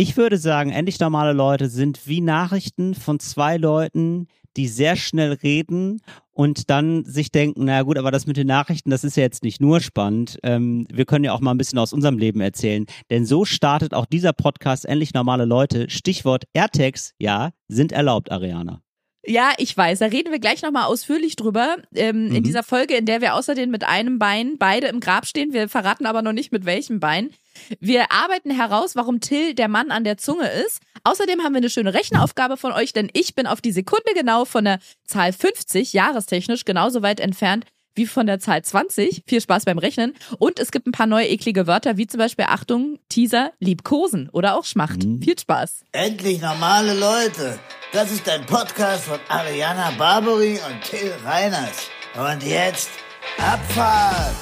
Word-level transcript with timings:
Ich 0.00 0.16
würde 0.16 0.38
sagen, 0.38 0.70
endlich 0.70 1.00
normale 1.00 1.32
Leute 1.32 1.68
sind 1.68 2.06
wie 2.06 2.20
Nachrichten 2.20 2.94
von 2.94 3.18
zwei 3.18 3.56
Leuten, 3.56 4.28
die 4.56 4.68
sehr 4.68 4.94
schnell 4.94 5.32
reden 5.32 6.02
und 6.30 6.70
dann 6.70 7.04
sich 7.04 7.32
denken, 7.32 7.64
na 7.64 7.82
gut, 7.82 7.98
aber 7.98 8.12
das 8.12 8.24
mit 8.24 8.36
den 8.36 8.46
Nachrichten, 8.46 8.90
das 8.90 9.02
ist 9.02 9.16
ja 9.16 9.24
jetzt 9.24 9.42
nicht 9.42 9.60
nur 9.60 9.80
spannend. 9.80 10.38
Ähm, 10.44 10.86
wir 10.92 11.04
können 11.04 11.24
ja 11.24 11.32
auch 11.32 11.40
mal 11.40 11.50
ein 11.50 11.58
bisschen 11.58 11.80
aus 11.80 11.92
unserem 11.92 12.16
Leben 12.16 12.40
erzählen. 12.40 12.86
Denn 13.10 13.26
so 13.26 13.44
startet 13.44 13.92
auch 13.92 14.06
dieser 14.06 14.32
Podcast 14.32 14.84
endlich 14.84 15.14
normale 15.14 15.46
Leute. 15.46 15.90
Stichwort 15.90 16.44
AirTags, 16.52 17.14
ja, 17.18 17.50
sind 17.66 17.90
erlaubt, 17.90 18.30
Ariana. 18.30 18.80
Ja, 19.28 19.52
ich 19.58 19.76
weiß. 19.76 19.98
Da 19.98 20.06
reden 20.06 20.32
wir 20.32 20.38
gleich 20.38 20.62
nochmal 20.62 20.84
ausführlich 20.84 21.36
drüber. 21.36 21.76
Ähm, 21.94 22.28
mhm. 22.28 22.36
In 22.36 22.42
dieser 22.42 22.62
Folge, 22.62 22.94
in 22.94 23.04
der 23.04 23.20
wir 23.20 23.34
außerdem 23.34 23.70
mit 23.70 23.84
einem 23.84 24.18
Bein 24.18 24.56
beide 24.58 24.86
im 24.86 25.00
Grab 25.00 25.26
stehen. 25.26 25.52
Wir 25.52 25.68
verraten 25.68 26.06
aber 26.06 26.22
noch 26.22 26.32
nicht 26.32 26.50
mit 26.50 26.64
welchem 26.64 26.98
Bein. 26.98 27.30
Wir 27.78 28.10
arbeiten 28.10 28.50
heraus, 28.50 28.96
warum 28.96 29.20
Till 29.20 29.54
der 29.54 29.68
Mann 29.68 29.90
an 29.90 30.04
der 30.04 30.16
Zunge 30.16 30.48
ist. 30.48 30.80
Außerdem 31.04 31.42
haben 31.42 31.52
wir 31.52 31.58
eine 31.58 31.68
schöne 31.68 31.92
Rechenaufgabe 31.92 32.56
von 32.56 32.72
euch, 32.72 32.94
denn 32.94 33.10
ich 33.12 33.34
bin 33.34 33.46
auf 33.46 33.60
die 33.60 33.72
Sekunde 33.72 34.14
genau 34.14 34.46
von 34.46 34.64
der 34.64 34.78
Zahl 35.04 35.32
50 35.32 35.92
jahrestechnisch 35.92 36.64
genauso 36.64 37.02
weit 37.02 37.20
entfernt 37.20 37.66
wie 37.98 38.06
von 38.06 38.26
der 38.26 38.38
Zahl 38.38 38.62
20. 38.62 39.24
Viel 39.26 39.42
Spaß 39.42 39.66
beim 39.66 39.76
Rechnen. 39.76 40.14
Und 40.38 40.58
es 40.58 40.70
gibt 40.70 40.86
ein 40.86 40.92
paar 40.92 41.06
neue 41.06 41.26
eklige 41.26 41.66
Wörter, 41.66 41.98
wie 41.98 42.06
zum 42.06 42.18
Beispiel 42.18 42.46
Achtung, 42.48 42.98
Teaser, 43.10 43.52
Liebkosen 43.58 44.30
oder 44.30 44.56
auch 44.56 44.64
Schmacht. 44.64 45.04
Mhm. 45.04 45.20
Viel 45.20 45.38
Spaß. 45.38 45.84
Endlich 45.92 46.40
normale 46.40 46.94
Leute. 46.94 47.58
Das 47.92 48.10
ist 48.10 48.26
ein 48.28 48.46
Podcast 48.46 49.04
von 49.04 49.18
Ariana 49.28 49.90
Barbary 49.98 50.60
und 50.68 50.82
Till 50.82 51.12
Reiners. 51.24 51.90
Und 52.16 52.42
jetzt 52.42 52.90
Abfahrt. 53.38 54.34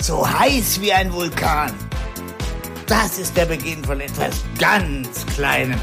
So 0.00 0.28
heiß 0.28 0.80
wie 0.80 0.92
ein 0.92 1.12
Vulkan. 1.12 1.72
Das 2.86 3.18
ist 3.18 3.36
der 3.36 3.46
Beginn 3.46 3.82
von 3.82 4.00
etwas 4.00 4.44
ganz 4.58 5.24
Kleinem. 5.34 5.80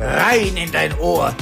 Rein 0.00 0.56
in 0.56 0.72
dein 0.72 0.98
Ohr. 0.98 1.34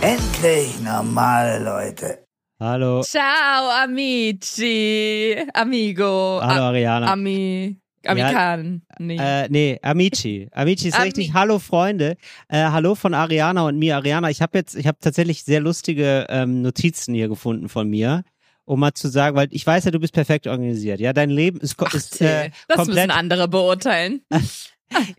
Endlich 0.00 0.78
normale 0.80 1.58
Leute. 1.58 2.25
Hallo. 2.58 3.02
Ciao, 3.02 3.70
amici. 3.84 5.36
Amigo. 5.52 6.40
Hallo, 6.42 6.62
Ariana. 6.62 7.12
Ami. 7.12 7.76
Amikan. 8.06 8.82
Ja, 8.88 8.96
nee. 8.98 9.16
Äh, 9.18 9.48
nee, 9.50 9.78
Amici. 9.82 10.48
Amici 10.52 10.88
ist 10.88 10.94
Ami 10.94 11.04
richtig. 11.04 11.34
Hallo, 11.34 11.58
Freunde. 11.58 12.16
Äh, 12.48 12.64
hallo 12.64 12.94
von 12.94 13.14
Ariana 13.14 13.66
und 13.66 13.78
mir. 13.78 13.96
Ariana, 13.96 14.30
ich 14.30 14.40
habe 14.40 14.56
jetzt, 14.56 14.74
ich 14.74 14.86
habe 14.86 14.96
tatsächlich 15.00 15.44
sehr 15.44 15.60
lustige 15.60 16.26
ähm, 16.30 16.62
Notizen 16.62 17.14
hier 17.14 17.28
gefunden 17.28 17.68
von 17.68 17.88
mir 17.88 18.22
um 18.66 18.80
mal 18.80 18.92
zu 18.92 19.08
sagen, 19.08 19.36
weil 19.36 19.46
ich 19.52 19.64
weiß 19.64 19.84
ja, 19.84 19.90
du 19.92 20.00
bist 20.00 20.12
perfekt 20.12 20.48
organisiert. 20.48 20.98
Ja, 20.98 21.12
dein 21.12 21.30
Leben 21.30 21.60
ist, 21.60 21.76
Ach, 21.78 21.94
ist 21.94 22.20
äh, 22.20 22.50
das 22.66 22.78
komplett. 22.78 23.06
müssen 23.06 23.10
andere 23.12 23.48
beurteilen. 23.48 24.22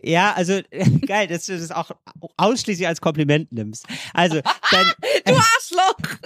Ja, 0.02 0.32
also 0.34 0.60
geil, 1.06 1.26
dass 1.26 1.44
du 1.44 1.52
das 1.58 1.70
auch 1.70 1.90
ausschließlich 2.38 2.88
als 2.88 3.02
Kompliment 3.02 3.52
nimmst. 3.52 3.86
Also 4.14 4.40
dein, 4.70 4.86
du 5.26 5.34
Arschloch. 5.34 6.18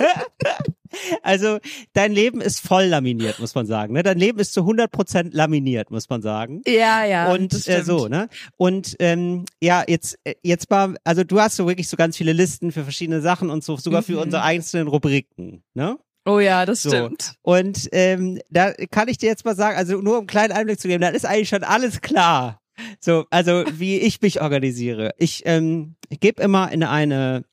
Also 1.23 1.59
dein 1.93 2.13
Leben 2.13 2.41
ist 2.41 2.61
voll 2.61 2.85
laminiert, 2.85 3.39
muss 3.39 3.55
man 3.55 3.67
sagen. 3.67 3.95
Ne? 3.95 4.03
Dein 4.03 4.19
Leben 4.19 4.39
ist 4.39 4.53
zu 4.53 4.61
100% 4.61 5.31
laminiert, 5.33 5.91
muss 5.91 6.09
man 6.09 6.23
sagen. 6.23 6.63
Ja, 6.67 7.05
ja. 7.05 7.33
Und 7.33 7.69
äh, 7.69 7.83
so, 7.83 8.09
ne? 8.09 8.29
Und 8.57 8.97
ähm, 8.99 9.45
ja, 9.61 9.85
jetzt 9.87 10.19
äh, 10.25 10.35
jetzt 10.43 10.71
mal, 10.71 10.97
also 11.05 11.25
du 11.25 11.41
hast 11.41 11.57
so 11.57 11.67
wirklich 11.67 11.89
so 11.89 11.97
ganz 11.97 12.17
viele 12.17 12.33
Listen 12.33 12.73
für 12.73 12.83
verschiedene 12.83 13.21
Sachen 13.21 13.51
und 13.51 13.65
so 13.65 13.77
sogar 13.77 14.03
für 14.03 14.13
mhm. 14.13 14.23
unsere 14.23 14.43
einzelnen 14.43 14.89
Rubriken, 14.89 15.63
ne? 15.75 15.99
Oh 16.25 16.39
ja, 16.39 16.67
das 16.67 16.83
so. 16.83 16.91
stimmt. 16.91 17.35
Und 17.43 17.89
ähm, 17.93 18.41
da 18.51 18.73
kann 18.91 19.09
ich 19.09 19.19
dir 19.19 19.29
jetzt 19.29 19.45
mal 19.45 19.57
sagen, 19.57 19.77
also 19.77 20.01
nur 20.01 20.15
um 20.15 20.19
einen 20.21 20.27
kleinen 20.29 20.53
Einblick 20.53 20.81
zu 20.81 20.89
geben, 20.89 21.01
da 21.01 21.09
ist 21.09 21.27
eigentlich 21.27 21.49
schon 21.49 21.65
alles 21.65 22.01
klar. 22.01 22.61
So, 23.01 23.27
also 23.31 23.65
wie 23.73 23.99
ich 23.99 24.21
mich 24.23 24.41
organisiere. 24.41 25.13
Ich, 25.19 25.43
ähm, 25.47 25.97
ich 26.09 26.21
gebe 26.21 26.43
immer 26.43 26.71
in 26.73 26.83
eine 26.85 27.45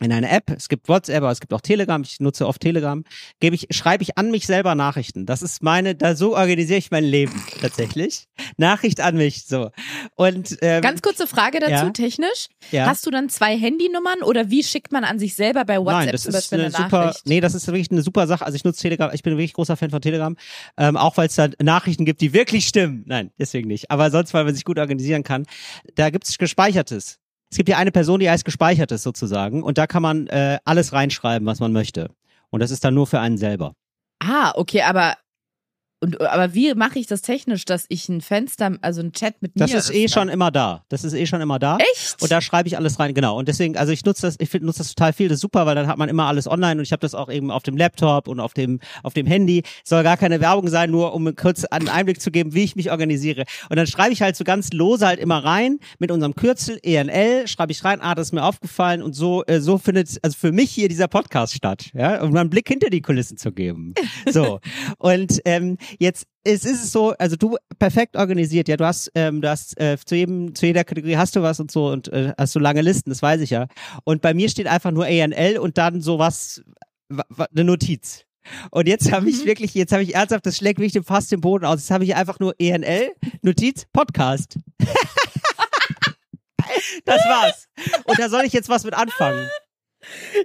in 0.00 0.12
eine 0.12 0.30
App, 0.30 0.50
es 0.50 0.68
gibt 0.68 0.88
WhatsApp, 0.88 1.18
aber 1.18 1.30
es 1.30 1.40
gibt 1.40 1.52
auch 1.52 1.60
Telegram, 1.60 2.02
ich 2.02 2.20
nutze 2.20 2.46
oft 2.46 2.60
Telegram, 2.60 3.04
gebe 3.40 3.54
ich, 3.56 3.68
schreibe 3.70 4.02
ich 4.02 4.16
an 4.18 4.30
mich 4.30 4.46
selber 4.46 4.74
Nachrichten. 4.74 5.26
Das 5.26 5.42
ist 5.42 5.62
meine, 5.62 5.94
da 5.94 6.14
so 6.14 6.36
organisiere 6.36 6.78
ich 6.78 6.90
mein 6.90 7.04
Leben 7.04 7.42
tatsächlich. 7.60 8.26
Nachricht 8.56 9.00
an 9.00 9.16
mich, 9.16 9.44
so. 9.46 9.70
Und 10.14 10.58
ähm, 10.62 10.82
ganz 10.82 11.02
kurze 11.02 11.26
Frage 11.26 11.60
dazu, 11.60 11.72
ja? 11.72 11.90
technisch. 11.90 12.48
Ja? 12.70 12.86
Hast 12.86 13.06
du 13.06 13.10
dann 13.10 13.28
zwei 13.28 13.56
Handynummern 13.56 14.22
oder 14.22 14.50
wie 14.50 14.62
schickt 14.62 14.92
man 14.92 15.04
an 15.04 15.18
sich 15.18 15.34
selber 15.34 15.64
bei 15.64 15.78
WhatsApp 15.78 16.04
Nein, 16.04 16.08
das 16.12 16.22
zum 16.22 16.32
Beispiel 16.32 16.58
ist 16.58 16.64
eine, 16.64 16.76
eine 16.76 16.84
super, 16.84 17.04
Nachricht? 17.06 17.26
Nee, 17.26 17.40
das 17.40 17.54
ist 17.54 17.66
wirklich 17.66 17.90
eine 17.90 18.02
super 18.02 18.26
Sache. 18.26 18.44
Also 18.44 18.56
ich 18.56 18.64
nutze 18.64 18.82
Telegram, 18.82 19.10
ich 19.12 19.22
bin 19.22 19.34
wirklich 19.34 19.54
großer 19.54 19.76
Fan 19.76 19.90
von 19.90 20.00
Telegram, 20.00 20.36
ähm, 20.76 20.96
auch 20.96 21.16
weil 21.16 21.26
es 21.26 21.34
da 21.34 21.48
Nachrichten 21.60 22.04
gibt, 22.04 22.20
die 22.20 22.32
wirklich 22.32 22.66
stimmen. 22.66 23.04
Nein, 23.06 23.30
deswegen 23.38 23.68
nicht. 23.68 23.90
Aber 23.90 24.10
sonst, 24.10 24.34
weil 24.34 24.44
man 24.44 24.54
sich 24.54 24.64
gut 24.64 24.78
organisieren 24.78 25.22
kann. 25.22 25.46
Da 25.94 26.10
gibt 26.10 26.28
es 26.28 26.38
gespeichertes. 26.38 27.18
Es 27.50 27.56
gibt 27.56 27.68
ja 27.68 27.78
eine 27.78 27.92
Person, 27.92 28.20
die 28.20 28.30
heißt 28.30 28.44
gespeichertes 28.44 29.02
sozusagen 29.02 29.62
und 29.62 29.78
da 29.78 29.86
kann 29.86 30.02
man 30.02 30.26
äh, 30.28 30.58
alles 30.64 30.92
reinschreiben, 30.92 31.46
was 31.46 31.60
man 31.60 31.72
möchte. 31.72 32.10
Und 32.50 32.60
das 32.60 32.70
ist 32.70 32.84
dann 32.84 32.94
nur 32.94 33.06
für 33.06 33.20
einen 33.20 33.38
selber. 33.38 33.74
Ah, 34.20 34.52
okay, 34.54 34.82
aber 34.82 35.14
und, 36.00 36.20
aber 36.20 36.54
wie 36.54 36.74
mache 36.74 36.98
ich 36.98 37.06
das 37.08 37.22
technisch, 37.22 37.64
dass 37.64 37.86
ich 37.88 38.08
ein 38.08 38.20
Fenster, 38.20 38.76
also 38.82 39.00
ein 39.00 39.12
Chat 39.12 39.42
mit 39.42 39.52
das 39.56 39.70
mir? 39.70 39.76
Das 39.76 39.90
ist 39.90 39.96
eh 39.96 40.08
schon 40.08 40.28
immer 40.28 40.52
da. 40.52 40.84
Das 40.88 41.02
ist 41.02 41.12
eh 41.12 41.26
schon 41.26 41.40
immer 41.40 41.58
da. 41.58 41.78
Echt? 41.78 42.22
Und 42.22 42.30
da 42.30 42.40
schreibe 42.40 42.68
ich 42.68 42.76
alles 42.76 43.00
rein, 43.00 43.14
genau. 43.14 43.36
Und 43.36 43.48
deswegen, 43.48 43.76
also 43.76 43.92
ich 43.92 44.04
nutze 44.04 44.22
das, 44.22 44.36
ich 44.38 44.52
nutze 44.54 44.78
das 44.78 44.94
total 44.94 45.12
viel, 45.12 45.28
das 45.28 45.36
ist 45.36 45.40
super, 45.40 45.66
weil 45.66 45.74
dann 45.74 45.88
hat 45.88 45.98
man 45.98 46.08
immer 46.08 46.26
alles 46.26 46.46
online 46.46 46.78
und 46.78 46.82
ich 46.82 46.92
habe 46.92 47.00
das 47.00 47.14
auch 47.14 47.28
eben 47.28 47.50
auf 47.50 47.64
dem 47.64 47.76
Laptop 47.76 48.28
und 48.28 48.38
auf 48.38 48.54
dem, 48.54 48.78
auf 49.02 49.12
dem 49.14 49.26
Handy. 49.26 49.64
Soll 49.82 50.04
gar 50.04 50.16
keine 50.16 50.40
Werbung 50.40 50.68
sein, 50.68 50.90
nur 50.90 51.14
um 51.14 51.34
kurz 51.34 51.64
einen 51.64 51.88
Einblick 51.88 52.20
zu 52.20 52.30
geben, 52.30 52.54
wie 52.54 52.62
ich 52.62 52.76
mich 52.76 52.92
organisiere. 52.92 53.44
Und 53.68 53.76
dann 53.76 53.88
schreibe 53.88 54.12
ich 54.12 54.22
halt 54.22 54.36
so 54.36 54.44
ganz 54.44 54.72
lose 54.72 55.04
halt 55.04 55.18
immer 55.18 55.44
rein 55.44 55.80
mit 55.98 56.12
unserem 56.12 56.34
Kürzel 56.36 56.78
ENL, 56.82 57.48
schreibe 57.48 57.72
ich 57.72 57.82
rein, 57.84 58.00
ah, 58.00 58.14
das 58.14 58.28
ist 58.28 58.32
mir 58.32 58.44
aufgefallen 58.44 59.02
und 59.02 59.14
so, 59.14 59.44
äh, 59.46 59.60
so 59.60 59.78
findet, 59.78 60.16
also 60.22 60.36
für 60.38 60.52
mich 60.52 60.70
hier 60.70 60.88
dieser 60.88 61.08
Podcast 61.08 61.54
statt, 61.54 61.90
ja, 61.92 62.22
um 62.22 62.36
einen 62.36 62.50
Blick 62.50 62.68
hinter 62.68 62.88
die 62.88 63.02
Kulissen 63.02 63.36
zu 63.36 63.50
geben. 63.50 63.94
So. 64.30 64.60
und 64.98 65.40
ähm, 65.44 65.76
jetzt 65.98 66.26
es 66.44 66.64
ist 66.64 66.92
so, 66.92 67.10
also 67.18 67.36
du 67.36 67.56
perfekt 67.78 68.16
organisiert, 68.16 68.68
ja, 68.68 68.76
du 68.76 68.86
hast, 68.86 69.10
ähm, 69.14 69.42
du 69.42 69.50
hast 69.50 69.78
äh, 69.78 69.98
zu 70.02 70.14
jedem, 70.14 70.54
zu 70.54 70.66
jeder 70.66 70.84
Kategorie 70.84 71.16
hast 71.16 71.36
du 71.36 71.42
was 71.42 71.60
und 71.60 71.70
so 71.70 71.88
und 71.88 72.08
äh, 72.08 72.32
hast 72.38 72.52
so 72.52 72.60
lange 72.60 72.80
Listen, 72.80 73.10
das 73.10 73.20
weiß 73.20 73.42
ich 73.42 73.50
ja. 73.50 73.66
Und 74.04 74.22
bei 74.22 74.32
mir 74.32 74.48
steht 74.48 74.66
einfach 74.66 74.90
nur 74.90 75.04
ANL 75.04 75.58
und 75.58 75.76
dann 75.76 76.00
sowas, 76.00 76.62
eine 77.10 77.64
Notiz. 77.64 78.24
Und 78.70 78.88
jetzt 78.88 79.12
habe 79.12 79.28
ich 79.28 79.42
mhm. 79.42 79.46
wirklich, 79.46 79.74
jetzt 79.74 79.92
habe 79.92 80.02
ich 80.02 80.14
ernsthaft, 80.14 80.46
das 80.46 80.56
schlägt 80.56 80.78
mich 80.78 80.98
fast 81.04 81.30
den 81.32 81.42
Boden 81.42 81.66
aus. 81.66 81.80
Jetzt 81.80 81.90
habe 81.90 82.04
ich 82.04 82.14
einfach 82.14 82.38
nur 82.40 82.54
ENL, 82.58 83.12
Notiz, 83.42 83.84
Podcast. 83.92 84.58
das 87.04 87.20
war's. 87.26 87.68
Und 88.04 88.18
da 88.18 88.30
soll 88.30 88.44
ich 88.44 88.54
jetzt 88.54 88.68
was 88.70 88.84
mit 88.84 88.94
anfangen. 88.94 89.48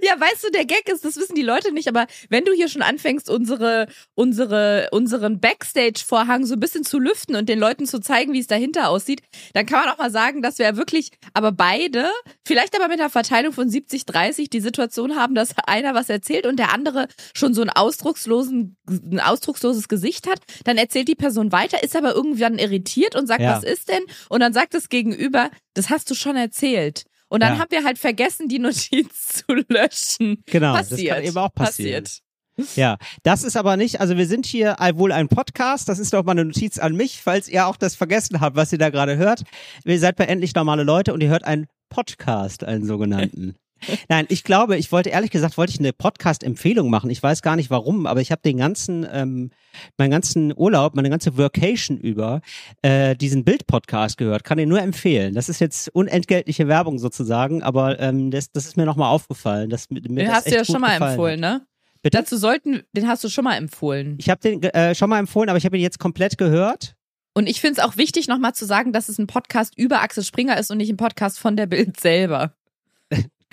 Ja, 0.01 0.19
weißt 0.19 0.43
du, 0.43 0.51
der 0.51 0.65
Gag 0.65 0.89
ist, 0.89 1.05
das 1.05 1.17
wissen 1.17 1.35
die 1.35 1.41
Leute 1.43 1.71
nicht, 1.71 1.87
aber 1.87 2.07
wenn 2.29 2.45
du 2.45 2.53
hier 2.53 2.67
schon 2.67 2.81
anfängst, 2.81 3.29
unsere, 3.29 3.87
unsere, 4.15 4.89
unseren 4.91 5.39
Backstage-Vorhang 5.39 6.45
so 6.45 6.55
ein 6.55 6.59
bisschen 6.59 6.83
zu 6.83 6.99
lüften 6.99 7.35
und 7.35 7.49
den 7.49 7.59
Leuten 7.59 7.85
zu 7.85 7.99
zeigen, 7.99 8.33
wie 8.33 8.39
es 8.39 8.47
dahinter 8.47 8.89
aussieht, 8.89 9.21
dann 9.53 9.65
kann 9.65 9.85
man 9.85 9.93
auch 9.93 9.97
mal 9.97 10.11
sagen, 10.11 10.41
dass 10.41 10.57
wir 10.59 10.65
ja 10.65 10.77
wirklich, 10.77 11.11
aber 11.33 11.51
beide, 11.51 12.09
vielleicht 12.45 12.75
aber 12.75 12.87
mit 12.87 12.99
einer 12.99 13.09
Verteilung 13.09 13.53
von 13.53 13.69
70, 13.69 14.05
30 14.05 14.49
die 14.49 14.61
Situation 14.61 15.15
haben, 15.15 15.35
dass 15.35 15.55
einer 15.65 15.93
was 15.93 16.09
erzählt 16.09 16.45
und 16.45 16.57
der 16.57 16.73
andere 16.73 17.07
schon 17.35 17.53
so 17.53 17.61
ein 17.61 17.69
ausdruckslosen, 17.69 18.77
ein 18.87 19.19
ausdrucksloses 19.19 19.87
Gesicht 19.87 20.27
hat. 20.27 20.39
Dann 20.63 20.77
erzählt 20.77 21.07
die 21.07 21.15
Person 21.15 21.51
weiter, 21.51 21.83
ist 21.83 21.95
aber 21.95 22.13
irgendwann 22.13 22.59
irritiert 22.59 23.15
und 23.15 23.27
sagt, 23.27 23.41
ja. 23.41 23.55
was 23.55 23.63
ist 23.63 23.89
denn? 23.89 24.03
Und 24.29 24.39
dann 24.39 24.53
sagt 24.53 24.73
das 24.73 24.89
Gegenüber, 24.89 25.49
das 25.73 25.89
hast 25.89 26.09
du 26.09 26.15
schon 26.15 26.35
erzählt. 26.35 27.05
Und 27.33 27.39
dann 27.39 27.55
ja. 27.55 27.59
haben 27.61 27.71
wir 27.71 27.83
halt 27.83 27.97
vergessen, 27.97 28.47
die 28.47 28.59
Notiz 28.59 29.27
zu 29.47 29.55
löschen. 29.67 30.43
Genau, 30.45 30.73
passiert. 30.73 31.09
das 31.09 31.15
kann 31.17 31.23
eben 31.23 31.37
auch 31.37 31.51
passieren. 31.51 32.03
Passiert. 32.03 32.77
Ja, 32.77 32.97
das 33.23 33.43
ist 33.43 33.57
aber 33.57 33.75
nicht, 33.75 33.99
also 33.99 34.15
wir 34.17 34.27
sind 34.27 34.45
hier 34.45 34.75
wohl 34.93 35.11
ein 35.11 35.27
Podcast, 35.29 35.89
das 35.89 35.97
ist 35.97 36.13
doch 36.13 36.23
mal 36.23 36.33
eine 36.33 36.45
Notiz 36.45 36.77
an 36.77 36.95
mich, 36.95 37.23
falls 37.23 37.49
ihr 37.49 37.65
auch 37.65 37.75
das 37.75 37.95
vergessen 37.95 38.39
habt, 38.39 38.55
was 38.55 38.71
ihr 38.71 38.77
da 38.77 38.91
gerade 38.91 39.17
hört. 39.17 39.41
Ihr 39.83 39.97
seid 39.97 40.15
bei 40.15 40.25
Endlich 40.25 40.53
Normale 40.53 40.83
Leute 40.83 41.11
und 41.11 41.21
ihr 41.21 41.29
hört 41.29 41.43
einen 41.43 41.65
Podcast, 41.89 42.63
einen 42.63 42.85
sogenannten. 42.85 43.55
Nein, 44.09 44.25
ich 44.29 44.43
glaube, 44.43 44.77
ich 44.77 44.91
wollte 44.91 45.09
ehrlich 45.09 45.31
gesagt, 45.31 45.57
wollte 45.57 45.71
ich 45.71 45.79
eine 45.79 45.93
Podcast-Empfehlung 45.93 46.89
machen. 46.89 47.09
Ich 47.09 47.21
weiß 47.21 47.41
gar 47.41 47.55
nicht 47.55 47.69
warum, 47.69 48.05
aber 48.05 48.21
ich 48.21 48.31
habe 48.31 48.41
den 48.41 48.57
ganzen, 48.57 49.07
ähm, 49.11 49.51
meinen 49.97 50.11
ganzen 50.11 50.53
Urlaub, 50.55 50.95
meine 50.95 51.09
ganze 51.09 51.37
Workation 51.37 51.97
über 51.97 52.41
äh, 52.81 53.15
diesen 53.15 53.43
Bild-Podcast 53.43 54.17
gehört. 54.17 54.43
Kann 54.43 54.57
den 54.57 54.69
nur 54.69 54.81
empfehlen. 54.81 55.33
Das 55.33 55.49
ist 55.49 55.59
jetzt 55.59 55.89
unentgeltliche 55.93 56.67
Werbung 56.67 56.99
sozusagen, 56.99 57.63
aber 57.63 57.99
ähm, 57.99 58.31
das, 58.31 58.51
das 58.51 58.65
ist 58.65 58.77
mir 58.77 58.85
nochmal 58.85 59.09
aufgefallen. 59.09 59.69
Dass, 59.69 59.89
mir 59.89 60.01
den 60.01 60.15
das 60.15 60.29
hast 60.29 60.47
du 60.47 60.55
ja 60.55 60.65
schon 60.65 60.81
mal 60.81 60.95
empfohlen, 60.95 61.39
ne? 61.39 61.65
Bitte? 62.01 62.17
Dazu 62.17 62.35
sollten, 62.35 62.83
den 62.91 63.07
hast 63.07 63.23
du 63.23 63.29
schon 63.29 63.45
mal 63.45 63.55
empfohlen. 63.55 64.15
Ich 64.19 64.29
habe 64.29 64.41
den 64.41 64.61
äh, 64.61 64.93
schon 64.93 65.09
mal 65.09 65.19
empfohlen, 65.19 65.49
aber 65.49 65.57
ich 65.57 65.65
habe 65.65 65.77
ihn 65.77 65.83
jetzt 65.83 65.99
komplett 65.99 66.37
gehört. 66.37 66.95
Und 67.33 67.47
ich 67.47 67.61
finde 67.61 67.79
es 67.79 67.87
auch 67.87 67.97
wichtig, 67.97 68.27
nochmal 68.27 68.53
zu 68.53 68.65
sagen, 68.65 68.91
dass 68.91 69.09
es 69.09 69.17
ein 69.17 69.25
Podcast 69.25 69.77
über 69.77 70.01
Axel 70.01 70.23
Springer 70.23 70.57
ist 70.57 70.69
und 70.69 70.77
nicht 70.77 70.89
ein 70.89 70.97
Podcast 70.97 71.39
von 71.39 71.55
der 71.55 71.65
Bild 71.65 71.99
selber. 71.99 72.53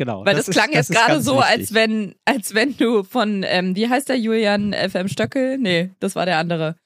Genau. 0.00 0.24
Weil 0.24 0.34
das, 0.34 0.46
das 0.46 0.54
klang 0.54 0.70
ist, 0.70 0.88
jetzt 0.88 0.92
gerade 0.92 1.20
so, 1.20 1.36
wichtig. 1.36 1.50
als 1.50 1.74
wenn, 1.74 2.14
als 2.24 2.54
wenn 2.54 2.74
du 2.76 3.02
von, 3.02 3.44
ähm, 3.46 3.76
wie 3.76 3.88
heißt 3.88 4.08
der 4.08 4.18
Julian 4.18 4.72
FM 4.72 5.08
Stöckel? 5.08 5.58
Nee, 5.58 5.90
das 6.00 6.16
war 6.16 6.24
der 6.24 6.38
andere. 6.38 6.76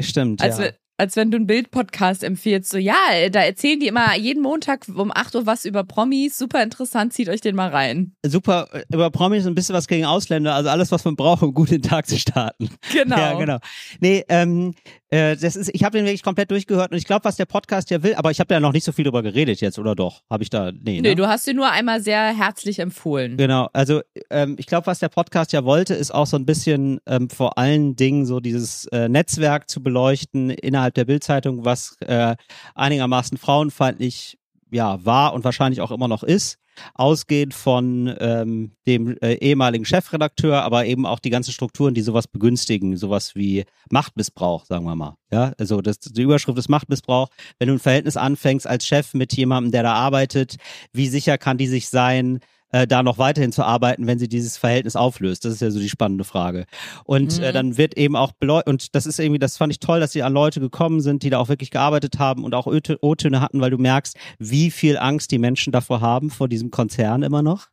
Stimmt. 0.00 0.40
Als, 0.40 0.58
ja. 0.58 0.70
als 0.96 1.16
wenn 1.16 1.30
du 1.30 1.36
einen 1.36 1.46
Bild-Podcast 1.46 2.24
empfiehlst. 2.24 2.70
So, 2.70 2.78
ja, 2.78 2.94
da 3.30 3.40
erzählen 3.40 3.78
die 3.78 3.88
immer 3.88 4.16
jeden 4.16 4.42
Montag 4.42 4.86
um 4.88 5.12
8 5.14 5.34
Uhr 5.34 5.44
was 5.44 5.66
über 5.66 5.84
Promis. 5.84 6.38
Super 6.38 6.62
interessant, 6.62 7.12
zieht 7.12 7.28
euch 7.28 7.42
den 7.42 7.56
mal 7.56 7.68
rein. 7.68 8.14
Super, 8.24 8.68
äh, 8.72 8.84
über 8.90 9.10
Promis 9.10 9.46
ein 9.46 9.54
bisschen 9.54 9.74
was 9.74 9.86
gegen 9.86 10.06
Ausländer, 10.06 10.54
also 10.54 10.70
alles, 10.70 10.90
was 10.90 11.04
man 11.04 11.14
braucht, 11.14 11.42
um 11.42 11.52
gut 11.52 11.70
den 11.70 11.82
Tag 11.82 12.06
zu 12.06 12.18
starten. 12.18 12.70
Genau. 12.90 13.16
Ja, 13.26 13.34
genau. 13.34 13.58
Nee, 14.00 14.24
ähm, 14.28 14.74
äh, 15.10 15.36
das 15.36 15.54
ist, 15.54 15.70
ich 15.72 15.84
habe 15.84 15.98
den 15.98 16.04
wirklich 16.04 16.22
komplett 16.22 16.50
durchgehört 16.50 16.90
und 16.90 16.98
ich 16.98 17.04
glaube, 17.04 17.24
was 17.24 17.36
der 17.36 17.44
Podcast 17.44 17.90
ja 17.90 18.02
will, 18.02 18.14
aber 18.14 18.30
ich 18.30 18.40
habe 18.40 18.52
ja 18.52 18.60
noch 18.60 18.72
nicht 18.72 18.84
so 18.84 18.92
viel 18.92 19.04
drüber 19.04 19.22
geredet 19.22 19.60
jetzt, 19.60 19.78
oder 19.78 19.94
doch? 19.94 20.22
Habe 20.28 20.42
ich 20.42 20.50
da, 20.50 20.72
nee, 20.72 21.00
Nö, 21.00 21.10
ne? 21.10 21.14
du 21.14 21.28
hast 21.28 21.46
dir 21.46 21.54
nur 21.54 21.70
einmal 21.70 22.00
sehr 22.00 22.36
herzlich 22.36 22.80
empfohlen. 22.80 23.36
Genau, 23.36 23.68
also 23.72 24.02
ähm, 24.30 24.56
ich 24.58 24.66
glaube, 24.66 24.86
was 24.86 24.98
der 24.98 25.08
Podcast 25.08 25.52
ja 25.52 25.64
wollte, 25.64 25.94
ist 25.94 26.12
auch 26.12 26.26
so 26.26 26.36
ein 26.36 26.46
bisschen 26.46 26.98
ähm, 27.06 27.30
vor 27.30 27.56
allen 27.56 27.94
Dingen 27.94 28.26
so 28.26 28.40
dieses 28.40 28.86
äh, 28.86 29.08
Netzwerk 29.08 29.70
zu 29.70 29.82
beleuchten 29.82 30.50
innerhalb 30.50 30.94
der 30.94 31.04
Bildzeitung, 31.04 31.64
was 31.64 31.96
äh, 32.00 32.34
einigermaßen 32.74 33.38
frauenfeindlich 33.38 34.38
ja 34.70 35.04
war 35.04 35.34
und 35.34 35.44
wahrscheinlich 35.44 35.80
auch 35.80 35.92
immer 35.92 36.08
noch 36.08 36.24
ist, 36.24 36.58
ausgehend 36.94 37.54
von 37.54 38.14
ähm, 38.18 38.72
dem 38.86 39.16
äh, 39.18 39.34
ehemaligen 39.34 39.84
Chefredakteur, 39.84 40.62
aber 40.62 40.86
eben 40.86 41.06
auch 41.06 41.18
die 41.18 41.30
ganzen 41.30 41.52
Strukturen, 41.52 41.94
die 41.94 42.02
sowas 42.02 42.28
begünstigen, 42.28 42.96
sowas 42.96 43.34
wie 43.34 43.64
Machtmissbrauch, 43.90 44.64
sagen 44.64 44.84
wir 44.84 44.94
mal. 44.94 45.16
Ja, 45.32 45.52
also 45.58 45.80
das, 45.80 45.98
die 45.98 46.22
Überschrift 46.22 46.58
ist 46.58 46.68
Machtmissbrauch. 46.68 47.28
Wenn 47.58 47.68
du 47.68 47.74
ein 47.74 47.80
Verhältnis 47.80 48.16
anfängst 48.16 48.66
als 48.66 48.86
Chef 48.86 49.14
mit 49.14 49.34
jemandem, 49.34 49.72
der 49.72 49.82
da 49.82 49.94
arbeitet, 49.94 50.56
wie 50.92 51.08
sicher 51.08 51.38
kann 51.38 51.58
die 51.58 51.66
sich 51.66 51.88
sein? 51.88 52.40
Äh, 52.72 52.86
da 52.86 53.02
noch 53.02 53.18
weiterhin 53.18 53.52
zu 53.52 53.64
arbeiten, 53.64 54.06
wenn 54.06 54.18
sie 54.18 54.28
dieses 54.28 54.56
Verhältnis 54.56 54.96
auflöst? 54.96 55.44
Das 55.44 55.52
ist 55.52 55.60
ja 55.60 55.70
so 55.70 55.78
die 55.78 55.88
spannende 55.88 56.24
Frage. 56.24 56.66
Und 57.04 57.38
äh, 57.38 57.50
Mhm. 57.50 57.54
dann 57.54 57.76
wird 57.78 57.96
eben 57.96 58.16
auch 58.16 58.32
und 58.66 58.94
das 58.94 59.06
ist 59.06 59.18
irgendwie, 59.18 59.38
das 59.38 59.56
fand 59.56 59.72
ich 59.72 59.80
toll, 59.80 60.00
dass 60.00 60.12
sie 60.12 60.22
an 60.22 60.32
Leute 60.32 60.60
gekommen 60.60 61.00
sind, 61.00 61.22
die 61.22 61.30
da 61.30 61.38
auch 61.38 61.48
wirklich 61.48 61.70
gearbeitet 61.70 62.18
haben 62.18 62.44
und 62.44 62.54
auch 62.54 62.66
O-Töne 62.66 63.40
hatten, 63.40 63.60
weil 63.60 63.70
du 63.70 63.78
merkst, 63.78 64.16
wie 64.38 64.70
viel 64.70 64.98
Angst 64.98 65.30
die 65.30 65.38
Menschen 65.38 65.72
davor 65.72 66.00
haben, 66.00 66.30
vor 66.30 66.48
diesem 66.48 66.70
Konzern 66.70 67.22
immer 67.22 67.42
noch. 67.42 67.68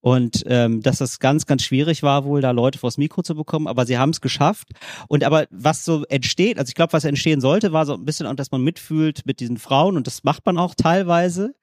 Und 0.00 0.42
ähm, 0.46 0.82
dass 0.82 0.98
das 0.98 1.18
ganz, 1.18 1.46
ganz 1.46 1.62
schwierig 1.62 2.02
war, 2.02 2.24
wohl 2.24 2.40
da 2.40 2.50
Leute 2.50 2.78
vors 2.78 2.98
Mikro 2.98 3.22
zu 3.22 3.34
bekommen, 3.34 3.66
aber 3.68 3.86
sie 3.86 3.98
haben 3.98 4.10
es 4.10 4.20
geschafft. 4.20 4.68
Und 5.08 5.24
aber 5.24 5.46
was 5.50 5.84
so 5.84 6.04
entsteht, 6.08 6.58
also 6.58 6.68
ich 6.70 6.74
glaube, 6.74 6.92
was 6.92 7.04
entstehen 7.04 7.40
sollte, 7.40 7.72
war 7.72 7.86
so 7.86 7.94
ein 7.94 8.04
bisschen, 8.04 8.26
auch, 8.26 8.34
dass 8.34 8.50
man 8.50 8.62
mitfühlt 8.62 9.24
mit 9.26 9.40
diesen 9.40 9.58
Frauen 9.58 9.96
und 9.96 10.06
das 10.06 10.24
macht 10.24 10.44
man 10.46 10.58
auch 10.58 10.74
teilweise. 10.74 11.54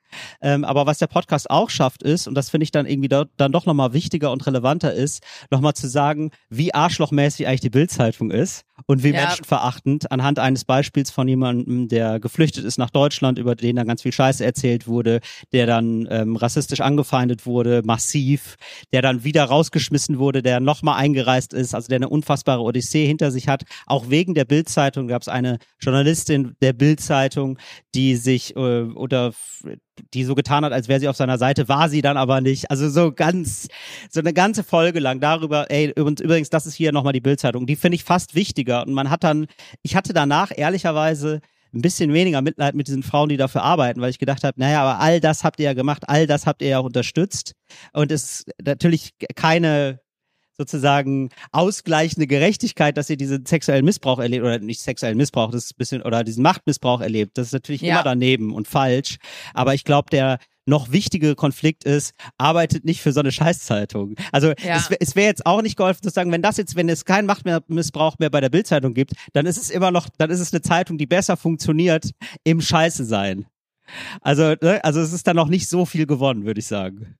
Ähm, 0.42 0.64
aber 0.64 0.86
was 0.86 0.98
der 0.98 1.08
Podcast 1.08 1.50
auch 1.50 1.70
schafft, 1.70 2.04
ist, 2.04 2.28
und 2.28 2.36
das 2.36 2.50
finde 2.50 2.64
ich 2.64 2.72
dann 2.72 2.86
irgendwie 2.86 3.10
dort, 3.10 3.30
dann 3.38 3.52
doch 3.52 3.66
nochmal 3.66 3.94
wichtiger 3.94 4.32
und 4.32 4.46
relevanter 4.46 4.94
ist, 4.94 5.24
nochmal 5.52 5.74
zu 5.74 5.88
sagen, 5.88 6.32
wie 6.50 6.74
arschlochmäßig 6.74 7.48
eigentlich 7.48 7.62
die 7.62 7.70
Bildzeitung 7.70 8.32
ist 8.32 8.64
und 8.86 9.04
wie 9.04 9.12
Ja. 9.12 9.22
menschenverachtend 9.26 10.12
anhand 10.12 10.40
eines 10.40 10.66
Beispiels 10.66 11.12
von 11.12 11.28
jemandem, 11.28 11.88
der 11.88 12.20
geflüchtet 12.20 12.64
ist 12.66 12.78
nach 12.78 12.90
Deutschland, 12.90 13.40
über 13.40 13.56
den 13.56 13.76
dann 13.76 13.88
ganz 13.88 14.02
viel 14.04 14.12
Scheiße 14.12 14.46
erzählt 14.46 14.88
wurde, 14.88 15.20
der 15.52 15.66
dann 15.66 16.08
ähm, 16.10 16.36
rassistisch 16.36 16.82
angefeindet 16.82 17.46
wurde, 17.46 17.82
massiv, 17.84 18.56
der 18.94 19.02
dann 19.02 19.24
wieder 19.24 19.44
rausgeschmissen 19.46 20.20
wurde, 20.20 20.42
der 20.44 20.60
nochmal 20.60 21.00
eingereist 21.00 21.54
ist, 21.54 21.74
also 21.74 21.88
der 21.88 21.98
eine 21.98 22.10
unfassbare 22.10 22.62
Odyssee 22.62 23.06
hinter 23.08 23.32
sich 23.32 23.48
hat. 23.48 23.64
Auch 23.86 24.10
wegen 24.10 24.34
der 24.34 24.46
Bildzeitung 24.46 25.08
gab 25.08 25.22
es 25.22 25.28
eine 25.28 25.58
Journalistin 25.80 26.56
der 26.62 26.74
Bildzeitung, 26.74 27.58
die 27.96 28.16
sich 28.16 28.56
äh, 28.56 28.82
oder 28.84 29.34
die 30.14 30.24
so 30.24 30.36
getan 30.36 30.64
hat, 30.66 30.74
als 30.74 30.88
wäre 30.88 31.00
sie 31.00 31.08
auf 31.08 31.16
seiner 31.16 31.38
Seite, 31.38 31.68
war 31.68 31.90
sie 31.90 32.02
dann 32.02 32.18
aber 32.18 32.42
nicht. 32.42 32.72
Also 32.72 32.90
so 32.90 33.12
ganz, 33.12 33.68
so 34.10 34.20
eine 34.20 34.34
ganze 34.34 34.64
Folge 34.64 35.00
lang 35.00 35.20
darüber, 35.20 35.70
ey, 35.70 35.92
übrigens, 35.96 36.50
das 36.50 36.66
ist 36.66 36.76
hier 36.76 36.92
nochmal 36.92 37.14
die 37.14 37.22
Bildzeitung, 37.22 37.66
die 37.66 37.76
finde 37.76 37.96
ich 37.96 38.04
fast 38.04 38.36
wichtiger. 38.36 38.86
Und 38.86 38.94
man 38.94 39.10
hat 39.10 39.24
dann, 39.24 39.48
ich 39.82 39.96
hatte 39.96 40.14
danach 40.14 40.52
ehrlicherweise 40.56 41.42
ein 41.74 41.82
bisschen 41.82 42.14
weniger 42.14 42.42
Mitleid 42.42 42.76
mit 42.76 42.88
diesen 42.88 43.04
Frauen, 43.04 43.30
die 43.30 43.38
dafür 43.38 43.64
arbeiten, 43.64 44.02
weil 44.02 44.10
ich 44.10 44.20
gedacht 44.20 44.44
habe, 44.44 44.60
naja, 44.60 44.82
aber 44.82 45.00
all 45.00 45.20
das 45.20 45.44
habt 45.44 45.60
ihr 45.60 45.66
ja 45.66 45.74
gemacht, 45.74 46.04
all 46.08 46.28
das 46.28 46.46
habt 46.46 46.62
ihr 46.62 46.70
ja 46.70 46.80
auch 46.80 46.86
unterstützt. 46.86 47.54
Und 47.94 48.12
es 48.12 48.24
ist 48.24 48.52
natürlich 48.64 49.12
keine 49.36 50.00
sozusagen 50.58 51.30
ausgleichende 51.52 52.28
Gerechtigkeit, 52.28 52.98
dass 52.98 53.10
ihr 53.10 53.18
diesen 53.18 53.46
sexuellen 53.46 53.86
Missbrauch 53.86 54.20
erlebt, 54.20 54.44
oder 54.44 54.60
nicht 54.60 54.82
sexuellen 54.82 55.18
Missbrauch, 55.18 55.52
das 55.52 55.66
ist 55.66 55.72
ein 55.74 55.78
bisschen, 55.78 56.02
oder 56.02 56.24
diesen 56.24 56.44
Machtmissbrauch 56.44 57.02
erlebt. 57.02 57.38
Das 57.38 57.48
ist 57.48 57.54
natürlich 57.54 57.82
Ja. 57.82 57.94
immer 57.96 58.04
daneben 58.04 58.54
und 58.54 58.68
falsch. 58.68 59.18
Aber 59.54 59.74
ich 59.74 59.84
glaube, 59.84 60.10
der 60.12 60.40
noch 60.66 60.92
wichtige 60.92 61.36
Konflikt 61.36 61.86
ist, 61.86 62.14
arbeitet 62.38 62.84
nicht 62.84 63.02
für 63.02 63.14
so 63.14 63.22
eine 63.22 63.32
Scheißzeitung. 63.32 64.16
Also 64.34 64.50
Ja. 64.62 64.76
es, 64.76 64.90
es 65.00 65.16
wäre 65.16 65.28
jetzt 65.28 65.46
auch 65.46 65.62
nicht 65.62 65.78
geholfen 65.78 66.04
zu 66.04 66.10
sagen, 66.10 66.32
wenn 66.32 66.42
das 66.42 66.58
jetzt, 66.58 66.76
wenn 66.76 66.90
es 66.90 67.06
keinen 67.06 67.26
Machtmissbrauch 67.26 68.18
mehr 68.20 68.30
bei 68.30 68.42
der 68.42 68.50
Bildzeitung 68.50 68.94
gibt, 68.94 69.14
dann 69.34 69.46
ist 69.46 69.58
es 69.58 69.70
immer 69.70 69.92
noch, 69.92 70.10
dann 70.18 70.30
ist 70.30 70.42
es 70.42 70.52
eine 70.54 70.62
Zeitung, 70.62 70.98
die 70.98 71.06
besser 71.06 71.38
funktioniert 71.38 72.12
im 72.44 72.60
Scheiße 72.60 73.06
sein. 73.06 73.46
Also, 74.20 74.56
ne, 74.62 74.84
also 74.84 75.00
es 75.00 75.14
ist 75.14 75.26
dann 75.28 75.38
noch 75.38 75.48
nicht 75.48 75.70
so 75.70 75.86
viel 75.86 76.06
gewonnen, 76.06 76.44
würde 76.46 76.60
ich 76.60 76.68
sagen. 76.68 77.16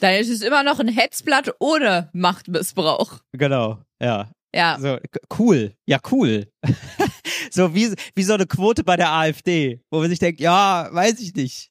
Dann 0.00 0.14
ist 0.14 0.30
es 0.30 0.42
immer 0.42 0.62
noch 0.62 0.80
ein 0.80 0.88
Hetzblatt 0.88 1.54
ohne 1.60 2.10
Machtmissbrauch. 2.12 3.20
Genau, 3.32 3.78
ja. 4.00 4.30
Ja. 4.54 4.78
So, 4.78 4.98
cool. 5.38 5.74
Ja, 5.86 5.98
cool. 6.10 6.46
so 7.50 7.74
wie, 7.74 7.94
wie 8.14 8.22
so 8.22 8.34
eine 8.34 8.46
Quote 8.46 8.84
bei 8.84 8.96
der 8.96 9.10
AfD, 9.10 9.80
wo 9.90 10.00
man 10.00 10.10
sich 10.10 10.18
denkt, 10.18 10.40
ja, 10.40 10.88
weiß 10.92 11.20
ich 11.20 11.34
nicht. 11.34 11.70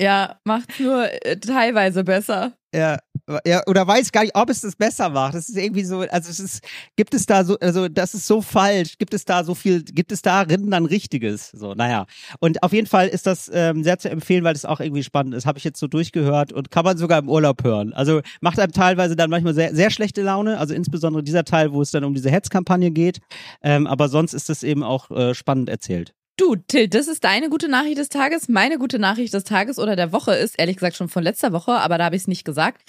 Ja, 0.00 0.40
macht's 0.44 0.78
nur 0.78 1.10
äh, 1.26 1.38
teilweise 1.38 2.04
besser. 2.04 2.56
Ja, 2.74 2.98
ja, 3.44 3.62
oder 3.66 3.86
weiß 3.86 4.12
gar 4.12 4.22
nicht, 4.22 4.34
ob 4.34 4.48
es 4.48 4.62
das 4.62 4.76
besser 4.76 5.10
macht. 5.10 5.34
Das 5.34 5.48
ist 5.48 5.56
irgendwie 5.56 5.84
so, 5.84 6.00
also 6.00 6.30
es 6.30 6.40
ist, 6.40 6.62
gibt 6.96 7.14
es 7.14 7.26
da 7.26 7.44
so, 7.44 7.58
also 7.58 7.88
das 7.88 8.14
ist 8.14 8.26
so 8.26 8.40
falsch, 8.40 8.98
gibt 8.98 9.12
es 9.12 9.24
da 9.24 9.44
so 9.44 9.54
viel, 9.54 9.82
gibt 9.82 10.12
es 10.12 10.22
darin 10.22 10.70
dann 10.70 10.86
Richtiges? 10.86 11.50
So, 11.50 11.74
naja. 11.74 12.06
Und 12.40 12.62
auf 12.62 12.72
jeden 12.72 12.86
Fall 12.86 13.08
ist 13.08 13.26
das 13.26 13.50
ähm, 13.52 13.84
sehr 13.84 13.98
zu 13.98 14.10
empfehlen, 14.10 14.44
weil 14.44 14.54
es 14.54 14.64
auch 14.64 14.80
irgendwie 14.80 15.02
spannend 15.02 15.34
ist. 15.34 15.46
Habe 15.46 15.58
ich 15.58 15.64
jetzt 15.64 15.78
so 15.78 15.86
durchgehört 15.86 16.52
und 16.52 16.70
kann 16.70 16.84
man 16.84 16.96
sogar 16.96 17.18
im 17.18 17.28
Urlaub 17.28 17.64
hören. 17.64 17.92
Also 17.92 18.22
macht 18.40 18.58
einem 18.58 18.72
teilweise 18.72 19.16
dann 19.16 19.30
manchmal 19.30 19.54
sehr, 19.54 19.74
sehr 19.74 19.90
schlechte 19.90 20.22
Laune, 20.22 20.58
also 20.58 20.74
insbesondere 20.74 21.22
dieser 21.22 21.44
Teil, 21.44 21.72
wo 21.72 21.82
es 21.82 21.90
dann 21.90 22.04
um 22.04 22.14
diese 22.14 22.30
Hetzkampagne 22.30 22.90
geht. 22.90 23.18
Ähm, 23.62 23.86
aber 23.86 24.08
sonst 24.08 24.32
ist 24.32 24.48
das 24.48 24.62
eben 24.62 24.82
auch 24.82 25.10
äh, 25.10 25.34
spannend 25.34 25.68
erzählt. 25.68 26.14
Du, 26.38 26.54
Till, 26.54 26.86
das 26.88 27.08
ist 27.08 27.24
deine 27.24 27.50
gute 27.50 27.68
Nachricht 27.68 27.98
des 27.98 28.08
Tages. 28.10 28.48
Meine 28.48 28.78
gute 28.78 29.00
Nachricht 29.00 29.34
des 29.34 29.42
Tages 29.42 29.78
oder 29.78 29.96
der 29.96 30.12
Woche 30.12 30.34
ist, 30.34 30.54
ehrlich 30.56 30.76
gesagt, 30.76 30.96
schon 30.96 31.08
von 31.08 31.24
letzter 31.24 31.52
Woche, 31.52 31.72
aber 31.72 31.98
da 31.98 32.04
habe 32.04 32.14
ich 32.16 32.22
es 32.22 32.28
nicht 32.28 32.44
gesagt. 32.44 32.80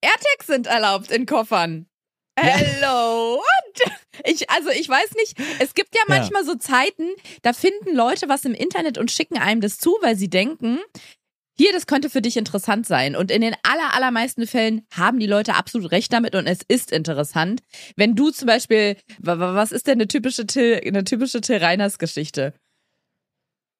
AirTags 0.00 0.46
sind 0.46 0.66
erlaubt 0.68 1.10
in 1.10 1.26
Koffern. 1.26 1.86
Hello. 2.38 3.34
Und 3.36 3.92
ich, 4.24 4.48
also 4.50 4.70
ich 4.70 4.88
weiß 4.88 5.14
nicht, 5.16 5.36
es 5.58 5.74
gibt 5.74 5.94
ja 5.94 6.02
Ja. 6.08 6.16
manchmal 6.18 6.44
so 6.44 6.54
Zeiten, 6.54 7.08
da 7.42 7.52
finden 7.52 7.96
Leute 7.96 8.28
was 8.28 8.44
im 8.44 8.54
Internet 8.54 8.96
und 8.98 9.10
schicken 9.10 9.38
einem 9.38 9.60
das 9.60 9.78
zu, 9.78 9.96
weil 10.00 10.14
sie 10.16 10.30
denken, 10.30 10.78
hier, 11.56 11.72
das 11.72 11.86
könnte 11.86 12.10
für 12.10 12.22
dich 12.22 12.36
interessant 12.36 12.86
sein. 12.86 13.14
Und 13.16 13.30
in 13.32 13.40
den 13.40 13.54
aller, 13.64 13.94
allermeisten 13.94 14.46
Fällen 14.46 14.86
haben 14.92 15.18
die 15.20 15.26
Leute 15.26 15.54
absolut 15.54 15.90
recht 15.92 16.12
damit 16.12 16.34
und 16.36 16.46
es 16.46 16.60
ist 16.66 16.92
interessant. 16.92 17.60
Wenn 17.96 18.14
du 18.14 18.30
zum 18.30 18.46
Beispiel, 18.46 18.96
wa- 19.18 19.38
wa- 19.38 19.54
was 19.54 19.72
ist 19.72 19.86
denn 19.88 19.94
eine 19.94 20.08
typische 20.08 20.46
Till, 20.46 20.80
eine 20.84 21.04
typische 21.04 21.40
Till 21.40 21.56
Reiners 21.58 21.98
Geschichte? 21.98 22.54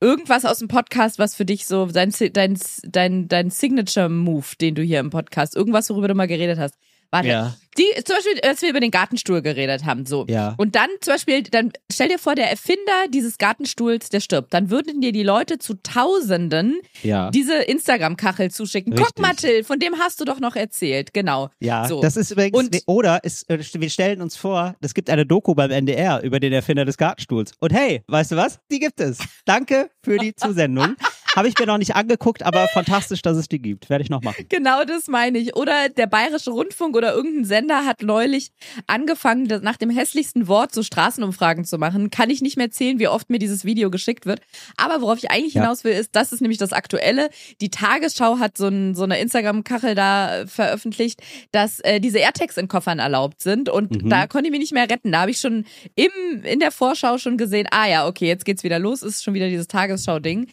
Irgendwas 0.04 0.44
aus 0.44 0.58
dem 0.58 0.68
Podcast, 0.68 1.18
was 1.18 1.34
für 1.34 1.46
dich 1.46 1.64
so 1.64 1.87
dein, 1.87 2.12
dein, 2.34 2.58
dein, 2.82 3.26
dein 3.26 3.49
Signature-Move, 3.49 4.44
den 4.61 4.75
du 4.75 4.82
hier 4.82 5.00
im 5.00 5.08
Podcast, 5.08 5.56
irgendwas, 5.56 5.88
worüber 5.88 6.08
du 6.08 6.14
mal 6.14 6.26
geredet 6.26 6.58
hast. 6.58 6.75
Warte, 7.14 7.28
Ja. 7.28 7.54
die, 7.78 7.85
zum 8.04 8.16
Beispiel, 8.16 8.40
als 8.49 8.61
wir 8.62 8.71
über 8.71 8.80
den 8.80 8.90
Gartenstuhl 8.90 9.40
geredet 9.40 9.85
haben, 9.85 10.04
so. 10.04 10.26
Ja. 10.28 10.54
Und 10.59 10.75
dann 10.75 10.88
zum 11.00 11.14
Beispiel, 11.14 11.42
dann 11.44 11.73
stell 11.90 12.09
dir 12.09 12.18
vor, 12.18 12.35
der 12.35 12.50
Erfinder 12.50 13.06
dieses 13.09 13.38
Gartenstuhls, 13.38 14.09
der 14.09 14.21
stirbt. 14.21 14.52
Dann 14.52 14.71
würden 14.71 15.00
dir 15.00 15.12
die 15.12 15.23
Leute 15.23 15.59
zu 15.59 15.75
Tausenden 15.83 16.80
Ja. 17.02 17.30
diese 17.30 17.54
Instagram-Kachel 17.54 18.50
zuschicken. 18.50 18.94
Guck 18.94 19.06
Richtig. 19.06 19.23
mal, 19.23 19.35
Till, 19.35 19.64
von 19.64 19.78
dem 19.78 19.99
hast 19.99 20.21
du 20.21 20.25
doch 20.25 20.40
noch 20.40 20.56
erzählt. 20.56 21.12
Genau. 21.14 21.50
Ja, 21.61 21.87
So. 21.88 22.00
das 22.00 22.16
ist 22.16 22.30
übrigens, 22.33 22.59
Und- 22.59 22.83
oder 22.87 23.23
ist, 23.25 23.49
äh, 23.49 23.59
wir 23.75 23.90
stellen 23.90 24.21
uns 24.23 24.37
vor, 24.37 24.75
es 24.80 24.92
gibt 24.94 25.09
eine 25.11 25.25
Doku 25.26 25.54
beim 25.54 25.71
NDR 25.71 26.23
über 26.23 26.40
den 26.40 26.52
Erfinder 26.52 26.85
des 26.85 26.97
Gartenstuhls. 26.97 27.52
Und 27.61 27.73
hey, 27.73 28.02
weißt 28.09 28.33
du 28.33 28.37
was? 28.37 28.59
Die 28.71 28.80
gibt 28.80 29.00
es. 29.00 29.18
Danke 29.44 29.90
für 30.02 30.18
die 30.18 30.35
Zusendung. 30.35 30.97
Habe 31.37 31.49
ich 31.49 31.59
mir 31.59 31.67
noch 31.67 31.79
nicht 31.79 31.97
angeguckt, 31.97 32.43
aber 32.45 32.69
fantastisch, 32.69 33.23
dass 33.23 33.37
es 33.37 33.49
die 33.49 33.59
gibt. 33.59 33.91
Werde 33.91 34.03
ich 34.05 34.11
noch 34.11 34.23
machen. 34.23 34.47
Genau 34.49 34.85
das 34.85 35.09
meine 35.09 35.38
ich. 35.38 35.57
Oder 35.57 35.88
der 35.88 36.07
Bayerische 36.07 36.50
Rundfunk 36.50 36.97
oder 36.97 37.12
irgendein 37.14 37.45
Sender 37.45 37.85
hat 37.85 38.03
neulich 38.03 38.50
angefangen, 38.87 39.47
nach 39.62 39.76
dem 39.76 39.91
hässlichsten 39.91 40.47
Wort 40.49 40.73
so 40.75 40.83
Straßenumfragen 40.83 41.64
zu 41.64 41.79
machen. 41.79 42.11
Kann 42.11 42.31
ich 42.31 42.41
nicht 42.43 42.57
mehr 42.57 42.71
zählen, 42.71 42.99
wie 42.99 43.09
oft 43.09 43.31
mir 43.31 43.38
dieses 43.38 43.64
Video 43.64 43.91
geschickt 43.91 44.26
wird. 44.26 44.41
Aber 44.76 45.00
worauf 45.03 45.19
ich 45.19 45.31
eigentlich 45.31 45.55
Ja. 45.55 45.62
hinaus 45.62 45.85
will, 45.85 45.93
ist, 45.93 46.11
das 46.12 46.33
ist 46.33 46.41
nämlich 46.41 46.59
das 46.59 46.73
Aktuelle. 46.73 47.31
Die 47.61 47.71
Tagesschau 47.71 48.38
hat 48.38 48.57
so, 48.57 48.69
ein, 48.69 48.95
so 48.95 49.03
eine 49.05 49.19
Instagram-Kachel 49.21 49.95
da 49.95 50.41
äh, 50.41 50.47
veröffentlicht, 50.47 51.21
dass 51.53 51.81
äh, 51.81 52.00
diese 52.00 52.19
AirTags 52.19 52.57
in 52.57 52.69
Koffern 52.69 52.99
erlaubt 52.99 53.43
sind. 53.43 53.69
Und 53.69 54.03
Mhm. 54.03 54.09
da 54.09 54.26
konnte 54.26 54.47
ich 54.47 54.50
mich 54.53 54.61
nicht 54.61 54.73
mehr 54.73 54.88
retten. 54.88 55.12
Da 55.12 55.23
habe 55.23 55.31
ich 55.31 55.38
schon 55.41 55.64
im, 55.95 56.43
in 56.45 56.61
der 56.61 56.71
Vorschau 56.71 57.19
schon 57.19 57.37
gesehen, 57.37 57.67
ah 57.71 57.88
ja, 57.88 58.07
okay, 58.07 58.26
jetzt 58.26 58.45
geht's 58.45 58.62
wieder 58.64 58.79
los, 58.79 59.03
ist 59.03 59.23
schon 59.25 59.35
wieder 59.35 59.49
dieses 59.49 59.69
Tagesschau-Ding. 59.69 60.49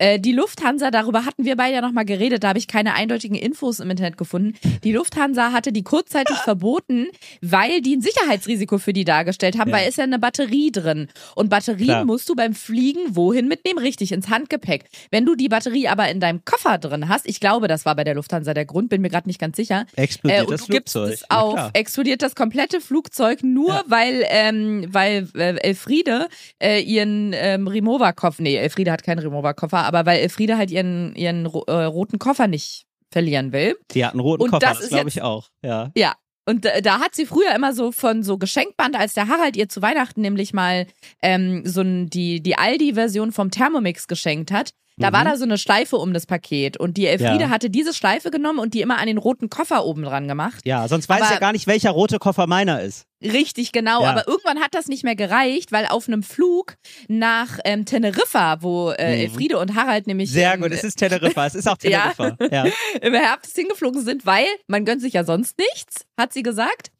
Äh, 0.00 0.18
die 0.18 0.32
Lufthansa, 0.32 0.90
darüber 0.90 1.26
hatten 1.26 1.44
wir 1.44 1.56
beide 1.56 1.74
ja 1.74 1.80
nochmal 1.82 2.06
geredet, 2.06 2.42
da 2.42 2.48
habe 2.48 2.58
ich 2.58 2.66
keine 2.68 2.94
eindeutigen 2.94 3.36
Infos 3.36 3.80
im 3.80 3.90
Internet 3.90 4.16
gefunden. 4.16 4.54
Die 4.82 4.92
Lufthansa 4.92 5.52
hatte 5.52 5.72
die 5.72 5.82
kurzzeitig 5.82 6.36
verboten, 6.44 7.08
weil 7.42 7.82
die 7.82 7.96
ein 7.96 8.00
Sicherheitsrisiko 8.00 8.78
für 8.78 8.94
die 8.94 9.04
dargestellt 9.04 9.58
haben, 9.58 9.70
Ja. 9.70 9.76
weil 9.76 9.88
es 9.88 9.96
ja 9.96 10.04
eine 10.04 10.18
Batterie 10.18 10.72
drin. 10.72 11.08
Und 11.34 11.50
Batterien 11.50 11.86
Klar. 11.86 12.04
musst 12.06 12.28
du 12.30 12.34
beim 12.34 12.54
Fliegen 12.54 13.14
wohin 13.14 13.46
mitnehmen? 13.46 13.78
Richtig, 13.78 14.12
ins 14.12 14.30
Handgepäck. 14.30 14.84
Wenn 15.10 15.26
du 15.26 15.34
die 15.34 15.48
Batterie 15.50 15.86
aber 15.88 16.08
in 16.08 16.18
deinem 16.18 16.44
Koffer 16.46 16.78
drin 16.78 17.08
hast, 17.10 17.28
ich 17.28 17.38
glaube, 17.38 17.68
das 17.68 17.84
war 17.84 17.94
bei 17.94 18.04
der 18.04 18.14
Lufthansa 18.14 18.54
der 18.54 18.64
Grund, 18.64 18.88
bin 18.88 19.02
mir 19.02 19.10
gerade 19.10 19.28
nicht 19.28 19.38
ganz 19.38 19.56
sicher, 19.58 19.84
Explodiert 19.96 20.40
äh, 20.40 20.44
und 20.44 20.50
das 20.52 20.66
du 20.66 20.72
gibst 20.72 20.92
Flugzeug. 20.94 21.12
es 21.14 21.30
auf, 21.30 21.52
klar. 21.54 21.70
explodiert 21.74 22.22
das 22.22 22.34
komplette 22.34 22.80
Flugzeug 22.80 23.42
nur, 23.42 23.68
Ja. 23.68 23.82
weil, 23.86 24.24
ähm, 24.30 24.86
weil 24.90 25.28
äh, 25.36 25.56
Elfriede 25.58 26.28
äh, 26.58 26.80
ihren 26.80 27.32
ähm, 27.34 27.68
Remover-Koffer, 27.68 28.42
nee, 28.42 28.56
Elfriede 28.56 28.92
hat 28.92 29.02
keinen 29.02 29.18
Remover-Koffer, 29.18 29.89
aber 29.90 30.06
weil 30.06 30.20
Elfriede 30.20 30.56
halt 30.56 30.70
ihren, 30.70 31.14
ihren 31.16 31.46
äh, 31.46 31.72
roten 31.84 32.18
Koffer 32.18 32.46
nicht 32.46 32.86
verlieren 33.10 33.52
will. 33.52 33.76
Die 33.90 34.04
hat 34.04 34.12
einen 34.12 34.20
roten 34.20 34.44
Und 34.44 34.50
Koffer, 34.50 34.66
das 34.66 34.80
das, 34.80 34.88
glaube 34.88 35.08
ich 35.08 35.22
auch. 35.22 35.48
Ja. 35.62 35.90
Ja. 35.96 36.14
Und 36.46 36.64
äh, 36.64 36.80
da 36.80 37.00
hat 37.00 37.14
sie 37.14 37.26
früher 37.26 37.54
immer 37.54 37.72
so 37.74 37.92
von 37.92 38.22
so 38.22 38.38
Geschenkband, 38.38 38.96
als 38.96 39.14
der 39.14 39.28
Harald 39.28 39.56
ihr 39.56 39.68
zu 39.68 39.82
Weihnachten 39.82 40.20
nämlich 40.20 40.52
mal 40.52 40.86
ähm, 41.22 41.62
so 41.66 41.80
ein, 41.80 42.08
die, 42.08 42.40
die 42.40 42.56
Aldi-Version 42.56 43.32
vom 43.32 43.50
Thermomix 43.50 44.06
geschenkt 44.06 44.52
hat. 44.52 44.72
Da 45.00 45.08
Mhm. 45.08 45.12
war 45.14 45.24
da 45.24 45.36
so 45.36 45.44
eine 45.44 45.58
Schleife 45.58 45.96
um 45.96 46.12
das 46.14 46.26
Paket 46.26 46.76
und 46.76 46.96
die 46.96 47.06
Elfriede 47.06 47.44
Ja. 47.44 47.48
hatte 47.50 47.70
diese 47.70 47.92
Schleife 47.94 48.30
genommen 48.30 48.58
und 48.58 48.74
die 48.74 48.80
immer 48.82 48.98
an 48.98 49.06
den 49.06 49.18
roten 49.18 49.48
Koffer 49.50 49.84
oben 49.84 50.02
dran 50.02 50.28
gemacht. 50.28 50.60
ja, 50.64 50.86
sonst 50.88 51.08
weiß 51.08 51.22
Aber- 51.22 51.32
ja 51.34 51.38
gar 51.40 51.52
nicht, 51.52 51.66
welcher 51.66 51.90
rote 51.90 52.18
Koffer 52.18 52.46
meiner 52.46 52.80
ist. 52.82 53.06
Richtig, 53.22 53.72
genau. 53.72 54.02
Ja. 54.02 54.10
Aber 54.10 54.28
irgendwann 54.28 54.60
hat 54.60 54.74
das 54.74 54.86
nicht 54.88 55.04
mehr 55.04 55.14
gereicht, 55.16 55.72
weil 55.72 55.86
auf 55.86 56.08
einem 56.08 56.22
Flug 56.22 56.76
nach 57.08 57.58
ähm, 57.64 57.84
Teneriffa, 57.84 58.62
wo 58.62 58.90
äh, 58.92 59.14
Mhm. 59.16 59.20
Elfriede 59.22 59.58
und 59.58 59.74
Harald 59.74 60.06
nämlich 60.06 60.30
Sehr 60.30 60.54
ähm, 60.54 60.62
gut, 60.62 60.72
es 60.72 60.84
ist 60.84 60.96
Teneriffa, 60.96 61.46
es 61.46 61.54
ist 61.54 61.68
auch 61.68 61.76
Ja. 61.82 62.12
Teneriffa. 62.12 62.36
Ja. 62.50 62.64
im 63.02 63.14
Herbst 63.14 63.54
hingeflogen 63.56 64.02
sind, 64.04 64.24
weil 64.26 64.46
man 64.68 64.84
gönnt 64.84 65.02
sich 65.02 65.12
ja 65.14 65.24
sonst 65.24 65.58
nichts, 65.58 66.06
hat 66.18 66.32
sie 66.32 66.42
gesagt. 66.42 66.90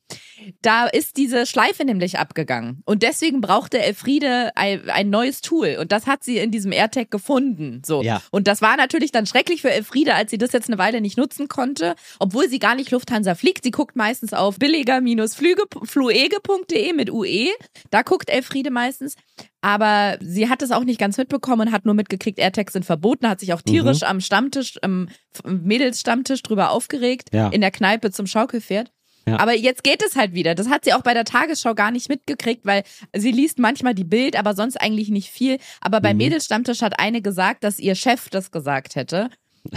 Da 0.63 0.87
ist 0.87 1.17
diese 1.17 1.47
Schleife 1.47 1.85
nämlich 1.85 2.19
abgegangen. 2.19 2.83
Und 2.85 3.03
deswegen 3.03 3.41
brauchte 3.41 3.79
Elfriede 3.81 4.51
ein, 4.57 4.89
ein 4.91 5.11
neues 5.11 5.41
Tool. 5.41 5.77
Und 5.81 5.93
das 5.93 6.07
hat 6.07 6.25
sie 6.25 6.39
in 6.39 6.51
diesem 6.51 6.73
AirTag 6.73 7.11
gefunden. 7.11 7.83
So. 7.85 8.03
Ja. 8.03 8.23
Und 8.31 8.49
das 8.49 8.63
war 8.63 8.77
natürlich 8.77 9.13
dann 9.13 9.27
schrecklich 9.27 9.63
für 9.63 9.71
Elfriede, 9.71 10.15
als 10.15 10.31
sie 10.31 10.39
das 10.39 10.53
jetzt 10.53 10.69
eine 10.69 10.79
Weile 10.79 11.01
nicht 11.01 11.17
nutzen 11.17 11.49
konnte, 11.49 11.95
obwohl 12.19 12.49
sie 12.49 12.59
gar 12.59 12.75
nicht 12.75 12.91
Lufthansa 12.91 13.35
fliegt. 13.35 13.65
Sie 13.65 13.71
guckt 13.71 13.97
meistens 13.97 14.33
auf 14.33 14.59
billiger-fluege.de 14.59 16.93
mit 16.95 17.11
UE. 17.11 17.49
Da 17.91 18.03
guckt 18.03 18.31
Elfriede 18.31 18.71
meistens. 18.71 19.15
Aber 19.63 20.17
sie 20.21 20.49
hat 20.49 20.63
es 20.63 20.71
auch 20.71 20.85
nicht 20.85 20.99
ganz 20.99 21.19
mitbekommen 21.19 21.69
und 21.69 21.75
hat 21.75 21.85
nur 21.85 21.95
mitgekriegt, 21.95 22.39
AirTags 22.39 22.73
sind 22.73 22.85
verboten, 22.85 23.29
hat 23.29 23.41
sich 23.41 23.53
auch 23.53 23.61
tierisch 23.61 24.03
am 24.03 24.21
Stammtisch, 24.21 24.79
am 24.83 25.09
Mädelsstammtisch 25.45 26.43
drüber 26.43 26.71
aufgeregt, 26.71 27.29
Ja. 27.33 27.49
in 27.49 27.61
der 27.61 27.71
Kneipe 27.71 28.11
zum 28.11 28.27
Schaukelpferd. 28.27 28.91
Ja. 29.27 29.39
Aber 29.39 29.55
jetzt 29.55 29.85
geht 29.85 30.03
es 30.03 30.17
halt 30.17 30.33
wieder. 30.33 30.55
Das 30.55 30.69
hat 30.69 30.85
sie 30.85 30.93
auch 30.93 31.03
bei 31.03 31.15
der 31.15 31.25
Tagesschau 31.25 31.75
gar 31.75 31.91
nicht 31.91 32.09
mitgekriegt, 32.09 32.65
weil 32.65 32.83
sie 33.15 33.31
liest 33.33 33.59
manchmal 33.59 33.95
die 33.95 34.05
Bild, 34.05 34.37
aber 34.37 34.55
sonst 34.55 34.81
eigentlich 34.81 35.09
nicht 35.11 35.31
viel. 35.31 35.59
Aber 35.81 36.01
beim 36.01 36.17
Mhm. 36.17 36.25
Mädelsstammtisch 36.25 36.83
hat 36.83 36.99
eine 36.99 37.23
gesagt, 37.23 37.63
dass 37.65 37.79
ihr 37.79 37.95
Chef 37.95 38.29
das 38.31 38.51
gesagt 38.51 38.97
hätte. 38.97 39.29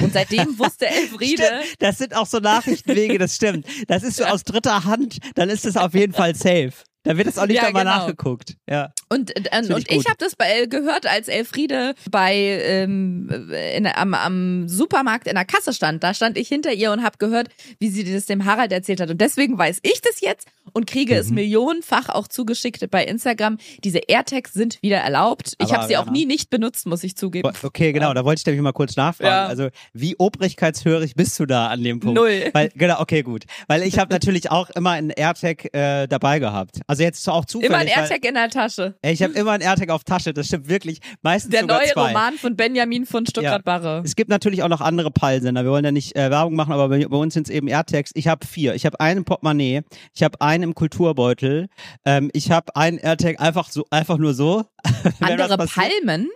Und 0.02 0.14
seitdem 0.14 0.48
wusste 0.60 0.88
Elfriede, 0.88 1.44
Stimmt, 1.44 1.76
das 1.80 1.98
sind 1.98 2.16
auch 2.16 2.26
so 2.26 2.40
Nachrichtenwege, 2.40 3.18
das 3.18 3.36
stimmt. 3.36 3.66
Das 3.88 4.02
ist 4.04 4.16
so 4.18 4.24
aus 4.24 4.44
dritter 4.44 4.86
Hand, 4.86 5.18
dann 5.36 5.50
ist 5.50 5.66
es 5.66 5.76
auf 5.76 5.94
jeden 5.94 6.14
Fall 6.14 6.36
safe. 6.36 6.72
Da 7.04 7.18
wird 7.18 7.28
es 7.28 7.38
auch 7.38 7.46
nicht 7.48 7.58
Ja, 7.58 7.66
nochmal 7.66 7.84
genau. 7.84 7.98
nachgeguckt. 7.98 8.56
Ja. 8.70 8.94
Und, 9.10 9.36
äh, 9.36 9.42
und 9.74 9.90
ich 9.90 9.92
ich 9.92 10.06
habe 10.06 10.18
das 10.20 10.36
bei, 10.36 10.66
gehört, 10.68 11.06
als 11.06 11.28
Elfriede 11.28 11.94
bei 12.10 12.34
ähm, 12.36 13.30
in, 13.76 13.88
am, 13.88 14.14
am 14.14 14.68
Supermarkt 14.70 15.28
in 15.28 15.36
der 15.36 15.46
Kasse 15.46 15.74
stand. 15.74 16.04
Da 16.04 16.14
stand 16.14 16.38
ich 16.38 16.48
hinter 16.48 16.72
ihr 16.72 16.92
und 16.92 17.04
habe 17.04 17.18
gehört, 17.18 17.50
wie 17.80 17.90
sie 17.90 18.04
das 18.12 18.26
dem 18.26 18.46
Harald 18.46 18.72
erzählt 18.72 19.02
hat. 19.02 19.10
Und 19.10 19.20
deswegen 19.22 19.58
weiß 19.58 19.80
ich 19.84 20.02
das 20.02 20.22
jetzt 20.22 20.48
und 20.72 20.88
kriege 20.88 21.16
es 21.16 21.30
Mhm. 21.30 21.36
millionenfach 21.36 22.10
auch 22.10 22.28
zugeschickt 22.28 22.90
bei 22.90 23.04
Instagram. 23.06 23.58
Diese 23.84 24.00
AirTags 24.00 24.54
sind 24.54 24.82
wieder 24.82 24.98
erlaubt. 24.98 25.54
ich 25.60 25.68
Aber, 25.68 25.78
habe 25.80 25.88
sie 25.88 25.98
auch 25.98 26.10
nie 26.10 26.26
nicht 26.26 26.50
benutzt, 26.50 26.86
muss 26.88 27.04
ich 27.04 27.16
zugeben. 27.18 27.52
Okay, 27.64 27.92
genau, 27.92 28.14
da 28.14 28.24
wollte 28.26 28.40
ich 28.40 28.46
nämlich 28.46 28.62
mal 28.64 28.72
kurz 28.72 28.96
nachfragen. 28.96 29.28
Ja. 29.30 29.46
Also, 29.48 29.70
wie 29.94 30.16
obrigkeitshörig 30.18 31.16
bist 31.16 31.40
du 31.40 31.46
da 31.46 31.68
an 31.68 31.84
dem 31.84 32.00
Punkt? 32.00 32.16
Null. 32.16 32.50
Weil, 32.54 32.70
genau, 32.76 33.00
okay, 33.02 33.24
gut. 33.24 33.44
Weil 33.68 33.84
ich 33.84 34.00
habe 34.00 34.12
natürlich 34.14 34.52
auch 34.52 34.70
immer 34.72 34.92
einen 34.92 35.10
AirTag 35.10 35.74
äh, 35.74 36.08
dabei 36.08 36.40
gehabt. 36.40 36.80
Also 36.94 37.04
jetzt 37.04 37.28
auch 37.28 37.46
zufällig. 37.46 37.72
Immer 37.72 37.80
ein 37.80 37.88
AirTag 37.88 38.24
in 38.24 38.36
der 38.36 38.50
Tasche. 38.52 38.96
Ey, 39.02 39.14
ich 39.14 39.24
habe 39.24 39.34
immer 39.34 39.54
einen 39.54 39.64
AirTag 39.64 39.90
auf 39.90 40.04
Tasche, 40.04 40.32
das 40.32 40.46
stimmt 40.46 40.70
wirklich. 40.70 41.00
Meistens 41.24 41.50
Der 41.50 41.62
sogar 41.62 41.80
neue 41.80 41.88
zwei. 41.88 42.08
Roman 42.10 42.36
von 42.36 42.56
Benjamin 42.56 43.08
von 43.08 43.26
Stuttgart-Barre. 43.26 44.04
Es 44.06 44.16
gibt 44.16 44.30
natürlich 44.30 44.62
auch 44.62 44.68
noch 44.68 44.80
andere 44.80 45.10
Peilsender. 45.10 45.64
Wir 45.64 45.72
wollen 45.72 45.86
ja 45.86 45.92
nicht 45.92 46.16
äh, 46.16 46.30
Werbung 46.30 46.54
machen, 46.54 46.72
aber 46.72 46.90
bei, 46.90 47.04
bei 47.04 47.18
uns 47.18 47.34
sind 47.34 47.48
es 47.48 47.50
eben 47.50 47.68
AirTags. 47.68 48.12
Ich 48.14 48.28
habe 48.28 48.46
vier. 48.46 48.76
Ich 48.76 48.86
habe 48.86 49.00
einen 49.00 49.20
im 49.20 49.26
Portemonnaie, 49.26 49.82
ich 50.14 50.22
habe 50.22 50.40
einen 50.40 50.64
im 50.64 50.76
Kulturbeutel, 50.76 51.68
ähm, 52.06 52.30
ich 52.34 52.52
habe 52.52 52.76
einen 52.76 53.00
AirTag 53.00 53.42
einfach 53.42 53.72
so, 53.72 53.88
einfach 53.90 54.20
nur 54.20 54.36
so. 54.36 54.64
Andere. 55.20 55.58
Palmen? 55.66 56.30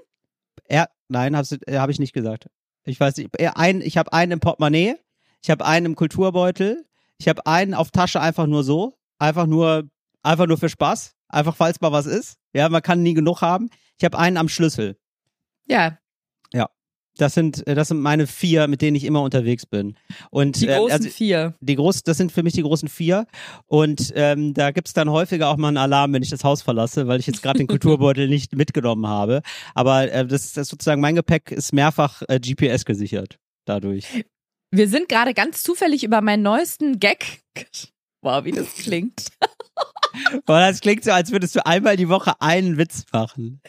Er, 0.68 0.90
nein, 1.08 1.38
habe 1.38 1.48
äh, 1.68 1.78
hab 1.78 1.92
ich 1.92 2.00
nicht 2.00 2.14
gesagt. 2.14 2.48
Ich 2.86 3.00
weiß 3.00 3.18
nicht. 3.18 3.30
Äh, 3.40 3.52
Ein, 3.54 3.82
ich 3.82 3.98
habe 3.98 4.12
einen 4.12 4.32
im 4.32 4.40
Portemonnaie, 4.40 4.96
ich 5.44 5.52
habe 5.52 5.64
einen 5.68 5.86
im 5.86 5.96
Kulturbeutel, 5.96 6.84
ich 7.20 7.28
habe 7.28 7.46
einen 7.46 7.76
auf 7.76 7.92
Tasche 7.92 8.20
einfach 8.22 8.48
nur 8.48 8.64
so, 8.64 8.98
einfach 9.20 9.46
nur, 9.46 9.84
einfach 10.28 10.48
nur 10.48 10.58
für 10.58 10.70
Spaß, 10.70 11.16
einfach 11.30 11.56
falls 11.56 11.82
mal 11.82 11.92
was 11.92 12.06
ist. 12.06 12.38
Ja, 12.54 12.70
man 12.70 12.82
kann 12.82 13.02
nie 13.02 13.14
genug 13.14 13.42
haben. 13.42 13.70
Ich 13.98 14.06
habe 14.06 14.18
einen 14.18 14.38
am 14.38 14.50
Schlüssel. 14.50 14.98
Ja, 15.68 15.98
Das 17.18 17.34
sind, 17.34 17.66
äh, 17.68 17.76
das 17.76 17.90
sind 17.90 18.00
meine 18.00 18.28
vier, 18.28 18.68
mit 18.68 18.82
denen 18.82 18.96
ich 18.96 19.04
immer 19.04 19.22
unterwegs 19.22 19.66
bin. 19.66 19.98
Und 20.30 20.62
die 20.62 20.68
äh, 20.68 20.78
großen 20.78 20.92
also, 20.92 21.10
vier. 21.10 21.56
die 21.60 21.76
groß, 21.76 22.04
das 22.04 22.18
sind 22.18 22.32
für 22.32 22.44
mich 22.44 22.54
die 22.54 22.62
großen 22.62 22.88
vier. 22.88 23.26
Und 23.66 24.14
ähm, 24.16 24.54
da 24.54 24.72
gibt's 24.72 24.94
dann 24.94 25.10
häufiger 25.10 25.50
auch 25.50 25.58
mal 25.58 25.70
einen 25.70 25.78
Alarm, 25.78 26.14
wenn 26.14 26.24
ich 26.24 26.30
das 26.30 26.44
Haus 26.44 26.62
verlasse, 26.62 27.08
weil 27.08 27.20
ich 27.20 27.28
jetzt 27.28 27.42
gerade 27.42 27.58
den 27.58 27.68
Kulturbeutel 27.68 28.28
nicht 28.28 28.56
mitgenommen 28.56 29.08
habe. 29.08 29.42
Aber 29.74 30.12
äh, 30.12 30.26
das, 30.26 30.54
das 30.54 30.68
sozusagen 30.68 31.02
mein 31.02 31.16
Gepäck 31.16 31.52
ist 31.52 31.74
mehrfach 31.74 32.22
äh, 32.28 32.40
GPS 32.40 32.86
gesichert 32.86 33.40
dadurch. 33.66 34.26
Wir 34.72 34.88
sind 34.88 35.10
gerade 35.10 35.34
ganz 35.34 35.64
zufällig 35.64 36.04
über 36.04 36.22
meinen 36.22 36.44
neuesten 36.44 37.00
Gag. 37.00 37.42
Wow, 38.24 38.44
wie 38.46 38.52
das 38.52 38.74
klingt. 38.74 39.28
Weil 40.46 40.72
das 40.72 40.82
klingt 40.82 41.04
so, 41.04 41.12
als 41.12 41.32
würdest 41.32 41.56
du 41.56 41.66
einmal 41.66 41.96
die 41.96 42.10
Woche 42.10 42.34
einen 42.42 42.78
Witz 42.78 43.06
machen. 43.14 43.62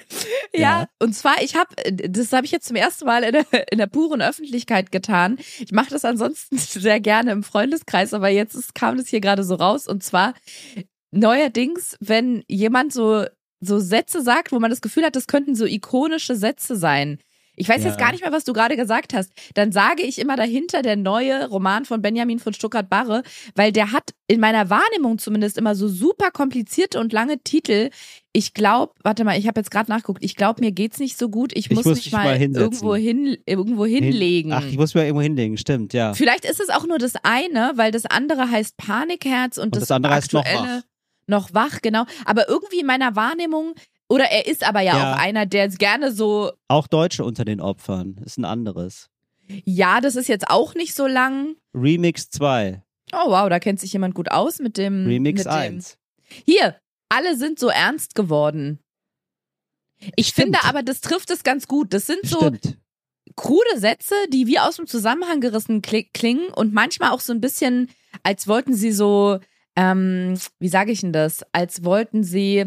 Ja, 0.54 0.60
Ja. 0.60 0.88
und 0.98 1.14
zwar, 1.14 1.42
ich 1.42 1.56
habe, 1.56 1.74
das 1.92 2.32
habe 2.32 2.46
ich 2.46 2.52
jetzt 2.52 2.66
zum 2.66 2.76
ersten 2.76 3.04
Mal 3.04 3.22
in 3.22 3.32
der, 3.32 3.72
in 3.72 3.78
der 3.78 3.86
puren 3.86 4.22
Öffentlichkeit 4.22 4.90
getan. 4.90 5.38
Ich 5.58 5.72
mache 5.72 5.90
das 5.90 6.04
ansonsten 6.04 6.56
sehr 6.58 7.00
gerne 7.00 7.32
im 7.32 7.42
Freundeskreis, 7.42 8.14
aber 8.14 8.28
jetzt 8.28 8.54
ist, 8.54 8.74
kam 8.74 8.96
das 8.96 9.08
hier 9.08 9.20
gerade 9.20 9.44
so 9.44 9.56
raus. 9.56 9.86
Und 9.86 10.02
zwar 10.02 10.32
neuerdings, 11.10 11.96
wenn 12.00 12.44
jemand 12.48 12.92
so 12.92 13.24
so 13.60 13.80
Sätze 13.80 14.22
sagt, 14.22 14.52
wo 14.52 14.60
man 14.60 14.70
das 14.70 14.80
Gefühl 14.80 15.04
hat, 15.04 15.16
das 15.16 15.26
könnten 15.26 15.56
so 15.56 15.64
ikonische 15.66 16.36
Sätze 16.36 16.76
sein. 16.76 17.18
Ich 17.58 17.68
weiß 17.68 17.82
Ja. 17.82 17.88
jetzt 17.90 17.98
gar 17.98 18.12
nicht 18.12 18.22
mehr, 18.22 18.32
was 18.32 18.44
du 18.44 18.52
gerade 18.52 18.76
gesagt 18.76 19.12
hast. 19.14 19.32
Dann 19.54 19.72
sage 19.72 20.02
ich 20.02 20.18
immer 20.18 20.36
dahinter 20.36 20.82
der 20.82 20.96
neue 20.96 21.48
Roman 21.48 21.84
von 21.84 22.00
Benjamin 22.00 22.38
von 22.38 22.54
Stuttgart-Barre, 22.54 23.22
weil 23.54 23.72
der 23.72 23.92
hat 23.92 24.14
in 24.28 24.40
meiner 24.40 24.70
Wahrnehmung 24.70 25.18
zumindest 25.18 25.58
immer 25.58 25.74
so 25.74 25.88
super 25.88 26.30
komplizierte 26.30 27.00
und 27.00 27.12
lange 27.12 27.38
Titel. 27.42 27.90
Ich 28.32 28.54
glaube, 28.54 28.92
warte 29.02 29.24
mal, 29.24 29.38
ich 29.38 29.48
habe 29.48 29.58
jetzt 29.60 29.70
gerade 29.70 29.90
nachgeguckt. 29.90 30.22
Ich 30.24 30.36
glaube, 30.36 30.60
mir 30.62 30.70
geht's 30.70 30.98
nicht 30.98 31.18
so 31.18 31.28
gut. 31.28 31.52
Ich 31.56 31.70
Ich 31.70 31.76
muss, 31.76 31.84
muss 31.84 31.96
mich 31.96 32.12
mal, 32.12 32.38
mal 32.38 32.40
irgendwo 32.40 32.94
hin, 32.94 33.36
irgendwo 33.46 33.84
hinlegen. 33.86 34.52
Ach, 34.52 34.64
ich 34.64 34.76
muss 34.76 34.94
mir 34.94 35.04
irgendwo 35.04 35.22
hinlegen, 35.22 35.56
stimmt, 35.58 35.92
ja. 35.92 36.14
Vielleicht 36.14 36.44
ist 36.44 36.60
es 36.60 36.68
auch 36.68 36.86
nur 36.86 36.98
das 36.98 37.14
eine, 37.22 37.72
weil 37.74 37.90
das 37.90 38.06
andere 38.06 38.50
heißt 38.50 38.76
Panikherz 38.76 39.58
und, 39.58 39.74
Und 39.74 39.76
das 39.82 39.90
andere 39.90 40.14
heißt 40.14 40.32
noch 40.32 40.44
wach. 40.44 40.82
noch 41.26 41.54
wach, 41.54 41.80
genau. 41.82 42.04
Aber 42.24 42.48
irgendwie 42.48 42.80
in 42.80 42.86
meiner 42.86 43.16
Wahrnehmung, 43.16 43.74
oder 44.08 44.24
er 44.24 44.46
ist 44.46 44.66
aber 44.66 44.80
ja, 44.80 44.96
Ja. 44.96 45.12
auch 45.14 45.18
einer, 45.18 45.46
der 45.46 45.68
gerne 45.68 46.12
so, 46.12 46.52
Auch 46.68 46.86
Deutsche 46.86 47.24
unter 47.24 47.44
den 47.44 47.60
Opfern 47.60 48.16
ist 48.24 48.38
ein 48.38 48.44
anderes. 48.44 49.08
ja, 49.64 50.00
das 50.00 50.16
ist 50.16 50.28
jetzt 50.28 50.48
auch 50.50 50.74
nicht 50.74 50.94
so 50.94 51.06
lang. 51.06 51.56
Remix 51.74 52.30
2, 52.30 52.82
Oh 53.12 53.30
wow, 53.30 53.48
da 53.48 53.58
kennt 53.58 53.80
sich 53.80 53.92
jemand 53.94 54.14
gut 54.14 54.30
aus 54.30 54.58
mit 54.58 54.76
dem. 54.76 55.06
Remix 55.06 55.38
mit 55.44 55.46
dem. 55.46 55.52
1. 55.52 55.96
Hier, 56.44 56.76
alle 57.08 57.36
sind 57.38 57.58
so 57.58 57.68
ernst 57.68 58.14
geworden. 58.14 58.80
Ich 60.14 60.28
Stimmt. 60.28 60.44
finde 60.56 60.64
aber, 60.64 60.82
das 60.82 61.00
trifft 61.00 61.30
es 61.30 61.42
ganz 61.42 61.66
gut. 61.66 61.92
Das 61.94 62.06
sind 62.06 62.20
so 62.24 62.38
Stimmt. 62.38 62.78
krude 63.34 63.78
Sätze, 63.78 64.14
die 64.32 64.46
wie 64.46 64.58
aus 64.58 64.76
dem 64.76 64.86
Zusammenhang 64.86 65.40
gerissen 65.40 65.80
kli- 65.82 66.08
klingen 66.12 66.48
und 66.52 66.72
manchmal 66.74 67.10
auch 67.10 67.20
so 67.20 67.32
ein 67.32 67.40
bisschen, 67.40 67.88
als 68.22 68.46
wollten 68.46 68.74
sie 68.74 68.92
so, 68.92 69.38
ähm, 69.74 70.38
wie 70.60 70.68
sage 70.68 70.92
ich 70.92 71.00
denn 71.00 71.12
das? 71.14 71.42
Als 71.52 71.84
wollten 71.84 72.22
sie 72.24 72.66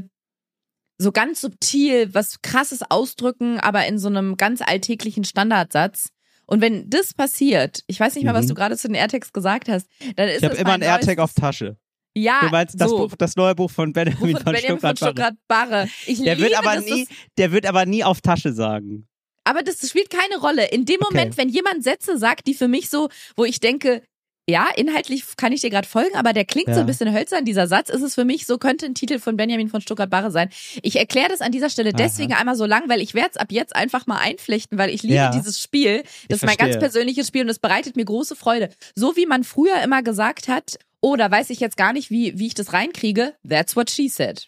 so 1.02 1.12
ganz 1.12 1.42
subtil 1.42 2.14
was 2.14 2.42
Krasses 2.42 2.82
ausdrücken, 2.90 3.60
aber 3.60 3.86
in 3.88 3.98
so 4.00 4.08
einem 4.08 4.38
ganz 4.38 4.62
alltäglichen 4.62 5.24
Standardsatz. 5.24 6.10
Und 6.46 6.62
wenn 6.62 6.90
das 6.90 7.14
passiert, 7.14 7.84
ich 7.88 8.00
weiß 8.00 8.16
nicht 8.16 8.26
mehr, 8.26 8.34
was 8.34 8.46
Mhm. 8.46 8.50
du 8.50 8.54
gerade 8.56 8.78
zu 8.78 8.88
den 8.88 8.96
AirTags 8.96 9.32
gesagt 9.34 9.70
hast, 9.70 9.88
dann 10.16 10.28
ist 10.28 10.40
Ich 10.40 10.44
habe 10.44 10.56
immer 10.56 10.74
einen 10.74 10.84
AirTag 10.84 11.20
auf 11.20 11.34
Tasche. 11.34 11.78
Ja, 12.14 12.42
Du 12.42 12.50
meinst 12.50 12.80
das, 12.80 12.90
so. 12.90 12.98
Buch, 13.08 13.16
das 13.18 13.38
neue 13.38 13.56
Buch 13.56 13.72
von 13.72 13.94
Benjamin 13.94 14.36
von 14.36 14.44
von 14.44 14.54
Benjamin 14.54 14.98
Stuttgart. 14.98 15.34
Barre. 15.48 15.88
Ich 16.06 16.22
Der 16.22 16.36
liebe 16.36 16.50
wird 16.50 16.58
aber 16.60 16.82
nie, 16.82 17.08
der 17.38 17.52
wird 17.54 17.66
aber 17.66 17.86
nie 17.86 18.04
auf 18.04 18.20
Tasche 18.20 18.52
sagen. 18.52 19.08
aber 19.46 19.64
das 19.64 19.80
spielt 19.90 20.10
keine 20.10 20.38
Rolle. 20.42 20.68
In 20.72 20.84
dem 20.86 20.98
Okay. 21.02 21.06
Moment, 21.10 21.38
wenn 21.38 21.48
jemand 21.50 21.84
Sätze 21.86 22.18
sagt, 22.18 22.48
die 22.48 22.54
für 22.54 22.68
mich 22.68 22.90
so, 22.90 23.08
wo 23.38 23.46
ich 23.46 23.60
denke, 23.62 24.04
ja, 24.50 24.68
inhaltlich 24.76 25.24
kann 25.38 25.54
ich 25.54 25.62
dir 25.62 25.70
gerade 25.70 25.88
folgen, 25.88 26.16
aber 26.16 26.34
der 26.34 26.46
klingt 26.46 26.68
so 26.68 26.74
Ja. 26.74 26.80
ein 26.82 26.86
bisschen 26.86 27.14
hölzern, 27.14 27.46
dieser 27.46 27.68
Satz, 27.68 27.90
ist 27.90 28.02
es 28.02 28.16
für 28.16 28.26
mich 28.26 28.46
so, 28.46 28.58
könnte 28.58 28.86
ein 28.86 28.96
Titel 28.96 29.20
von 29.20 29.38
Benjamin 29.38 29.70
von 29.70 29.82
Stuttgart-Barre 29.82 30.32
sein. 30.32 30.50
Ich 30.82 30.98
erkläre 30.98 31.30
das 31.30 31.42
an 31.42 31.52
dieser 31.52 31.70
Stelle 31.70 31.90
Aha. 31.90 31.98
deswegen 31.98 32.34
einmal 32.34 32.56
so 32.56 32.66
lang, 32.66 32.90
weil 32.90 33.02
ich 33.02 33.14
werde 33.14 33.30
es 33.32 33.38
ab 33.38 33.52
jetzt 33.52 33.76
einfach 33.76 34.08
mal 34.08 34.18
einflechten, 34.18 34.78
weil 34.78 34.90
ich 34.90 35.04
liebe 35.04 35.16
Ja. 35.16 35.32
dieses 35.32 35.60
Spiel. 35.62 36.04
Das 36.28 36.38
ist 36.40 36.46
mein 36.46 36.58
ganz 36.58 36.78
persönliches 36.80 37.28
Spiel 37.28 37.44
und 37.44 37.50
es 37.50 37.60
bereitet 37.60 37.96
mir 37.96 38.06
große 38.06 38.36
Freude. 38.36 38.70
So 38.96 39.16
wie 39.16 39.26
man 39.26 39.44
früher 39.44 39.82
immer 39.84 40.02
gesagt 40.04 40.48
hat, 40.48 40.78
oh, 41.02 41.16
da 41.16 41.30
weiß 41.32 41.50
ich 41.52 41.60
jetzt 41.60 41.78
gar 41.78 41.94
nicht, 41.94 42.10
wie, 42.10 42.38
wie 42.38 42.48
ich 42.48 42.54
das 42.54 42.74
reinkriege, 42.74 43.34
that's 43.48 43.76
what 43.76 43.90
she 43.90 44.10
said. 44.10 44.48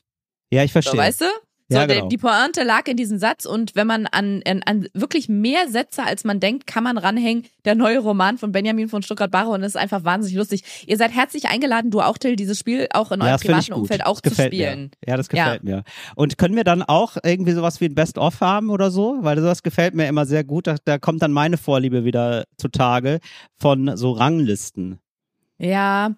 Ja, 0.51 0.63
ich 0.63 0.71
So, 0.71 0.81
verstehe. 0.81 0.99
weißt 0.99 1.21
du? 1.21 1.25
So, 1.69 1.77
Ja, 1.77 1.85
genau. 1.85 2.07
die 2.09 2.17
Pointe 2.17 2.63
lag 2.63 2.87
in 2.87 2.97
diesem 2.97 3.17
Satz 3.17 3.45
und 3.45 3.73
wenn 3.75 3.87
man 3.87 4.05
an, 4.07 4.41
an, 4.45 4.61
an 4.65 4.87
wirklich 4.93 5.29
mehr 5.29 5.69
Sätze, 5.69 6.03
als 6.03 6.23
man 6.23 6.39
denkt, 6.39 6.67
kann 6.67 6.83
man 6.83 6.97
ranhängen, 6.97 7.45
der 7.65 7.75
neue 7.75 7.99
Roman 7.99 8.37
von 8.37 8.51
Benjamin 8.51 8.89
von 8.89 9.01
Stuttgart-Barre 9.01 9.49
und 9.51 9.61
es 9.63 9.69
ist 9.69 9.77
einfach 9.77 10.03
wahnsinnig 10.03 10.37
lustig. 10.37 10.63
Ihr 10.87 10.97
seid 10.97 11.11
herzlich 11.13 11.47
eingeladen, 11.47 11.89
du 11.89 12.01
auch, 12.01 12.17
Till, 12.17 12.35
dieses 12.35 12.59
Spiel 12.59 12.87
auch 12.93 13.11
in 13.11 13.21
eurem 13.21 13.31
das 13.31 13.41
finde 13.41 13.59
ich 13.59 13.65
privaten. 13.67 13.81
Umfeld 13.81 14.05
auch 14.05 14.19
das 14.19 14.23
zu 14.23 14.29
gefällt 14.31 14.53
spielen. 14.53 14.91
Mir. 15.05 15.11
Ja, 15.11 15.17
das 15.17 15.27
Ja. 15.31 15.45
gefällt 15.45 15.63
mir. 15.63 15.83
Und 16.15 16.37
können 16.37 16.55
wir 16.55 16.63
dann 16.65 16.83
auch 16.83 17.17
irgendwie 17.23 17.53
sowas 17.53 17.79
wie 17.81 17.85
ein 17.85 17.95
Best-of 17.95 18.41
haben 18.41 18.69
oder 18.69 18.91
so? 18.91 19.17
Weil 19.21 19.37
sowas 19.39 19.63
gefällt 19.63 19.95
mir 19.95 20.07
immer 20.07 20.25
sehr 20.25 20.43
gut. 20.43 20.67
Da, 20.67 20.75
da 20.83 20.97
kommt 20.97 21.21
dann 21.21 21.31
meine 21.31 21.57
Vorliebe 21.57 22.03
wieder 22.03 22.43
zutage 22.57 23.19
von 23.57 23.95
so 23.95 24.11
Ranglisten. 24.11 24.99
Ja, 25.59 26.11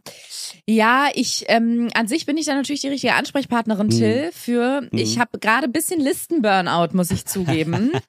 ja, 0.65 1.09
ich 1.13 1.45
ähm, 1.49 1.89
an 1.93 2.07
sich 2.07 2.25
bin 2.25 2.37
ich 2.37 2.45
da 2.45 2.55
natürlich 2.55 2.81
die 2.81 2.87
richtige 2.87 3.13
Ansprechpartnerin, 3.13 3.87
Mhm. 3.87 3.91
Till. 3.91 4.31
Für 4.33 4.87
ich 4.91 5.19
habe 5.19 5.39
gerade 5.39 5.65
ein 5.67 5.71
bisschen 5.73 5.99
Listenburnout, 5.99 6.89
muss 6.93 7.11
ich 7.11 7.25
zugeben. 7.25 7.91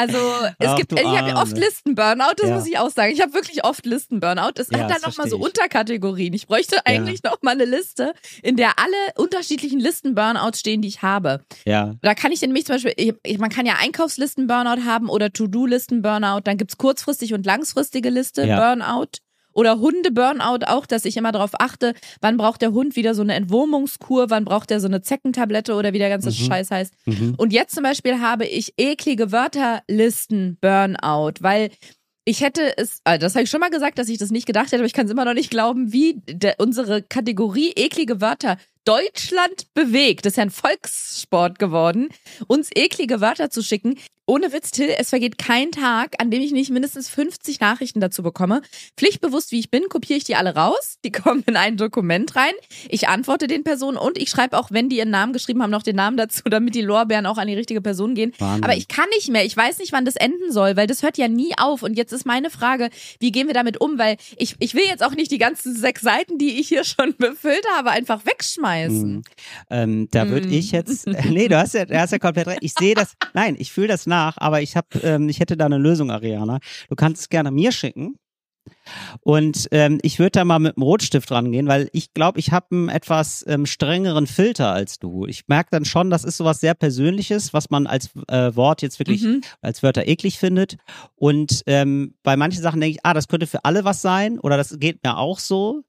Also 0.00 0.16
es 0.60 0.68
Ach, 0.68 0.76
gibt, 0.76 0.92
ich 0.92 1.04
habe 1.04 1.34
oft 1.34 1.58
Listenburnout, 1.58 2.34
das 2.36 2.48
Ja. 2.50 2.54
muss 2.54 2.68
ich 2.68 2.78
auch 2.78 2.88
sagen. 2.90 3.12
Ich 3.12 3.20
habe 3.20 3.34
wirklich 3.34 3.64
oft 3.64 3.84
Listenburnout. 3.84 4.52
Es 4.54 4.68
Ja, 4.70 4.78
hat 4.78 4.90
dann 4.90 5.00
das 5.02 5.02
noch 5.02 5.16
mal 5.18 5.28
so. 5.28 5.38
Unterkategorien. 5.38 6.32
Ich 6.34 6.46
bräuchte 6.46 6.86
eigentlich 6.86 7.24
noch 7.24 7.42
mal 7.42 7.50
eine 7.50 7.64
Liste, 7.64 8.12
in 8.44 8.54
der 8.54 8.78
alle 8.78 8.94
unterschiedlichen 9.16 9.80
Listenburnouts 9.80 10.60
stehen, 10.60 10.82
die 10.82 10.86
ich 10.88 11.02
habe. 11.02 11.40
Ja. 11.64 11.96
Da 12.00 12.14
kann 12.14 12.30
ich 12.30 12.38
denn 12.38 12.50
nämlich 12.50 12.64
zum 12.66 12.76
Beispiel, 12.76 12.92
ich, 13.24 13.38
man 13.40 13.50
kann 13.50 13.66
ja 13.66 13.74
Einkaufslisten-Burnout 13.80 14.84
haben 14.84 15.08
oder 15.08 15.32
To-Do-Listen-Burnout. 15.32 16.42
Dann 16.44 16.58
gibt's 16.58 16.78
kurzfristig 16.78 17.34
und 17.34 17.44
langfristige 17.44 18.10
Liste, 18.10 18.44
Ja. 18.46 18.76
Burnout. 18.76 19.18
Oder 19.58 19.80
Hunde-Burnout 19.80 20.64
auch, 20.68 20.86
dass 20.86 21.04
ich 21.04 21.16
immer 21.16 21.32
darauf 21.32 21.50
achte, 21.58 21.94
wann 22.20 22.36
braucht 22.36 22.62
der 22.62 22.70
Hund 22.70 22.94
wieder 22.94 23.16
so 23.16 23.22
eine 23.22 23.34
Entwurmungskur, 23.34 24.30
wann 24.30 24.44
braucht 24.44 24.70
er 24.70 24.78
so 24.78 24.86
eine 24.86 25.02
Zeckentablette 25.02 25.74
oder 25.74 25.92
wie 25.92 25.98
der 25.98 26.10
ganze 26.10 26.28
Mhm. 26.28 26.34
Scheiß 26.34 26.70
heißt. 26.70 26.94
Mhm. 27.06 27.34
Und 27.36 27.52
jetzt 27.52 27.74
zum 27.74 27.82
Beispiel 27.82 28.20
habe 28.20 28.46
ich 28.46 28.74
eklige 28.76 29.32
Wörterlisten-Burnout, 29.32 31.32
weil 31.40 31.70
ich 32.24 32.40
hätte 32.40 32.78
es, 32.78 33.00
also 33.02 33.20
das 33.20 33.34
habe 33.34 33.42
ich 33.44 33.50
schon 33.50 33.58
mal 33.58 33.70
gesagt, 33.70 33.98
dass 33.98 34.08
ich 34.08 34.18
das 34.18 34.30
nicht 34.30 34.46
gedacht 34.46 34.66
hätte, 34.66 34.76
aber 34.76 34.86
ich 34.86 34.92
kann 34.92 35.06
es 35.06 35.12
immer 35.12 35.24
noch 35.24 35.34
nicht 35.34 35.50
glauben, 35.50 35.92
wie 35.92 36.22
der, 36.28 36.54
unsere 36.58 37.02
Kategorie 37.02 37.72
eklige 37.74 38.20
Wörter 38.20 38.58
Deutschland 38.84 39.74
bewegt. 39.74 40.24
Das 40.24 40.34
ist 40.34 40.36
ja 40.36 40.44
ein 40.44 40.50
Volkssport 40.50 41.58
geworden, 41.58 42.10
uns 42.46 42.70
eklige 42.76 43.20
Wörter 43.20 43.50
zu 43.50 43.62
schicken. 43.62 43.98
Ohne 44.28 44.52
Witz, 44.52 44.72
Till, 44.72 44.90
es 44.98 45.08
vergeht 45.08 45.38
kein 45.38 45.72
Tag, 45.72 46.16
an 46.18 46.30
dem 46.30 46.42
ich 46.42 46.52
nicht 46.52 46.68
mindestens 46.70 47.08
50 47.08 47.60
Nachrichten 47.60 47.98
dazu 47.98 48.22
bekomme. 48.22 48.60
Pflichtbewusst 48.98 49.52
wie 49.52 49.58
ich 49.58 49.70
bin, 49.70 49.88
kopiere 49.88 50.18
ich 50.18 50.24
die 50.24 50.36
alle 50.36 50.54
raus. 50.54 50.98
Die 51.02 51.10
kommen 51.10 51.42
in 51.46 51.56
ein 51.56 51.78
Dokument 51.78 52.36
rein. 52.36 52.52
Ich 52.90 53.08
antworte 53.08 53.46
den 53.46 53.64
Personen 53.64 53.96
und 53.96 54.18
ich 54.18 54.28
schreibe 54.28 54.58
auch, 54.58 54.70
wenn 54.70 54.90
die 54.90 54.98
ihren 54.98 55.08
Namen 55.08 55.32
geschrieben 55.32 55.62
haben, 55.62 55.70
noch 55.70 55.82
den 55.82 55.96
Namen 55.96 56.18
dazu, 56.18 56.42
damit 56.50 56.74
die 56.74 56.82
Lorbeeren 56.82 57.24
auch 57.24 57.38
an 57.38 57.46
die 57.48 57.54
richtige 57.54 57.80
Person 57.80 58.14
gehen. 58.14 58.34
Wahnsinn. 58.38 58.64
Aber 58.64 58.76
ich 58.76 58.86
kann 58.88 59.06
nicht 59.16 59.30
mehr. 59.30 59.46
Ich 59.46 59.56
weiß 59.56 59.78
nicht, 59.78 59.92
wann 59.92 60.04
das 60.04 60.16
enden 60.16 60.52
soll, 60.52 60.76
weil 60.76 60.86
das 60.86 61.02
hört 61.02 61.16
ja 61.16 61.28
nie 61.28 61.54
auf. 61.56 61.82
Und 61.82 61.94
jetzt 61.94 62.12
ist 62.12 62.26
meine 62.26 62.50
Frage, 62.50 62.90
wie 63.20 63.32
gehen 63.32 63.46
wir 63.46 63.54
damit 63.54 63.80
um? 63.80 63.98
Weil 63.98 64.18
ich, 64.36 64.56
ich 64.58 64.74
will 64.74 64.84
jetzt 64.84 65.02
auch 65.02 65.12
nicht 65.14 65.30
die 65.30 65.38
ganzen 65.38 65.74
sechs 65.74 66.02
Seiten, 66.02 66.36
die 66.36 66.60
ich 66.60 66.68
hier 66.68 66.84
schon 66.84 67.14
befüllt 67.18 67.64
habe, 67.76 67.92
einfach 67.92 68.26
wegschmeißen. 68.26 69.10
Mhm. 69.16 69.22
Ähm, 69.70 70.08
da 70.10 70.28
würde 70.28 70.48
Mhm. 70.48 70.52
ich 70.52 70.72
jetzt, 70.72 71.06
nee, 71.30 71.48
du 71.48 71.56
hast 71.58 71.72
ja, 71.72 71.86
du 71.86 71.98
hast 71.98 72.10
ja 72.12 72.18
komplett 72.18 72.46
recht. 72.48 72.58
Ich 72.62 72.74
sehe 72.78 72.94
das, 72.94 73.14
nein, 73.32 73.56
ich 73.58 73.72
fühle 73.72 73.88
das 73.88 74.04
nach, 74.06 74.17
aber 74.36 74.60
ich 74.62 74.76
habe, 74.76 74.88
ähm, 75.02 75.28
ich 75.28 75.40
hätte 75.40 75.56
da 75.56 75.66
eine 75.66 75.78
Lösung, 75.78 76.10
Ariana. 76.10 76.58
Du 76.88 76.96
kannst 76.96 77.22
es 77.22 77.28
gerne 77.28 77.50
mir 77.50 77.72
schicken. 77.72 78.16
Und 79.20 79.68
ähm, 79.70 79.98
ich 80.02 80.18
würde 80.18 80.32
da 80.32 80.44
mal 80.44 80.58
mit 80.58 80.76
dem 80.76 80.82
Rotstift 80.82 81.30
rangehen, 81.30 81.68
weil 81.68 81.88
ich 81.92 82.12
glaube, 82.12 82.38
ich 82.38 82.52
habe 82.52 82.66
einen 82.70 82.88
etwas 82.88 83.44
ähm, 83.48 83.66
strengeren 83.66 84.26
Filter 84.26 84.72
als 84.72 84.98
du. 84.98 85.26
Ich 85.26 85.48
merke 85.48 85.70
dann 85.70 85.84
schon, 85.84 86.10
das 86.10 86.24
ist 86.24 86.36
sowas 86.36 86.60
sehr 86.60 86.74
Persönliches, 86.74 87.52
was 87.54 87.70
man 87.70 87.86
als 87.86 88.10
äh, 88.28 88.54
Wort 88.54 88.82
jetzt 88.82 88.98
wirklich 88.98 89.22
Mhm. 89.22 89.40
als 89.62 89.82
Wörter 89.82 90.06
eklig 90.06 90.38
findet. 90.38 90.76
Und 91.16 91.62
ähm, 91.66 92.14
bei 92.22 92.36
manchen 92.36 92.62
Sachen 92.62 92.80
denke 92.80 92.96
ich, 92.98 93.06
ah, 93.06 93.14
das 93.14 93.28
könnte 93.28 93.46
für 93.46 93.64
alle 93.64 93.84
was 93.84 94.02
sein 94.02 94.38
oder 94.38 94.56
das 94.56 94.78
geht 94.78 95.02
mir 95.02 95.16
auch 95.16 95.38
so. 95.38 95.82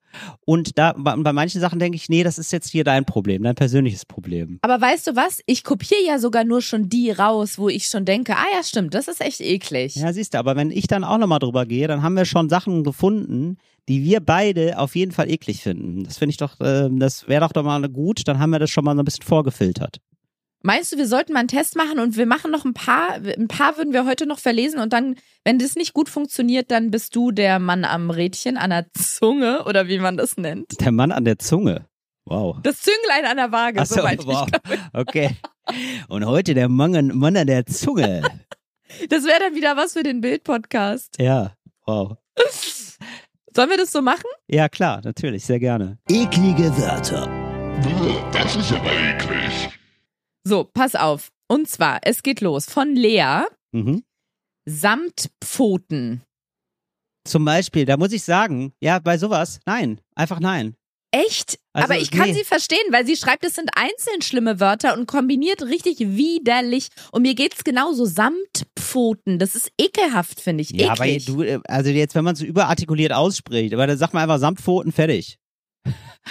Und 0.45 0.77
da 0.77 0.93
bei, 0.97 1.15
manchen 1.33 1.61
Sachen 1.61 1.79
denke 1.79 1.95
ich, 1.95 2.09
nee, 2.09 2.23
das 2.23 2.37
ist 2.37 2.51
jetzt 2.51 2.69
hier 2.69 2.83
dein 2.83 3.05
Problem, 3.05 3.43
dein 3.43 3.55
persönliches 3.55 4.05
Problem. 4.05 4.59
Aber 4.61 4.79
weißt 4.79 5.07
du 5.07 5.15
was? 5.15 5.41
Ich 5.45 5.63
kopiere 5.63 6.01
ja 6.05 6.19
sogar 6.19 6.43
nur 6.43 6.61
schon 6.61 6.89
die 6.89 7.11
raus, 7.11 7.57
wo 7.57 7.69
ich 7.69 7.87
schon 7.87 8.05
denke, 8.05 8.35
ah 8.35 8.45
ja, 8.55 8.63
stimmt, 8.63 8.93
das 8.93 9.07
ist 9.07 9.21
echt 9.21 9.41
eklig. 9.41 9.95
Ja, 9.95 10.13
siehst 10.13 10.33
du, 10.33 10.39
aber 10.39 10.55
wenn 10.55 10.71
ich 10.71 10.87
dann 10.87 11.03
auch 11.03 11.17
nochmal 11.17 11.39
drüber 11.39 11.65
gehe, 11.65 11.87
dann 11.87 12.03
haben 12.03 12.15
wir 12.15 12.25
schon 12.25 12.49
Sachen 12.49 12.83
gefunden, 12.83 13.57
die 13.87 14.03
wir 14.03 14.19
beide 14.19 14.77
auf 14.77 14.95
jeden 14.95 15.11
Fall 15.11 15.29
eklig 15.29 15.61
finden. 15.61 16.03
Das 16.03 16.17
finde 16.17 16.31
ich 16.31 16.37
doch, 16.37 16.55
ähm, 16.61 16.99
das 16.99 17.27
wäre 17.27 17.41
doch 17.41 17.51
doch 17.51 17.63
mal 17.63 17.81
gut, 17.89 18.27
dann 18.27 18.39
haben 18.39 18.51
wir 18.51 18.59
das 18.59 18.69
schon 18.69 18.85
mal 18.85 18.95
so 18.95 19.01
ein 19.01 19.05
bisschen 19.05 19.25
vorgefiltert. 19.25 19.99
Meinst 20.61 20.91
du, 20.91 20.97
wir 20.97 21.07
sollten 21.07 21.31
mal 21.33 21.39
einen 21.39 21.47
Test 21.47 21.77
machen 21.77 21.99
und 21.99 22.17
wir 22.17 22.25
machen 22.25 22.51
noch 22.51 22.65
ein 22.65 22.73
paar, 22.73 23.13
ein 23.13 23.47
paar 23.47 23.77
würden 23.77 23.93
wir 23.93 24.05
heute 24.05 24.25
noch 24.25 24.39
verlesen 24.39 24.79
und 24.81 24.91
dann, 24.91 25.15
wenn 25.45 25.57
das 25.57 25.75
nicht 25.75 25.93
gut 25.93 26.09
funktioniert, 26.09 26.69
dann 26.69 26.91
bist 26.91 27.15
du 27.15 27.31
der 27.31 27.59
Mann 27.59 27.85
am 27.85 28.09
Rädchen, 28.09 28.57
an 28.57 28.71
der 28.71 28.87
Zunge 28.93 29.63
oder 29.65 29.87
wie 29.87 29.99
man 29.99 30.17
das 30.17 30.35
nennt. 30.35 30.81
Der 30.81 30.91
Mann 30.91 31.11
an 31.13 31.23
der 31.23 31.39
Zunge. 31.39 31.85
Wow. 32.25 32.57
Das 32.61 32.81
Zünglein 32.81 33.25
an 33.25 33.37
der 33.37 33.51
Waage, 33.53 33.79
Ach 33.81 33.85
so 33.85 33.95
so, 33.95 34.01
meinte 34.03 34.27
wow. 34.27 34.47
ich. 34.69 34.79
Okay. 34.93 35.29
Und 36.09 36.25
heute 36.25 36.53
der 36.53 36.67
Mann, 36.67 36.95
an- 36.95 37.17
Mann 37.17 37.37
an 37.37 37.47
der 37.47 37.65
Zunge. 37.65 38.21
Das 39.09 39.23
wäre 39.23 39.39
dann 39.39 39.55
wieder 39.55 39.77
was 39.77 39.93
für 39.93 40.03
den 40.03 40.19
Bild-Podcast. 40.19 41.15
Ja, 41.19 41.53
wow. 41.85 42.17
Sollen 43.55 43.69
wir 43.69 43.77
das 43.77 43.91
so 43.91 44.01
machen? 44.01 44.25
Ja, 44.47 44.67
klar, 44.67 45.01
natürlich, 45.03 45.45
sehr 45.45 45.59
gerne. 45.59 45.97
Eklige 46.09 46.75
Wörter. 46.77 47.27
Das 48.33 48.55
ist 48.55 48.71
aber 48.73 48.91
eklig. 48.91 49.78
So, 50.49 50.63
pass 50.63 50.95
auf. 50.95 51.29
Und 51.47 51.69
zwar, 51.69 51.99
es 52.01 52.23
geht 52.23 52.41
los 52.41 52.65
von 52.65 52.95
Lea, 52.95 53.43
Mhm. 53.71 54.01
Samtpfoten. 54.67 56.23
Zum 57.27 57.45
Beispiel, 57.45 57.85
da 57.85 57.97
muss 57.97 58.11
ich 58.11 58.23
sagen, 58.23 58.73
ja, 58.81 58.97
bei 58.99 59.17
sowas, 59.19 59.59
nein, 59.67 60.01
einfach 60.15 60.39
nein. 60.39 60.75
Echt? 61.11 61.59
Also, 61.73 61.85
Aber 61.93 61.97
ich 62.01 62.11
kann 62.11 62.29
nee. 62.29 62.33
sie 62.35 62.43
verstehen, 62.43 62.77
weil 62.91 63.05
sie 63.05 63.15
schreibt, 63.15 63.43
es 63.43 63.55
sind 63.55 63.71
einzeln 63.75 64.21
schlimme 64.21 64.59
Wörter 64.59 64.95
und 64.95 65.07
kombiniert 65.07 65.63
richtig 65.63 65.99
widerlich. 65.99 66.89
Und 67.11 67.23
mir 67.23 67.33
geht's 67.33 67.63
genauso. 67.63 68.05
Samtpfoten. 68.05 69.39
Das 69.39 69.55
ist 69.55 69.71
ekelhaft, 69.79 70.39
finde 70.39 70.61
ich. 70.61 70.69
Ja, 70.71 70.91
aber 70.91 71.05
Eklig. 71.07 71.25
du, 71.25 71.41
äh, 71.41 71.59
also 71.67 71.89
jetzt, 71.89 72.13
wenn 72.13 72.23
man 72.23 72.35
so 72.35 72.45
überartikuliert 72.45 73.11
ausspricht, 73.11 73.73
aber 73.73 73.87
dann 73.87 73.97
sagt 73.97 74.13
man 74.13 74.21
einfach 74.23 74.37
Samtpfoten, 74.39 74.91
fertig. 74.91 75.38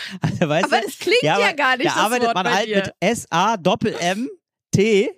Also, 0.21 0.45
aber 0.45 0.61
das 0.61 0.99
klingt 0.99 1.23
Ja, 1.23 1.39
ja, 1.39 1.53
gar 1.53 1.77
nicht, 1.77 1.89
da 1.89 1.95
arbeitet 1.95 2.35
man 2.35 2.53
halt 2.53 2.69
mit 2.69 2.93
S-A-Doppel-M-T 3.01 5.11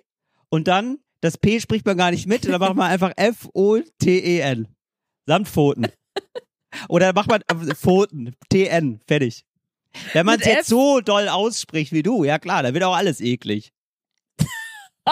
und 0.49 0.67
dann 0.67 0.99
das 1.21 1.37
P 1.37 1.59
spricht 1.59 1.85
man 1.85 1.97
gar 1.97 2.11
nicht 2.11 2.27
mit, 2.27 2.47
dann 2.47 2.59
macht 2.59 2.75
man 2.75 2.91
einfach 2.91 3.13
F-O-T-E-N. 3.15 4.67
Samtpfoten. 5.27 5.87
Oder 6.89 7.13
macht 7.13 7.29
man 7.29 7.41
äh, 7.47 7.75
Pfoten, 7.75 8.35
T-N, 8.49 8.99
fertig. 9.07 9.45
Wenn 10.13 10.25
man 10.25 10.39
es 10.39 10.45
jetzt 10.45 10.61
F? 10.61 10.67
so 10.67 11.01
doll 11.01 11.27
ausspricht 11.27 11.91
wie 11.91 12.01
du, 12.01 12.23
ja 12.23 12.39
klar, 12.39 12.63
dann 12.63 12.73
wird 12.73 12.83
auch 12.83 12.95
alles 12.95 13.21
eklig. 13.21 13.71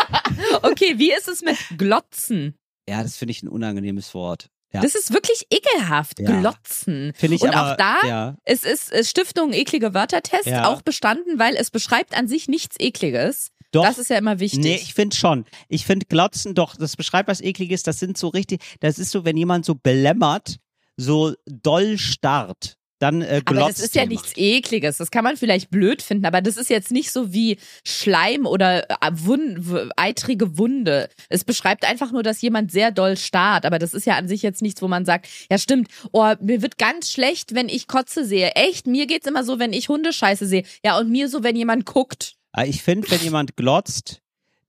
Okay, 0.62 1.00
wie 1.00 1.12
ist 1.12 1.28
es 1.28 1.42
mit 1.42 1.58
Glotzen? 1.78 2.56
Ja, 2.88 3.02
das 3.02 3.18
finde 3.18 3.32
ich 3.32 3.42
ein 3.42 3.50
unangenehmes 3.50 4.14
Wort. 4.14 4.50
Ja. 4.72 4.82
Das 4.82 4.94
ist 4.96 5.12
wirklich 5.14 5.48
ekelhaft. 5.50 6.20
Ja. 6.20 6.40
Glotzen. 6.40 7.14
Finde 7.16 7.36
ich 7.36 7.42
Und 7.42 7.50
aber, 7.56 7.72
auch 7.74 7.78
da 7.78 8.08
ja, 8.08 8.36
Es 8.46 8.64
ist 8.64 8.94
Stiftung 9.08 9.52
eklige 9.54 9.94
Wörtertest 9.94 10.46
Ja. 10.46 10.68
auch 10.68 10.82
bestanden, 10.84 11.40
weil 11.40 11.56
es 11.56 11.72
beschreibt 11.72 12.16
an 12.16 12.28
sich 12.28 12.48
nichts 12.48 12.76
ekliges. 12.80 13.50
doch. 13.72 13.84
Das 13.84 13.98
ist 14.00 14.10
ja 14.10 14.18
immer 14.18 14.40
wichtig. 14.40 14.60
Nee, 14.62 14.76
ich 14.76 14.94
finde 14.94 15.16
schon. 15.16 15.46
Ich 15.68 15.86
finde 15.86 16.06
Glotzen 16.08 16.56
doch, 16.56 16.76
das 16.76 16.96
beschreibt 16.98 17.30
was 17.30 17.42
ekliges, 17.42 17.84
das 17.84 18.00
sind 18.00 18.18
so 18.18 18.28
richtig, 18.30 18.62
das 18.80 18.98
ist 19.00 19.12
so, 19.12 19.26
wenn 19.26 19.38
jemand 19.38 19.66
so 19.66 19.76
belämmert, 19.76 20.58
so 20.98 21.34
doll 21.46 21.98
starrt, 21.98 22.78
dann 23.00 23.22
äh, 23.22 23.42
glotzt 23.44 23.62
aber 23.62 23.68
das 23.70 23.80
ist 23.80 23.96
ja 23.96 24.04
jemand. 24.04 24.24
nichts 24.24 24.34
ekliges. 24.36 24.98
Das 24.98 25.10
kann 25.10 25.24
man 25.24 25.38
vielleicht 25.38 25.72
blöd 25.72 26.02
finden, 26.02 26.26
aber 26.26 26.42
das 26.42 26.58
ist 26.58 26.70
jetzt 26.70 26.92
nicht 26.92 27.12
so 27.12 27.34
wie 27.34 27.58
Schleim 27.86 28.46
oder 28.46 28.90
äh, 28.90 29.12
Wund, 29.12 29.92
eitrige 29.96 30.58
Wunde. 30.58 31.10
Es 31.30 31.46
beschreibt 31.46 31.86
einfach 31.86 32.12
nur, 32.12 32.24
dass 32.24 32.42
jemand 32.42 32.72
sehr 32.72 32.92
doll 32.92 33.16
starrt, 33.16 33.66
aber 33.66 33.80
das 33.80 33.94
ist 33.94 34.06
ja 34.06 34.18
an 34.18 34.28
sich 34.28 34.42
jetzt 34.42 34.62
nichts, 34.62 34.82
wo 34.82 34.88
man 34.88 35.06
sagt, 35.06 35.28
ja 35.50 35.58
stimmt, 35.58 35.88
oh, 36.12 36.34
mir 36.42 36.62
wird 36.62 36.78
ganz 36.78 37.10
schlecht, 37.12 37.56
wenn 37.56 37.70
ich 37.70 37.88
Kotze 37.88 38.26
sehe. 38.26 38.52
Echt, 38.52 38.86
mir 38.86 39.08
geht's 39.08 39.28
immer 39.28 39.44
so, 39.44 39.60
wenn 39.60 39.72
ich 39.72 39.88
Hundescheiße 39.90 40.46
sehe. 40.46 40.64
Ja, 40.84 41.00
und 41.00 41.10
mir 41.10 41.30
so, 41.30 41.42
wenn 41.44 41.56
jemand 41.56 41.86
guckt. 41.86 42.36
Aber 42.52 42.68
Ich 42.68 42.84
finde, 42.84 43.10
wenn 43.12 43.22
jemand 43.22 43.56
glotzt, 43.56 44.22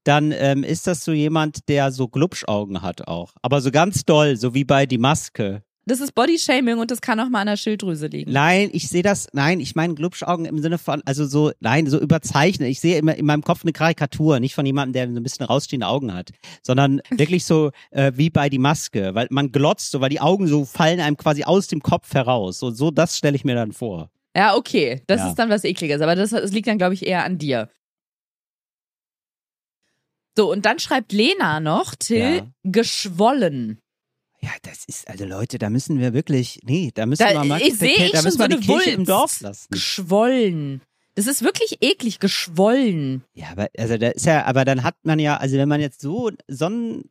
dann 0.05 0.33
ähm, 0.33 0.63
ist 0.65 0.87
das 0.87 1.05
so 1.05 1.13
jemand, 1.13 1.69
der 1.69 1.91
so 1.91 2.09
Glubschaugen 2.09 2.83
hat 2.83 3.09
auch. 3.09 3.33
Aber 3.43 3.61
so 3.61 3.71
ganz 3.71 4.05
doll, 4.05 4.37
so 4.37 4.55
wie 4.55 4.65
bei 4.65 4.87
Die 4.87 4.99
Maske. 4.99 5.63
Das 5.91 5.99
ist 6.01 6.15
Bodyshaming 6.15 6.79
und 6.79 6.93
das 6.93 7.01
kann 7.01 7.19
auch 7.19 7.29
mal 7.29 7.41
an 7.41 7.49
der 7.49 7.57
Schilddrüse 7.57 8.07
liegen. 8.07 8.31
Nein, 8.31 8.71
ich 8.73 8.89
sehe 8.89 9.03
das, 9.03 9.27
nein, 9.33 9.59
ich 9.59 9.75
meine 9.75 9.95
Glubschaugen 9.97 10.45
im 10.45 10.61
Sinne 10.61 10.79
von, 10.79 11.03
also 11.05 11.27
so, 11.27 11.51
nein, 11.59 11.89
so 11.89 11.99
überzeichnet. 11.99 12.69
Ich 12.69 12.79
sehe 12.79 12.97
immer 12.97 13.17
in 13.17 13.27
meinem 13.27 13.43
Kopf 13.43 13.65
eine 13.65 13.73
Karikatur, 13.73 14.39
nicht 14.39 14.55
von 14.55 14.65
jemandem, 14.65 14.93
der 14.93 15.13
so 15.13 15.19
ein 15.19 15.23
bisschen 15.25 15.47
rausstehende 15.47 15.89
Augen 15.89 16.15
hat, 16.15 16.31
sondern 16.63 17.01
wirklich 17.11 17.45
so 17.45 17.73
äh, 17.91 18.13
wie 18.15 18.31
bei 18.31 18.49
die 18.49 18.61
Maske, 18.61 19.17
weil 19.17 19.27
man 19.31 19.51
glotzt, 19.51 19.91
so, 19.91 20.01
weil 20.01 20.11
die 20.11 20.21
Augen 20.21 20.47
so 20.47 20.65
fallen 20.65 21.01
einem 21.01 21.17
quasi 21.17 21.43
aus 21.43 21.67
dem 21.67 21.81
Kopf 21.83 22.15
heraus. 22.15 22.61
So, 22.61 22.71
so 22.71 22.93
das 22.93 23.17
stelle 23.19 23.35
ich 23.35 23.45
mir 23.45 23.57
dann 23.57 23.73
vor. 23.73 24.13
Ja, 24.37 24.55
okay. 24.55 25.03
Das 25.09 25.23
Ja. 25.23 25.29
ist 25.31 25.41
dann 25.41 25.51
was 25.51 25.65
Ekliges, 25.65 26.01
aber 26.03 26.15
das, 26.15 26.31
das 26.31 26.53
liegt 26.53 26.69
dann, 26.69 26.79
glaube 26.79 26.95
ich, 26.95 27.05
eher 27.05 27.25
an 27.25 27.37
dir. 27.37 27.69
So, 30.37 30.53
und 30.53 30.65
dann 30.67 30.79
schreibt 30.79 31.11
Lena 31.11 31.59
noch, 31.59 31.97
Till, 31.97 32.37
Ja. 32.37 32.47
geschwollen. 32.63 33.81
Ja, 34.43 34.51
das 34.63 34.85
ist, 34.87 35.07
also 35.09 35.25
Leute, 35.27 35.59
da 35.59 35.69
müssen 35.69 35.99
wir 35.99 36.15
wirklich, 36.15 36.61
nee, 36.65 36.91
da 36.95 37.05
müssen 37.07 37.23
Da- 37.23 37.33
wir 37.35 37.45
mal, 37.45 37.61
ich 37.61 37.77
sehe 37.77 37.95
da 37.99 38.05
ich 38.05 38.11
schon 38.13 38.25
müssen 38.25 38.39
so 38.39 38.47
die 38.49 38.55
eine 38.55 38.61
Kirche 38.65 38.91
im 38.93 38.99
Wulst. 39.01 39.11
Dorf 39.11 39.41
lassen. 39.43 39.69
Geschwollen. 39.71 40.81
Das 41.15 41.27
ist 41.27 41.43
wirklich 41.43 41.79
eklig, 41.83 42.21
geschwollen. 42.21 43.25
Ja, 43.35 43.49
aber 43.51 43.69
also 43.77 43.99
da 43.99 44.09
ist 44.09 44.25
ja, 44.27 44.45
aber 44.47 44.65
dann 44.65 44.83
hat 44.83 44.95
man 45.03 45.19
ja, 45.19 45.37
also 45.37 45.57
wenn 45.57 45.69
man 45.69 45.81
jetzt 45.81 46.01
so 46.01 46.31
so 46.49 46.67
ein 46.67 47.05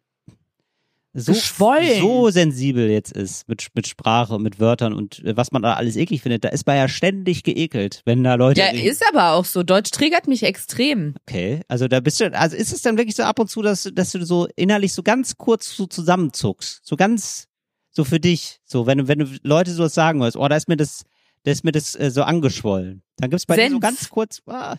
so, 1.13 1.33
Geschwollen. 1.33 1.99
so 2.01 2.29
sensibel 2.29 2.89
jetzt 2.89 3.11
ist 3.13 3.47
mit, 3.49 3.67
mit 3.73 3.87
Sprache 3.87 4.35
und 4.35 4.43
mit 4.43 4.59
Wörtern 4.59 4.93
und 4.93 5.23
äh, 5.25 5.35
was 5.35 5.51
man 5.51 5.63
da 5.63 5.73
alles 5.73 5.95
eklig 5.95 6.21
findet, 6.21 6.43
da 6.43 6.49
ist 6.49 6.67
man 6.67 6.77
ja 6.77 6.87
ständig 6.87 7.43
geekelt, 7.43 8.01
wenn 8.05 8.23
da 8.23 8.35
Leute. 8.35 8.61
Ja, 8.61 8.67
ist 8.69 9.03
aber 9.09 9.31
auch 9.33 9.45
so. 9.45 9.63
Deutsch 9.63 9.89
triggert 9.91 10.27
mich 10.27 10.43
extrem. 10.43 11.15
Okay, 11.27 11.61
also 11.67 11.87
da 11.87 11.99
bist 11.99 12.19
du, 12.19 12.31
also 12.37 12.55
ist 12.55 12.71
es 12.71 12.83
dann 12.83 12.97
wirklich 12.97 13.15
so 13.15 13.23
ab 13.23 13.39
und 13.39 13.49
zu, 13.49 13.61
dass, 13.63 13.83
du- 13.83 13.91
dass 13.91 14.11
du 14.11 14.23
so 14.23 14.47
innerlich 14.55 14.93
so 14.93 15.01
ganz 15.01 15.35
kurz 15.37 15.75
so 15.75 15.87
zusammenzuckst, 15.87 16.81
so 16.85 16.95
ganz, 16.95 17.47
so 17.89 18.03
für 18.03 18.19
dich, 18.19 18.59
so 18.63 18.85
wenn 18.85 18.99
du, 18.99 19.07
wenn 19.07 19.19
du 19.19 19.25
Leute 19.41 19.71
sowas 19.71 19.95
sagen 19.95 20.21
hörst, 20.21 20.37
oh, 20.37 20.47
da 20.47 20.55
ist 20.55 20.67
mir 20.67 20.77
das, 20.77 21.03
da 21.43 21.51
ist 21.51 21.63
mir 21.63 21.71
das 21.71 21.95
äh, 21.95 22.11
so 22.11 22.21
angeschwollen. 22.21 23.01
Dann 23.17 23.31
gibt's 23.31 23.47
bei 23.47 23.55
dir 23.55 23.63
so 23.63 23.69
Senf. 23.69 23.81
ganz 23.81 24.09
kurz, 24.09 24.41
ah, 24.45 24.77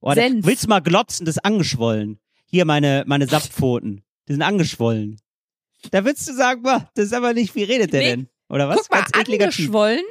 oh, 0.00 0.10
da, 0.10 0.14
Senf. 0.14 0.46
willst 0.46 0.62
du 0.64 0.68
mal 0.68 0.80
glotzen, 0.80 1.26
das 1.26 1.38
ist 1.38 1.44
angeschwollen. 1.44 2.20
Hier 2.44 2.64
meine, 2.64 3.02
meine 3.08 3.26
Saftpfoten, 3.26 4.04
die 4.28 4.32
sind 4.34 4.42
angeschwollen. 4.42 5.16
Da 5.90 6.04
würdest 6.04 6.28
du 6.28 6.34
sagen, 6.34 6.62
boah, 6.62 6.88
das 6.94 7.06
ist 7.06 7.12
aber 7.12 7.32
nicht, 7.34 7.54
wie 7.54 7.62
redet 7.64 7.92
der 7.92 8.00
Nee. 8.00 8.10
denn? 8.10 8.28
Oder 8.48 8.68
was? 8.68 8.78
Guck 8.78 8.90
mal, 8.90 9.02
ganz 9.02 9.10
ekliger 9.18 9.50
Typ. 9.50 9.66
angeschwollen. 9.66 10.04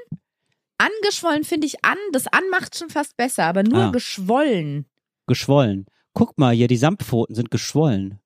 Angeschwollen 0.77 1.43
finde 1.43 1.67
ich 1.67 1.83
an. 1.85 1.97
Das 2.11 2.27
an 2.27 2.43
macht 2.51 2.77
schon 2.77 2.89
fast 2.89 3.15
besser, 3.17 3.45
aber 3.45 3.63
nur 3.63 3.83
Ah. 3.85 3.91
geschwollen. 3.91 4.85
geschwollen. 5.27 5.85
Guck 6.13 6.37
mal, 6.37 6.53
hier, 6.53 6.67
die 6.67 6.77
Samtpfoten 6.77 7.33
sind 7.35 7.49
geschwollen. 7.51 8.19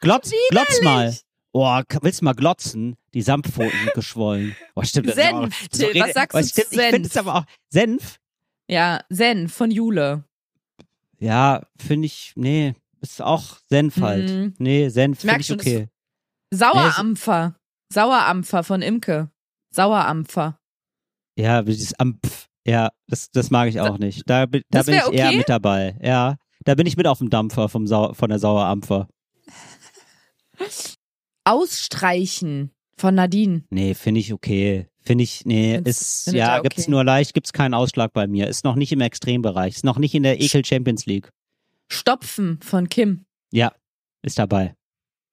Glotz, 0.00 0.30
glotz 0.50 0.82
mal. 0.82 1.14
Oh, 1.52 1.80
willst 2.02 2.20
du 2.20 2.24
mal 2.24 2.34
glotzen? 2.34 2.96
Die 3.14 3.22
Samtpfoten 3.22 3.70
sind 3.84 3.94
geschwollen. 3.94 4.56
Oh, 4.74 4.82
stimmt. 4.82 5.12
Senf, 5.14 5.68
Till, 5.68 5.86
redet- 5.86 6.02
was 6.02 6.14
sagst 6.14 6.36
oh, 6.36 6.40
du 6.40 6.46
stimmt, 6.46 6.68
Ich 6.72 6.78
finde 6.78 6.92
Senf? 6.98 7.06
es 7.06 7.16
aber 7.16 7.34
auch. 7.36 7.44
Senf? 7.68 8.18
Ja, 8.68 9.00
Zen 9.12 9.48
von 9.48 9.70
Jule. 9.70 10.24
Ja, 11.18 11.62
finde 11.78 12.06
ich, 12.06 12.32
nee, 12.36 12.74
ist 13.00 13.22
auch 13.22 13.58
Senf 13.68 14.00
halt. 14.00 14.30
Mhm. 14.30 14.54
Nee, 14.58 14.88
Senf 14.88 15.20
finde 15.20 15.40
ich 15.40 15.52
okay. 15.52 15.88
Sauerampfer. 16.52 17.56
Sauerampfer 17.92 18.62
von 18.64 18.82
Imke. 18.82 19.30
Sauerampfer. 19.74 20.58
Ja, 21.38 21.62
dieses 21.62 21.94
Ampf. 21.98 22.46
Ja, 22.66 22.90
das, 23.06 23.30
das 23.30 23.50
mag 23.50 23.68
ich 23.68 23.80
auch 23.80 23.98
nicht. 23.98 24.22
Da, 24.28 24.46
bin- 24.46 24.62
da 24.70 24.78
Das 24.80 24.86
bin 24.86 24.96
ich 24.96 25.00
wär 25.06 25.12
eher 25.12 25.26
okay? 25.28 25.36
mit 25.38 25.48
dabei. 25.48 25.98
Ja, 26.02 26.36
da 26.64 26.74
bin 26.74 26.86
ich 26.86 26.96
mit 26.96 27.06
auf 27.06 27.18
dem 27.18 27.30
Dampfer 27.30 27.68
vom 27.68 27.86
Sau 27.86 28.12
von 28.12 28.28
der 28.28 28.38
Sauerampfer. 28.38 29.08
Ausstreichen 31.44 32.72
von 32.96 33.14
Nadine. 33.14 33.64
Nee, 33.70 33.94
finde 33.94 34.20
ich 34.20 34.32
okay. 34.32 34.88
Finde 35.02 35.24
ich, 35.24 35.46
nee, 35.46 35.74
Find's- 35.76 36.26
ist, 36.26 36.34
ja, 36.34 36.60
gibt's 36.60 36.82
okay? 36.82 36.90
nur 36.90 37.04
leicht, 37.04 37.32
gibt's 37.32 37.52
keinen 37.52 37.72
Ausschlag 37.72 38.12
bei 38.12 38.26
mir. 38.26 38.48
Ist 38.48 38.64
noch 38.64 38.74
nicht 38.74 38.92
im 38.92 39.00
Extrembereich. 39.00 39.76
Ist 39.76 39.84
noch 39.84 39.98
nicht 39.98 40.14
in 40.14 40.22
der 40.24 40.40
Ekel 40.40 40.64
Champions 40.64 41.06
League. 41.06 41.30
Stopfen 41.90 42.60
von 42.62 42.88
Kim. 42.88 43.24
Ja, 43.52 43.72
ist 44.22 44.38
dabei. 44.38 44.74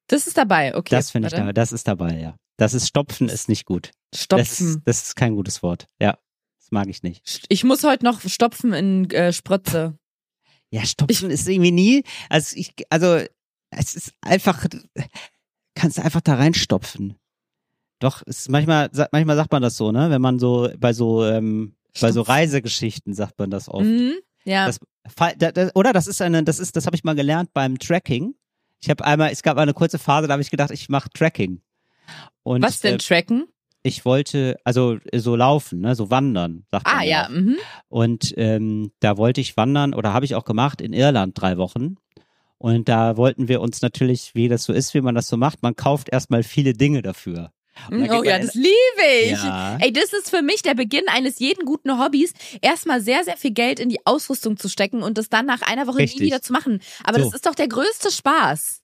Das 0.07 0.27
ist 0.27 0.37
dabei, 0.37 0.75
okay. 0.75 0.95
das 0.95 1.11
finde 1.11 1.27
ich 1.27 1.33
dabei. 1.33 1.53
Das 1.53 1.71
ist 1.71 1.87
dabei, 1.87 2.19
ja. 2.19 2.35
Das 2.57 2.73
ist 2.73 2.87
Stopfen 2.87 3.27
ist 3.27 3.49
nicht 3.49 3.65
gut. 3.65 3.91
Das 4.11 4.23
Stopfen. 4.23 4.67
ist, 4.67 4.81
das 4.85 5.03
ist 5.03 5.15
kein 5.15 5.35
gutes 5.35 5.61
Wort. 5.63 5.87
Ja, 5.99 6.17
das 6.59 6.71
mag 6.71 6.87
ich 6.87 7.03
nicht. 7.03 7.45
Ich 7.49 7.63
muss 7.63 7.83
heute 7.83 8.05
noch 8.05 8.21
stopfen 8.21 8.73
in 8.73 9.09
äh, 9.11 9.33
Spritze. 9.33 9.97
Ja, 10.71 10.85
Stopfen 10.85 11.29
ist 11.29 11.47
irgendwie 11.47 11.71
nie, 11.71 12.03
also 12.29 12.55
ich, 12.55 12.73
also, 12.89 13.19
es 13.71 13.95
ist 13.95 14.13
einfach, 14.21 14.65
kannst 15.75 15.99
einfach 15.99 16.21
da 16.21 16.35
reinstopfen. 16.35 17.17
Doch, 17.99 18.23
es 18.25 18.39
ist 18.39 18.49
manchmal, 18.49 18.89
manchmal 19.11 19.35
sagt 19.35 19.51
man 19.51 19.61
das 19.61 19.77
so, 19.77 19.91
ne? 19.91 20.09
Wenn 20.09 20.21
man 20.21 20.39
so, 20.39 20.69
bei 20.77 20.93
so, 20.93 21.25
ähm, 21.25 21.75
bei 21.99 22.11
so. 22.11 22.21
Reisegeschichten 22.21 23.13
sagt 23.13 23.39
man 23.39 23.49
das 23.49 23.69
oft. 23.69 23.85
Mhm. 23.85 24.13
Ja. 24.45 24.67
Das, 24.67 24.79
oder 25.75 25.93
das 25.93 26.07
ist 26.07 26.21
eine, 26.21 26.43
das 26.43 26.59
ist, 26.59 26.75
das 26.75 26.85
habe 26.85 26.95
ich 26.95 27.03
mal 27.03 27.15
gelernt 27.15 27.51
beim 27.53 27.77
Tracking. 27.77 28.35
Ich 28.81 28.89
habe 28.89 29.03
einmal, 29.03 29.31
es 29.31 29.43
gab 29.43 29.57
eine 29.57 29.73
kurze 29.73 29.99
Phase, 29.99 30.27
da 30.27 30.33
habe 30.33 30.41
ich 30.41 30.51
gedacht, 30.51 30.71
ich 30.71 30.89
mache 30.89 31.09
Tracking. 31.09 31.61
Und 32.43 32.61
Was 32.63 32.79
denn 32.79 32.95
Äh, 32.95 32.97
tracken? 32.99 33.47
ich 33.81 34.03
wollte, 34.05 34.57
also 34.63 34.97
so 35.13 35.35
laufen, 35.35 35.81
ne, 35.81 35.95
so 35.95 36.09
wandern, 36.09 36.65
sagt 36.71 36.85
man 36.85 36.95
Ah 36.97 37.03
ja, 37.03 37.29
mhm. 37.29 37.57
Und 37.87 38.33
ähm, 38.37 38.91
da 38.99 39.17
wollte 39.17 39.41
ich 39.41 39.57
wandern 39.57 39.93
oder 39.93 40.13
habe 40.13 40.25
ich 40.25 40.35
auch 40.35 40.45
gemacht 40.45 40.81
in 40.81 40.93
Irland 40.93 41.39
drei 41.39 41.57
Wochen. 41.57 41.97
Und 42.57 42.89
da 42.89 43.15
wollten 43.17 43.47
wir 43.47 43.61
uns 43.61 43.81
natürlich, 43.81 44.33
wie 44.33 44.47
das 44.47 44.63
so 44.63 44.73
ist, 44.73 44.93
wie 44.93 45.01
man 45.01 45.13
das 45.13 45.27
so 45.27 45.37
macht, 45.37 45.61
man 45.61 45.75
kauft 45.75 46.09
erstmal 46.09 46.41
viele 46.41 46.73
Dinge 46.73 47.01
dafür. 47.01 47.51
Oh 47.91 48.23
ja, 48.23 48.39
das 48.39 48.53
liebe 48.53 48.71
ich. 49.23 49.31
Ja. 49.31 49.77
Ey, 49.79 49.91
das 49.91 50.13
ist 50.13 50.29
für 50.29 50.41
mich 50.41 50.61
der 50.61 50.75
Beginn 50.75 51.07
eines 51.07 51.39
jeden 51.39 51.65
guten 51.65 51.99
Hobbys, 52.03 52.33
erstmal 52.61 53.01
sehr, 53.01 53.23
sehr 53.23 53.37
viel 53.37 53.51
Geld 53.51 53.79
in 53.79 53.89
die 53.89 54.05
Ausrüstung 54.05 54.57
zu 54.57 54.69
stecken 54.69 55.03
und 55.03 55.17
das 55.17 55.29
dann 55.29 55.45
nach 55.45 55.61
einer 55.61 55.87
Woche 55.87 55.99
Richtig. 55.99 56.21
nie 56.21 56.27
wieder 56.27 56.41
zu 56.41 56.53
machen. 56.53 56.81
Aber 57.03 57.19
So. 57.19 57.25
das 57.25 57.35
ist 57.35 57.45
doch 57.45 57.55
der 57.55 57.67
größte 57.67 58.11
Spaß. 58.11 58.81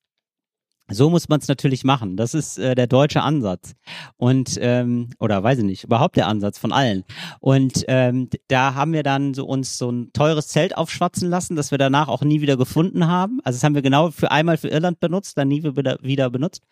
So 0.91 1.09
muss 1.09 1.29
man 1.29 1.39
es 1.39 1.47
natürlich 1.47 1.83
machen. 1.83 2.17
Das 2.17 2.33
ist 2.33 2.57
äh, 2.57 2.75
der 2.75 2.87
deutsche 2.87 3.21
Ansatz. 3.21 3.73
Und, 4.17 4.57
ähm, 4.61 5.09
oder 5.19 5.43
weiß 5.43 5.59
ich 5.59 5.65
nicht, 5.65 5.83
überhaupt 5.83 6.15
der 6.15 6.27
Ansatz 6.27 6.57
von 6.57 6.71
allen. 6.71 7.03
Und 7.39 7.85
ähm, 7.87 8.29
da 8.47 8.75
haben 8.75 8.93
wir 8.93 9.03
dann 9.03 9.33
so 9.33 9.45
uns 9.45 9.77
so 9.77 9.91
ein 9.91 10.11
teures 10.13 10.47
Zelt 10.47 10.77
aufschwatzen 10.77 11.29
lassen, 11.29 11.55
das 11.55 11.71
wir 11.71 11.77
danach 11.77 12.07
auch 12.07 12.21
nie 12.21 12.41
wieder 12.41 12.57
gefunden 12.57 13.07
haben. 13.07 13.39
Also 13.43 13.57
das 13.57 13.63
haben 13.63 13.75
wir 13.75 13.81
genau 13.81 14.11
für 14.11 14.31
einmal 14.31 14.57
für 14.57 14.67
Irland 14.69 14.99
benutzt, 14.99 15.37
dann 15.37 15.47
nie 15.47 15.63
wieder, 15.63 15.97
wieder 16.01 16.29
benutzt. 16.29 16.63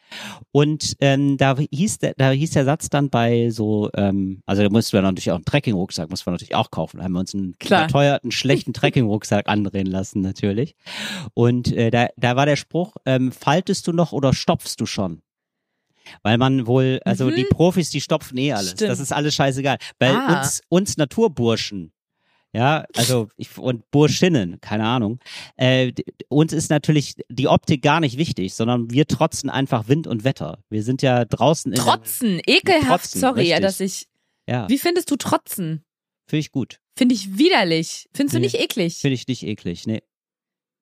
Und 0.51 0.95
ähm, 0.99 1.37
da 1.37 1.55
hieß 1.57 1.99
der, 1.99 2.13
da 2.17 2.31
hieß 2.31 2.51
der 2.51 2.65
Satz 2.65 2.89
dann 2.89 3.09
bei 3.09 3.49
so, 3.49 3.89
ähm, 3.95 4.41
also 4.45 4.63
da 4.63 4.69
mussten 4.69 4.93
wir 4.93 5.01
natürlich 5.01 5.31
auch 5.31 5.35
einen 5.35 5.45
Trekking-Rucksack, 5.45 6.09
muss 6.09 6.25
man 6.25 6.33
natürlich 6.33 6.55
auch 6.55 6.71
kaufen. 6.71 6.97
Da 6.97 7.03
haben 7.03 7.13
wir 7.13 7.19
uns 7.19 7.33
einen 7.33 7.57
Klar. 7.59 7.83
überteuerten, 7.83 8.31
schlechten 8.31 8.73
Trekking-Rucksack 8.73 9.47
andrehen 9.47 9.87
lassen, 9.87 10.21
natürlich. 10.21 10.75
Und 11.33 11.71
äh, 11.73 11.91
da, 11.91 12.07
da 12.17 12.35
war 12.35 12.45
der 12.45 12.55
Spruch, 12.55 12.95
ähm, 13.05 13.31
faltest 13.31 13.87
du 13.87 13.93
noch 13.93 14.08
oder 14.13 14.33
stopfst 14.33 14.75
du 14.79 14.85
schon? 14.85 15.21
Weil 16.23 16.37
man 16.37 16.65
wohl, 16.65 16.99
also 17.05 17.25
Mhm. 17.25 17.35
die 17.35 17.43
Profis, 17.45 17.89
die 17.91 18.01
stopfen 18.01 18.37
eh 18.37 18.53
alles. 18.53 18.71
Stimmt. 18.71 18.89
Das 18.89 18.99
ist 18.99 19.11
alles 19.13 19.35
scheißegal. 19.35 19.77
Bei 19.99 20.09
Ah. 20.11 20.39
uns, 20.39 20.61
uns 20.69 20.97
Naturburschen, 20.97 21.91
ja, 22.51 22.85
also 22.95 23.27
ich, 23.37 23.55
und 23.59 23.91
Burschinnen, 23.91 24.59
keine 24.59 24.85
Ahnung. 24.85 25.19
Äh, 25.55 25.91
uns 26.29 26.51
ist 26.51 26.71
natürlich 26.71 27.13
die 27.29 27.47
Optik 27.47 27.83
gar 27.83 27.99
nicht 27.99 28.17
wichtig, 28.17 28.55
sondern 28.55 28.89
wir 28.89 29.05
trotzen 29.05 29.51
einfach 29.51 29.87
Wind 29.87 30.07
und 30.07 30.23
Wetter. 30.23 30.63
Wir 30.69 30.81
sind 30.81 31.03
ja 31.03 31.25
draußen 31.25 31.71
in 31.73 31.77
Trotzen, 31.77 32.41
ekelhaft, 32.47 32.87
Trotzen, 33.11 33.21
sorry, 33.21 33.47
ja, 33.47 33.57
richtig. 33.57 33.61
dass 33.61 33.79
ich. 33.79 34.07
Der, 34.47 34.55
ja, 34.55 34.69
Wie 34.69 34.79
findest 34.79 35.11
du 35.11 35.15
Trotzen? 35.15 35.83
finde 36.25 36.39
ich 36.39 36.51
gut. 36.51 36.79
Finde 36.97 37.13
ich 37.15 37.37
widerlich. 37.37 38.09
Findest 38.15 38.35
du 38.35 38.39
Nee. 38.39 38.45
nicht 38.47 38.55
eklig? 38.59 38.97
Finde 38.97 39.13
ich 39.15 39.27
nicht 39.27 39.43
eklig. 39.43 39.85
Nee. 39.85 40.01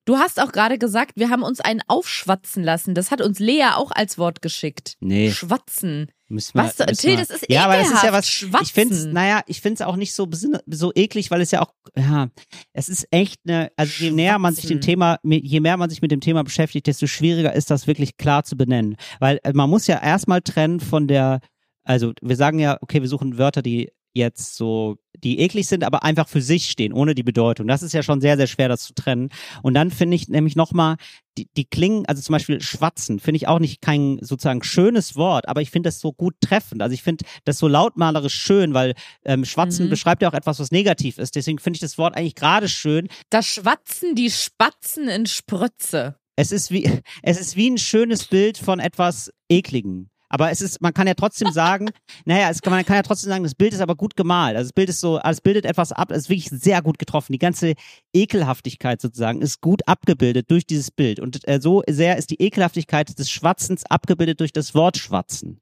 Du 0.08 0.16
hast 0.18 0.42
auch 0.42 0.54
gerade 0.54 0.78
gesagt, 0.78 1.12
wir 1.18 1.30
haben 1.30 1.44
uns 1.44 1.60
einen 1.60 1.82
aufschwatzen 1.88 2.64
lassen. 2.64 2.96
Das 2.96 3.12
hat 3.12 3.20
uns 3.20 3.40
Lea 3.40 3.72
auch 3.76 3.92
als 3.92 4.18
Wort 4.18 4.42
geschickt. 4.42 4.96
Nee. 5.02 5.32
Schwatzen. 5.32 6.10
Müssen 6.30 6.54
wir, 6.54 6.64
Was? 6.64 6.80
müssen 6.80 6.96
Till, 6.96 7.18
das 7.18 7.30
ist 7.30 7.46
Ja, 7.50 7.66
aber 7.66 7.76
das 7.76 7.88
ist 7.88 7.92
ja 7.92 7.98
ekelhaft. 8.00 8.14
was. 8.18 8.30
Schwatzen. 8.30 8.64
Ich 8.64 8.74
finde 8.74 8.96
es, 8.96 9.06
naja, 9.06 9.42
ich 9.48 9.60
finde 9.60 9.74
es 9.76 9.82
auch 9.82 9.98
nicht 9.98 10.14
so 10.14 10.26
so 10.66 10.94
eklig, 10.96 11.30
weil 11.30 11.42
es 11.42 11.52
ja 11.52 11.62
auch, 11.62 11.74
ja, 11.98 12.30
es 12.72 12.88
ist 12.88 13.06
echt 13.12 13.42
eine, 13.46 13.70
also 13.76 13.92
je 14.02 14.12
näher 14.12 14.40
man 14.40 14.56
sich 14.56 14.64
dem 14.68 14.78
Schwatzen. 14.78 14.82
Thema, 14.82 15.20
je 15.24 15.60
mehr 15.60 15.76
man 15.76 15.90
sich 15.90 16.02
mit 16.02 16.12
dem 16.12 16.22
Thema 16.22 16.42
beschäftigt, 16.46 16.88
desto 16.88 17.06
schwieriger 17.06 17.52
ist 17.54 17.70
das 17.70 17.86
wirklich 17.86 18.16
klar 18.16 18.46
zu 18.46 18.56
benennen. 18.56 18.96
Weil 19.20 19.42
äh, 19.44 19.52
man 19.52 19.70
muss 19.70 19.88
ja 19.88 20.02
erstmal 20.02 20.42
trennen 20.42 20.80
von 20.80 21.10
der, 21.10 21.42
also 21.84 22.14
wir 22.22 22.38
sagen 22.38 22.60
ja, 22.60 22.78
okay, 22.80 23.02
wir 23.02 23.10
suchen 23.10 23.38
Wörter, 23.38 23.62
die 23.62 23.92
jetzt 24.14 24.56
so 24.56 24.96
die 25.24 25.40
eklig 25.40 25.68
sind, 25.68 25.84
aber 25.84 26.04
einfach 26.04 26.28
für 26.28 26.42
sich 26.42 26.70
stehen, 26.70 26.94
ohne 26.94 27.16
die 27.16 27.24
Bedeutung. 27.24 27.68
Das 27.68 27.84
ist 27.84 27.94
ja 27.94 28.04
schon 28.04 28.22
sehr, 28.22 28.38
sehr 28.38 28.48
schwer, 28.48 28.70
das 28.70 28.84
zu 28.84 28.94
trennen. 28.94 29.30
Und 29.64 29.74
dann 29.74 29.92
finde 29.92 30.16
ich 30.16 30.28
nämlich 30.28 30.56
nochmal, 30.56 30.96
die, 31.38 31.48
die 31.56 31.66
klingen, 31.66 32.06
also 32.08 32.22
zum 32.22 32.34
Beispiel 32.34 32.62
schwatzen, 32.62 33.20
finde 33.20 33.38
ich 33.38 33.48
auch 33.48 33.60
nicht 33.60 33.82
kein 33.82 34.18
sozusagen 34.22 34.64
schönes 34.64 35.16
Wort, 35.16 35.48
aber 35.48 35.62
ich 35.62 35.70
finde 35.70 35.88
das 35.88 36.00
so 36.00 36.12
gut 36.14 36.36
treffend. 36.42 36.82
Also 36.82 36.94
ich 36.94 37.04
finde 37.04 37.26
das 37.46 37.58
so 37.60 37.68
lautmalerisch 37.68 38.34
schön, 38.36 38.74
weil 38.74 38.94
ähm, 39.26 39.46
Schwatzen 39.46 39.86
Mhm. 39.86 39.90
beschreibt 39.90 40.22
ja 40.22 40.30
auch 40.30 40.34
etwas, 40.34 40.60
was 40.60 40.72
negativ 40.72 41.18
ist. 41.18 41.36
Deswegen 41.36 41.60
finde 41.60 41.78
ich 41.78 41.82
das 41.82 41.98
Wort 41.98 42.16
eigentlich 42.16 42.36
gerade 42.36 42.68
schön. 42.70 43.08
Da 43.30 43.44
schwatzen 43.44 44.16
die 44.16 44.32
Spatzen 44.32 45.08
in 45.08 45.26
Sprütze. 45.28 46.16
Es 46.36 46.52
ist 46.52 46.72
wie, 46.72 46.84
es 47.24 47.40
ist 47.40 47.56
wie 47.56 47.70
ein 47.70 47.78
schönes 47.78 48.26
Bild 48.26 48.58
von 48.58 48.80
etwas 48.80 49.32
Ekligen. 49.50 50.10
Aber 50.30 50.52
es 50.52 50.62
ist, 50.62 50.82
man 50.82 50.94
kann 50.94 51.08
ja 51.08 51.14
trotzdem 51.14 51.52
sagen, 51.52 51.90
naja, 52.26 52.50
es 52.50 52.62
kann, 52.62 52.74
man 52.74 52.86
kann 52.86 52.98
ja 52.98 53.04
trotzdem 53.04 53.30
sagen, 53.30 53.44
das 53.44 53.56
Bild 53.56 53.74
ist 53.74 53.82
aber 53.82 53.96
gut 53.96 54.16
gemalt. 54.16 54.56
Also 54.56 54.68
das 54.68 54.74
Bild 54.74 54.90
ist 54.90 55.00
so, 55.00 55.18
also 55.18 55.38
es 55.38 55.42
bildet 55.42 55.66
etwas 55.66 55.92
ab, 55.92 56.12
es 56.12 56.24
ist 56.24 56.30
wirklich 56.30 56.50
sehr 56.50 56.82
gut 56.82 57.00
getroffen. 57.00 57.32
Die 57.32 57.40
ganze 57.40 57.74
Ekelhaftigkeit 58.14 59.02
sozusagen 59.02 59.42
ist 59.42 59.62
gut 59.62 59.88
abgebildet 59.88 60.52
durch 60.52 60.66
dieses 60.66 60.92
Bild. 60.92 61.20
Und 61.20 61.48
äh, 61.48 61.60
so 61.62 61.84
sehr 61.88 62.18
ist 62.18 62.30
die 62.30 62.42
Ekelhaftigkeit 62.42 63.18
des 63.18 63.30
Schwatzens 63.30 63.86
abgebildet 63.86 64.40
durch 64.40 64.52
das 64.52 64.76
Wort 64.76 64.98
Schwatzen. 64.98 65.62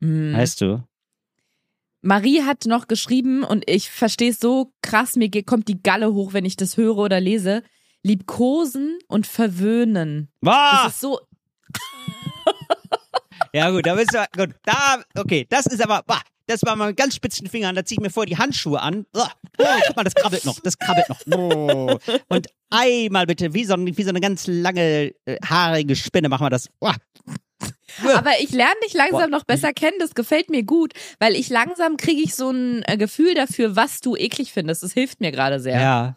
Hm. 0.00 0.32
Weißt 0.32 0.60
du? 0.60 0.82
Marie 2.00 2.42
hat 2.42 2.66
noch 2.66 2.86
geschrieben 2.86 3.42
und 3.42 3.68
ich 3.68 3.90
verstehe 3.90 4.30
es 4.30 4.38
so 4.38 4.72
krass, 4.82 5.16
mir 5.16 5.30
kommt 5.44 5.68
die 5.68 5.82
Galle 5.82 6.14
hoch, 6.14 6.32
wenn 6.32 6.44
ich 6.44 6.56
das 6.56 6.76
höre 6.76 6.96
oder 6.96 7.20
lese. 7.20 7.62
Liebkosen 8.04 8.98
und 9.08 9.26
verwöhnen. 9.26 10.28
Wow! 10.40 10.84
Das 10.84 10.94
ist 10.94 11.00
so, 11.00 11.18
Ja 13.52 13.70
gut, 13.70 13.86
da 13.86 13.94
bist 13.94 14.14
du, 14.14 14.24
gut, 14.36 14.54
da, 14.64 15.02
okay, 15.16 15.46
das 15.48 15.66
ist 15.66 15.82
aber, 15.82 16.02
bah, 16.06 16.22
das 16.46 16.62
war 16.62 16.76
mal 16.76 16.88
mit 16.88 16.96
ganz 16.96 17.14
spitzen 17.14 17.46
Fingern, 17.46 17.74
da 17.74 17.84
zieh 17.84 17.94
ich 17.94 18.00
mir 18.00 18.10
vorher 18.10 18.26
die 18.26 18.38
Handschuhe 18.38 18.80
an. 18.80 19.06
Oh, 19.14 19.22
oh, 19.58 19.64
guck 19.86 19.96
mal, 19.96 20.04
das 20.04 20.14
krabbelt 20.14 20.44
noch, 20.44 20.58
das 20.60 20.78
krabbelt 20.78 21.08
noch. 21.08 21.20
Oh. 21.36 21.98
Und 22.28 22.46
einmal 22.70 23.26
bitte, 23.26 23.54
wie 23.54 23.64
so, 23.64 23.76
wie 23.78 24.02
so 24.02 24.08
eine 24.08 24.20
ganz 24.20 24.46
lange, 24.46 25.14
äh, 25.26 25.36
haarige 25.44 25.94
Spinne 25.94 26.28
machen 26.28 26.46
wir 26.46 26.50
das. 26.50 26.70
Oh. 26.80 26.90
aber 28.14 28.30
ich 28.40 28.50
lerne 28.52 28.80
dich 28.84 28.94
langsam 28.94 29.30
noch 29.30 29.44
besser 29.44 29.72
kennen, 29.72 29.98
das 29.98 30.14
gefällt 30.14 30.48
mir 30.50 30.62
gut, 30.62 30.92
weil 31.18 31.34
ich 31.34 31.48
langsam 31.48 31.96
kriege 31.96 32.22
ich 32.22 32.34
so 32.34 32.50
ein 32.50 32.82
äh, 32.84 32.96
Gefühl 32.96 33.34
dafür, 33.34 33.76
was 33.76 34.00
du 34.00 34.16
eklig 34.16 34.52
findest. 34.52 34.82
Das 34.82 34.92
hilft 34.92 35.20
mir 35.20 35.32
gerade 35.32 35.60
sehr. 35.60 35.80
Ja. 35.80 36.16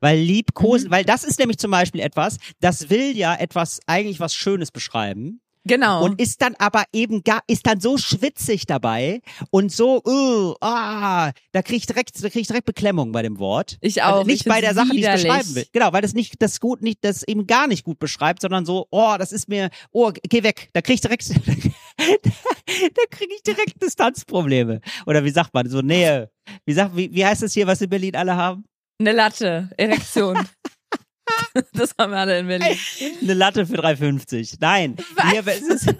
Weil 0.00 0.18
Mhm. 0.18 0.26
liebkosen, 0.26 0.90
weil 0.90 1.04
das 1.04 1.24
ist 1.24 1.38
nämlich 1.38 1.58
zum 1.58 1.70
Beispiel 1.70 2.00
etwas, 2.00 2.38
das 2.60 2.90
will 2.90 3.16
ja 3.16 3.34
etwas, 3.34 3.80
eigentlich 3.86 4.20
was 4.20 4.34
Schönes 4.34 4.70
beschreiben. 4.70 5.40
Genau. 5.68 6.04
und 6.04 6.20
ist 6.20 6.42
dann 6.42 6.54
aber 6.58 6.84
eben 6.92 7.22
gar, 7.22 7.42
ist 7.46 7.66
dann 7.66 7.80
so 7.80 7.98
schwitzig 7.98 8.66
dabei 8.66 9.20
und 9.50 9.70
so, 9.70 10.02
uh, 10.04 10.54
ah, 10.60 11.32
da 11.52 11.62
krieg 11.62 11.78
ich 11.78 11.86
direkt, 11.86 12.22
da 12.22 12.28
krieg 12.28 12.42
ich 12.42 12.46
direkt 12.48 12.66
Beklemmung 12.66 13.12
bei 13.12 13.22
dem 13.22 13.38
Wort. 13.38 13.78
Ich 13.80 14.02
auch. 14.02 14.18
Also 14.18 14.26
nicht 14.26 14.46
Ich 14.46 14.48
bei 14.48 14.60
der 14.60 14.74
Sache, 14.74 14.90
die 14.90 15.02
es 15.02 15.02
widerlich. 15.02 15.22
beschreiben 15.24 15.54
will. 15.54 15.66
Genau, 15.72 15.92
weil 15.92 16.02
das 16.02 16.14
nicht 16.14 16.40
das 16.40 16.60
gut, 16.60 16.82
nicht 16.82 17.04
das 17.04 17.22
eben 17.22 17.46
gar 17.46 17.66
nicht 17.66 17.84
gut 17.84 17.98
beschreibt, 17.98 18.42
sondern 18.42 18.64
so, 18.64 18.86
oh, 18.90 19.14
das 19.18 19.32
ist 19.32 19.48
mir, 19.48 19.70
oh, 19.92 20.12
geh 20.28 20.42
weg. 20.42 20.70
Da 20.72 20.82
krieg 20.82 20.94
ich 20.94 21.00
direkt, 21.00 21.28
da 21.98 23.02
krieg 23.10 23.28
ich 23.34 23.42
direkt 23.42 23.82
Distanzprobleme. 23.82 24.80
Oder 25.06 25.24
wie 25.24 25.30
sagt 25.30 25.54
man, 25.54 25.68
so 25.68 25.80
Nähe. 25.80 26.30
Wie 26.64 26.72
sagt, 26.72 26.96
wie, 26.96 27.12
wie 27.12 27.24
heißt 27.24 27.42
das 27.42 27.52
hier, 27.52 27.66
was 27.66 27.80
in 27.80 27.90
Berlin 27.90 28.16
alle 28.16 28.36
haben? 28.36 28.64
Eine 29.00 29.12
Latte, 29.12 29.70
Erektion. 29.76 30.36
das 31.72 31.94
haben 31.98 32.12
wir 32.12 32.18
alle 32.18 32.38
in 32.38 32.46
Berlin. 32.46 32.76
Eine 33.22 33.34
Latte 33.34 33.66
für 33.66 33.74
3,50. 33.74 34.56
Nein. 34.60 34.96
Hier, 35.30 35.46
ist, 35.46 35.94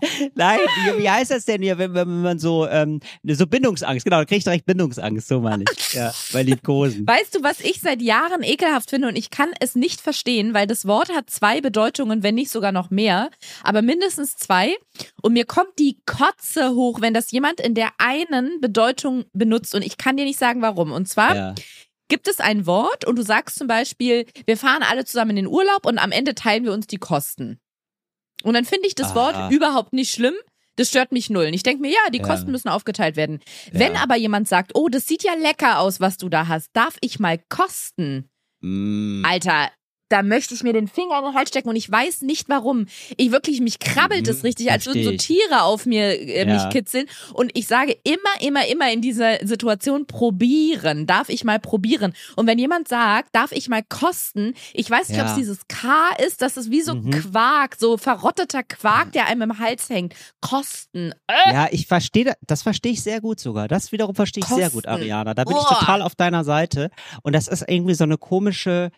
Nein, 0.34 0.60
wie, 0.60 1.02
wie 1.02 1.10
heißt 1.10 1.30
das 1.30 1.44
denn 1.44 1.62
hier, 1.62 1.78
wenn, 1.78 1.94
wenn 1.94 2.22
man 2.22 2.38
so, 2.38 2.66
ähm, 2.68 3.00
so 3.24 3.46
Bindungsangst, 3.46 4.04
genau, 4.04 4.18
da 4.18 4.24
krieg 4.24 4.38
ich 4.38 4.44
direkt 4.44 4.66
Bindungsangst, 4.66 5.28
so 5.28 5.40
meine 5.40 5.64
ich. 5.70 5.94
Ja, 5.94 6.12
bei 6.32 6.42
Liebkosen. 6.42 7.06
Weißt 7.06 7.34
du, 7.34 7.42
was 7.42 7.60
ich 7.60 7.80
seit 7.80 8.02
Jahren 8.02 8.42
ekelhaft 8.42 8.90
finde 8.90 9.08
und 9.08 9.16
ich 9.16 9.30
kann 9.30 9.50
es 9.60 9.74
nicht 9.74 10.00
verstehen, 10.00 10.54
weil 10.54 10.66
das 10.66 10.86
Wort 10.86 11.10
hat 11.10 11.30
zwei 11.30 11.60
Bedeutungen, 11.60 12.22
wenn 12.22 12.34
nicht 12.34 12.50
sogar 12.50 12.72
noch 12.72 12.90
mehr, 12.90 13.30
aber 13.62 13.82
mindestens 13.82 14.36
zwei. 14.36 14.76
Und 15.22 15.32
mir 15.32 15.44
kommt 15.44 15.78
die 15.78 15.98
Kotze 16.06 16.74
hoch, 16.74 17.00
wenn 17.00 17.14
das 17.14 17.30
jemand 17.30 17.60
in 17.60 17.74
der 17.74 17.90
einen 17.98 18.60
Bedeutung 18.60 19.24
benutzt 19.32 19.74
und 19.74 19.82
ich 19.82 19.98
kann 19.98 20.16
dir 20.16 20.24
nicht 20.24 20.38
sagen, 20.38 20.62
warum. 20.62 20.92
Und 20.92 21.08
zwar 21.08 21.34
Ja. 21.34 21.54
Gibt 22.08 22.28
es 22.28 22.40
ein 22.40 22.66
Wort 22.66 23.04
und 23.06 23.16
du 23.16 23.22
sagst 23.22 23.58
zum 23.58 23.66
Beispiel, 23.68 24.26
wir 24.46 24.56
fahren 24.56 24.82
alle 24.82 25.04
zusammen 25.04 25.30
in 25.30 25.36
den 25.36 25.46
Urlaub 25.46 25.86
und 25.86 25.98
am 25.98 26.10
Ende 26.12 26.34
teilen 26.34 26.64
wir 26.64 26.72
uns 26.72 26.86
die 26.86 26.96
Kosten. 26.98 27.60
Und 28.42 28.54
dann 28.54 28.64
finde 28.64 28.86
ich 28.86 28.94
das 28.94 29.12
Aha. 29.12 29.14
Wort 29.16 29.52
überhaupt 29.52 29.92
nicht 29.92 30.12
schlimm. 30.12 30.34
Das 30.76 30.88
stört 30.90 31.10
mich 31.10 31.28
null. 31.28 31.46
Und 31.46 31.54
ich 31.54 31.64
denke 31.64 31.82
mir, 31.82 31.90
ja, 31.90 31.98
die 32.12 32.18
Ja. 32.18 32.24
Kosten 32.24 32.52
müssen 32.52 32.68
aufgeteilt 32.68 33.16
werden. 33.16 33.40
Wenn 33.72 33.94
Ja. 33.94 34.02
aber 34.02 34.14
jemand 34.16 34.46
sagt, 34.46 34.72
oh, 34.74 34.88
das 34.88 35.06
sieht 35.06 35.24
ja 35.24 35.34
lecker 35.34 35.80
aus, 35.80 35.98
was 36.00 36.18
du 36.18 36.28
da 36.28 36.46
hast, 36.46 36.70
darf 36.72 36.96
ich 37.00 37.18
mal 37.18 37.38
kosten? 37.48 38.30
Mm. 38.60 39.24
Alter, 39.26 39.70
da 40.08 40.22
möchte 40.22 40.54
ich 40.54 40.62
mir 40.62 40.72
den 40.72 40.88
Finger 40.88 41.18
in 41.18 41.24
den 41.26 41.34
Hals 41.34 41.48
stecken 41.50 41.68
und 41.68 41.76
ich 41.76 41.90
weiß 41.90 42.22
nicht 42.22 42.48
warum. 42.48 42.86
Ich 43.16 43.30
wirklich, 43.30 43.60
mich 43.60 43.78
krabbelt 43.78 44.26
Mhm, 44.26 44.32
es 44.32 44.44
richtig, 44.44 44.70
als 44.70 44.86
würden 44.86 45.04
so 45.04 45.10
ich. 45.10 45.18
Tiere 45.26 45.62
auf 45.62 45.86
mir 45.86 46.18
äh, 46.20 46.44
mich 46.46 46.62
Ja. 46.62 46.68
kitzeln. 46.70 47.06
Und 47.34 47.50
ich 47.54 47.66
sage 47.66 47.96
immer, 48.04 48.40
immer, 48.46 48.66
immer 48.68 48.90
in 48.92 49.00
dieser 49.02 49.46
Situation 49.46 50.06
probieren. 50.06 51.06
Darf 51.06 51.28
ich 51.28 51.44
mal 51.44 51.58
probieren? 51.58 52.12
Und 52.36 52.46
wenn 52.46 52.58
jemand 52.58 52.88
sagt, 52.88 53.34
darf 53.34 53.52
ich 53.52 53.68
mal 53.68 53.82
kosten, 53.88 54.54
ich 54.72 54.90
weiß 54.90 55.08
nicht, 55.10 55.18
ob 55.20 55.26
Ja. 55.26 55.30
es 55.32 55.36
dieses 55.38 55.58
K 55.68 55.88
ist, 56.26 56.40
das 56.42 56.56
ist 56.56 56.70
wie 56.70 56.80
so 56.82 56.94
Mhm. 56.94 57.10
Quark, 57.10 57.76
so 57.78 57.96
verrotteter 57.96 58.62
Quark, 58.62 59.12
der 59.12 59.26
einem 59.26 59.42
im 59.42 59.58
Hals 59.58 59.88
hängt. 59.90 60.14
Kosten. 60.40 61.12
Ja, 61.50 61.68
ich 61.70 61.86
verstehe, 61.86 62.24
da- 62.24 62.34
das 62.46 62.62
verstehe 62.62 62.92
ich 62.92 63.02
sehr 63.02 63.20
gut 63.20 63.40
sogar. 63.40 63.68
Das 63.68 63.92
wiederum 63.92 64.14
verstehe 64.14 64.42
ich 64.42 64.48
sehr 64.48 64.70
gut, 64.70 64.84
Kosten. 64.84 64.88
Ariana. 65.02 65.34
Da 65.34 65.44
bin 65.44 65.56
ich 65.56 65.62
Boah. 65.62 65.78
total 65.80 66.02
auf 66.02 66.14
deiner 66.14 66.44
Seite. 66.44 66.90
Und 67.22 67.34
das 67.34 67.48
ist 67.48 67.64
irgendwie 67.68 67.94
so 67.94 68.04
eine 68.04 68.16
komische, 68.18 68.90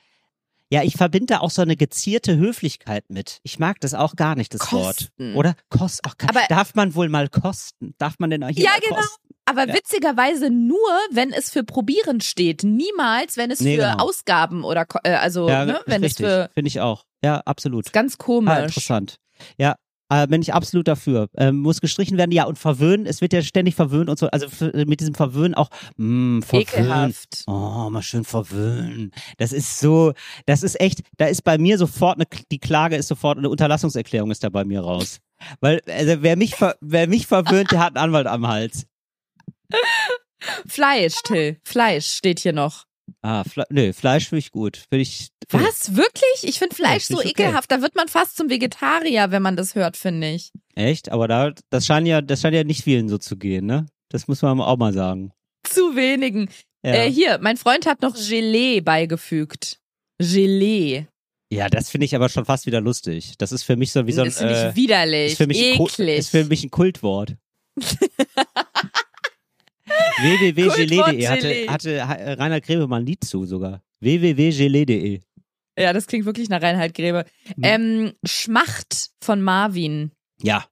ja, 0.70 0.82
ich 0.82 0.94
verbinde 0.96 1.26
da 1.34 1.40
auch 1.40 1.50
so 1.50 1.62
eine 1.62 1.76
gezierte 1.76 2.36
Höflichkeit 2.36 3.04
mit. 3.10 3.38
Ich 3.42 3.58
mag 3.58 3.80
das 3.80 3.92
auch 3.94 4.14
gar 4.16 4.34
nicht, 4.36 4.54
das 4.54 4.72
Wort. 4.72 4.96
Kosten. 4.96 5.34
Oder? 5.36 5.54
Kost, 5.68 6.00
ach, 6.04 6.14
Aber- 6.28 6.40
darf 6.48 6.74
man 6.74 6.94
wohl 6.94 7.08
mal 7.08 7.28
kosten? 7.28 7.94
Darf 7.98 8.18
man 8.18 8.30
denn 8.30 8.44
auch 8.44 8.48
hier 8.48 8.64
Ja, 8.64 8.70
mal 8.70 8.80
genau. 8.80 8.96
kosten? 8.96 9.28
Aber 9.46 9.66
Ja. 9.66 9.74
witzigerweise 9.74 10.48
nur, 10.50 10.78
wenn 11.10 11.32
es 11.32 11.50
für 11.50 11.64
probieren 11.64 12.20
steht. 12.20 12.62
Niemals, 12.62 13.36
wenn 13.36 13.50
es 13.50 13.60
Nee, 13.60 13.76
für 13.76 13.82
genau. 13.90 14.04
Ausgaben 14.04 14.62
oder, 14.62 14.86
äh, 15.02 15.10
also, 15.14 15.48
Ja, 15.48 15.64
ne, 15.64 15.80
wenn 15.86 16.02
richtig. 16.04 16.24
es 16.26 16.32
für, 16.32 16.50
Finde 16.54 16.68
ich 16.68 16.80
auch. 16.80 17.04
Ja, 17.24 17.38
absolut. 17.44 17.92
ganz 17.92 18.14
Ah, 18.14 18.22
komisch. 18.24 18.58
interessant. 18.58 19.16
Ja, 19.58 19.74
äh, 20.10 20.26
bin 20.26 20.42
ich 20.42 20.52
absolut 20.52 20.86
dafür. 20.86 21.28
Ähm, 21.36 21.58
muss 21.60 21.80
gestrichen 21.80 22.18
werden, 22.18 22.32
ja, 22.32 22.44
und 22.44 22.58
verwöhnen, 22.58 23.06
es 23.06 23.20
wird 23.20 23.32
ja 23.32 23.40
ständig 23.42 23.74
verwöhnt 23.74 24.10
und 24.10 24.18
so, 24.18 24.26
also 24.28 24.46
f- 24.46 24.74
mit 24.86 25.00
diesem 25.00 25.14
Verwöhnen 25.14 25.54
auch, 25.54 25.70
mh, 25.96 26.42
verwöhnen. 26.44 26.68
Ekelhaft. 26.68 27.44
Oh, 27.46 27.88
mal 27.90 28.02
schön 28.02 28.24
verwöhnen. 28.24 29.12
Das 29.38 29.52
ist 29.52 29.78
so, 29.78 30.12
das 30.46 30.62
ist 30.62 30.78
echt, 30.80 31.00
da 31.16 31.26
ist 31.26 31.42
bei 31.42 31.56
mir 31.56 31.78
sofort 31.78 32.16
eine, 32.18 32.26
die 32.50 32.58
Klage 32.58 32.96
ist 32.96 33.08
sofort, 33.08 33.38
eine 33.38 33.48
Unterlassungserklärung 33.48 34.30
ist 34.30 34.44
da 34.44 34.48
bei 34.50 34.64
mir 34.64 34.80
raus. 34.80 35.20
Weil, 35.60 35.80
also 35.86 36.20
wer 36.22 36.36
mich, 36.36 36.54
ver, 36.54 36.76
wer 36.80 37.06
mich 37.06 37.26
verwöhnt, 37.26 37.70
der 37.72 37.80
hat 37.80 37.96
einen 37.96 38.04
Anwalt 38.04 38.26
am 38.26 38.46
Hals. 38.46 38.86
Fleisch, 40.66 41.22
Till. 41.24 41.58
Fleisch 41.64 42.06
steht 42.06 42.40
hier 42.40 42.52
noch. 42.52 42.84
Ah, 43.22 43.44
Fle 43.44 43.64
nö, 43.68 43.92
Fleisch 43.92 44.28
finde 44.28 44.40
ich 44.40 44.50
gut. 44.50 44.78
Finde 44.88 45.02
ich. 45.02 45.28
find 45.48 45.62
Was? 45.62 45.94
Wirklich? 45.94 46.44
Ich 46.44 46.58
finde 46.58 46.74
Fleisch 46.74 47.10
Ja, 47.10 47.16
so 47.16 47.22
find 47.22 47.32
okay. 47.32 47.42
ekelhaft. 47.42 47.70
Da 47.70 47.82
wird 47.82 47.94
man 47.94 48.08
fast 48.08 48.36
zum 48.36 48.48
Vegetarier, 48.48 49.30
wenn 49.30 49.42
man 49.42 49.56
das 49.56 49.74
hört, 49.74 49.96
finde 49.96 50.30
ich. 50.30 50.52
Echt? 50.74 51.10
Aber 51.10 51.28
da, 51.28 51.52
das 51.68 51.86
scheint 51.86 52.06
ja, 52.06 52.22
das 52.22 52.40
scheint 52.40 52.54
ja 52.54 52.64
nicht 52.64 52.82
vielen 52.82 53.08
so 53.08 53.18
zu 53.18 53.36
gehen, 53.36 53.66
ne? 53.66 53.86
Das 54.08 54.26
muss 54.26 54.40
man 54.42 54.60
auch 54.60 54.76
mal 54.78 54.92
sagen. 54.92 55.32
Zu 55.64 55.94
wenigen. 55.96 56.48
Ja. 56.82 56.94
Äh, 56.94 57.12
hier, 57.12 57.38
mein 57.42 57.58
Freund 57.58 57.86
hat 57.86 58.00
noch 58.00 58.14
Gelee 58.14 58.80
beigefügt. 58.80 59.78
Gelee. 60.18 61.06
Ja, 61.52 61.68
das 61.68 61.90
finde 61.90 62.06
ich 62.06 62.14
aber 62.14 62.28
schon 62.28 62.44
fast 62.44 62.66
wieder 62.66 62.80
lustig. 62.80 63.34
Das 63.38 63.52
ist 63.52 63.64
für 63.64 63.76
mich 63.76 63.92
so 63.92 64.06
wie 64.06 64.12
so 64.12 64.22
ein, 64.22 64.28
das 64.28 64.38
finde 64.38 64.54
äh, 64.54 64.70
ich 64.70 64.76
widerlich. 64.76 65.32
ist 65.32 65.38
für 65.38 65.46
mich 65.46 65.58
ein 65.58 65.80
eklig. 65.80 66.18
ist 66.18 66.30
für 66.30 66.44
mich 66.44 66.64
ein 66.64 66.70
Kultwort. 66.70 67.36
www.gelee.de 70.22 71.28
hatte, 71.28 71.66
hatte 71.72 72.08
Ha- 72.08 72.34
Rainer 72.34 72.60
Grebe 72.60 72.86
mal 72.86 73.00
ein 73.00 73.06
Lied 73.06 73.24
zu 73.24 73.46
sogar. 73.46 73.82
www.gelee.de. 74.00 75.20
ja, 75.78 75.92
das 75.92 76.06
klingt 76.06 76.26
wirklich 76.26 76.48
nach 76.48 76.62
Reinhard 76.62 76.94
Grebe. 76.94 77.24
Hm. 77.46 77.54
Ähm, 77.62 78.12
Schmacht 78.24 79.10
von 79.22 79.42
Marvin. 79.42 80.12
Ja. 80.42 80.64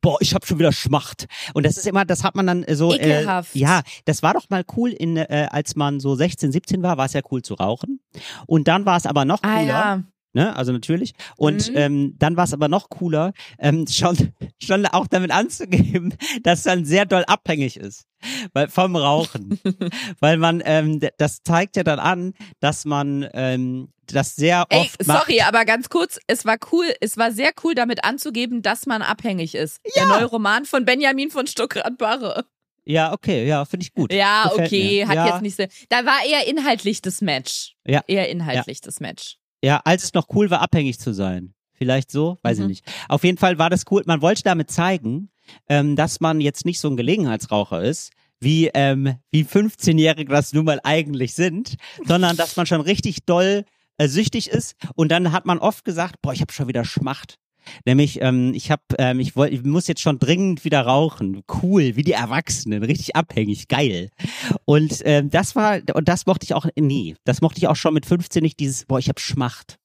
Boah, 0.00 0.16
ich 0.20 0.34
hab 0.34 0.44
schon 0.44 0.58
wieder 0.58 0.72
Schmacht. 0.72 1.26
Und 1.54 1.64
das 1.64 1.76
ist 1.76 1.86
immer, 1.86 2.04
das 2.04 2.24
hat 2.24 2.34
man 2.34 2.44
dann 2.46 2.64
äh, 2.64 2.74
so. 2.74 2.92
Ekelhaft. 2.92 3.54
Äh, 3.54 3.60
ja, 3.60 3.82
das 4.04 4.20
war 4.22 4.34
doch 4.34 4.50
mal 4.50 4.64
cool, 4.76 4.90
in, 4.90 5.16
äh, 5.16 5.46
als 5.50 5.76
man 5.76 6.00
so 6.00 6.16
16, 6.16 6.50
17 6.50 6.82
war, 6.82 6.96
war 6.96 7.06
es 7.06 7.12
ja 7.12 7.20
cool 7.30 7.42
zu 7.42 7.54
rauchen. 7.54 8.00
Und 8.46 8.66
dann 8.66 8.84
war 8.84 8.96
es 8.96 9.06
aber 9.06 9.24
noch 9.24 9.42
cooler. 9.42 9.54
Ah 9.54 9.62
ja. 9.62 10.02
Ne? 10.36 10.54
Also 10.54 10.70
natürlich. 10.70 11.14
Und 11.38 11.70
Mhm. 11.70 11.76
ähm, 11.78 12.14
dann 12.18 12.36
war 12.36 12.44
es 12.44 12.52
aber 12.52 12.68
noch 12.68 12.90
cooler, 12.90 13.32
ähm, 13.58 13.86
schon, 13.88 14.34
schon 14.62 14.84
auch 14.84 15.06
damit 15.06 15.30
anzugeben, 15.30 16.12
dass 16.42 16.66
man 16.66 16.84
sehr 16.84 17.06
doll 17.06 17.24
abhängig 17.26 17.78
ist. 17.78 18.04
Weil, 18.52 18.68
vom 18.68 18.96
Rauchen. 18.96 19.58
Weil 20.20 20.36
man, 20.36 20.62
ähm, 20.66 21.00
das 21.16 21.42
zeigt 21.42 21.76
ja 21.76 21.84
dann 21.84 21.98
an, 21.98 22.34
dass 22.60 22.84
man 22.84 23.26
ähm, 23.32 23.88
das 24.08 24.36
sehr 24.36 24.66
Ey, 24.68 24.80
oft 24.80 25.06
macht. 25.06 25.20
sorry, 25.26 25.40
aber 25.40 25.64
ganz 25.64 25.88
kurz, 25.88 26.18
es 26.26 26.44
war 26.44 26.58
cool, 26.70 26.84
es 27.00 27.16
war 27.16 27.32
sehr 27.32 27.52
cool 27.64 27.74
damit 27.74 28.04
anzugeben, 28.04 28.60
dass 28.60 28.84
man 28.84 29.00
abhängig 29.00 29.54
ist. 29.54 29.80
Der 29.96 30.04
neue 30.04 30.26
Roman 30.26 30.66
von 30.66 30.84
Benjamin 30.84 31.30
von 31.30 31.46
Stuckrad-Barre. 31.46 32.44
Ja, 32.84 33.14
okay, 33.14 33.46
ja, 33.46 33.64
finde 33.64 33.84
ich 33.84 33.94
gut. 33.94 34.12
Ja, 34.12 34.48
Gefällt 34.50 34.66
okay, 34.68 34.96
mir. 34.98 35.08
hat 35.08 35.14
ja, 35.16 35.26
jetzt 35.28 35.42
nicht 35.42 35.56
so. 35.56 35.64
Da 35.88 36.04
war 36.04 36.18
eher 36.28 36.46
inhaltlich 36.46 37.00
das 37.00 37.22
Match. 37.22 37.74
Ja. 37.86 38.02
Eher 38.06 38.28
inhaltlich 38.28 38.82
das 38.82 39.00
Match. 39.00 39.38
Ja, 39.62 39.80
als 39.84 40.04
es 40.04 40.14
noch 40.14 40.26
cool 40.34 40.50
war, 40.50 40.60
abhängig 40.60 40.98
zu 41.00 41.12
sein. 41.12 41.54
Vielleicht 41.72 42.10
so, 42.10 42.38
weiß 42.42 42.58
ich 42.58 42.62
Mhm. 42.64 42.68
nicht. 42.70 42.84
Auf 43.08 43.22
jeden 43.24 43.38
Fall 43.38 43.58
war 43.58 43.68
das 43.70 43.84
cool. 43.90 44.02
Man 44.06 44.22
wollte 44.22 44.42
damit 44.42 44.70
zeigen, 44.70 45.30
ähm, 45.68 45.94
dass 45.96 46.20
man 46.20 46.40
jetzt 46.40 46.64
nicht 46.64 46.80
so 46.80 46.88
ein 46.88 46.96
Gelegenheitsraucher 46.96 47.82
ist, 47.82 48.12
wie, 48.40 48.70
ähm, 48.74 49.16
wie 49.30 49.44
15-Jährige 49.44 50.32
das 50.32 50.52
nun 50.52 50.64
mal 50.64 50.80
eigentlich 50.84 51.34
sind, 51.34 51.76
sondern 52.06 52.36
dass 52.36 52.56
man 52.56 52.66
schon 52.66 52.80
richtig 52.80 53.24
doll 53.26 53.64
äh, 53.98 54.08
süchtig 54.08 54.48
ist. 54.50 54.74
Und 54.94 55.10
dann 55.10 55.32
hat 55.32 55.46
man 55.46 55.58
oft 55.58 55.84
gesagt, 55.84 56.16
boah, 56.22 56.32
ich 56.32 56.40
habe 56.40 56.52
schon 56.52 56.68
wieder 56.68 56.84
Schmacht. 56.84 57.38
Nämlich, 57.84 58.20
ähm, 58.20 58.52
ich 58.54 58.70
hab, 58.70 58.80
ähm, 58.98 59.20
ich 59.20 59.36
wollte, 59.36 59.54
ich 59.54 59.62
muss 59.62 59.86
jetzt 59.86 60.00
schon 60.00 60.18
dringend 60.18 60.64
wieder 60.64 60.82
rauchen. 60.82 61.42
Cool, 61.62 61.96
wie 61.96 62.02
die 62.02 62.12
Erwachsenen, 62.12 62.82
richtig 62.82 63.16
abhängig, 63.16 63.68
geil. 63.68 64.10
Und 64.64 65.02
ähm, 65.04 65.30
das 65.30 65.56
war, 65.56 65.80
und 65.94 66.08
das 66.08 66.26
mochte 66.26 66.44
ich 66.44 66.54
auch 66.54 66.66
nie. 66.78 67.16
Das 67.24 67.40
mochte 67.40 67.58
ich 67.58 67.68
auch 67.68 67.76
schon 67.76 67.94
mit 67.94 68.06
15 68.06 68.42
nicht, 68.42 68.60
dieses, 68.60 68.84
boah, 68.86 68.98
ich 68.98 69.08
hab 69.08 69.20
Schmacht. 69.20 69.76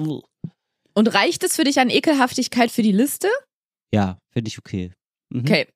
Uh. 0.00 0.22
Und 0.94 1.14
reicht 1.14 1.44
es 1.44 1.56
für 1.56 1.64
dich 1.64 1.78
an 1.78 1.90
Ekelhaftigkeit 1.90 2.70
für 2.70 2.82
die 2.82 2.92
Liste? 2.92 3.28
Ja, 3.92 4.18
finde 4.32 4.48
ich 4.48 4.58
okay. 4.58 4.92
Mhm. 5.30 5.40
Okay. 5.40 5.66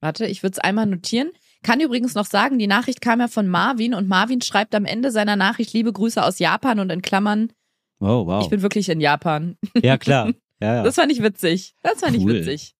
Warte, 0.00 0.26
ich 0.26 0.42
würde 0.42 0.54
es 0.54 0.58
einmal 0.58 0.86
notieren. 0.86 1.30
Kann 1.62 1.80
übrigens 1.80 2.14
noch 2.14 2.26
sagen, 2.26 2.58
die 2.58 2.66
Nachricht 2.66 3.00
kam 3.00 3.20
ja 3.20 3.28
von 3.28 3.46
Marvin 3.46 3.94
und 3.94 4.08
Marvin 4.08 4.40
schreibt 4.40 4.74
am 4.74 4.84
Ende 4.84 5.12
seiner 5.12 5.36
Nachricht 5.36 5.72
liebe 5.72 5.92
Grüße 5.92 6.22
aus 6.22 6.40
Japan 6.40 6.80
und 6.80 6.90
in 6.90 7.02
Klammern, 7.02 7.52
Wow, 8.02 8.26
wow. 8.26 8.42
ich 8.42 8.50
bin 8.50 8.62
wirklich 8.62 8.88
in 8.88 9.00
Japan. 9.00 9.56
ja, 9.80 9.96
klar. 9.96 10.32
Ja, 10.62 10.76
ja. 10.76 10.82
Das 10.82 10.94
fand 10.94 11.10
ich 11.12 11.22
witzig. 11.22 11.74
Das 11.82 12.00
fand 12.00 12.16
Cool. 12.18 12.36
ich 12.36 12.46
witzig. 12.46 12.74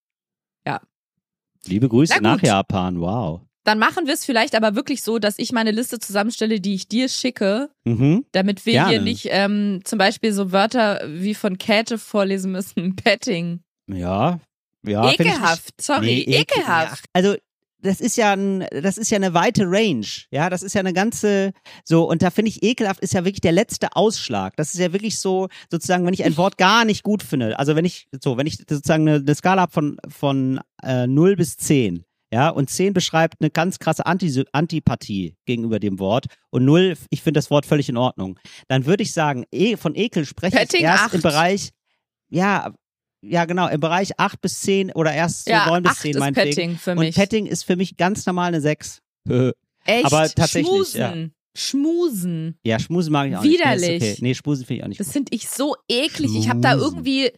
Liebe 1.67 1.89
Grüße 1.89 2.15
Na 2.21 2.35
nach. 2.37 2.43
Japan. 2.43 3.01
Wow. 3.01 3.41
Dann 3.65 3.79
machen 3.79 4.07
wir 4.09 4.15
es 4.15 4.25
vielleicht 4.25 4.57
aber 4.57 4.75
wirklich 4.75 5.01
so, 5.03 5.21
dass 5.21 5.39
ich 5.39 5.53
meine 5.53 5.71
Liste 5.71 6.01
zusammenstelle, 6.01 6.61
die 6.61 6.75
ich 6.75 6.89
dir 6.89 7.09
schicke, 7.09 7.71
Mhm. 7.85 8.25
damit 8.33 8.67
wir 8.67 8.73
Gerne. 8.73 8.91
hier 8.91 9.01
nicht 9.01 9.29
ähm, 9.31 9.81
zum 9.85 9.97
Beispiel 9.99 10.33
so 10.33 10.51
Wörter 10.51 11.03
wie 11.07 11.35
von 11.35 11.59
Käthe 11.59 11.99
vorlesen 11.99 12.51
müssen. 12.51 12.97
Petting. 12.97 13.61
Ja. 13.87 14.41
Ja. 14.85 15.09
Ekelhaft. 15.13 15.81
Sorry, 15.81 16.07
Nee, 16.07 16.23
ekel- 16.25 16.41
ekelhaft. 16.59 17.05
Ja. 17.05 17.11
Also 17.13 17.37
das 17.83 18.01
ist 18.01 18.17
ja 18.17 18.33
ein, 18.33 18.67
das 18.71 18.99
ist 18.99 19.11
ja 19.11 19.17
eine 19.17 19.35
weite 19.35 19.65
Range, 19.67 20.07
ja, 20.31 20.49
das 20.49 20.63
ist 20.63 20.75
ja 20.75 20.81
eine 20.81 20.93
ganze 20.93 21.53
so 21.85 22.09
und 22.09 22.23
da 22.23 22.31
finde 22.31 22.51
ich 22.51 22.63
ekelhaft 22.63 23.01
ist 23.01 23.15
ja 23.15 23.25
wirklich 23.25 23.41
der 23.41 23.53
letzte 23.53 23.95
Ausschlag. 23.97 24.57
Das 24.57 24.75
ist 24.75 24.81
ja 24.81 24.93
wirklich 24.93 25.19
so 25.19 25.49
sozusagen, 25.71 26.07
wenn 26.07 26.15
ich 26.15 26.25
ein 26.25 26.37
Wort 26.37 26.59
gar 26.59 26.85
nicht 26.85 27.03
gut 27.03 27.23
finde, 27.23 27.59
also 27.59 27.77
wenn 27.77 27.85
ich 27.85 28.09
so, 28.23 28.37
wenn 28.37 28.47
ich 28.47 28.57
sozusagen 28.57 29.09
eine, 29.09 29.19
eine 29.19 29.35
Skala 29.35 29.63
habe 29.63 29.73
von 29.73 29.97
von 30.09 30.61
äh, 30.83 31.07
0 31.07 31.37
bis 31.37 31.57
10, 31.57 32.05
ja, 32.33 32.49
und 32.49 32.71
10 32.71 32.95
beschreibt 32.95 33.37
eine 33.41 33.51
ganz 33.51 33.79
krasse 33.79 34.07
Anti 34.07 34.45
Antipathie 34.53 35.37
gegenüber 35.45 35.79
dem 35.79 35.99
Wort 35.99 36.27
und 36.51 36.65
0, 36.65 36.97
ich 37.11 37.23
finde 37.23 37.39
das 37.39 37.51
Wort 37.51 37.67
völlig 37.67 37.89
in 37.89 37.97
Ordnung. 37.97 38.39
Dann 38.69 38.87
würde 38.87 39.03
ich 39.03 39.13
sagen, 39.13 39.45
e 39.53 39.77
von 39.77 39.95
Ekel 39.95 40.25
spreche 40.25 40.59
ich 40.63 40.81
erst 40.81 41.05
acht. 41.05 41.15
im 41.15 41.23
Bereich 41.23 41.73
ja, 42.33 42.73
ja, 43.25 43.45
genau, 43.45 43.69
im 43.69 43.81
Bereich 43.81 44.19
8 44.19 44.41
bis 44.41 44.61
10 44.63 44.93
oder 44.93 45.13
erst 45.13 45.49
Ja, 45.49 45.67
9 45.67 45.83
bis 45.83 45.93
acht 45.93 46.01
10 46.03 46.11
ist 46.13 46.19
meinetwegen. 46.19 46.51
Petting 46.55 46.77
für 46.79 46.91
Und 46.93 46.99
mich. 46.99 47.15
Petting 47.15 47.47
ist 47.47 47.63
für 47.65 47.77
mich 47.77 47.97
ganz 47.97 48.27
normal 48.27 48.49
eine 48.49 48.61
6. 48.61 48.99
Echt? 49.85 50.05
aber 50.05 50.29
tatsächlich, 50.29 50.67
Schmusen. 50.67 51.35
Schmusen. 51.57 52.59
Ja, 52.65 52.79
Schmusen 52.79 53.13
mag 53.13 53.29
ich 53.29 53.37
auch 53.37 53.43
Widerlich. 53.43 53.91
nicht. 53.91 54.01
Nee, 54.01 54.07
ist 54.09 54.13
okay. 54.15 54.19
nee 54.23 54.35
Schmusen 54.35 54.67
finde 54.67 54.79
ich 54.79 54.85
auch 54.85 54.89
nicht 54.89 55.01
Das 55.01 55.13
finde 55.13 55.35
ich 55.35 55.49
so 55.49 55.77
eklig. 55.89 56.35
Ich 56.37 56.49
habe 56.49 56.61
da 56.61 56.73
Schmusen. 56.73 56.89
irgendwie. 56.97 57.31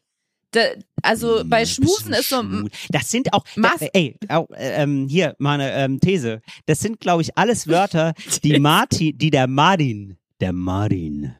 Da, 0.53 0.61
also 1.03 1.42
Mm, 1.42 1.49
bei 1.49 1.66
Schmusen 1.66 2.12
ist 2.12 2.29
so. 2.29 2.37
Schmu- 2.37 2.70
Das 2.90 3.11
sind 3.11 3.33
auch, 3.33 3.44
Mas- 3.57 3.81
da, 3.81 3.87
ey, 3.92 4.16
au, 4.29 4.47
äh, 4.53 4.83
ähm, 4.85 5.09
hier, 5.09 5.35
meine 5.38 5.73
ähm, 5.73 5.99
These. 5.99 6.42
Das 6.66 6.79
sind, 6.79 7.01
glaube 7.01 7.23
ich, 7.23 7.37
alles 7.37 7.66
Wörter, 7.66 8.14
die 8.44 8.59
Martin, 8.61 9.18
die 9.18 9.31
der 9.31 9.49
Martin, 9.49 10.16
der 10.40 10.53
Martin, 10.53 11.35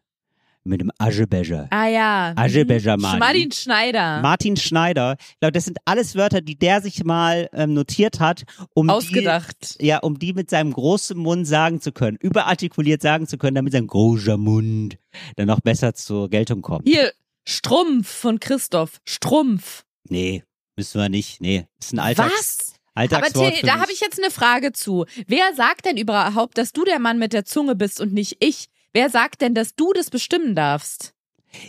mit 0.64 0.81
dem 0.81 0.90
Aschebecher. 0.98 1.68
Ah 1.70 1.87
ja. 1.87 2.33
Aschebecher 2.37 2.96
Mhm. 2.96 3.03
Martin. 3.03 3.18
Martin 3.20 3.53
Schneider. 3.53 4.20
Martin 4.22 4.57
Schneider. 4.57 5.16
Ich 5.20 5.38
glaube, 5.40 5.53
das 5.53 5.64
sind 5.64 5.79
alles 5.85 6.14
Wörter, 6.16 6.40
die 6.40 6.57
der 6.59 6.81
sich 6.81 7.05
mal 7.05 7.48
ähm, 7.53 7.74
notiert 7.74 8.20
hat, 8.20 8.44
um 8.74 8.88
Ausgedacht. 8.90 9.81
die, 9.81 9.87
ja, 9.87 9.98
um 9.98 10.18
die 10.18 10.33
mit 10.33 10.50
seinem 10.50 10.72
großen 10.72 11.16
Mund 11.18 11.46
sagen 11.46 11.81
zu 11.81 11.92
können, 11.92 12.16
überartikuliert 12.20 13.03
sagen 13.03 13.27
zu 13.27 13.38
können, 13.38 13.55
damit 13.57 13.72
sein 13.72 13.87
großer 13.87 14.37
Mund 14.38 14.96
dann 15.37 15.46
noch 15.46 15.61
besser 15.61 15.94
zur 15.94 16.29
Geltung 16.31 16.62
kommt. 16.62 16.88
Hier, 16.88 17.12
Strumpf 17.46 18.09
von 18.09 18.40
Christoph. 18.40 19.00
Strumpf. 19.05 19.85
Nee, 20.09 20.44
müssen 20.77 21.00
wir 21.00 21.09
nicht. 21.09 21.40
Nee, 21.40 21.66
ist 21.79 21.92
ein 21.92 21.98
Alltags, 21.98 22.33
Was? 22.38 22.74
Aber 22.96 23.03
Alltagswort 23.03 23.50
Till, 23.50 23.61
für 23.61 23.66
da 23.66 23.81
habe 23.81 23.92
ich 23.92 24.00
jetzt 24.00 24.18
eine 24.22 24.31
Frage 24.31 24.72
zu. 24.72 25.05
Wer 25.27 25.53
sagt 25.55 25.85
denn 25.85 25.96
überhaupt, 25.96 26.57
dass 26.59 26.72
du 26.72 26.85
der 26.85 27.00
Mann 27.00 27.18
mit 27.18 27.33
der 27.33 27.44
Zunge 27.44 27.74
bist 27.74 28.00
und 28.00 28.12
nicht 28.12 28.37
ich? 28.40 28.66
Wer 28.95 29.11
sagt 29.11 29.43
denn, 29.43 29.55
dass 29.55 29.75
du 29.75 29.93
das 29.93 30.09
bestimmen 30.09 30.55
darfst? 30.55 31.13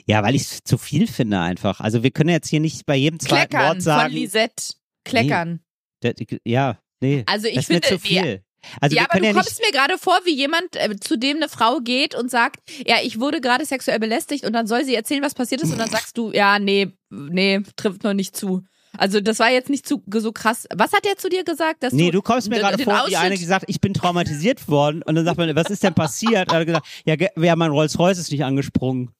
Ja, 0.05 0.23
weil 0.23 0.35
ich 0.35 0.43
es 0.43 0.59
zu 0.63 0.77
viel 0.77 1.07
finde 1.07 1.39
einfach. 1.39 1.79
Also 1.81 2.01
wir 2.03 2.11
können 2.11 2.29
jetzt 2.29 2.47
hier 2.47 2.59
nicht 2.59 2.85
bei 2.85 2.95
jedem 2.95 3.19
zweiten 3.19 3.49
Kleckern 3.49 3.67
Wort 3.75 3.81
sagen. 3.81 4.11
von 4.11 4.19
Lisette. 4.19 4.73
Kleckern. 5.03 5.59
das- 6.01 6.13
ja, 6.43 6.79
nee. 7.01 7.23
Also 7.27 7.47
ich 7.47 7.55
das 7.55 7.65
finde, 7.65 7.81
zu 7.87 7.99
viel. 7.99 8.41
Also 8.81 8.95
ja, 8.95 9.05
aber 9.07 9.19
du 9.19 9.25
ja 9.27 9.33
kommst 9.33 9.61
mir 9.63 9.71
gerade 9.71 9.97
vor 9.99 10.19
wie 10.25 10.33
jemand, 10.33 10.75
äh, 10.75 10.95
zu 10.99 11.17
dem 11.17 11.37
eine 11.37 11.49
Frau 11.49 11.79
geht 11.81 12.15
und 12.15 12.31
sagt, 12.31 12.61
ja, 12.87 12.97
ich 13.03 13.19
wurde 13.19 13.41
gerade 13.41 13.63
sexuell 13.65 13.99
belästigt 13.99 14.43
und 14.43 14.53
dann 14.53 14.65
soll 14.65 14.83
sie 14.85 14.95
erzählen, 14.95 15.21
was 15.21 15.35
passiert 15.35 15.61
ist 15.61 15.71
und 15.71 15.77
dann 15.77 15.89
sagst 15.91 16.17
du, 16.17 16.31
ja, 16.31 16.57
nee, 16.57 16.91
nee, 17.11 17.61
trifft 17.75 18.03
noch 18.03 18.13
nicht 18.15 18.35
zu. 18.35 18.63
Also 18.97 19.21
das 19.21 19.39
war 19.39 19.49
jetzt 19.49 19.69
nicht 19.69 19.87
zu, 19.87 20.03
so 20.13 20.31
krass. 20.31 20.67
Was 20.73 20.93
hat 20.93 21.05
er 21.05 21.17
zu 21.17 21.29
dir 21.29 21.43
gesagt? 21.43 21.83
Dass 21.83 21.93
Nee, 21.93 22.11
du 22.11 22.21
kommst 22.21 22.49
mir 22.49 22.59
gerade 22.59 22.81
vor 22.83 23.05
wie 23.07 23.15
eine, 23.15 23.35
die 23.35 23.45
sagt, 23.45 23.65
ich 23.67 23.81
bin 23.81 23.93
traumatisiert 23.93 24.67
worden. 24.67 25.01
Und 25.03 25.15
dann 25.15 25.25
sagt 25.25 25.37
man, 25.37 25.55
was 25.55 25.69
ist 25.69 25.83
denn 25.83 25.93
passiert? 25.93 26.51
Er 26.51 26.59
hat 26.59 26.65
gesagt, 26.65 26.87
ja, 27.05 27.15
ja, 27.35 27.55
mein 27.55 27.71
Rolls-Royce 27.71 28.19
ist 28.19 28.31
nicht 28.31 28.43
angesprungen. 28.43 29.11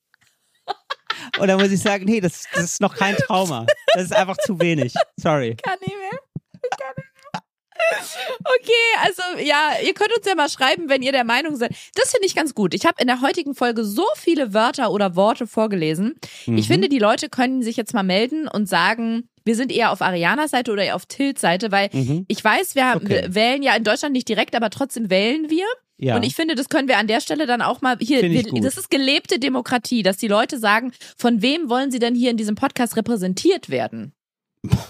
Und 1.39 1.47
dann 1.47 1.59
muss 1.59 1.71
ich 1.71 1.81
sagen, 1.81 2.05
nee, 2.05 2.21
das, 2.21 2.45
das 2.53 2.63
ist 2.63 2.81
noch 2.81 2.95
kein 2.95 3.15
Trauma. 3.15 3.65
Das 3.93 4.03
ist 4.03 4.15
einfach 4.15 4.37
zu 4.37 4.59
wenig. 4.59 4.93
Sorry. 5.17 5.55
kann 5.61 5.77
nicht 5.79 5.95
mehr. 5.97 6.19
Ich 6.53 6.77
kann 6.77 6.93
nicht 6.97 6.97
mehr. 6.97 7.41
Okay, 8.43 9.03
also 9.03 9.21
ja, 9.43 9.73
ihr 9.83 9.93
könnt 9.93 10.15
uns 10.15 10.25
ja 10.25 10.35
mal 10.35 10.49
schreiben, 10.49 10.89
wenn 10.89 11.01
ihr 11.01 11.11
der 11.11 11.23
Meinung 11.23 11.55
seid. 11.55 11.75
Das 11.95 12.11
finde 12.11 12.25
ich 12.25 12.35
ganz 12.35 12.55
gut. 12.55 12.73
Ich 12.73 12.85
habe 12.85 12.95
in 12.99 13.07
der 13.07 13.21
heutigen 13.21 13.53
Folge 13.53 13.83
so 13.83 14.05
viele 14.15 14.53
Wörter 14.53 14.91
oder 14.91 15.15
Worte 15.15 15.45
vorgelesen. 15.47 16.15
Mhm. 16.45 16.57
Ich 16.57 16.67
finde, 16.67 16.89
die 16.89 16.99
Leute 16.99 17.29
können 17.29 17.61
sich 17.61 17.75
jetzt 17.75 17.93
mal 17.93 18.03
melden 18.03 18.47
und 18.47 18.67
sagen, 18.67 19.29
wir 19.45 19.55
sind 19.55 19.71
eher 19.71 19.91
auf 19.91 20.01
Arianas 20.01 20.51
Seite 20.51 20.71
oder 20.71 20.83
eher 20.83 20.95
auf 20.95 21.05
Tilts 21.05 21.39
Seite, 21.41 21.71
weil 21.71 21.89
Mhm. 21.93 22.25
ich 22.27 22.43
weiß, 22.43 22.75
wir, 22.75 22.93
Okay. 22.95 23.07
wir 23.23 23.35
wählen 23.35 23.63
ja 23.63 23.75
in 23.75 23.83
Deutschland 23.83 24.13
nicht 24.13 24.27
direkt, 24.27 24.55
aber 24.55 24.69
trotzdem 24.69 25.09
wählen 25.09 25.49
wir. 25.49 25.65
Ja. 25.97 26.17
Und 26.17 26.23
ich 26.23 26.35
finde, 26.35 26.55
das 26.55 26.67
können 26.67 26.89
wir 26.89 26.97
an 26.97 27.07
der 27.07 27.21
Stelle 27.21 27.45
dann 27.45 27.61
auch 27.61 27.81
mal 27.81 27.95
hier, 28.01 28.21
wir, 28.21 28.43
das 28.61 28.77
ist 28.77 28.89
gelebte 28.89 29.39
Demokratie, 29.39 30.03
dass 30.03 30.17
die 30.17 30.27
Leute 30.27 30.59
sagen, 30.59 30.91
von 31.17 31.41
wem 31.41 31.69
wollen 31.69 31.89
sie 31.89 31.99
denn 31.99 32.15
hier 32.15 32.31
in 32.31 32.37
diesem 32.37 32.55
Podcast 32.55 32.97
repräsentiert 32.97 33.69
werden? 33.69 34.11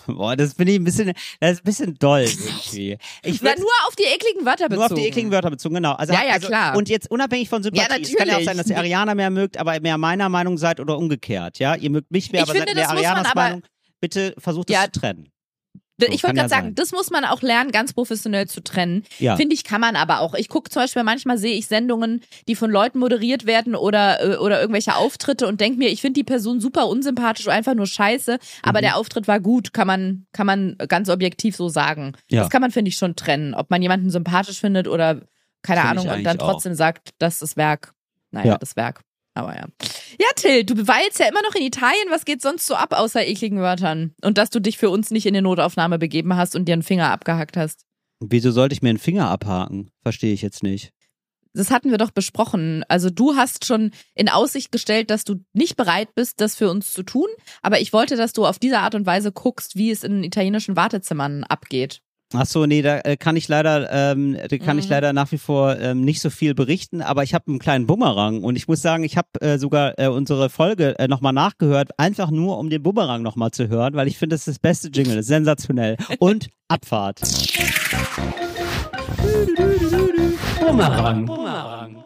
Boah, 0.07 0.35
das 0.37 0.53
finde 0.53 0.71
ich 0.71 0.79
ein 0.79 0.83
bisschen, 0.85 1.11
das 1.41 1.51
ist 1.51 1.59
ein 1.59 1.63
bisschen 1.65 1.95
doll 1.99 2.21
irgendwie. 2.21 2.97
Ich 3.23 3.41
würd- 3.41 3.59
nur 3.59 3.69
auf 3.87 3.95
die 3.97 4.03
ekligen 4.05 4.45
Wörter 4.45 4.69
bezogen. 4.69 4.75
Nur 4.75 4.85
auf 4.85 4.93
die 4.93 5.05
ekligen 5.05 5.31
Wörter 5.31 5.49
bezogen, 5.51 5.75
genau. 5.75 5.91
Also, 5.93 6.13
Ja, 6.13 6.23
ja, 6.25 6.33
also, 6.35 6.47
klar. 6.47 6.77
Und 6.77 6.87
jetzt 6.87 7.11
unabhängig 7.11 7.49
von 7.49 7.61
Sympathie. 7.61 7.91
Ja, 7.91 7.97
es 8.01 8.15
kann 8.15 8.27
ja 8.29 8.37
auch 8.37 8.41
sein, 8.43 8.55
dass 8.57 8.67
ihr 8.69 8.77
Ariana 8.77 9.13
mehr 9.15 9.29
mögt, 9.29 9.57
aber 9.57 9.77
mehr 9.81 9.97
meiner 9.97 10.29
Meinung 10.29 10.57
seid 10.57 10.79
oder 10.79 10.97
umgekehrt. 10.97 11.59
Ja, 11.59 11.75
ihr 11.75 11.89
mögt 11.89 12.09
mich 12.09 12.31
mehr, 12.31 12.43
Ich 12.43 12.49
aber 12.49 12.53
finde, 12.57 12.67
seid 12.73 12.75
mehr 12.77 12.89
Arianas 12.89 13.35
Meinung. 13.35 13.61
Bitte 14.07 14.35
versucht 14.37 14.69
es 14.69 14.75
Ja, 14.75 14.85
zu 14.91 14.99
trennen. 14.99 15.29
Ich 15.97 16.05
So, 16.05 16.11
wollte 16.11 16.21
kann 16.23 16.35
ja 16.35 16.41
gerade 16.41 16.49
sagen, 16.49 16.65
sein. 16.67 16.75
das 16.75 16.91
muss 16.91 17.09
man 17.09 17.23
auch 17.23 17.41
lernen, 17.41 17.71
ganz 17.71 17.93
professionell 17.93 18.47
zu 18.49 18.61
trennen. 18.61 19.03
Ja. 19.17 19.37
Finde 19.37 19.53
ich, 19.55 19.63
kann 19.63 19.79
man 19.79 19.95
aber 19.95 20.19
auch. 20.19 20.33
Ich 20.33 20.49
gucke 20.49 20.69
zum 20.69 20.81
Beispiel, 20.81 21.03
manchmal 21.03 21.37
sehe 21.37 21.55
ich 21.55 21.67
Sendungen, 21.67 22.21
die 22.49 22.55
von 22.55 22.69
Leuten 22.69 22.99
moderiert 22.99 23.45
werden 23.45 23.75
oder, 23.75 24.21
äh, 24.21 24.35
oder 24.35 24.59
irgendwelche 24.59 24.97
Auftritte 24.97 25.47
und 25.47 25.61
denke 25.61 25.77
mir, 25.79 25.87
ich 25.87 26.01
finde 26.01 26.19
die 26.19 26.25
Person 26.25 26.59
super 26.59 26.87
unsympathisch 26.89 27.45
oder 27.45 27.55
einfach 27.55 27.75
nur 27.75 27.87
scheiße, 27.87 28.39
aber 28.61 28.79
Mhm. 28.79 28.83
der 28.83 28.97
Auftritt 28.97 29.29
war 29.29 29.39
gut, 29.39 29.71
kann 29.71 29.87
man, 29.87 30.25
kann 30.33 30.45
man 30.45 30.75
ganz 30.89 31.07
objektiv 31.07 31.55
so 31.55 31.69
sagen. 31.69 32.11
Ja. 32.29 32.41
Das 32.41 32.49
kann 32.49 32.59
man, 32.61 32.71
finde 32.71 32.89
ich, 32.89 32.97
schon 32.97 33.15
trennen. 33.15 33.53
Ob 33.53 33.69
man 33.69 33.81
jemanden 33.81 34.09
sympathisch 34.09 34.59
findet 34.59 34.89
oder 34.89 35.21
keine 35.61 35.79
Finde 35.79 35.81
ich 35.81 35.85
Ahnung 35.85 35.99
und 36.03 36.07
dann 36.25 36.27
eigentlich 36.33 36.41
auch. 36.41 36.51
trotzdem 36.51 36.73
sagt, 36.75 37.11
das 37.19 37.41
ist 37.41 37.55
Werk. 37.55 37.93
Naja, 38.31 38.47
Ja. 38.47 38.57
das 38.57 38.75
Werk. 38.75 38.99
Aber 39.35 39.53
ja. 39.55 39.67
Ja, 40.19 40.27
Till, 40.35 40.63
du 40.63 40.87
weilst 40.87 41.19
ja 41.19 41.27
immer 41.27 41.41
noch 41.43 41.53
in 41.55 41.63
Italien. 41.63 42.07
Was 42.09 42.25
geht 42.25 42.41
sonst 42.41 42.65
so 42.65 42.75
ab 42.75 42.97
außer 42.97 43.25
ekligen 43.25 43.59
Wörtern? 43.59 44.13
Und 44.23 44.37
dass 44.37 44.49
du 44.49 44.59
dich 44.59 44.77
für 44.77 44.89
uns 44.89 45.11
nicht 45.11 45.25
in 45.25 45.33
die 45.33 45.41
Notaufnahme 45.41 45.99
begeben 45.99 46.35
hast 46.35 46.55
und 46.55 46.65
dir 46.65 46.73
einen 46.73 46.83
Finger 46.83 47.11
abgehackt 47.11 47.57
hast. 47.57 47.85
Wieso 48.21 48.51
sollte 48.51 48.73
ich 48.73 48.81
mir 48.81 48.89
einen 48.89 48.97
Finger 48.97 49.29
abhaken? 49.29 49.91
Verstehe 50.01 50.33
ich 50.33 50.41
jetzt 50.41 50.63
nicht. 50.63 50.91
Das 51.53 51.71
hatten 51.71 51.91
wir 51.91 51.97
doch 51.97 52.11
besprochen. 52.11 52.83
Also 52.89 53.09
du 53.09 53.35
hast 53.35 53.65
schon 53.65 53.91
in 54.13 54.29
Aussicht 54.29 54.71
gestellt, 54.71 55.09
dass 55.09 55.23
du 55.23 55.35
nicht 55.53 55.77
bereit 55.77 56.13
bist, 56.13 56.41
das 56.41 56.55
für 56.55 56.69
uns 56.69 56.91
zu 56.91 57.03
tun. 57.03 57.27
Aber 57.61 57.79
ich 57.79 57.93
wollte, 57.93 58.17
dass 58.17 58.33
du 58.33 58.45
auf 58.45 58.59
diese 58.59 58.79
Art 58.79 58.95
und 58.95 59.05
Weise 59.05 59.31
guckst, 59.31 59.75
wie 59.75 59.91
es 59.91 60.03
in 60.03 60.23
italienischen 60.23 60.75
Wartezimmern 60.75 61.43
abgeht. 61.45 62.01
Ach 62.33 62.45
so, 62.45 62.65
nee, 62.65 62.81
da 62.81 62.99
äh, 63.01 63.17
kann 63.17 63.35
ich 63.35 63.47
leider, 63.47 63.89
ähm, 63.91 64.35
da 64.49 64.57
kann 64.57 64.79
ich 64.79 64.85
Mhm. 64.85 64.91
leider 64.91 65.13
nach 65.13 65.31
wie 65.31 65.37
vor 65.37 65.77
ähm, 65.79 66.01
nicht 66.01 66.21
so 66.21 66.29
viel 66.31 66.55
berichten, 66.55 67.01
aber 67.01 67.23
ich 67.23 67.33
habe 67.35 67.45
einen 67.47 67.59
kleinen 67.59 67.85
Bumerang 67.85 68.43
und 68.43 68.55
ich 68.55 68.67
muss 68.67 68.81
sagen, 68.81 69.03
ich 69.03 69.15
habe 69.15 69.27
äh, 69.41 69.57
sogar 69.59 69.93
äh, 69.99 70.07
unsere 70.07 70.49
Folge 70.49 70.97
äh, 70.97 71.07
nochmal 71.07 71.33
nachgehört, 71.33 71.91
einfach 71.99 72.31
nur 72.31 72.57
um 72.57 72.69
den 72.69 72.81
Bumerang 72.81 73.21
nochmal 73.21 73.51
zu 73.51 73.69
hören, 73.69 73.93
weil 73.93 74.07
ich 74.07 74.17
finde, 74.17 74.33
das 74.33 74.41
ist 74.41 74.55
das 74.55 74.59
beste 74.59 74.87
Jingle, 74.89 75.15
das 75.15 75.25
ist 75.25 75.29
sensationell. 75.29 75.97
Und 76.19 76.49
Abfahrt. 76.67 77.21
Bumerang. 80.59 82.03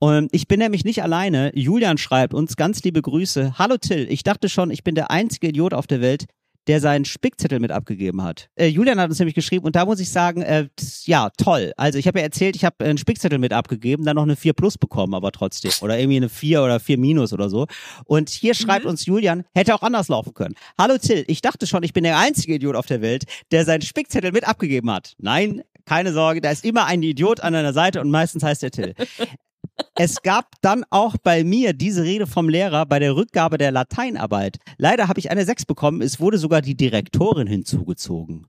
Und 0.00 0.28
ich 0.32 0.46
bin 0.46 0.60
nämlich 0.60 0.84
nicht 0.84 1.02
alleine. 1.02 1.50
Julian 1.56 1.98
schreibt 1.98 2.32
uns 2.34 2.56
ganz 2.56 2.82
liebe 2.84 3.02
Grüße. 3.02 3.54
Hallo 3.58 3.76
Till, 3.78 4.06
ich 4.10 4.22
dachte 4.22 4.48
schon, 4.48 4.70
ich 4.70 4.84
bin 4.84 4.94
der 4.94 5.10
einzige 5.10 5.48
Idiot 5.48 5.74
auf 5.74 5.86
der 5.88 6.00
Welt, 6.00 6.26
der 6.68 6.80
seinen 6.80 7.06
Spickzettel 7.06 7.60
mit 7.60 7.72
abgegeben 7.72 8.22
hat. 8.22 8.50
Äh, 8.54 8.66
Julian 8.66 9.00
hat 9.00 9.08
uns 9.08 9.18
nämlich 9.18 9.34
geschrieben 9.34 9.64
und 9.64 9.74
da 9.74 9.86
muss 9.86 10.00
ich 10.00 10.10
sagen, 10.10 10.42
äh, 10.42 10.68
ja, 11.04 11.30
toll. 11.38 11.72
Also 11.76 11.98
ich 11.98 12.06
habe 12.06 12.18
ja 12.18 12.24
erzählt, 12.24 12.56
ich 12.56 12.64
habe 12.64 12.84
einen 12.84 12.98
Spickzettel 12.98 13.38
mit 13.38 13.52
abgegeben, 13.52 14.04
dann 14.04 14.16
noch 14.16 14.22
eine 14.22 14.36
4 14.36 14.52
plus 14.52 14.76
bekommen, 14.76 15.14
aber 15.14 15.32
trotzdem. 15.32 15.72
Oder 15.80 15.98
irgendwie 15.98 16.18
eine 16.18 16.28
4 16.28 16.62
oder 16.62 16.78
4 16.78 16.98
minus 16.98 17.32
oder 17.32 17.48
so. 17.48 17.66
Und 18.04 18.28
hier 18.28 18.54
schreibt 18.54 18.84
uns 18.84 19.06
Julian, 19.06 19.44
hätte 19.54 19.74
auch 19.74 19.82
anders 19.82 20.08
laufen 20.08 20.34
können. 20.34 20.54
Hallo 20.78 20.98
Till, 20.98 21.24
ich 21.26 21.40
dachte 21.40 21.66
schon, 21.66 21.82
ich 21.82 21.94
bin 21.94 22.04
der 22.04 22.18
einzige 22.18 22.54
Idiot 22.54 22.76
auf 22.76 22.86
der 22.86 23.00
Welt, 23.00 23.24
der 23.50 23.64
seinen 23.64 23.82
Spickzettel 23.82 24.32
mit 24.32 24.46
abgegeben 24.46 24.90
hat. 24.90 25.14
Nein, 25.18 25.62
keine 25.86 26.12
Sorge, 26.12 26.42
da 26.42 26.50
ist 26.50 26.66
immer 26.66 26.84
ein 26.84 27.02
Idiot 27.02 27.40
an 27.40 27.54
deiner 27.54 27.72
Seite 27.72 28.02
und 28.02 28.10
meistens 28.10 28.42
heißt 28.42 28.62
er 28.62 28.70
Till. 28.70 28.94
Es 29.94 30.22
gab 30.22 30.52
dann 30.60 30.84
auch 30.90 31.16
bei 31.22 31.44
mir 31.44 31.72
diese 31.72 32.04
Rede 32.04 32.26
vom 32.26 32.48
Lehrer 32.48 32.86
bei 32.86 32.98
der 32.98 33.16
Rückgabe 33.16 33.58
der 33.58 33.72
Lateinarbeit. 33.72 34.58
Leider 34.76 35.08
habe 35.08 35.18
ich 35.20 35.30
eine 35.30 35.44
6 35.44 35.66
bekommen, 35.66 36.02
es 36.02 36.20
wurde 36.20 36.38
sogar 36.38 36.62
die 36.62 36.76
Direktorin 36.76 37.46
hinzugezogen. 37.46 38.46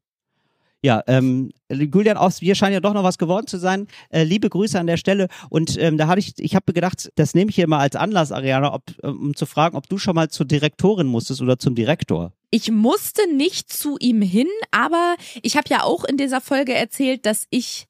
Ja, 0.81 1.03
ähm, 1.07 1.51
Julian, 1.69 2.15
aus 2.15 2.39
wir 2.39 2.55
scheinen 2.55 2.73
ja 2.73 2.79
doch 2.79 2.93
noch 2.93 3.03
was 3.03 3.17
geworden 3.17 3.47
zu 3.47 3.57
sein. 3.57 3.87
Äh, 4.09 4.23
liebe 4.23 4.49
Grüße 4.49 4.79
an 4.79 4.87
der 4.87 4.95
Stelle. 4.95 5.27
Und 5.49 5.77
ähm, 5.77 5.97
da 5.97 6.07
hatte 6.07 6.19
ich, 6.19 6.33
ich 6.37 6.55
habe 6.55 6.71
gedacht, 6.71 7.11
das 7.15 7.33
nehme 7.33 7.49
ich 7.49 7.55
hier 7.55 7.67
mal 7.67 7.79
als 7.79 7.97
Anlass, 7.97 8.31
Ariana, 8.31 8.73
ob, 8.73 8.83
ähm, 9.03 9.19
um 9.19 9.35
zu 9.35 9.45
fragen, 9.45 9.75
ob 9.75 9.89
du 9.89 9.97
schon 9.97 10.15
mal 10.15 10.29
zur 10.29 10.45
Direktorin 10.45 11.07
musstest 11.07 11.41
oder 11.41 11.59
zum 11.59 11.75
Direktor. 11.75 12.31
Ich 12.49 12.71
musste 12.71 13.21
nicht 13.33 13.73
zu 13.73 13.97
ihm 13.99 14.21
hin, 14.21 14.47
aber 14.71 15.15
ich 15.41 15.57
habe 15.57 15.67
ja 15.69 15.83
auch 15.83 16.05
in 16.05 16.15
dieser 16.15 16.39
Folge 16.39 16.73
erzählt, 16.73 17.25
dass 17.25 17.45
ich 17.49 17.88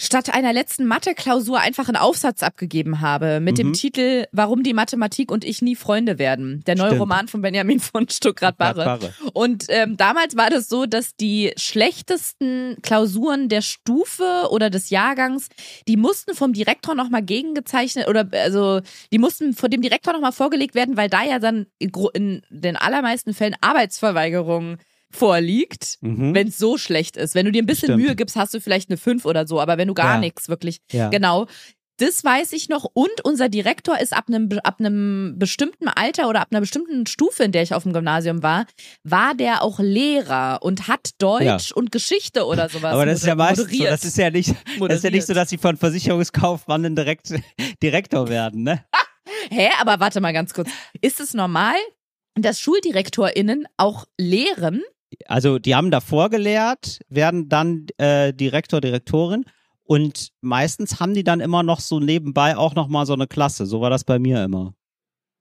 statt 0.00 0.32
einer 0.32 0.54
letzten 0.54 0.86
Mathe-Klausur 0.86 1.60
einfach 1.60 1.86
einen 1.88 1.98
Aufsatz 1.98 2.42
abgegeben 2.42 3.02
habe 3.02 3.38
mit 3.40 3.58
dem 3.58 3.68
Mhm. 3.68 3.72
Titel 3.74 4.24
Warum 4.32 4.62
die 4.62 4.72
Mathematik 4.72 5.30
und 5.30 5.44
ich 5.44 5.60
nie 5.60 5.76
Freunde 5.76 6.18
werden. 6.18 6.64
Der 6.66 6.74
neue 6.74 6.88
Stimmt. 6.88 7.00
Roman 7.02 7.28
von 7.28 7.42
Benjamin 7.42 7.80
von 7.80 8.08
Stuckrad-Barre. 8.08 8.84
Barre. 8.84 9.14
Und 9.34 9.66
ähm, 9.68 9.98
damals 9.98 10.36
war 10.36 10.48
das 10.48 10.70
so, 10.70 10.86
dass 10.86 11.16
die 11.16 11.52
schlechtesten 11.56 12.78
Klausuren 12.80 13.50
der 13.50 13.60
Stufe 13.60 14.48
oder 14.50 14.70
des 14.70 14.88
Jahrgangs, 14.88 15.48
die 15.86 15.98
mussten 15.98 16.34
vom 16.34 16.54
Direktor 16.54 16.94
nochmal 16.94 17.22
gegengezeichnet 17.22 18.08
oder 18.08 18.26
also 18.32 18.80
die 19.12 19.18
mussten 19.18 19.52
vor 19.52 19.68
dem 19.68 19.82
Direktor 19.82 20.14
nochmal 20.14 20.32
vorgelegt 20.32 20.74
werden, 20.74 20.96
weil 20.96 21.10
da 21.10 21.22
ja 21.22 21.38
dann 21.38 21.66
in 21.78 22.42
den 22.48 22.76
allermeisten 22.76 23.34
Fällen 23.34 23.56
Arbeitsverweigerung 23.60 24.78
vorliegt, 25.10 25.98
Mhm. 26.00 26.34
wenn 26.34 26.48
es 26.48 26.58
so 26.58 26.78
schlecht 26.78 27.16
ist. 27.16 27.34
Wenn 27.34 27.46
du 27.46 27.52
dir 27.52 27.62
ein 27.62 27.66
bisschen 27.66 27.88
Stimmt. 27.88 28.02
Mühe 28.04 28.16
gibst, 28.16 28.36
hast 28.36 28.54
du 28.54 28.60
vielleicht 28.60 28.90
eine 28.90 28.96
5 28.96 29.24
oder 29.24 29.46
so, 29.46 29.60
aber 29.60 29.76
wenn 29.78 29.88
du 29.88 29.94
gar 29.94 30.14
Ja. 30.14 30.20
nichts 30.20 30.48
wirklich 30.48 30.78
Ja. 30.92 31.08
Genau. 31.08 31.46
Das 31.98 32.24
weiß 32.24 32.54
ich 32.54 32.70
noch. 32.70 32.86
Und 32.94 33.10
unser 33.24 33.50
Direktor 33.50 33.98
ist 34.00 34.14
ab 34.14 34.24
einem, 34.28 34.48
ab 34.64 34.76
einem 34.80 35.34
bestimmten 35.38 35.86
Alter 35.86 36.30
oder 36.30 36.40
ab 36.40 36.48
einer 36.50 36.60
bestimmten 36.60 37.04
Stufe, 37.06 37.44
in 37.44 37.52
der 37.52 37.62
ich 37.62 37.74
auf 37.74 37.82
dem 37.82 37.92
Gymnasium 37.92 38.42
war, 38.42 38.64
war 39.04 39.34
der 39.34 39.62
auch 39.62 39.80
Lehrer 39.80 40.60
und 40.62 40.88
hat 40.88 41.10
Deutsch 41.18 41.72
und 41.72 41.92
Geschichte 41.92 42.46
oder 42.46 42.68
sowas. 42.70 42.94
Aber 42.94 43.04
das 43.04 43.18
ist 43.18 43.26
ja 43.26 43.34
meistens 43.34 43.70
so, 43.76 43.84
das 43.84 44.04
ist 44.06 44.16
ja 44.16 44.30
nicht, 44.30 44.54
das 44.80 44.94
ist 44.96 45.04
ja 45.04 45.10
nicht 45.10 45.26
so, 45.26 45.34
dass 45.34 45.50
sie 45.50 45.58
von 45.58 45.76
Versicherungskaufmann 45.76 46.96
direkt 46.96 47.34
Direktor 47.82 48.30
werden, 48.30 48.62
ne? 48.62 48.82
Hä, 49.50 49.68
aber 49.78 50.00
warte 50.00 50.22
mal 50.22 50.32
ganz 50.32 50.54
kurz. 50.54 50.70
Ist 51.02 51.20
es 51.20 51.34
normal, 51.34 51.76
dass 52.34 52.60
SchuldirektorInnen 52.60 53.66
auch 53.76 54.06
lehren? 54.18 54.82
Also 55.26 55.58
die 55.58 55.74
haben 55.74 55.90
davor 55.90 56.30
gelehrt, 56.30 57.00
werden 57.08 57.48
dann 57.48 57.86
äh, 57.98 58.32
Direktor, 58.32 58.80
Direktorin 58.80 59.44
und 59.84 60.30
meistens 60.40 61.00
haben 61.00 61.14
die 61.14 61.24
dann 61.24 61.40
immer 61.40 61.62
noch 61.62 61.80
so 61.80 61.98
nebenbei 62.00 62.56
auch 62.56 62.74
noch 62.74 62.88
mal 62.88 63.06
so 63.06 63.12
eine 63.14 63.26
Klasse. 63.26 63.66
So 63.66 63.80
war 63.80 63.90
das 63.90 64.04
bei 64.04 64.18
mir 64.18 64.44
immer. 64.44 64.74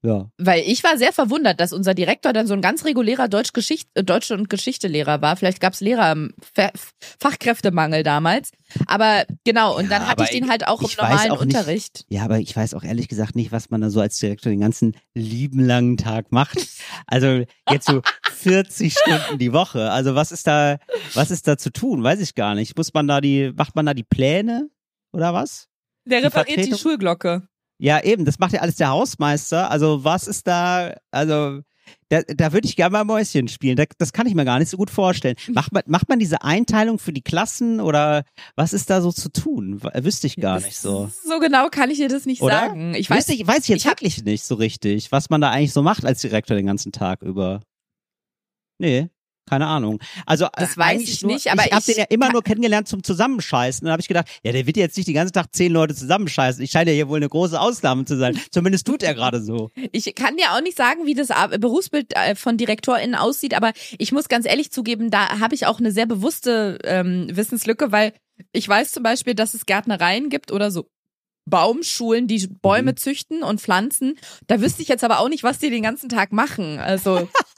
Ja. 0.02 0.32
Weil 0.38 0.64
ich 0.66 0.82
war 0.86 0.98
sehr 0.98 1.12
verwundert, 1.12 1.60
dass 1.60 1.74
unser 1.74 1.94
Direktor 1.94 2.32
dann 2.32 2.48
so 2.48 2.54
ein 2.54 2.62
ganz 2.62 2.86
regulärer 2.86 3.28
Deutsch 3.28 3.50
-Geschicht 3.50 3.88
äh, 3.96 4.04
Deutsch- 4.04 4.32
und 4.32 4.50
Geschichtelehrer 4.50 5.22
war. 5.22 5.36
Vielleicht 5.36 5.60
gab 5.60 5.74
es 5.74 5.82
Lehrer 5.82 6.16
Fa 6.56 6.72
Fachkräftemangel 7.20 8.04
damals. 8.04 8.52
Aber 8.88 9.26
genau, 9.44 9.78
und 9.78 9.92
dann 9.92 10.04
Ja, 10.04 10.08
hatte 10.08 10.24
ich 10.24 10.30
den 10.30 10.50
halt 10.50 10.66
auch 10.68 10.82
im 10.82 10.88
normalen 10.98 11.32
auch 11.32 11.44
nicht- 11.44 11.54
Unterricht. 11.56 12.06
Ja, 12.08 12.24
aber 12.24 12.40
ich 12.40 12.56
weiß 12.56 12.76
auch 12.76 12.84
ehrlich 12.84 13.10
gesagt 13.10 13.36
nicht, 13.36 13.52
was 13.52 13.70
man 13.72 13.82
da 13.82 13.90
so 13.90 14.00
als 14.00 14.18
Direktor 14.20 14.50
den 14.52 14.62
ganzen 14.62 14.96
lieben 15.14 15.60
langen 15.66 15.98
Tag 15.98 16.32
macht. 16.32 16.58
Also 17.06 17.44
jetzt 17.70 17.88
so 17.88 18.02
40 18.40 18.94
Stunden 18.98 19.38
die 19.38 19.54
Woche. 19.54 19.92
Also 19.92 20.16
was 20.16 20.32
ist 20.32 20.48
da, 20.48 20.78
was 21.14 21.32
ist 21.32 21.48
da 21.48 21.58
zu 21.58 21.72
tun? 21.72 22.04
Weiß 22.04 22.20
ich 22.22 22.36
gar 22.36 22.56
nicht. 22.56 22.78
Muss 22.78 22.94
man 22.94 23.08
da 23.08 23.22
die, 23.22 23.52
macht 23.56 23.76
man 23.76 23.86
da 23.86 23.94
die 23.94 24.04
Pläne 24.04 24.70
oder 25.12 25.34
was? 25.34 25.68
Der 26.06 26.20
Die 26.20 26.26
repariert 26.26 26.50
die 26.58 26.64
Vertretung? 26.64 26.80
Schulglocke. 26.80 27.48
Ja, 27.82 28.02
eben, 28.04 28.26
das 28.26 28.40
macht 28.40 28.54
ja 28.54 28.60
alles 28.62 28.76
der 28.76 28.90
Hausmeister. 28.90 29.72
Also 29.72 30.04
was 30.04 30.28
ist 30.28 30.48
da, 30.48 30.96
also 31.12 31.62
da, 32.10 32.22
da 32.22 32.52
würde 32.54 32.68
ich 32.68 32.76
gerne 32.76 32.92
mal 32.92 33.04
Mäuschen 33.04 33.48
spielen. 33.48 33.76
Da, 33.76 33.86
das 33.98 34.12
kann 34.14 34.28
ich 34.28 34.36
mir 34.36 34.46
gar 34.46 34.60
nicht 34.60 34.70
so 34.70 34.78
gut 34.78 34.90
vorstellen. 34.92 35.36
Macht 35.54 35.72
man, 35.72 35.84
macht 35.88 36.08
man 36.10 36.20
diese 36.20 36.44
Einteilung 36.44 37.00
für 37.00 37.14
die 37.14 37.22
Klassen 37.22 37.80
oder 37.80 38.24
was 38.56 38.74
ist 38.74 38.90
da 38.90 39.02
so 39.02 39.12
zu 39.12 39.30
tun? 39.32 39.82
Wüsste 39.82 40.28
ich 40.28 40.36
gar 40.36 40.60
nicht 40.60 40.78
so. 40.78 41.10
So 41.26 41.40
genau 41.40 41.70
kann 41.70 41.90
ich 41.90 41.98
dir 41.98 42.10
das 42.10 42.26
nicht 42.26 42.42
Oder? 42.42 42.54
sagen. 42.54 42.94
Ich 42.96 43.10
weiß 43.10 43.20
Wüsste 43.20 43.34
ich, 43.34 43.48
weiß 43.48 43.60
ich 43.64 43.68
jetzt 43.70 43.78
ich 43.82 43.88
hab- 43.88 43.94
wirklich 44.02 44.24
nicht 44.24 44.44
so 44.44 44.56
richtig, 44.56 45.12
was 45.12 45.30
man 45.30 45.42
da 45.42 45.50
eigentlich 45.50 45.74
so 45.74 45.82
macht 45.82 46.06
als 46.06 46.22
Direktor 46.22 46.56
den 46.58 46.66
ganzen 46.68 46.92
Tag 46.92 47.22
über. 47.22 47.62
Nee. 48.80 49.10
Keine 49.50 49.66
Ahnung. 49.66 50.00
Also 50.28 50.48
Das 50.54 50.74
äh, 50.74 50.78
weiß 50.78 50.86
eigentlich 50.92 51.12
ich 51.12 51.22
nur, 51.24 51.34
nicht, 51.34 51.52
aber 51.52 51.66
ich 51.66 51.72
habe 51.72 51.84
den 51.84 51.98
ja 51.98 52.04
immer 52.10 52.32
nur 52.32 52.44
kennengelernt 52.44 52.88
zum 52.88 53.04
Zusammenscheißen. 53.04 53.84
Dann 53.84 53.92
habe 53.92 54.00
ich 54.00 54.08
gedacht, 54.08 54.28
ja, 54.44 54.52
der 54.52 54.68
wird 54.68 54.78
jetzt 54.78 54.96
nicht 54.96 55.08
den 55.08 55.16
ganzen 55.16 55.34
Tag 55.34 55.48
zehn 55.54 55.72
Leute 55.72 55.96
zusammenscheißen. 55.96 56.64
Ich 56.64 56.70
scheine 56.70 56.92
ja 56.92 56.96
hier 56.98 57.10
wohl 57.10 57.18
eine 57.18 57.30
große 57.30 57.60
Ausnahme 57.60 58.06
zu 58.06 58.16
sein. 58.16 58.40
Zumindest 58.52 58.86
tut 58.86 59.02
er 59.02 59.16
gerade 59.16 59.42
so. 59.42 59.72
Ich 59.92 60.14
kann 60.14 60.38
dir 60.38 60.54
auch 60.54 60.62
nicht 60.62 60.78
sagen, 60.78 61.08
wie 61.08 61.16
das 61.16 61.32
Ar- 61.32 61.58
Berufsbild 61.58 62.16
äh, 62.16 62.36
von 62.36 62.58
DirektorInnen 62.58 63.16
aussieht, 63.16 63.56
aber 63.56 63.74
ich 63.98 64.12
muss 64.12 64.30
ganz 64.30 64.46
ehrlich 64.46 64.72
zugeben, 64.72 65.10
da 65.10 65.40
habe 65.40 65.56
ich 65.56 65.66
auch 65.66 65.80
eine 65.80 65.92
sehr 65.92 66.06
bewusste 66.06 66.78
ähm, 66.84 67.28
Wissenslücke, 67.32 67.92
weil 67.92 68.14
ich 68.52 68.70
weiß 68.70 68.92
zum 68.92 69.02
Beispiel, 69.02 69.34
dass 69.34 69.56
es 69.56 69.66
Gärtnereien 69.66 70.30
gibt 70.30 70.52
oder 70.52 70.70
so 70.70 70.88
Baumschulen, 71.50 72.28
die 72.28 72.48
Bäume 72.62 72.94
züchten 72.96 73.42
und 73.42 73.60
pflanzen. 73.60 74.20
Da 74.46 74.62
wüsste 74.62 74.84
ich 74.84 74.88
jetzt 74.88 75.04
aber 75.04 75.20
auch 75.20 75.30
nicht, 75.30 75.44
was 75.44 75.58
die 75.58 75.72
den 75.72 75.82
ganzen 75.82 76.08
Tag 76.08 76.32
machen. 76.32 76.78
Also 76.78 77.28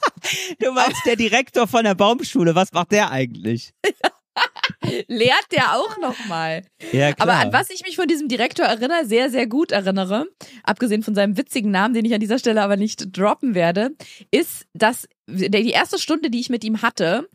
Du 0.59 0.71
meinst 0.71 1.05
der 1.05 1.15
Direktor 1.15 1.67
von 1.67 1.83
der 1.83 1.95
Baumschule, 1.95 2.55
was 2.55 2.71
macht 2.71 2.91
der 2.91 3.11
eigentlich? 3.11 3.73
lehrt 5.07 5.51
der 5.51 5.75
auch 5.75 5.97
noch 5.97 6.25
mal. 6.27 6.63
Ja, 6.91 7.13
klar. 7.13 7.29
Aber 7.29 7.33
an 7.39 7.53
was 7.53 7.69
ich 7.69 7.83
mich 7.83 7.95
von 7.95 8.07
diesem 8.07 8.27
Direktor 8.27 8.65
erinnere, 8.65 9.05
sehr, 9.05 9.29
sehr 9.29 9.47
gut 9.47 9.71
erinnere, 9.71 10.27
abgesehen 10.63 11.03
von 11.03 11.15
seinem 11.15 11.37
witzigen 11.37 11.71
Namen, 11.71 11.93
den 11.93 12.05
ich 12.05 12.13
an 12.13 12.19
dieser 12.19 12.39
Stelle 12.39 12.61
aber 12.61 12.77
nicht 12.77 13.17
droppen 13.17 13.55
werde, 13.55 13.91
ist, 14.31 14.65
dass 14.73 15.07
die 15.27 15.69
erste 15.69 15.99
Stunde, 15.99 16.29
die 16.29 16.39
ich 16.39 16.49
mit 16.49 16.63
ihm 16.63 16.81
hatte, 16.81 17.27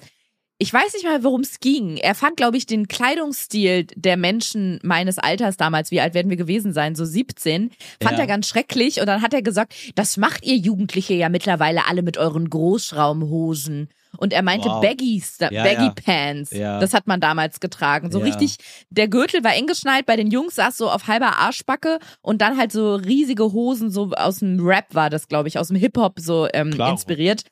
ich 0.59 0.72
weiß 0.72 0.94
nicht 0.94 1.04
mal, 1.04 1.22
worum 1.22 1.42
es 1.42 1.61
ging. 1.61 1.98
Er 1.98 2.14
fand, 2.14 2.36
glaube 2.36 2.57
ich, 2.57 2.64
den 2.66 2.88
Kleidungsstil 2.88 3.86
der 3.94 4.16
Menschen 4.16 4.80
meines 4.82 5.18
Alters 5.18 5.57
damals, 5.59 5.90
wie 5.90 6.00
alt 6.00 6.14
werden 6.14 6.30
wir 6.30 6.36
gewesen 6.38 6.72
sein, 6.72 6.94
so 6.94 7.04
17, 7.04 7.70
fand 8.02 8.14
Ja. 8.16 8.20
er 8.20 8.26
ganz 8.26 8.48
schrecklich. 8.48 9.00
Und 9.00 9.07
dann 9.07 9.20
hat 9.22 9.34
er 9.34 9.42
gesagt, 9.42 9.74
das 9.94 10.16
macht 10.16 10.44
ihr 10.46 10.57
Jugendliche 10.57 11.14
ja 11.14 11.28
mittlerweile 11.28 11.86
alle 11.86 12.02
mit 12.02 12.16
euren 12.16 12.48
Großraumhosen. 12.48 13.88
Und 14.18 14.32
er 14.32 14.40
meinte 14.42 14.70
Wow. 14.70 14.80
Baggies, 14.80 15.36
Ja, 15.40 15.50
Baggy 15.50 15.84
ja. 15.84 15.94
Pants. 15.94 16.50
Ja. 16.52 16.80
Das 16.80 16.94
hat 16.94 17.07
man 17.07 17.20
damals 17.20 17.61
getragen. 17.61 18.11
So 18.11 18.20
richtig, 18.20 18.57
der 18.88 19.09
Gürtel 19.09 19.44
war 19.44 19.54
eng 19.54 19.66
geschnallt, 19.66 20.07
bei 20.07 20.16
den 20.16 20.30
Jungs 20.30 20.54
saß 20.54 20.76
so 20.78 20.90
auf 20.90 21.07
halber 21.07 21.36
Arschbacke 21.36 21.98
und 22.22 22.40
dann 22.40 22.57
halt 22.57 22.72
so 22.72 22.94
riesige 22.94 23.52
Hosen, 23.52 23.90
so 23.90 24.12
aus 24.12 24.38
dem 24.38 24.59
Rap 24.66 24.94
war 24.94 25.11
das, 25.11 25.28
glaube 25.28 25.48
ich, 25.48 25.59
aus 25.59 25.68
dem 25.68 25.76
Hip-Hop 25.76 26.18
so 26.18 26.48
ähm, 26.54 26.72
inspiriert. 26.80 27.42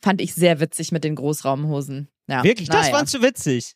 Fand 0.00 0.20
ich 0.20 0.34
sehr 0.34 0.60
witzig 0.60 0.92
mit 0.92 1.02
den 1.02 1.16
Großraumhosen. 1.16 2.08
Ja, 2.28 2.44
Wirklich, 2.44 2.68
das 2.68 2.86
naja. 2.86 2.96
fandst 2.96 3.14
du 3.14 3.22
witzig. 3.22 3.74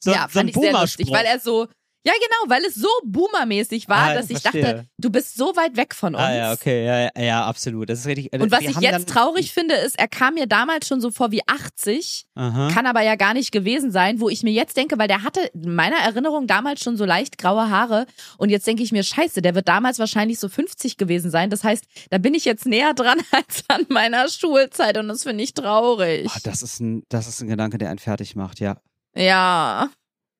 So, 0.00 0.10
ja, 0.10 0.16
so 0.18 0.22
ein 0.22 0.30
fand 0.30 0.50
ich 0.50 0.56
sehr 0.56 0.72
lustig, 0.72 1.10
weil 1.10 1.24
er 1.24 1.38
so, 1.38 1.68
Ja, 2.04 2.12
genau, 2.14 2.52
weil 2.52 2.64
es 2.64 2.74
so 2.74 2.88
boomermäßig 3.04 3.88
war, 3.88 4.10
Ah, 4.10 4.14
dass 4.14 4.28
ich 4.28 4.40
verstehe. 4.40 4.62
dachte, 4.62 4.86
du 4.98 5.10
bist 5.10 5.36
so 5.36 5.54
weit 5.54 5.76
weg 5.76 5.94
von 5.94 6.14
uns. 6.16 6.24
Ah 6.24 6.34
ja, 6.34 6.52
okay, 6.52 6.84
ja, 6.84 6.98
ja, 7.00 7.10
ja, 7.22 7.46
absolut. 7.46 7.88
Das 7.88 8.00
ist 8.00 8.06
richtig. 8.06 8.32
Und 8.32 8.50
was 8.50 8.62
ich 8.62 8.76
jetzt 8.80 9.08
traurig 9.08 9.52
finde, 9.52 9.76
ist, 9.76 9.96
er 9.98 10.08
kam 10.08 10.34
mir 10.34 10.46
damals 10.46 10.88
schon 10.88 11.00
so 11.00 11.12
vor 11.12 11.30
wie 11.30 11.42
80, 11.46 12.26
Aha. 12.34 12.70
kann 12.72 12.86
aber 12.86 13.02
ja 13.02 13.14
gar 13.14 13.34
nicht 13.34 13.52
gewesen 13.52 13.92
sein, 13.92 14.18
wo 14.20 14.28
ich 14.28 14.42
mir 14.42 14.52
jetzt 14.52 14.76
denke, 14.76 14.98
weil 14.98 15.06
der 15.06 15.22
hatte 15.22 15.42
in 15.54 15.74
meiner 15.76 15.98
Erinnerung 15.98 16.48
damals 16.48 16.80
schon 16.82 16.96
so 16.96 17.04
leicht 17.04 17.38
graue 17.38 17.70
Haare 17.70 18.06
und 18.36 18.48
jetzt 18.50 18.66
denke 18.66 18.82
ich 18.82 18.90
mir, 18.90 19.04
scheiße, 19.04 19.40
der 19.40 19.54
wird 19.54 19.68
damals 19.68 20.00
wahrscheinlich 20.00 20.40
so 20.40 20.48
50 20.48 20.96
gewesen 20.96 21.30
sein. 21.30 21.50
Das 21.50 21.62
heißt, 21.62 21.84
da 22.10 22.18
bin 22.18 22.34
ich 22.34 22.44
jetzt 22.44 22.66
näher 22.66 22.94
dran 22.94 23.18
als 23.30 23.62
an 23.68 23.86
meiner 23.90 24.28
Schulzeit 24.28 24.98
und 24.98 25.06
das 25.06 25.22
finde 25.22 25.44
ich 25.44 25.54
traurig. 25.54 26.28
Ah, 26.34 26.38
das 26.42 26.62
ist 26.62 26.80
ein, 26.80 27.04
das 27.10 27.28
ist 27.28 27.40
ein 27.42 27.48
Gedanke, 27.48 27.78
der 27.78 27.90
einen 27.90 28.00
fertig 28.00 28.34
macht. 28.34 28.58
Ja, 28.58 28.78
Ja, 29.14 29.88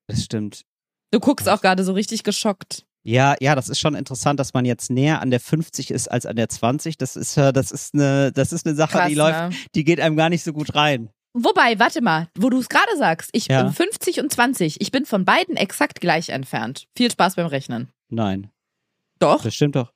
das 0.09 0.25
stimmt. 0.25 0.63
Du 1.13 1.21
guckst 1.21 1.49
auch 1.49 1.61
gerade 1.61 1.85
so 1.85 1.93
richtig 1.93 2.25
geschockt. 2.25 2.85
Ja, 3.05 3.35
ja, 3.41 3.55
das 3.57 3.69
ist 3.69 3.79
schon 3.81 3.95
interessant, 3.97 4.39
dass 4.39 4.55
man 4.55 4.65
jetzt 4.65 4.91
näher 4.91 5.21
an 5.21 5.31
der 5.31 5.41
50 5.41 5.91
ist 5.91 6.09
als 6.09 6.25
an 6.27 6.37
der 6.37 6.49
20. 6.49 6.99
Das 6.99 7.17
ist, 7.17 7.37
äh, 7.37 7.53
das 7.53 7.71
ist 7.73 7.95
eine, 7.95 8.31
das 8.33 8.53
ist 8.53 8.65
eine 8.67 8.75
Sache, 8.77 8.93
Krass, 8.99 9.09
die 9.09 9.15
läuft, 9.17 9.39
ne? 9.41 9.51
die 9.75 9.85
geht 9.85 9.99
einem 10.01 10.17
gar 10.17 10.29
nicht 10.29 10.45
so 10.45 10.53
gut 10.53 10.75
rein. 10.77 11.11
Wobei, 11.35 11.79
warte 11.79 12.01
mal, 12.03 12.29
wo 12.39 12.49
du 12.51 12.59
es 12.61 12.69
gerade 12.69 12.97
sagst, 12.99 13.31
ich 13.33 13.47
Ja. 13.49 13.63
bin 13.63 13.73
50 13.73 14.21
und 14.21 14.31
20. 14.33 14.81
Ich 14.81 14.91
bin 14.93 15.05
von 15.07 15.25
beiden 15.25 15.57
exakt 15.57 16.01
gleich 16.01 16.29
entfernt. 16.29 16.87
Viel 16.97 17.11
Spaß 17.11 17.37
beim 17.37 17.47
Rechnen. 17.47 17.89
Nein, 18.11 18.51
Doch, 19.19 19.43
das 19.43 19.55
stimmt 19.55 19.75
doch. 19.77 19.93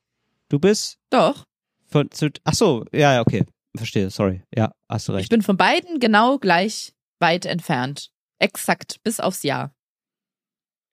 Du 0.49 0.59
bist 0.59 0.99
doch. 1.11 1.45
von, 1.87 2.11
zu, 2.11 2.31
ach 2.45 2.55
so, 2.55 2.85
ja, 2.93 3.13
ja, 3.15 3.21
okay. 3.21 3.45
Verstehe, 3.77 4.09
sorry. 4.11 4.43
Ja, 4.55 4.73
hast 4.89 5.07
du 5.09 5.13
Ich 5.13 5.19
recht. 5.19 5.29
bin 5.31 5.43
von 5.43 5.57
beiden 5.57 6.01
genau 6.01 6.39
gleich 6.39 6.93
weit 7.21 7.45
entfernt. 7.45 8.11
Exakt, 8.39 8.97
bis 9.05 9.21
aufs 9.21 9.43
Jahr. 9.43 9.73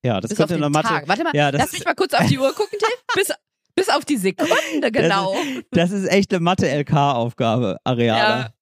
Ja, 0.04 0.20
das 0.20 0.28
bis 0.30 0.38
auf 0.38 0.46
könnte 0.48 0.54
den 0.54 0.64
in 0.64 0.72
der 0.72 0.82
Mathe. 0.82 0.88
Tag. 0.88 1.08
Warte 1.08 1.24
mal, 1.24 1.34
Ja, 1.34 1.50
das 1.50 1.58
lass 1.60 1.66
ist- 1.68 1.78
mich 1.78 1.84
mal 1.86 1.94
kurz 1.94 2.12
auf 2.14 2.26
die 2.26 2.38
Uhr 2.38 2.52
gucken, 2.54 2.78
Till. 2.78 2.88
Bis, 3.14 3.32
bis 3.74 3.88
auf 3.88 4.04
die 4.04 4.16
Sekunde, 4.18 4.92
genau. 4.92 5.34
Das 5.72 5.90
ist 5.90 6.06
echt 6.08 6.32
eine 6.32 6.40
Mathe-LK-Aufgabe, 6.40 7.78
Areala. 7.84 8.52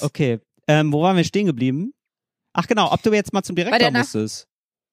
Okay. 0.00 0.40
Ähm, 0.66 0.92
wo 0.92 1.02
waren 1.02 1.16
wir 1.16 1.24
stehen 1.24 1.46
geblieben? 1.46 1.92
Ach 2.52 2.66
genau, 2.66 2.92
ob 2.92 3.02
du 3.02 3.12
jetzt 3.12 3.32
mal 3.32 3.42
zum 3.42 3.56
Direktor 3.56 3.90
musstest. 3.90 4.46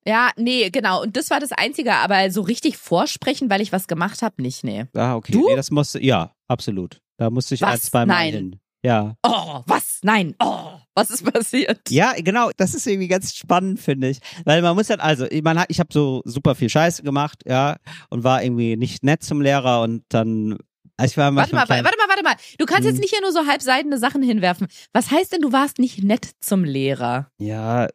Ja, 0.06 0.30
nee, 0.36 0.70
genau. 0.70 1.02
Und 1.02 1.16
das 1.16 1.28
war 1.30 1.40
das 1.40 1.52
Einzige, 1.52 1.92
aber 1.94 2.30
so 2.30 2.40
richtig 2.40 2.78
vorsprechen, 2.78 3.50
weil 3.50 3.60
ich 3.60 3.72
was 3.72 3.86
gemacht 3.88 4.22
habe, 4.22 4.40
nicht, 4.40 4.64
nee. 4.64 4.86
Ah, 4.94 5.16
okay. 5.16 5.32
Du? 5.32 5.48
Nee, 5.48 5.56
das 5.56 5.70
musste, 5.70 6.02
ja, 6.02 6.32
absolut. 6.46 7.00
Da 7.18 7.30
musste 7.30 7.54
ich 7.54 7.60
Was? 7.62 7.70
ein, 7.72 7.80
zwei 7.80 8.06
Mal 8.06 8.14
Nein. 8.14 8.32
hin. 8.32 8.60
Ja. 8.84 9.16
Oh, 9.24 9.62
was? 9.66 9.98
Nein. 10.02 10.34
Oh, 10.40 10.70
was 10.94 11.10
ist 11.10 11.24
passiert? 11.32 11.80
Ja, 11.90 12.12
genau, 12.16 12.50
das 12.56 12.74
ist 12.74 12.86
irgendwie 12.86 13.08
ganz 13.08 13.34
spannend, 13.34 13.80
finde 13.80 14.08
ich. 14.08 14.18
Weil 14.44 14.62
man 14.62 14.76
muss 14.76 14.86
dann, 14.86 15.00
also, 15.00 15.26
ich, 15.30 15.42
man 15.42 15.58
hat, 15.58 15.66
ich 15.68 15.80
habe 15.80 15.92
so 15.92 16.22
super 16.24 16.54
viel 16.54 16.68
Scheiße 16.68 17.02
gemacht, 17.02 17.42
ja, 17.46 17.76
und 18.10 18.22
war 18.24 18.42
irgendwie 18.42 18.76
nicht 18.76 19.02
nett 19.02 19.22
zum 19.24 19.40
Lehrer 19.40 19.82
und 19.82 20.04
dann, 20.10 20.58
also 20.96 21.12
ich 21.12 21.16
war 21.16 21.34
Warte 21.34 21.54
mal, 21.54 21.68
warte 21.68 21.82
mal, 21.82 22.08
warte 22.08 22.22
mal. 22.22 22.36
Du 22.58 22.66
kannst 22.66 22.84
Hm. 22.86 22.94
jetzt 22.94 23.00
nicht 23.00 23.10
hier 23.10 23.20
nur 23.20 23.32
so 23.32 23.46
halbseidene 23.46 23.98
Sachen 23.98 24.22
hinwerfen. 24.22 24.68
Was 24.92 25.10
heißt 25.10 25.32
denn, 25.32 25.40
du 25.40 25.50
warst 25.52 25.78
nicht 25.78 26.02
nett 26.04 26.30
zum 26.40 26.62
Lehrer? 26.64 27.30
Ja, 27.38 27.88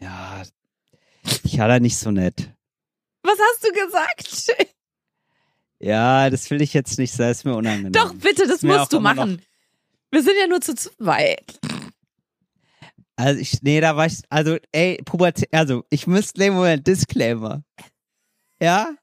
ja, 0.00 0.42
ich 1.44 1.58
war 1.58 1.68
da 1.68 1.78
nicht 1.80 1.96
so 1.98 2.10
nett. 2.10 2.52
Was 3.22 3.38
hast 3.38 3.64
du 3.66 3.72
gesagt? 3.72 4.66
Ja, 5.80 6.28
das 6.30 6.50
will 6.50 6.60
ich 6.60 6.74
jetzt 6.74 6.98
nicht, 6.98 7.12
sei 7.12 7.30
es 7.30 7.44
mir 7.44 7.54
unangenehm. 7.56 7.92
Doch, 7.92 8.14
bitte, 8.14 8.46
das 8.48 8.62
musst 8.62 8.92
du 8.92 9.00
machen. 9.00 9.42
Wir 10.10 10.22
sind 10.22 10.34
ja 10.40 10.46
nur 10.46 10.60
zu 10.60 10.74
zweit. 10.74 11.58
Also 13.16 13.40
ich, 13.40 13.62
nee, 13.62 13.80
da 13.80 13.96
war 13.96 14.06
ich, 14.06 14.20
also, 14.28 14.56
ey, 14.72 14.98
Pubertät, 15.04 15.48
also, 15.52 15.84
ich 15.90 16.06
müsste, 16.06 16.40
nee, 16.40 16.50
Moment, 16.50 16.86
Disclaimer. 16.86 17.62
Ja? 18.60 18.94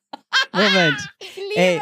Moment. 0.53 0.97
Ich 1.19 1.57
Ey, 1.57 1.79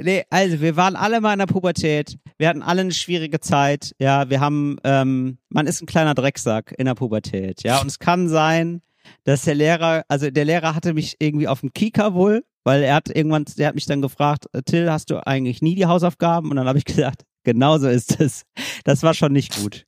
Nee, 0.00 0.24
also 0.30 0.60
wir 0.60 0.76
waren 0.76 0.94
alle 0.94 1.20
mal 1.20 1.32
in 1.32 1.40
der 1.40 1.46
Pubertät. 1.46 2.18
Wir 2.38 2.48
hatten 2.48 2.62
alle 2.62 2.82
eine 2.82 2.92
schwierige 2.92 3.40
Zeit. 3.40 3.96
Ja, 3.98 4.30
wir 4.30 4.40
haben, 4.40 4.76
ähm, 4.84 5.38
man 5.48 5.66
ist 5.66 5.82
ein 5.82 5.86
kleiner 5.86 6.14
Drecksack 6.14 6.72
in 6.78 6.86
der 6.86 6.94
Pubertät. 6.94 7.64
Ja, 7.64 7.80
und 7.80 7.88
es 7.88 7.98
kann 7.98 8.28
sein, 8.28 8.80
dass 9.24 9.42
der 9.42 9.56
Lehrer, 9.56 10.04
also 10.06 10.30
der 10.30 10.44
Lehrer 10.44 10.76
hatte 10.76 10.94
mich 10.94 11.16
irgendwie 11.18 11.48
auf 11.48 11.60
dem 11.60 11.72
Kika 11.72 12.14
wohl, 12.14 12.44
weil 12.62 12.84
er 12.84 12.94
hat 12.94 13.08
irgendwann, 13.08 13.44
der 13.56 13.68
hat 13.68 13.74
mich 13.74 13.86
dann 13.86 14.00
gefragt, 14.00 14.46
Till, 14.66 14.88
hast 14.88 15.10
du 15.10 15.26
eigentlich 15.26 15.62
nie 15.62 15.74
die 15.74 15.86
Hausaufgaben? 15.86 16.50
Und 16.50 16.56
dann 16.56 16.68
habe 16.68 16.78
ich 16.78 16.84
gesagt, 16.84 17.24
genau 17.48 17.78
so 17.78 17.88
ist 17.88 18.20
es. 18.20 18.44
Das 18.84 19.02
war 19.02 19.14
schon 19.14 19.32
nicht 19.32 19.56
gut. 19.56 19.86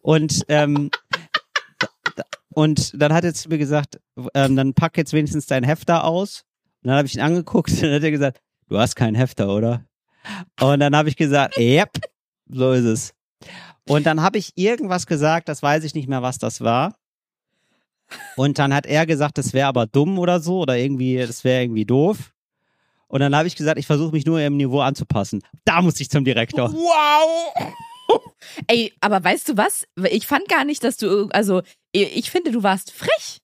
Und 0.00 0.44
ähm, 0.48 0.90
und 2.50 3.00
dann 3.00 3.12
hat 3.12 3.24
er 3.24 3.34
zu 3.34 3.48
mir 3.48 3.58
gesagt, 3.58 4.00
ähm, 4.34 4.56
dann 4.56 4.74
pack 4.74 4.96
jetzt 4.96 5.12
wenigstens 5.12 5.46
dein 5.46 5.64
Hefter 5.64 6.04
aus. 6.04 6.44
Und 6.82 6.88
dann 6.88 6.96
habe 6.96 7.06
ich 7.06 7.14
ihn 7.14 7.20
angeguckt 7.20 7.70
und 7.70 7.82
dann 7.82 7.94
hat 7.94 8.02
er 8.02 8.10
gesagt, 8.10 8.40
du 8.68 8.78
hast 8.78 8.94
keinen 8.96 9.14
Hefter, 9.14 9.48
oder? 9.48 9.84
Und 10.60 10.80
dann 10.80 10.96
habe 10.96 11.08
ich 11.08 11.16
gesagt, 11.16 11.56
yep, 11.58 11.90
so 12.48 12.72
ist 12.72 12.84
es. 12.84 13.14
Und 13.88 14.06
dann 14.06 14.22
habe 14.22 14.38
ich 14.38 14.52
irgendwas 14.56 15.06
gesagt, 15.06 15.48
das 15.48 15.62
weiß 15.62 15.84
ich 15.84 15.94
nicht 15.94 16.08
mehr, 16.08 16.22
was 16.22 16.38
das 16.38 16.60
war. 16.60 16.94
Und 18.36 18.58
dann 18.58 18.74
hat 18.74 18.86
er 18.86 19.06
gesagt, 19.06 19.38
das 19.38 19.52
wäre 19.52 19.68
aber 19.68 19.86
dumm 19.86 20.18
oder 20.18 20.40
so 20.40 20.60
oder 20.60 20.76
irgendwie, 20.76 21.16
das 21.18 21.44
wäre 21.44 21.62
irgendwie 21.62 21.84
doof. 21.84 22.32
Und 23.08 23.20
dann 23.20 23.34
habe 23.34 23.48
ich 23.48 23.56
gesagt, 23.56 23.78
ich 23.78 23.86
versuche 23.86 24.12
mich 24.12 24.26
nur 24.26 24.40
im 24.40 24.56
Niveau 24.56 24.80
anzupassen. 24.80 25.42
Da 25.64 25.82
muss 25.82 25.98
ich 26.00 26.10
zum 26.10 26.24
Direktor. 26.24 26.72
Wow! 26.72 27.52
Ey, 28.66 28.92
aber 29.00 29.22
weißt 29.22 29.48
du 29.48 29.56
was? 29.56 29.86
Ich 30.10 30.26
fand 30.26 30.48
gar 30.48 30.64
nicht, 30.64 30.84
dass 30.84 30.96
du, 30.96 31.28
also, 31.30 31.62
ich 31.92 32.30
finde, 32.30 32.52
du 32.52 32.62
warst 32.62 32.92
frech. 32.92 33.38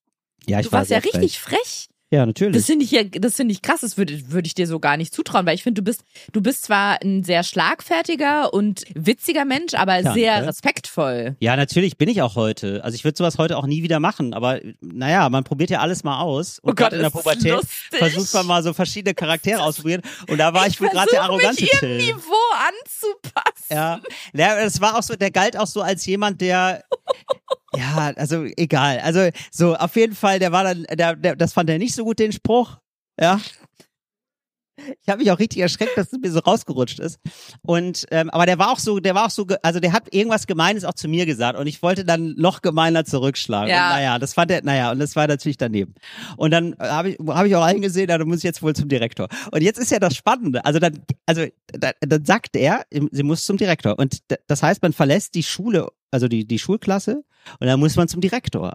Ja, 0.46 0.60
ich 0.60 0.66
Du 0.66 0.72
war 0.72 0.80
warst 0.80 0.90
ja 0.90 1.00
sehr 1.00 1.12
richtig 1.12 1.38
frech. 1.40 1.88
Ja, 2.14 2.26
natürlich. 2.26 2.54
Das 2.54 2.66
finde 2.66 2.84
ich 2.84 2.92
ja, 2.92 3.02
das 3.02 3.34
finde 3.34 3.50
ich 3.50 3.60
krass. 3.60 3.80
Das 3.80 3.98
würde, 3.98 4.30
würde 4.30 4.46
ich 4.46 4.54
dir 4.54 4.68
so 4.68 4.78
gar 4.78 4.96
nicht 4.96 5.12
zutrauen, 5.12 5.46
weil 5.46 5.56
ich 5.56 5.64
finde, 5.64 5.82
du 5.82 5.84
bist, 5.84 6.04
du 6.32 6.40
bist 6.40 6.64
zwar 6.64 7.02
ein 7.02 7.24
sehr 7.24 7.42
schlagfertiger 7.42 8.54
und 8.54 8.84
witziger 8.94 9.44
Mensch, 9.44 9.74
aber 9.74 10.00
Danke. 10.00 10.20
sehr 10.20 10.46
respektvoll. 10.46 11.34
Ja, 11.40 11.56
natürlich 11.56 11.98
bin 11.98 12.08
ich 12.08 12.22
auch 12.22 12.36
heute. 12.36 12.84
Also 12.84 12.94
ich 12.94 13.02
würde 13.02 13.18
sowas 13.18 13.36
heute 13.38 13.56
auch 13.56 13.66
nie 13.66 13.82
wieder 13.82 13.98
machen, 13.98 14.32
aber 14.32 14.60
naja, 14.80 15.28
man 15.28 15.42
probiert 15.42 15.70
ja 15.70 15.80
alles 15.80 16.04
mal 16.04 16.20
aus. 16.20 16.60
Und 16.60 16.70
Oh 16.70 16.74
Gott, 16.74 16.76
gerade 16.76 16.96
in 16.96 17.02
der 17.02 17.10
Pubertät 17.10 17.60
versucht 17.90 18.32
man 18.32 18.46
mal 18.46 18.62
so 18.62 18.72
verschiedene 18.72 19.14
Charaktere 19.14 19.60
auszuprobieren. 19.60 20.02
Und 20.28 20.38
da 20.38 20.54
war 20.54 20.68
ich, 20.68 20.80
wohl 20.80 20.90
gerade 20.90 21.10
der 21.10 21.22
arrogante 21.22 21.62
mich 21.62 21.82
ihrem. 21.82 21.96
Niveau 21.96 22.34
anzupassen. 22.68 23.66
Ja, 23.70 24.00
ja, 24.34 24.62
das 24.62 24.80
war 24.80 24.96
auch 24.96 25.02
so, 25.02 25.16
der 25.16 25.32
galt 25.32 25.56
auch 25.56 25.66
so 25.66 25.82
als 25.82 26.06
jemand, 26.06 26.40
der 26.40 26.84
ja, 27.76 28.12
also 28.16 28.44
egal. 28.56 29.00
Also 29.00 29.28
so 29.50 29.74
auf 29.74 29.96
jeden 29.96 30.14
Fall, 30.14 30.38
der 30.38 30.52
war 30.52 30.64
dann, 30.64 30.84
der, 30.92 31.16
der 31.16 31.36
das 31.36 31.52
fand 31.52 31.70
er 31.70 31.78
nicht 31.78 31.94
so 31.94 32.04
gut 32.04 32.18
den 32.18 32.32
Spruch. 32.32 32.78
Ja. 33.20 33.40
Ich 34.76 35.08
habe 35.08 35.20
mich 35.20 35.30
auch 35.30 35.38
richtig 35.38 35.62
erschreckt, 35.62 35.96
dass 35.96 36.12
es 36.12 36.18
mir 36.18 36.30
so 36.30 36.40
rausgerutscht 36.40 36.98
ist. 36.98 37.20
Und 37.62 38.06
ähm, 38.10 38.28
aber 38.30 38.44
der 38.44 38.58
war 38.58 38.72
auch 38.72 38.80
so, 38.80 38.98
der 38.98 39.14
war 39.14 39.26
auch 39.26 39.30
so, 39.30 39.46
also 39.62 39.78
der 39.78 39.92
hat 39.92 40.12
irgendwas 40.12 40.46
Gemeines 40.46 40.84
auch 40.84 40.94
zu 40.94 41.06
mir 41.06 41.26
gesagt 41.26 41.58
und 41.58 41.66
ich 41.68 41.80
wollte 41.82 42.04
dann 42.04 42.34
noch 42.36 42.60
gemeiner 42.60 43.04
zurückschlagen. 43.04 43.68
Ja. 43.70 43.88
Und 43.88 43.94
naja, 43.94 44.18
das 44.18 44.34
fand 44.34 44.50
er, 44.50 44.62
naja, 44.64 44.90
und 44.90 44.98
das 44.98 45.14
war 45.14 45.28
natürlich 45.28 45.58
daneben. 45.58 45.94
Und 46.36 46.50
dann 46.50 46.74
habe 46.78 47.10
ich, 47.10 47.18
habe 47.26 47.46
ich 47.46 47.54
auch 47.54 47.62
eingesehen, 47.62 48.08
da 48.08 48.22
muss 48.24 48.38
ich 48.38 48.44
jetzt 48.44 48.62
wohl 48.62 48.74
zum 48.74 48.88
Direktor. 48.88 49.28
Und 49.52 49.62
jetzt 49.62 49.78
ist 49.78 49.92
ja 49.92 50.00
das 50.00 50.16
Spannende. 50.16 50.64
Also 50.64 50.80
dann, 50.80 51.00
also 51.26 51.46
dann, 51.66 51.92
dann 52.00 52.24
sagt 52.24 52.56
er, 52.56 52.84
sie 52.90 53.22
muss 53.22 53.46
zum 53.46 53.56
Direktor. 53.56 53.96
Und 53.98 54.18
das 54.48 54.62
heißt, 54.62 54.82
man 54.82 54.92
verlässt 54.92 55.36
die 55.36 55.44
Schule, 55.44 55.88
also 56.14 56.28
die 56.28 56.46
die 56.46 56.58
Schulklasse, 56.58 57.24
und 57.60 57.66
dann 57.66 57.78
muss 57.80 57.96
man 57.96 58.08
zum 58.08 58.20
Direktor. 58.22 58.74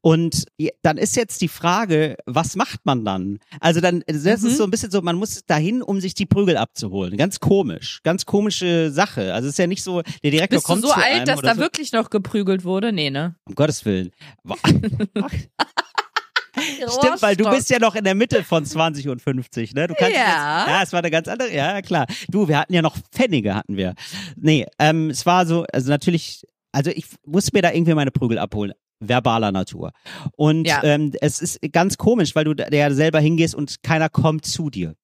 Und 0.00 0.46
dann 0.82 0.98
ist 0.98 1.14
jetzt 1.14 1.40
die 1.40 1.46
Frage, 1.46 2.16
was 2.26 2.56
macht 2.56 2.80
man 2.84 3.04
dann? 3.04 3.38
Also 3.60 3.80
dann, 3.80 4.02
das 4.08 4.42
Mhm. 4.42 4.48
ist 4.48 4.56
so 4.56 4.64
ein 4.64 4.72
bisschen 4.72 4.90
so, 4.90 5.02
man 5.02 5.14
muss 5.14 5.44
dahin, 5.46 5.82
um 5.82 6.00
sich 6.00 6.14
die 6.14 6.26
Prügel 6.26 6.56
abzuholen. 6.56 7.16
Ganz 7.16 7.38
komisch, 7.38 8.00
ganz 8.02 8.26
komische 8.26 8.90
Sache. 8.90 9.32
Also 9.32 9.46
es 9.46 9.54
ist 9.54 9.58
ja 9.58 9.68
nicht 9.68 9.84
so, 9.84 10.02
der 10.24 10.32
Direktor 10.32 10.56
Bist 10.56 10.64
du 10.68 10.72
kommt 10.72 10.82
so 10.82 10.88
zu 10.88 10.96
alt, 10.96 11.28
dass 11.28 11.40
da 11.42 11.54
so. 11.54 11.60
wirklich 11.60 11.92
noch 11.92 12.10
geprügelt 12.10 12.64
wurde? 12.64 12.92
Nee, 12.92 13.10
ne? 13.10 13.36
Um 13.44 13.54
Gottes 13.54 13.84
Willen. 13.84 14.10
Stimmt, 16.88 17.22
weil 17.22 17.36
du 17.36 17.48
bist 17.50 17.70
ja 17.70 17.78
noch 17.78 17.94
in 17.94 18.04
der 18.04 18.14
Mitte 18.14 18.44
von 18.44 18.64
20 18.64 19.08
und 19.08 19.20
50, 19.22 19.74
ne? 19.74 19.86
Du 19.88 19.94
kannst 19.94 20.14
Ja. 20.16 20.20
Jetzt, 20.60 20.68
ja, 20.70 20.82
es 20.82 20.92
war 20.92 20.98
eine 21.00 21.10
ganz 21.10 21.28
andere, 21.28 21.54
ja, 21.54 21.82
klar. 21.82 22.06
Du, 22.28 22.48
wir 22.48 22.58
hatten 22.58 22.74
ja 22.74 22.82
noch 22.82 22.96
Pfennige, 23.12 23.54
hatten 23.54 23.76
wir. 23.76 23.94
Nee, 24.36 24.66
ähm, 24.78 25.10
es 25.10 25.24
war 25.26 25.46
so, 25.46 25.64
also 25.72 25.90
natürlich, 25.90 26.44
also 26.72 26.90
ich 26.90 27.06
musste 27.26 27.50
mir 27.54 27.62
da 27.62 27.72
irgendwie 27.72 27.94
meine 27.94 28.10
Prügel 28.10 28.38
abholen. 28.38 28.72
Verbaler 29.04 29.50
Natur. 29.50 29.90
Und 30.36 30.66
Ja. 30.66 30.80
ähm, 30.84 31.12
es 31.20 31.40
ist 31.42 31.58
ganz 31.72 31.98
komisch, 31.98 32.34
weil 32.36 32.44
du 32.44 32.54
da 32.54 32.68
ja 32.70 32.90
selber 32.92 33.18
hingehst 33.18 33.54
und 33.54 33.82
keiner 33.82 34.08
kommt 34.08 34.46
zu 34.46 34.70
dir. 34.70 34.94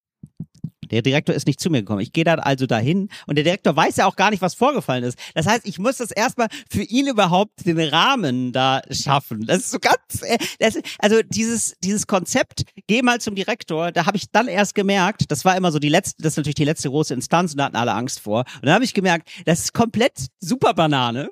Der 0.89 1.03
Direktor 1.03 1.35
ist 1.35 1.47
nicht 1.47 1.61
zu 1.61 1.71
mir 1.71 1.81
gekommen. 1.81 2.01
Ich 2.01 2.13
gehe 2.13 2.25
dann 2.25 2.41
also 2.41 2.67
dahin 2.67 3.09
und 3.27 3.37
der 3.37 3.45
Direktor 3.45 3.75
weiß 3.75 3.97
ja 3.97 4.07
auch 4.07 4.17
gar 4.17 4.31
nicht, 4.31 4.43
was 4.43 4.55
vorgefallen 4.55 5.05
ist. 5.05 5.19
Das 5.35 5.47
heißt, 5.47 5.67
ich 5.67 5.79
muss 5.79 5.99
das 5.99 6.11
erstmal 6.11 6.49
für 6.71 6.83
ihn 6.83 7.07
überhaupt 7.07 7.67
den 7.67 7.79
Rahmen 7.79 8.53
da 8.53 8.83
schaffen. 8.91 9.47
Das 9.47 9.59
ist 9.59 9.71
so 9.71 9.79
ganz, 9.79 10.23
äh, 10.23 10.39
das, 10.59 10.79
also 10.99 11.23
dieses 11.23 11.75
dieses 11.83 12.07
Konzept, 12.07 12.65
geh 12.87 13.03
mal 13.03 13.21
zum 13.21 13.35
Direktor, 13.35 13.93
da 13.93 14.07
habe 14.07 14.17
ich 14.17 14.31
dann 14.31 14.49
erst 14.49 14.75
gemerkt, 14.75 15.31
das 15.31 15.45
war 15.45 15.57
immer 15.57 15.73
so 15.73 15.79
die 15.79 15.89
letzte, 15.89 16.23
das 16.23 16.33
ist 16.35 16.37
natürlich 16.39 16.57
die 16.57 16.65
letzte 16.65 16.91
große 16.91 17.15
Instanz 17.15 17.53
und 17.53 17.59
da 17.59 17.65
hatten 17.65 17.77
alle 17.77 17.93
Angst 17.93 18.21
vor. 18.21 18.45
Und 18.57 18.67
dann 18.67 18.75
habe 18.75 18.85
ich 18.85 18.95
gemerkt, 18.95 19.29
das 19.45 19.61
ist 19.61 19.75
komplett 19.75 20.27
super 20.41 20.75
Banane, 20.75 21.31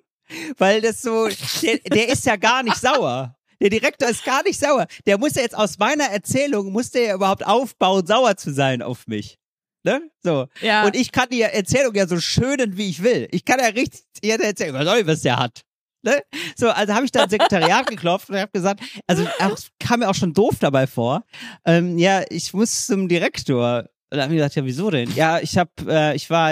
weil 0.58 0.80
das 0.80 1.02
so, 1.02 1.28
der, 1.62 1.78
der 1.78 2.08
ist 2.08 2.26
ja 2.26 2.36
gar 2.36 2.62
nicht 2.62 2.76
sauer. 2.76 3.36
Der 3.60 3.70
Direktor 3.70 4.08
ist 4.08 4.24
gar 4.24 4.42
nicht 4.42 4.60
sauer. 4.60 4.86
Der 5.06 5.18
muss 5.18 5.34
ja 5.34 5.42
jetzt 5.42 5.56
aus 5.56 5.78
meiner 5.78 6.04
Erzählung, 6.04 6.72
muss 6.72 6.90
der 6.90 7.02
ja 7.02 7.14
überhaupt 7.14 7.46
aufbauen, 7.46 8.06
sauer 8.06 8.36
zu 8.36 8.52
sein 8.52 8.82
auf 8.82 9.06
mich. 9.06 9.38
Ne? 9.86 10.02
So. 10.20 10.48
Ja. 10.60 10.84
Und 10.84 10.96
ich 10.96 11.12
kann 11.12 11.28
die 11.30 11.42
Erzählung 11.42 11.94
ja 11.94 12.08
so 12.08 12.18
schönen, 12.18 12.76
wie 12.76 12.88
ich 12.90 13.04
will. 13.04 13.28
Ich 13.30 13.44
kann 13.44 13.60
ja 13.60 13.66
richtig 13.66 14.02
jeder 14.20 14.42
erzählen, 14.42 14.74
was 14.74 14.84
soll 14.84 14.98
ich, 14.98 15.06
was 15.06 15.22
der 15.22 15.38
hat. 15.38 15.62
Ne? 16.02 16.22
So, 16.56 16.70
also 16.70 16.92
habe 16.92 17.04
ich 17.04 17.12
da 17.12 17.22
ins 17.22 17.30
Sekretariat 17.30 17.86
geklopft 17.90 18.28
und 18.28 18.36
habe 18.36 18.50
gesagt, 18.50 18.80
also 19.06 19.24
auch, 19.38 19.56
kam 19.78 20.00
mir 20.00 20.10
auch 20.10 20.14
schon 20.16 20.32
doof 20.32 20.56
dabei 20.58 20.88
vor. 20.88 21.24
Ähm, 21.64 21.98
ja, 21.98 22.24
ich 22.30 22.52
muss 22.52 22.86
zum 22.86 23.06
Direktor. 23.06 23.84
Und 24.10 24.18
dann 24.18 24.22
habe 24.22 24.34
ich 24.34 24.38
gesagt, 24.38 24.56
ja, 24.56 24.64
wieso 24.64 24.90
denn? 24.90 25.08
Ja, 25.14 25.38
ich 25.38 25.56
habe, 25.56 25.70
äh, 25.86 26.16
ich 26.16 26.30
war, 26.30 26.50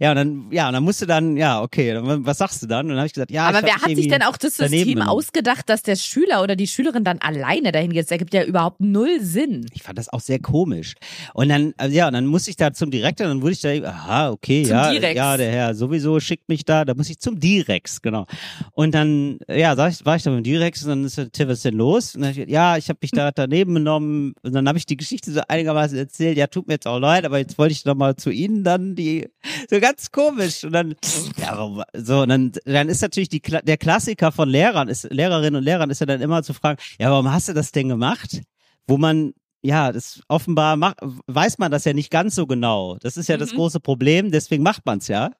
ja, 0.00 0.10
und 0.10 0.16
dann, 0.16 0.46
ja, 0.50 0.68
und 0.68 0.74
dann 0.74 0.82
musste 0.82 1.06
dann, 1.06 1.36
ja, 1.36 1.62
okay, 1.62 1.98
was 2.00 2.38
sagst 2.38 2.62
du 2.62 2.66
dann? 2.66 2.86
Und 2.86 2.90
dann 2.90 2.98
habe 2.98 3.06
ich 3.06 3.12
gesagt, 3.12 3.30
ja, 3.30 3.46
Aber 3.48 3.62
wer 3.62 3.76
hat 3.76 3.94
sich 3.94 4.08
denn 4.08 4.22
auch 4.22 4.36
das 4.36 4.54
System 4.54 5.02
ausgedacht, 5.02 5.68
dass 5.68 5.82
der 5.82 5.96
Schüler 5.96 6.42
oder 6.42 6.56
die 6.56 6.66
Schülerin 6.66 7.04
dann 7.04 7.18
alleine 7.18 7.72
dahin 7.72 7.92
geht? 7.92 8.04
Das 8.04 8.10
ergibt 8.10 8.34
ja 8.34 8.44
überhaupt 8.44 8.80
null 8.80 9.20
Sinn. 9.20 9.66
Ich 9.72 9.82
fand 9.82 9.98
das 9.98 10.08
auch 10.12 10.20
sehr 10.20 10.38
komisch. 10.38 10.94
Und 11.32 11.48
dann, 11.48 11.74
also 11.76 11.94
ja, 11.94 12.06
und 12.06 12.14
dann 12.14 12.26
musste 12.26 12.50
ich 12.50 12.56
da 12.56 12.72
zum 12.72 12.90
Direktor, 12.90 13.26
dann 13.26 13.42
wurde 13.42 13.52
ich 13.52 13.60
da, 13.60 13.70
aha, 13.70 14.30
okay, 14.30 14.62
Zum 14.64 14.76
ja, 14.76 14.90
Direx. 14.90 15.16
ja, 15.16 15.36
der 15.36 15.50
Herr 15.50 15.74
sowieso 15.74 16.20
schickt 16.20 16.48
mich 16.48 16.64
da, 16.64 16.84
da 16.84 16.94
muss 16.94 17.10
ich 17.10 17.18
zum 17.18 17.38
Direx, 17.38 18.02
genau. 18.02 18.26
Und 18.72 18.94
dann, 18.94 19.38
ja, 19.48 19.76
sag 19.76 19.92
ich, 19.92 20.04
war 20.04 20.16
ich 20.16 20.22
da 20.22 20.30
mit 20.30 20.40
dem 20.40 20.44
Direx 20.44 20.82
und 20.82 20.88
dann 20.88 21.04
ist 21.04 21.18
der 21.18 21.30
Tim, 21.30 21.48
was 21.48 21.58
ist 21.58 21.64
denn 21.64 21.74
los? 21.74 22.14
Und 22.14 22.22
dann 22.22 22.28
hab 22.28 22.32
ich, 22.32 22.36
gesagt, 22.36 22.52
ja, 22.52 22.76
ich 22.76 22.88
habe 22.88 22.98
mich 23.02 23.10
da 23.10 23.30
daneben 23.34 23.74
genommen 23.74 24.34
und 24.42 24.54
dann 24.54 24.68
habe 24.68 24.78
ich 24.78 24.86
die 24.86 24.96
Geschichte 24.96 25.32
so 25.32 25.40
einigermaßen 25.48 25.96
erzählt, 25.96 26.36
ja, 26.36 26.46
tut 26.46 26.66
mir 26.66 26.74
jetzt 26.74 26.86
auch 26.86 26.98
leid, 26.98 27.24
aber 27.24 27.38
jetzt 27.38 27.58
wollte 27.58 27.72
ich 27.72 27.84
noch 27.84 27.94
mal 27.94 28.16
zu 28.16 28.30
Ihnen 28.30 28.64
dann 28.64 28.94
die, 28.94 29.28
so 29.68 29.80
ganz 29.80 30.10
komisch. 30.10 30.64
Und 30.64 30.72
dann, 30.72 30.94
ja, 31.36 31.56
warum- 31.56 31.82
so, 31.94 32.22
und 32.22 32.28
dann, 32.28 32.52
dann 32.64 32.88
ist 32.88 33.02
natürlich 33.02 33.28
die, 33.28 33.40
der 33.40 33.76
Klassiker 33.76 34.32
von 34.32 34.48
Lehrern, 34.48 34.88
ist, 34.88 35.04
Lehrerinnen 35.10 35.56
und 35.56 35.64
Lehrern 35.64 35.90
ist 35.90 36.00
ja 36.00 36.06
dann 36.06 36.20
immer 36.20 36.42
zu 36.42 36.54
fragen, 36.54 36.78
ja, 36.98 37.10
warum 37.10 37.30
hast 37.32 37.48
du 37.48 37.52
das 37.54 37.72
denn 37.72 37.88
gemacht? 37.88 38.42
Wo 38.86 38.96
man 38.98 39.32
ja, 39.66 39.92
das 39.92 40.20
offenbar 40.28 40.76
macht, 40.76 40.98
weiß 41.26 41.56
man 41.56 41.70
das 41.70 41.86
ja 41.86 41.94
nicht 41.94 42.10
ganz 42.10 42.34
so 42.34 42.46
genau. 42.46 42.98
Das 43.00 43.16
ist 43.16 43.28
ja 43.30 43.38
das 43.38 43.52
Mhm. 43.52 43.56
große 43.56 43.80
Problem, 43.80 44.30
deswegen 44.30 44.62
macht 44.62 44.84
man 44.84 44.98
es 44.98 45.08
ja. 45.08 45.30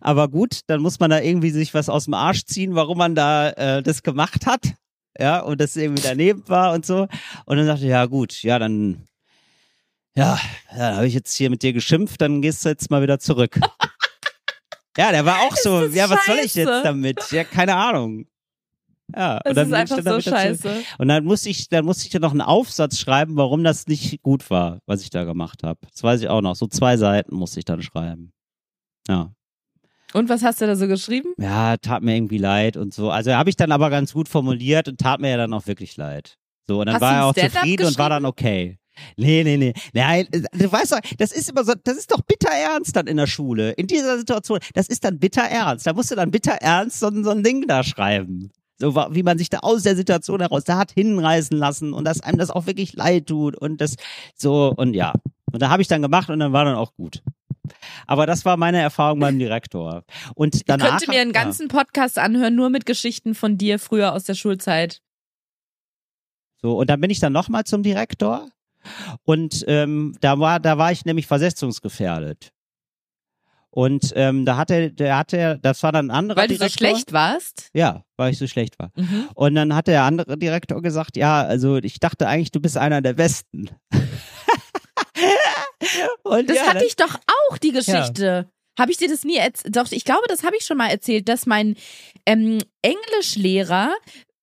Aber 0.00 0.28
gut, 0.28 0.60
dann 0.68 0.80
muss 0.82 1.00
man 1.00 1.10
da 1.10 1.20
irgendwie 1.20 1.50
sich 1.50 1.74
was 1.74 1.88
aus 1.88 2.04
dem 2.04 2.14
Arsch 2.14 2.44
ziehen, 2.44 2.76
warum 2.76 2.98
man 2.98 3.16
da 3.16 3.50
äh, 3.50 3.82
das 3.82 4.04
gemacht 4.04 4.46
hat. 4.46 4.74
Ja, 5.18 5.40
und 5.40 5.60
das 5.60 5.74
irgendwie 5.76 6.02
daneben 6.02 6.44
war 6.46 6.74
und 6.74 6.86
so. 6.86 7.08
Und 7.46 7.56
dann 7.56 7.66
dachte 7.66 7.82
ich, 7.84 7.90
ja 7.90 8.04
gut, 8.06 8.40
ja, 8.44 8.58
dann, 8.60 9.06
ja, 10.16 10.38
dann 10.70 10.96
habe 10.96 11.06
ich 11.06 11.14
jetzt 11.14 11.34
hier 11.34 11.50
mit 11.50 11.62
dir 11.62 11.72
geschimpft, 11.72 12.20
dann 12.20 12.42
gehst 12.42 12.64
du 12.64 12.68
jetzt 12.68 12.90
mal 12.90 13.02
wieder 13.02 13.18
zurück. 13.18 13.58
ja, 14.96 15.12
der 15.12 15.24
war 15.24 15.40
auch 15.42 15.56
so, 15.56 15.84
ja, 15.86 16.08
was 16.08 16.24
soll 16.26 16.36
ich 16.36 16.52
scheiße? 16.52 16.60
jetzt 16.60 16.84
damit? 16.84 17.30
Ja, 17.30 17.44
keine 17.44 17.76
Ahnung. 17.76 18.26
Ja, 19.14 19.38
Das 19.40 19.50
und 19.50 19.56
dann 19.56 19.66
ist 19.68 19.72
einfach 19.74 19.96
dann 19.96 20.04
da 20.04 20.20
so 20.20 20.30
scheiße. 20.30 20.82
Und 20.98 21.08
dann 21.08 21.24
musste 21.24 21.48
ich, 21.48 21.68
dann 21.68 21.84
musste 21.84 22.04
ich 22.06 22.10
dann 22.10 22.22
noch 22.22 22.32
einen 22.32 22.40
Aufsatz 22.40 22.98
schreiben, 22.98 23.36
warum 23.36 23.62
das 23.62 23.86
nicht 23.86 24.22
gut 24.22 24.50
war, 24.50 24.80
was 24.86 25.02
ich 25.02 25.10
da 25.10 25.24
gemacht 25.24 25.62
habe. 25.62 25.78
Das 25.92 26.02
weiß 26.02 26.22
ich 26.22 26.28
auch 26.28 26.40
noch. 26.40 26.56
So 26.56 26.66
zwei 26.66 26.96
Seiten 26.96 27.34
musste 27.36 27.60
ich 27.60 27.64
dann 27.64 27.82
schreiben. 27.82 28.32
Ja. 29.08 29.32
Und 30.12 30.28
was 30.28 30.42
hast 30.42 30.60
du 30.60 30.66
da 30.66 30.76
so 30.76 30.88
geschrieben? 30.88 31.34
Ja, 31.38 31.76
tat 31.76 32.02
mir 32.02 32.16
irgendwie 32.16 32.38
leid 32.38 32.76
und 32.76 32.94
so. 32.94 33.10
Also 33.10 33.34
habe 33.34 33.50
ich 33.50 33.56
dann 33.56 33.70
aber 33.70 33.90
ganz 33.90 34.12
gut 34.12 34.28
formuliert 34.28 34.88
und 34.88 34.98
tat 34.98 35.20
mir 35.20 35.30
ja 35.30 35.36
dann 35.36 35.52
auch 35.52 35.66
wirklich 35.66 35.96
leid. 35.96 36.38
So, 36.66 36.80
und 36.80 36.86
dann 36.86 36.96
Hast 36.96 37.02
war 37.02 37.14
er 37.14 37.24
auch 37.26 37.34
zufrieden 37.34 37.86
und 37.86 37.98
war 37.98 38.08
dann 38.08 38.24
okay. 38.24 38.78
Nee, 39.16 39.44
nee, 39.44 39.56
nee. 39.56 39.72
Nein, 39.92 40.26
äh, 40.32 40.42
du 40.52 40.70
weißt 40.72 40.92
doch, 40.92 41.00
das 41.18 41.32
ist 41.32 41.50
immer 41.50 41.64
so, 41.64 41.72
das 41.84 41.96
ist 41.96 42.10
doch 42.12 42.20
bitter 42.22 42.50
ernst 42.50 42.96
dann 42.96 43.06
in 43.06 43.16
der 43.16 43.26
Schule. 43.26 43.72
In 43.72 43.86
dieser 43.86 44.18
Situation. 44.18 44.58
Das 44.74 44.88
ist 44.88 45.04
dann 45.04 45.18
bitter 45.18 45.42
ernst. 45.42 45.86
Da 45.86 45.92
musst 45.92 46.10
du 46.10 46.14
dann 46.14 46.30
bitter 46.30 46.52
ernst 46.52 47.00
so, 47.00 47.08
ein- 47.08 47.24
so 47.24 47.30
ein 47.30 47.42
Ding 47.42 47.66
da 47.66 47.82
schreiben. 47.84 48.50
So 48.78 48.94
wie 48.94 49.22
man 49.22 49.38
sich 49.38 49.48
da 49.48 49.60
aus 49.60 49.84
der 49.84 49.96
Situation 49.96 50.40
heraus 50.40 50.64
da 50.64 50.76
hat 50.76 50.92
hinreißen 50.92 51.56
lassen 51.56 51.94
und 51.94 52.04
dass 52.04 52.20
einem 52.20 52.36
das 52.38 52.50
auch 52.50 52.66
wirklich 52.66 52.92
leid 52.92 53.26
tut 53.26 53.56
und 53.56 53.80
das 53.80 53.96
so 54.34 54.72
und 54.76 54.92
ja. 54.94 55.14
Und 55.52 55.62
da 55.62 55.70
habe 55.70 55.80
ich 55.80 55.88
dann 55.88 56.02
gemacht 56.02 56.28
und 56.28 56.38
dann 56.40 56.52
war 56.52 56.64
dann 56.66 56.74
auch 56.76 56.94
gut. 56.94 57.22
Aber 58.06 58.26
das 58.26 58.44
war 58.44 58.56
meine 58.58 58.78
Erfahrung 58.80 59.18
beim 59.18 59.38
Direktor. 59.38 60.04
Und 60.34 60.54
Ich 60.56 60.64
danach 60.66 60.90
könnte 60.98 61.10
mir 61.10 61.20
einen 61.20 61.32
ganzen 61.32 61.68
Podcast 61.68 62.18
anhören, 62.18 62.54
nur 62.54 62.68
mit 62.70 62.84
Geschichten 62.86 63.34
von 63.34 63.56
dir 63.56 63.78
früher 63.78 64.12
aus 64.12 64.24
der 64.24 64.34
Schulzeit. 64.34 65.00
So, 66.62 66.76
und 66.78 66.88
dann 66.90 67.00
bin 67.00 67.10
ich 67.10 67.18
dann 67.20 67.32
nochmal 67.32 67.64
zum 67.64 67.82
Direktor. 67.82 68.48
Und 69.24 69.64
ähm, 69.66 70.16
da 70.20 70.38
war, 70.38 70.60
da 70.60 70.78
war 70.78 70.92
ich 70.92 71.04
nämlich 71.04 71.26
versetzungsgefährdet. 71.26 72.52
Und 73.76 74.14
ähm, 74.16 74.46
da 74.46 74.56
hatte, 74.56 74.90
der 74.90 75.18
hatte, 75.18 75.58
das 75.60 75.82
war 75.82 75.92
dann 75.92 76.06
ein 76.06 76.16
anderer 76.16 76.40
Weil 76.40 76.48
du 76.48 76.54
so 76.54 76.60
Direktor. 76.60 76.88
schlecht 76.88 77.12
warst. 77.12 77.68
Ja, 77.74 78.06
weil 78.16 78.32
ich 78.32 78.38
so 78.38 78.46
schlecht 78.46 78.78
war. 78.78 78.90
Mhm. 78.96 79.28
Und 79.34 79.54
dann 79.54 79.74
hat 79.74 79.86
der 79.86 80.04
andere 80.04 80.38
Direktor 80.38 80.80
gesagt, 80.80 81.18
ja, 81.18 81.42
also 81.42 81.76
ich 81.76 82.00
dachte 82.00 82.26
eigentlich, 82.26 82.52
du 82.52 82.60
bist 82.60 82.78
einer 82.78 83.02
der 83.02 83.12
Besten. 83.12 83.68
und 86.22 86.48
Das 86.48 86.56
ja, 86.56 86.66
hatte 86.68 86.86
ich 86.86 86.96
doch 86.96 87.18
auch, 87.50 87.58
die 87.58 87.72
Geschichte. 87.72 88.48
Habe 88.78 88.92
ich 88.92 88.96
dir 88.96 89.08
das 89.08 89.24
nie 89.24 89.36
erzählt? 89.36 89.76
Doch, 89.76 89.90
ich 89.90 90.04
glaube, 90.04 90.24
das 90.28 90.42
habe 90.42 90.56
ich 90.56 90.64
schon 90.64 90.78
mal 90.78 90.88
erzählt, 90.88 91.28
dass 91.28 91.44
mein 91.44 91.76
ähm, 92.24 92.56
Englischlehrer 92.80 93.94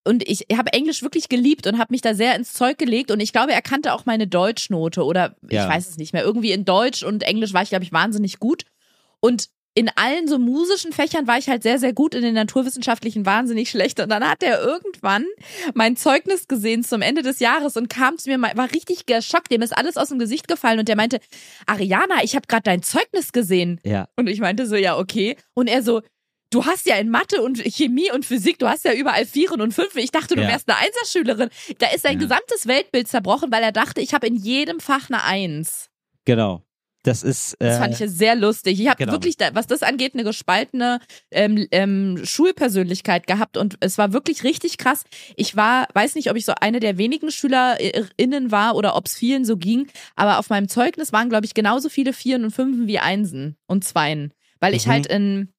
und 0.05 0.27
ich 0.27 0.45
habe 0.55 0.73
Englisch 0.73 1.01
wirklich 1.01 1.29
geliebt 1.29 1.65
und 1.67 1.77
habe 1.77 1.91
mich 1.93 2.01
da 2.01 2.13
sehr 2.13 2.35
ins 2.35 2.53
Zeug 2.53 2.77
gelegt 2.77 3.11
und 3.11 3.19
ich 3.19 3.31
glaube, 3.33 3.53
er 3.53 3.61
kannte 3.61 3.93
auch 3.93 4.05
meine 4.05 4.27
Deutschnote 4.27 5.03
oder 5.03 5.35
Ja. 5.49 5.63
ich 5.63 5.69
weiß 5.69 5.89
es 5.89 5.97
nicht 5.97 6.13
mehr. 6.13 6.23
Irgendwie 6.23 6.51
in 6.51 6.65
Deutsch 6.65 7.03
und 7.03 7.23
Englisch 7.23 7.53
war 7.53 7.61
ich, 7.63 7.69
glaube 7.69 7.85
ich, 7.85 7.91
wahnsinnig 7.93 8.39
gut. 8.39 8.63
Und 9.19 9.47
in 9.75 9.89
allen 9.95 10.27
so 10.27 10.37
musischen 10.37 10.93
Fächern 10.93 11.25
war 11.25 11.39
ich 11.39 11.49
halt 11.49 11.63
sehr, 11.63 11.79
sehr 11.79 11.93
gut, 11.93 12.13
in 12.13 12.21
den 12.21 12.35
naturwissenschaftlichen 12.35 13.25
wahnsinnig 13.25 13.71
schlecht. 13.71 13.99
Und 13.99 14.09
dann 14.09 14.23
hat 14.23 14.43
er 14.43 14.61
irgendwann 14.61 15.25
mein 15.73 15.95
Zeugnis 15.95 16.47
gesehen 16.47 16.83
zum 16.83 17.01
Ende 17.01 17.23
des 17.23 17.39
Jahres 17.39 17.75
und 17.75 17.89
kam 17.89 18.19
zu 18.19 18.29
mir, 18.29 18.39
war 18.39 18.71
richtig 18.71 19.07
geschockt, 19.07 19.51
dem 19.51 19.63
ist 19.63 19.75
alles 19.75 19.97
aus 19.97 20.09
dem 20.09 20.19
Gesicht 20.19 20.47
gefallen 20.47 20.77
und 20.77 20.89
der 20.89 20.95
meinte, 20.95 21.19
Ariana, 21.65 22.23
ich 22.23 22.35
habe 22.35 22.45
gerade 22.47 22.63
dein 22.63 22.83
Zeugnis 22.83 23.31
gesehen. 23.31 23.79
ja, 23.83 24.07
Und 24.15 24.27
ich 24.27 24.39
meinte 24.41 24.67
so, 24.67 24.75
ja, 24.75 24.95
okay. 24.97 25.37
Und 25.55 25.67
er 25.67 25.81
so, 25.81 26.01
du 26.53 26.65
hast 26.65 26.85
ja 26.85 26.95
in 26.95 27.09
Mathe 27.09 27.41
und 27.41 27.57
Chemie 27.59 28.11
und 28.11 28.25
Physik, 28.25 28.59
du 28.59 28.67
hast 28.67 28.85
ja 28.85 28.93
überall 28.93 29.25
Vieren 29.25 29.61
und 29.61 29.73
Fünfen. 29.73 29.99
Ich 29.99 30.11
dachte, 30.11 30.35
du 30.35 30.41
Ja. 30.41 30.47
wärst 30.49 30.69
eine 30.69 30.77
Einserschülerin. 30.79 31.49
Da 31.79 31.87
ist 31.87 32.03
sein 32.03 32.13
Ja. 32.13 32.19
gesamtes 32.19 32.67
Weltbild 32.67 33.07
zerbrochen, 33.07 33.51
weil 33.51 33.63
er 33.63 33.71
dachte, 33.71 34.01
ich 34.01 34.13
habe 34.13 34.27
in 34.27 34.35
jedem 34.35 34.79
Fach 34.79 35.09
eine 35.09 35.23
Eins. 35.23 35.89
genau. 36.25 36.61
Das 37.05 37.21
ist. 37.21 37.55
Äh, 37.55 37.65
Das 37.67 37.79
fand 37.79 37.93
ich 37.95 37.99
ja 37.99 38.07
sehr 38.07 38.33
lustig. 38.33 38.79
Ich 38.79 38.87
habe 38.87 38.95
genau. 38.99 39.11
wirklich, 39.11 39.35
da, 39.35 39.53
was 39.53 39.67
das 39.67 39.83
angeht, 39.83 40.13
eine 40.13 40.23
gespaltene 40.23 41.01
ähm, 41.31 41.67
ähm, 41.71 42.21
Schulpersönlichkeit 42.23 43.27
gehabt 43.27 43.57
und 43.57 43.75
es 43.81 43.97
war 43.97 44.13
wirklich 44.13 44.45
richtig 44.45 44.77
krass. 44.77 45.03
Ich 45.35 45.57
war, 45.57 45.87
weiß 45.93 46.15
nicht, 46.15 46.29
ob 46.31 46.37
ich 46.37 46.45
so 46.45 46.53
eine 46.61 46.79
der 46.79 46.97
wenigen 46.97 47.29
SchülerInnen 47.29 48.51
war 48.51 48.75
oder 48.75 48.95
ob 48.95 49.07
es 49.07 49.15
vielen 49.15 49.45
so 49.45 49.57
ging, 49.57 49.87
aber 50.15 50.39
auf 50.39 50.49
meinem 50.49 50.69
Zeugnis 50.69 51.11
waren, 51.13 51.27
glaube 51.29 51.45
ich, 51.45 51.53
genauso 51.53 51.89
viele 51.89 52.13
Vieren 52.13 52.45
und 52.45 52.51
Fünfen 52.51 52.87
wie 52.87 52.99
Einsen 52.99 53.57
und 53.67 53.83
Zweien. 53.83 54.33
Weil 54.59 54.73
ich 54.73 54.85
Mhm. 54.87 54.91
halt 54.91 55.05
in, 55.07 55.52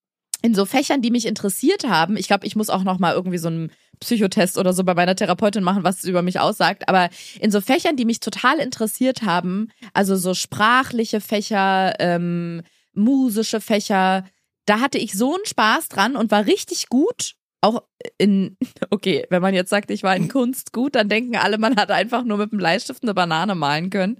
in 0.45 0.55
so 0.55 0.67
Fächern, 0.67 1.01
die 1.01 1.11
mich 1.11 1.25
interessiert 1.25 1.89
haben, 1.89 2.19
ich 2.19 2.27
glaube, 2.27 2.47
ich 2.47 2.55
muss 2.55 2.69
auch 2.69 2.83
noch 2.83 2.99
mal 2.99 3.15
irgendwie 3.15 3.39
so 3.39 3.49
einen 3.49 3.73
Psychotest 3.99 4.59
oder 4.59 4.75
so 4.75 4.85
bei 4.85 4.93
meiner 4.93 5.17
Therapeutin 5.17 5.65
machen, 5.65 5.85
was 5.85 6.01
es 6.01 6.05
über 6.05 6.21
mich 6.21 6.39
aussagt, 6.39 6.87
aber 6.87 7.09
in 7.41 7.51
so 7.51 7.63
Fächern, 7.63 7.97
die 7.97 8.05
mich 8.05 8.21
total 8.21 8.59
interessiert 8.59 9.23
haben, 9.23 9.69
also 9.95 10.17
so 10.17 10.35
sprachliche 10.35 11.23
Fächer, 11.23 11.95
ähm, 11.99 12.61
musische 12.93 13.63
Fächer, 13.63 14.27
da 14.67 14.81
hatte 14.81 14.99
ich 14.99 15.15
so 15.15 15.35
einen 15.35 15.47
Spaß 15.47 15.89
dran 15.89 16.15
und 16.15 16.31
war 16.31 16.45
richtig 16.45 16.91
gut. 16.91 17.37
Auch 17.65 17.83
in, 18.19 18.59
okay, 18.91 19.25
wenn 19.31 19.41
man 19.41 19.55
jetzt 19.55 19.71
sagt, 19.71 19.91
ich 19.91 20.03
war 20.03 20.15
in 20.15 20.29
Kunst 20.29 20.75
gut, 20.75 20.95
dann 20.95 21.09
denken 21.09 21.37
alle, 21.37 21.57
man 21.57 21.77
hat 21.77 21.91
einfach 21.91 22.23
nur 22.23 22.37
mit 22.37 22.53
einem 22.53 22.59
Bleistift 22.59 23.03
eine 23.03 23.15
Banane 23.15 23.55
malen 23.55 23.89
können. 23.89 24.19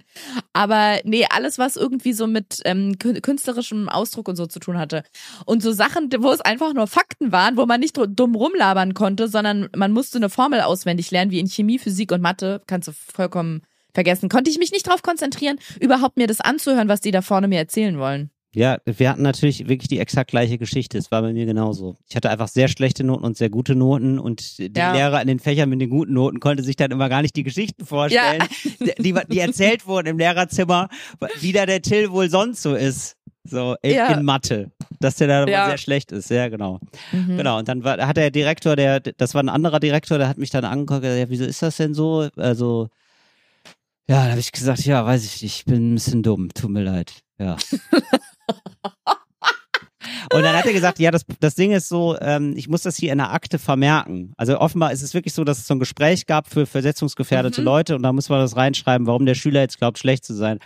Aber 0.53 0.97
nee, 1.03 1.27
alles, 1.29 1.59
was 1.59 1.75
irgendwie 1.75 2.13
so 2.13 2.25
mit 2.25 2.61
ähm, 2.65 2.93
kü- 2.93 3.21
künstlerischem 3.21 3.87
Ausdruck 3.87 4.27
und 4.29 4.35
so 4.35 4.47
zu 4.47 4.59
tun 4.59 4.79
hatte. 4.79 5.03
Und 5.45 5.61
so 5.61 5.71
Sachen, 5.71 6.09
wo 6.17 6.31
es 6.31 6.41
einfach 6.41 6.73
nur 6.73 6.87
Fakten 6.87 7.31
waren, 7.31 7.55
wo 7.55 7.67
man 7.67 7.81
nicht 7.81 7.95
dumm 7.95 8.33
rumlabern 8.33 8.95
konnte, 8.95 9.27
sondern 9.27 9.69
man 9.75 9.91
musste 9.91 10.17
eine 10.17 10.29
Formel 10.29 10.61
auswendig 10.61 11.11
lernen, 11.11 11.29
wie 11.29 11.39
in 11.39 11.47
Chemie, 11.47 11.77
Physik 11.77 12.11
und 12.11 12.21
Mathe, 12.21 12.63
kannst 12.65 12.87
du 12.87 12.93
vollkommen 12.93 13.61
vergessen. 13.93 14.27
Konnte 14.27 14.49
ich 14.49 14.57
mich 14.57 14.71
nicht 14.71 14.87
darauf 14.87 15.03
konzentrieren, 15.03 15.59
überhaupt 15.79 16.17
mir 16.17 16.25
das 16.25 16.41
anzuhören, 16.41 16.89
was 16.89 16.99
die 16.99 17.11
da 17.11 17.21
vorne 17.21 17.47
mir 17.47 17.59
erzählen 17.59 17.99
wollen. 17.99 18.31
Ja, 18.55 18.77
wir 18.85 19.09
hatten 19.09 19.21
natürlich 19.21 19.67
wirklich 19.67 19.89
die 19.89 19.99
exakt 19.99 20.31
gleiche 20.31 20.57
Geschichte. 20.57 20.97
Es 20.97 21.11
war 21.11 21.21
bei 21.21 21.33
mir 21.33 21.45
genauso. 21.45 21.97
Ich 22.07 22.15
hatte 22.15 22.29
einfach 22.29 22.47
sehr 22.47 22.67
schlechte 22.69 23.03
Noten 23.03 23.25
und 23.25 23.35
sehr 23.37 23.49
gute 23.49 23.75
Noten 23.75 24.17
und 24.17 24.57
die 24.57 24.71
Ja. 24.75 24.93
Lehrer 24.93 25.21
in 25.21 25.27
den 25.27 25.39
Fächern 25.39 25.69
mit 25.69 25.81
den 25.81 25.89
guten 25.89 26.13
Noten 26.13 26.39
konnte 26.39 26.63
sich 26.63 26.77
dann 26.77 26.91
immer 26.91 27.09
gar 27.09 27.21
nicht 27.21 27.35
die 27.35 27.43
Geschichten 27.43 27.85
vorstellen, 27.85 28.43
die, 28.97 29.13
die 29.29 29.39
erzählt 29.39 29.85
wurden 29.87 30.07
im 30.07 30.17
Lehrerzimmer, 30.17 30.87
wie 31.41 31.51
da 31.51 31.65
der 31.65 31.81
Till 31.81 32.11
wohl 32.11 32.29
sonst 32.29 32.61
so 32.61 32.75
ist. 32.75 33.17
So 33.43 33.75
in, 33.83 33.93
Ja. 33.93 34.07
in 34.13 34.23
Mathe, 34.25 34.71
dass 34.99 35.17
der 35.17 35.27
da 35.27 35.45
Ja. 35.45 35.67
sehr 35.67 35.77
schlecht 35.77 36.11
ist. 36.11 36.31
Ja, 36.31 36.47
genau. 36.47 36.79
Mhm. 37.11 37.37
Genau. 37.37 37.59
Und 37.59 37.67
dann 37.67 37.83
war, 37.83 37.97
hat 38.07 38.17
der 38.17 38.31
Direktor, 38.31 38.75
der, 38.75 39.01
das 39.01 39.35
war 39.35 39.43
ein 39.43 39.49
anderer 39.49 39.79
Direktor, 39.79 40.17
der 40.17 40.27
hat 40.29 40.37
mich 40.39 40.49
dann 40.49 40.65
angeguckt, 40.65 40.97
und 40.97 41.01
gesagt, 41.03 41.19
ja, 41.19 41.29
wieso 41.29 41.43
ist 41.43 41.61
das 41.61 41.77
denn 41.77 41.93
so? 41.93 42.27
Also, 42.37 42.87
ja, 44.07 44.23
da 44.25 44.29
habe 44.31 44.39
ich 44.39 44.51
gesagt, 44.51 44.85
ja, 44.85 45.05
weiß 45.05 45.25
ich 45.25 45.41
nicht, 45.43 45.57
ich 45.59 45.65
bin 45.65 45.91
ein 45.91 45.95
bisschen 45.95 46.23
dumm, 46.23 46.49
tut 46.55 46.71
mir 46.71 46.83
leid. 46.83 47.19
Ja. 47.37 47.57
Und 50.35 50.43
dann 50.43 50.55
hat 50.55 50.65
er 50.65 50.73
gesagt, 50.73 50.99
ja, 50.99 51.11
das, 51.11 51.25
das 51.39 51.55
Ding 51.55 51.71
ist 51.71 51.89
so, 51.89 52.17
ähm, 52.19 52.53
ich 52.55 52.67
muss 52.67 52.81
das 52.83 52.95
hier 52.97 53.11
in 53.11 53.17
der 53.17 53.31
Akte 53.31 53.57
vermerken. 53.59 54.33
Also 54.37 54.59
offenbar 54.59 54.91
ist 54.91 55.01
es 55.01 55.13
wirklich 55.13 55.33
so, 55.33 55.43
dass 55.43 55.59
es 55.59 55.67
so 55.67 55.75
ein 55.75 55.79
Gespräch 55.79 56.25
gab 56.25 56.47
für 56.47 56.65
versetzungsgefährdete 56.65 57.61
Mhm. 57.61 57.65
Leute 57.65 57.95
und 57.95 58.03
da 58.03 58.13
muss 58.13 58.29
man 58.29 58.39
das 58.39 58.55
reinschreiben, 58.55 59.07
warum 59.07 59.25
der 59.25 59.35
Schüler 59.35 59.61
jetzt 59.61 59.77
glaubt, 59.77 59.97
schlecht 59.97 60.25
zu 60.25 60.33
sein. 60.33 60.59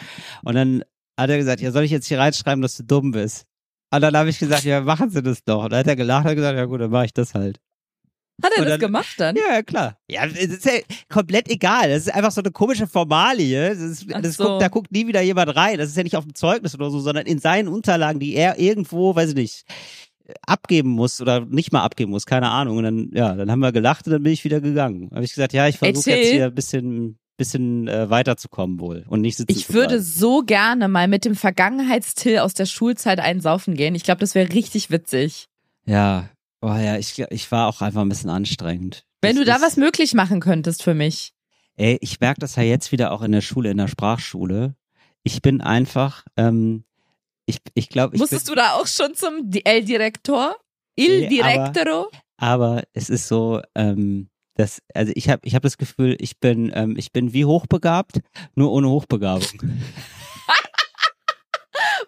Und 0.44 0.56
dann 0.56 0.84
hat 1.20 1.30
er 1.30 1.38
gesagt, 1.38 1.62
ja, 1.62 1.72
soll 1.72 1.84
ich 1.84 1.92
jetzt 1.92 2.08
hier 2.08 2.20
reinschreiben, 2.20 2.62
dass 2.62 2.76
du 2.78 2.84
dumm 2.84 3.12
bist? 3.12 3.46
Und 3.92 4.02
dann 4.02 4.16
habe 4.16 4.30
ich 4.30 4.40
gesagt, 4.40 4.64
ja, 4.66 4.82
machen 4.82 5.10
Sie 5.10 5.22
das 5.24 5.44
doch. 5.44 5.64
Und 5.64 5.72
dann 5.72 5.80
hat 5.80 5.88
er 5.88 5.96
gelacht 5.96 6.28
und 6.28 6.36
gesagt, 6.36 6.58
ja 6.58 6.66
gut, 6.66 6.80
dann 6.82 6.92
mache 6.92 7.06
ich 7.06 7.14
das 7.14 7.34
halt. 7.34 7.60
Hat 8.44 8.52
er 8.56 8.60
Und 8.62 8.66
das 8.66 8.74
dann- 8.74 8.80
gemacht 8.80 9.16
dann? 9.18 9.36
Ja, 9.36 9.62
klar. 9.64 9.98
Ja, 10.10 10.26
es 10.26 10.36
ist 10.36 10.66
ja 10.66 10.74
komplett 11.10 11.50
egal. 11.50 11.90
Das 11.90 12.08
ist 12.08 12.14
einfach 12.14 12.32
so 12.32 12.42
eine 12.42 12.52
komische 12.52 12.88
Formalie. 12.88 13.70
Das 13.70 13.80
ist, 13.80 14.06
das 14.10 14.36
so. 14.38 14.44
guckt, 14.46 14.62
da 14.62 14.68
guckt 14.68 14.92
nie 14.92 15.08
wieder 15.08 15.22
jemand 15.22 15.56
rein. 15.56 15.78
Das 15.78 15.90
ist 15.90 15.98
ja 15.98 16.04
nicht 16.04 16.16
auf 16.16 16.24
dem 16.26 16.36
Zeugnis 16.36 16.76
oder 16.76 16.90
so, 16.90 17.00
sondern 17.00 17.26
in 17.26 17.40
seinen 17.40 17.68
Unterlagen, 17.68 18.20
die 18.20 18.36
er 18.36 18.60
irgendwo, 18.60 19.16
weiß 19.16 19.30
ich 19.30 19.36
nicht, 19.36 19.66
abgeben 20.46 20.90
muss 20.90 21.22
oder 21.22 21.46
nicht 21.46 21.72
mal 21.72 21.82
abgeben 21.84 22.12
muss, 22.12 22.26
keine 22.26 22.50
Ahnung. 22.50 22.78
Und 22.78 22.84
dann, 22.84 23.10
ja, 23.14 23.34
dann 23.36 23.50
haben 23.52 23.60
wir 23.60 23.72
gelacht 23.72 24.06
und 24.08 24.14
dann 24.14 24.24
bin 24.24 24.34
ich 24.34 24.44
wieder 24.44 24.62
gegangen. 24.62 25.10
Habe 25.14 25.24
ich 25.24 25.34
gesagt, 25.34 25.54
ja, 25.54 25.68
ich 25.68 25.78
versuche 25.78 26.12
jetzt 26.12 26.32
hier 26.32 26.46
ein 26.46 26.56
bisschen, 26.56 27.18
bisschen 27.38 27.88
äh, 27.88 28.10
weiterzukommen 28.10 28.80
wohl 28.80 29.06
und 29.08 29.22
nicht 29.22 29.38
sitzen 29.38 29.52
Ich 29.58 29.74
würde 29.74 30.02
so 30.02 30.42
gerne 30.44 30.88
mal 30.88 31.08
mit 31.08 31.26
dem 31.26 31.36
Vergangenheitstill 31.36 32.40
aus 32.40 32.54
der 32.54 32.66
Schulzeit 32.66 33.20
einsaufen 33.20 33.76
gehen. 33.76 33.96
Ich 33.96 34.04
glaube, 34.04 34.20
das 34.20 34.36
wäre 34.36 34.54
richtig 34.54 34.92
witzig. 34.92 35.48
Ja, 35.86 36.30
oh 36.62 36.68
ja, 36.68 36.98
ich, 36.98 37.20
ich 37.30 37.52
war 37.52 37.68
auch 37.68 37.82
einfach 37.82 38.02
ein 38.02 38.10
bisschen 38.10 38.30
anstrengend. 38.30 39.06
Wenn 39.22 39.36
Das 39.36 39.46
du 39.46 39.52
da 39.52 39.62
was 39.62 39.78
möglich 39.78 40.14
machen 40.14 40.40
könntest 40.40 40.84
für 40.84 40.94
mich. 40.94 41.34
Ey, 41.76 41.98
ich 42.02 42.20
merke 42.20 42.40
das 42.42 42.56
ja 42.56 42.64
jetzt 42.64 42.92
wieder 42.92 43.12
auch 43.12 43.22
in 43.22 43.32
der 43.32 43.42
Schule, 43.42 43.72
in 43.72 43.78
der 43.78 43.88
Sprachschule. 43.88 44.76
Ich 45.24 45.42
bin 45.42 45.62
einfach, 45.62 46.26
ähm, 46.38 46.84
ich, 47.46 47.58
ich 47.74 47.90
glaube, 47.90 48.16
ich 48.16 48.20
bin, 48.20 48.22
Musstest 48.22 48.50
du 48.50 48.56
da 48.56 48.74
auch 48.74 48.88
schon 48.88 49.14
zum 49.16 49.50
Di- 49.50 49.66
El 49.66 49.84
Director? 49.86 50.56
Il 50.96 51.28
Nee, 51.30 51.42
aber- 51.42 52.10
aber 52.38 52.84
es 52.94 53.10
ist 53.10 53.28
so, 53.28 53.62
ähm, 53.76 54.30
das, 54.56 54.82
also 54.94 55.12
ich 55.16 55.30
habe 55.30 55.42
ich 55.46 55.56
hab 55.56 55.62
das 55.64 55.78
Gefühl, 55.78 56.18
ich 56.20 56.40
bin, 56.40 56.72
ähm, 56.76 56.96
ich 56.98 57.12
bin 57.14 57.32
wie 57.34 57.46
hochbegabt, 57.46 58.20
nur 58.56 58.72
ohne 58.72 58.90
Hochbegabung. 58.90 59.48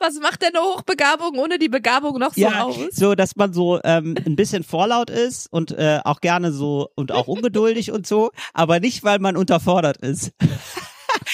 Was 0.02 0.20
macht 0.20 0.41
denn 0.41 0.56
eine 0.56 0.64
Hochbegabung 0.64 1.38
ohne 1.38 1.60
die 1.60 1.70
Begabung 1.70 2.18
noch 2.18 2.34
so 2.34 2.41
ja, 2.41 2.64
aus? 2.64 2.76
so, 2.91 3.14
dass 3.14 3.36
man 3.36 3.54
so 3.54 3.80
ähm, 3.84 4.16
ein 4.26 4.36
bisschen 4.36 4.64
vorlaut 4.64 5.12
ist 5.12 5.47
und 5.54 5.72
äh, 5.74 5.99
auch 6.04 6.22
gerne 6.22 6.52
so 6.52 6.89
und 6.95 7.12
auch 7.12 7.28
ungeduldig 7.28 7.91
und 7.91 8.08
so, 8.08 8.32
aber 8.52 8.80
nicht, 8.80 9.04
weil 9.04 9.20
man 9.20 9.38
unterfordert 9.38 9.97
ist. 9.97 10.32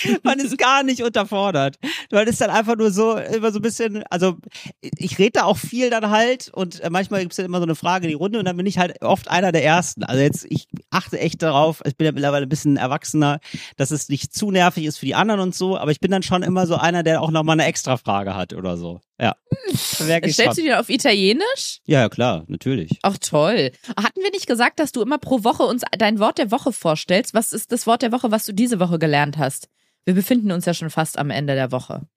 man 0.23 0.39
ist 0.39 0.57
gar 0.57 0.83
nicht 0.83 1.03
unterfordert. 1.03 1.77
Man 2.11 2.27
ist 2.27 2.41
dann 2.41 2.49
einfach 2.49 2.75
nur 2.75 2.91
so, 2.91 3.17
immer 3.17 3.51
so 3.51 3.59
ein 3.59 3.61
bisschen, 3.61 4.03
also 4.09 4.37
ich 4.81 5.17
rede 5.19 5.31
da 5.33 5.43
auch 5.43 5.57
viel 5.57 5.89
dann 5.89 6.09
halt 6.09 6.49
und 6.53 6.79
äh, 6.81 6.89
manchmal 6.89 7.21
gibt's 7.21 7.37
dann 7.37 7.45
immer 7.45 7.59
so 7.59 7.63
eine 7.63 7.75
Frage 7.75 8.05
in 8.05 8.09
die 8.09 8.15
Runde 8.15 8.39
und 8.39 8.45
dann 8.45 8.57
bin 8.57 8.65
ich 8.65 8.77
halt 8.77 9.01
oft 9.01 9.29
einer 9.29 9.51
der 9.51 9.63
Ersten. 9.63 10.03
Also 10.03 10.21
jetzt, 10.21 10.45
ich 10.49 10.67
achte 10.89 11.19
echt 11.19 11.41
darauf, 11.41 11.81
ich 11.85 11.97
bin 11.97 12.05
ja 12.05 12.11
mittlerweile 12.11 12.45
ein 12.45 12.49
bisschen 12.49 12.77
erwachsener, 12.77 13.39
dass 13.75 13.91
es 13.91 14.09
nicht 14.09 14.33
zu 14.33 14.51
nervig 14.51 14.85
ist 14.85 14.97
für 14.97 15.05
die 15.05 15.15
anderen 15.15 15.41
und 15.41 15.55
so, 15.55 15.77
aber 15.77 15.91
ich 15.91 15.99
bin 15.99 16.11
dann 16.11 16.23
schon 16.23 16.43
immer 16.43 16.67
so 16.67 16.75
einer, 16.75 17.03
der 17.03 17.21
auch 17.21 17.31
nochmal 17.31 17.53
eine 17.53 17.65
extra 17.65 17.97
Frage 17.97 18.35
hat 18.35 18.53
oder 18.53 18.77
so. 18.77 19.01
Ja. 19.19 19.35
Schon. 19.69 20.07
Stellst 20.07 20.57
du 20.57 20.61
dir 20.61 20.79
auf 20.79 20.89
Italienisch? 20.89 21.79
Ja, 21.85 22.01
ja, 22.01 22.09
klar, 22.09 22.43
natürlich. 22.47 22.99
Ach 23.01 23.17
toll. 23.17 23.71
Hatten 23.97 24.21
wir 24.21 24.31
nicht 24.31 24.45
gesagt, 24.45 24.79
dass 24.79 24.91
du 24.91 25.01
immer 25.01 25.17
pro 25.17 25.43
Woche 25.43 25.63
uns 25.63 25.83
dein 25.97 26.19
Wort 26.19 26.37
der 26.37 26.51
Woche 26.51 26.71
vorstellst? 26.71 27.33
Was 27.33 27.51
ist 27.51 27.71
das 27.71 27.87
Wort 27.87 28.03
der 28.03 28.11
Woche, 28.11 28.31
was 28.31 28.45
du 28.45 28.53
diese 28.53 28.79
Woche 28.79 28.99
gelernt 28.99 29.37
hast? 29.37 29.69
Wir 30.07 30.13
befinden 30.13 30.53
uns 30.53 30.63
ja 30.63 30.73
schon 30.73 30.89
fast 30.89 31.19
am 31.19 31.29
Ende 31.31 31.53
der 31.53 31.73
Woche. 31.73 32.07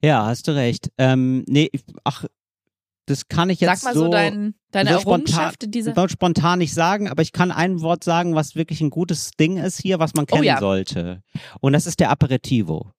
Ja, 0.00 0.26
hast 0.26 0.46
du 0.46 0.54
recht. 0.54 0.92
Ähm, 0.96 1.42
nee, 1.48 1.68
ach, 2.04 2.24
das 3.06 3.26
kann 3.26 3.50
ich 3.50 3.58
jetzt 3.58 3.80
Sag 3.82 3.94
mal 3.94 3.98
so, 3.98 4.08
dein, 4.08 4.54
deine 4.70 4.92
so 4.92 5.00
spontan- 5.00 5.10
Errungenschaft 5.34 5.64
diese. 5.74 5.90
Ich 5.90 5.96
wollte 5.96 6.12
spontan 6.12 6.60
nicht 6.60 6.72
sagen, 6.72 7.08
aber 7.08 7.22
ich 7.22 7.32
kann 7.32 7.50
ein 7.50 7.80
Wort 7.80 8.04
sagen, 8.04 8.36
was 8.36 8.54
wirklich 8.54 8.80
ein 8.80 8.90
gutes 8.90 9.32
Ding 9.32 9.56
ist 9.56 9.82
hier, 9.82 9.98
was 9.98 10.14
man 10.14 10.22
Oh 10.30 10.34
kennen 10.36 10.44
ja. 10.44 10.60
sollte. 10.60 11.20
Und 11.60 11.72
das 11.72 11.86
ist 11.86 11.98
der 11.98 12.10
Aperitivo. 12.10 12.92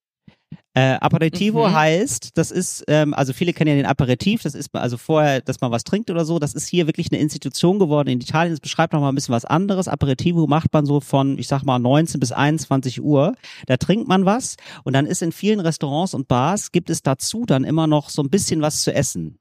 Äh, 0.78 0.98
Aperitivo 1.02 1.68
Mhm. 1.68 1.74
heißt, 1.74 2.38
das 2.38 2.52
ist, 2.52 2.84
ähm, 2.88 3.16
also 3.16 3.34
viele 3.34 3.52
kennen 3.52 3.70
ja 3.70 3.76
den 3.76 3.88
Aperitif, 3.88 4.44
das 4.44 4.54
ist 4.54 4.76
also 4.76 4.98
vorher, 4.98 5.42
dass 5.42 5.60
man 5.60 5.72
was 5.72 5.84
trinkt 5.84 6.12
oder 6.12 6.24
so, 6.24 6.38
das 6.38 6.54
ist 6.54 6.68
hier 6.68 6.86
wirklich 6.86 7.12
eine 7.12 7.20
Institution 7.20 7.80
geworden 7.80 8.10
in 8.10 8.22
Italien, 8.22 8.54
das 8.54 8.60
beschreibt 8.60 8.94
noch 8.94 9.02
mal 9.02 9.10
ein 9.10 9.16
bisschen 9.16 9.34
was 9.34 9.44
anderes. 9.44 9.88
Aperitivo 9.88 10.46
macht 10.46 10.72
man 10.74 10.86
so 10.86 11.00
von, 11.00 11.40
ich 11.40 11.48
sag 11.48 11.64
mal, 11.64 11.80
19 11.80 12.20
bis 12.20 12.32
21 12.32 13.02
Uhr, 13.02 13.34
da 13.66 13.78
trinkt 13.78 14.08
man 14.08 14.26
was 14.26 14.56
und 14.84 14.94
dann 14.94 15.08
ist 15.08 15.24
in 15.24 15.32
vielen 15.32 15.60
Restaurants 15.60 16.14
und 16.14 16.28
Bars, 16.28 16.72
gibt 16.72 16.92
es 16.92 17.02
dazu 17.02 17.46
dann 17.48 17.64
immer 17.64 17.88
noch 17.88 18.12
so 18.12 18.22
ein 18.22 18.30
bisschen 18.30 18.62
was 18.62 18.84
zu 18.84 18.94
essen. 18.94 19.40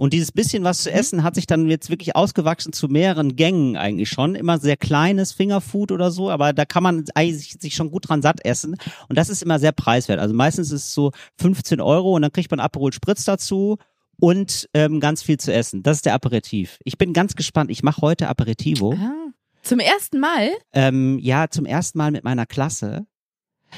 Und 0.00 0.14
dieses 0.14 0.32
bisschen 0.32 0.64
was 0.64 0.78
Mhm. 0.78 0.82
zu 0.84 0.92
essen 0.92 1.22
hat 1.22 1.34
sich 1.34 1.46
dann 1.46 1.68
jetzt 1.68 1.90
wirklich 1.90 2.16
ausgewachsen 2.16 2.72
zu 2.72 2.88
mehreren 2.88 3.36
Gängen 3.36 3.76
eigentlich 3.76 4.08
schon. 4.08 4.34
Immer 4.34 4.58
sehr 4.58 4.78
kleines 4.78 5.32
Fingerfood 5.32 5.92
oder 5.92 6.10
so, 6.10 6.30
aber 6.30 6.54
da 6.54 6.64
kann 6.64 6.82
man 6.82 7.04
eigentlich 7.14 7.58
sich 7.60 7.74
schon 7.74 7.90
gut 7.90 8.08
dran 8.08 8.22
satt 8.22 8.42
essen. 8.42 8.76
Und 9.10 9.18
das 9.18 9.28
ist 9.28 9.42
immer 9.42 9.58
sehr 9.58 9.72
preiswert. 9.72 10.18
Also 10.18 10.34
meistens 10.34 10.72
ist 10.72 10.84
es 10.84 10.94
so 10.94 11.12
15 11.36 11.82
Euro 11.82 12.14
und 12.16 12.22
dann 12.22 12.32
kriegt 12.32 12.50
man 12.50 12.60
Aperol 12.60 12.94
Spritz 12.94 13.26
dazu 13.26 13.76
und 14.18 14.70
ähm, 14.72 15.00
ganz 15.00 15.22
viel 15.22 15.36
zu 15.36 15.52
essen. 15.52 15.82
Das 15.82 15.98
ist 15.98 16.06
der 16.06 16.14
Aperitif. 16.14 16.78
Ich 16.84 16.96
bin 16.96 17.12
ganz 17.12 17.34
gespannt. 17.34 17.70
Ich 17.70 17.82
mache 17.82 18.00
heute 18.00 18.28
Aperitivo. 18.28 18.94
Ah. 18.94 19.32
Zum 19.62 19.80
ersten 19.80 20.18
Mal? 20.18 20.48
Ähm, 20.72 21.18
ja, 21.18 21.50
zum 21.50 21.66
ersten 21.66 21.98
Mal 21.98 22.10
mit 22.10 22.24
meiner 22.24 22.46
Klasse. 22.46 23.04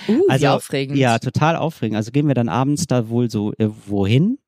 Uh, 0.07 0.23
Also, 0.29 0.47
aufregend. 0.51 0.97
Ja, 0.97 1.19
total 1.19 1.57
aufregend. 1.57 1.97
Also 1.97 2.13
gehen 2.13 2.29
wir 2.29 2.35
dann 2.35 2.49
abends 2.49 2.87
da 2.87 3.09
wohl 3.09 3.29
so 3.29 3.53
äh, 3.55 3.69
wohin. 3.89 4.39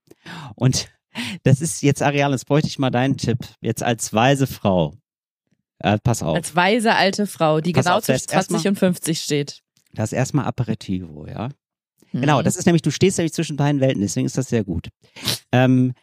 Und 0.54 0.93
das 1.42 1.60
ist 1.60 1.82
jetzt, 1.82 2.02
Ariane, 2.02 2.34
jetzt 2.34 2.46
bräuchte 2.46 2.68
ich 2.68 2.78
mal 2.78 2.90
deinen 2.90 3.16
Tipp. 3.16 3.38
Jetzt 3.60 3.82
als 3.82 4.12
weise 4.12 4.46
Frau. 4.46 4.94
Äh, 5.78 5.98
pass 6.02 6.22
auf. 6.22 6.36
Als 6.36 6.54
weise 6.56 6.94
alte 6.94 7.26
Frau, 7.26 7.60
die 7.60 7.72
Pass 7.72 7.84
genau 7.84 7.96
auf, 7.98 8.04
zwischen 8.04 8.16
jetzt 8.20 8.32
erst 8.32 8.48
20 8.50 8.68
und 8.68 8.78
50 8.78 9.20
steht. 9.20 9.60
Das 9.92 10.12
ist 10.12 10.16
erstmal 10.16 10.46
Aperitivo, 10.46 11.26
ja. 11.26 11.48
Mhm. 12.12 12.20
Genau, 12.20 12.42
das 12.42 12.56
ist 12.56 12.66
nämlich, 12.66 12.82
du 12.82 12.90
stehst 12.90 13.18
nämlich 13.18 13.32
zwischen 13.32 13.56
beiden 13.56 13.80
Welten, 13.80 14.00
deswegen 14.00 14.26
ist 14.26 14.38
das 14.38 14.48
sehr 14.48 14.64
gut. 14.64 14.88
ähm, 15.52 15.94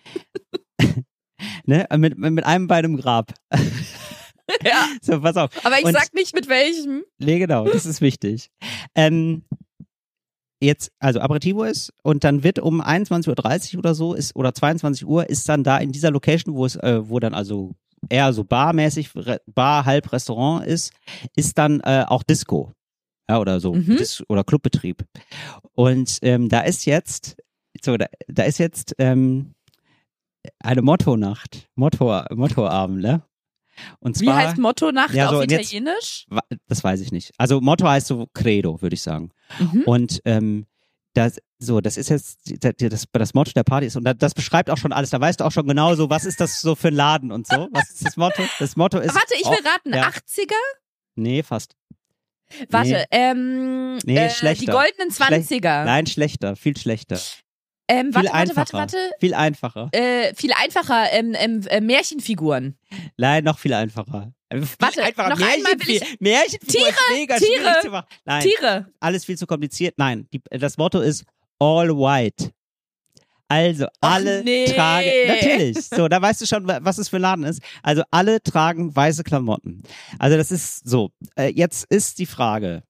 ne, 1.66 1.88
mit, 1.98 2.18
mit 2.18 2.46
einem 2.46 2.68
Bein 2.68 2.86
im 2.86 2.98
Grab. 2.98 3.34
Ja, 4.64 4.88
So, 5.02 5.22
pass 5.22 5.38
auf. 5.38 5.50
aber 5.66 5.80
ich 5.80 5.86
Und- 5.86 5.94
sag 5.94 6.14
nicht 6.14 6.36
mit 6.36 6.48
welchem. 6.50 7.04
Nee, 7.20 7.40
genau, 7.40 7.66
das 7.66 7.86
ist 7.86 8.02
wichtig. 8.02 8.50
Ähm, 8.96 9.44
jetzt, 10.62 10.92
also 11.00 11.20
Aperitivo 11.20 11.64
ist 11.64 11.94
und 12.04 12.24
dann 12.24 12.44
wird 12.44 12.60
um 12.60 12.82
21.30 12.82 13.74
Uhr 13.74 13.80
oder 13.80 13.96
so 13.96 14.14
ist 14.14 14.36
oder 14.36 14.54
22 14.54 15.06
Uhr 15.06 15.30
ist 15.30 15.50
dann 15.50 15.64
da 15.64 15.78
in 15.78 15.92
dieser 15.92 16.12
Location, 16.12 16.56
wo 16.56 16.66
es, 16.66 16.76
äh, 16.76 17.10
wo 17.10 17.20
dann 17.20 17.34
also 17.34 17.76
eher 18.10 18.32
so 18.34 18.44
barmäßig, 18.44 19.10
Bar, 19.46 19.86
halb 19.86 20.12
Restaurant 20.12 20.66
ist, 20.66 20.94
ist 21.36 21.58
dann 21.58 21.82
äh, 21.82 22.06
auch 22.08 22.24
Disco. 22.24 22.72
Ja, 23.30 23.40
oder 23.40 23.60
so, 23.60 23.74
Mhm. 23.74 23.98
Dis 23.98 24.24
oder 24.28 24.44
Clubbetrieb. 24.44 25.06
Und 25.74 26.20
ähm, 26.22 26.50
da 26.50 26.62
ist 26.62 26.86
jetzt, 26.86 27.38
so, 27.82 27.96
da, 27.98 28.08
da 28.28 28.44
ist 28.44 28.58
jetzt 28.58 28.96
ähm, 28.98 29.54
eine 30.60 30.82
Motto-Nacht, 30.82 31.70
Motto, 31.76 32.22
Mottoabend, 32.32 33.02
ne? 33.02 33.22
Und 34.00 34.20
Wie 34.20 34.26
zwar, 34.26 34.36
heißt 34.36 34.58
Motto-Nacht 34.58 35.14
Ja, 35.14 35.30
so, 35.30 35.38
auf 35.38 35.42
jetzt- 35.50 35.72
Italienisch? 35.74 36.26
Wa- 36.30 36.44
Das 36.68 36.84
weiß 36.84 37.02
ich 37.02 37.12
nicht. 37.12 37.32
Also 37.38 37.62
Motto 37.62 37.88
heißt 37.88 38.08
so 38.08 38.28
Credo, 38.34 38.82
würde 38.82 38.94
ich 38.96 39.02
sagen. 39.02 39.32
Mhm. 39.60 39.84
Und 39.86 40.22
ähm, 40.26 40.68
das, 41.14 41.40
so, 41.60 41.82
das 41.82 41.98
ist 41.98 42.10
jetzt 42.10 42.40
das, 42.64 42.74
das, 42.78 43.06
das 43.12 43.34
Motto 43.34 43.52
der 43.54 43.64
Party 43.64 43.88
ist 43.88 43.96
und 43.96 44.04
da- 44.04 44.14
das 44.14 44.34
beschreibt 44.34 44.70
auch 44.70 44.78
schon 44.78 44.94
alles. 44.94 45.10
Da 45.10 45.20
weißt 45.20 45.40
du 45.40 45.44
auch 45.46 45.52
schon 45.52 45.68
genau 45.68 45.96
so, 45.96 46.10
was 46.10 46.26
ist 46.26 46.40
das 46.40 46.62
so 46.62 46.76
für 46.76 46.90
ein 46.90 46.94
Laden 46.96 47.32
und 47.32 47.48
so. 47.48 47.68
Was 47.72 47.90
ist 47.92 48.06
das 48.06 48.18
Motto? 48.18 48.44
Das 48.60 48.76
Motto 48.76 49.00
ist. 49.00 49.14
Warte, 49.16 49.34
ich 49.36 49.46
will 49.46 49.68
raten. 49.68 49.94
ja. 49.94 50.08
80er? 50.10 50.54
Nee, 51.16 51.44
fast. 51.44 51.76
Warte, 52.70 52.90
Nee. 52.90 53.06
ähm, 53.12 53.98
Nee, 54.06 54.18
äh, 54.18 54.30
schlechter. 54.30 54.66
die 54.66 54.72
goldenen 54.72 55.10
Schlech- 55.12 55.48
20er. 55.48 55.86
Nein, 55.86 56.06
schlechter, 56.06 56.56
viel 56.58 56.76
schlechter. 56.78 57.20
Ähm, 57.92 58.08
Viel 58.08 58.16
warte, 58.16 58.28
warte, 58.28 58.38
einfacher. 58.52 58.74
warte, 58.78 58.98
warte. 58.98 59.16
Viel 59.20 59.34
einfacher. 59.34 59.90
Äh, 59.92 60.34
viel 60.36 60.52
einfacher, 60.54 61.12
ähm, 61.12 61.36
ähm, 61.38 61.62
äh, 61.68 61.82
Märchenfiguren. 61.82 62.78
Nein, 63.18 63.44
noch 63.44 63.60
viel 63.60 63.74
einfacher. 63.74 64.32
Viel 64.52 64.68
Warte, 64.80 65.04
einfacher. 65.04 65.30
noch 65.30 65.42
einmal 65.42 65.74
Märchen, 65.76 65.88
will 65.88 65.96
ich- 65.96 66.20
Märchen, 66.20 66.60
Tiere, 66.68 66.94
mega 67.14 67.38
Tiere. 67.38 68.06
Nein, 68.26 68.44
Tiere. 68.44 68.88
alles 69.00 69.26
viel 69.26 69.38
zu 69.38 69.46
kompliziert. 69.48 69.96
Nein, 69.98 70.28
die, 70.34 70.42
das 70.50 70.78
Motto 70.78 71.00
ist 71.02 71.24
All 71.60 71.90
White. 71.90 72.52
Also 73.48 73.88
Ach, 74.00 74.14
alle 74.16 74.44
nee. 74.46 74.66
tragen, 74.66 75.10
natürlich. 75.28 75.86
So, 75.88 76.08
da 76.08 76.22
weißt 76.22 76.40
du 76.42 76.46
schon, 76.46 76.66
wa- 76.68 76.80
was 76.82 76.98
es 76.98 77.10
für 77.10 77.18
ein 77.18 77.22
Laden 77.22 77.44
ist. 77.44 77.62
Also 77.84 78.04
alle 78.10 78.42
tragen 78.42 78.96
weiße 78.96 79.24
Klamotten. 79.26 79.84
Also 80.20 80.38
das 80.38 80.52
ist 80.52 80.88
so. 80.88 81.12
Äh, 81.36 81.52
jetzt 81.54 81.86
ist 81.90 82.20
die 82.20 82.26
Frage. 82.26 82.84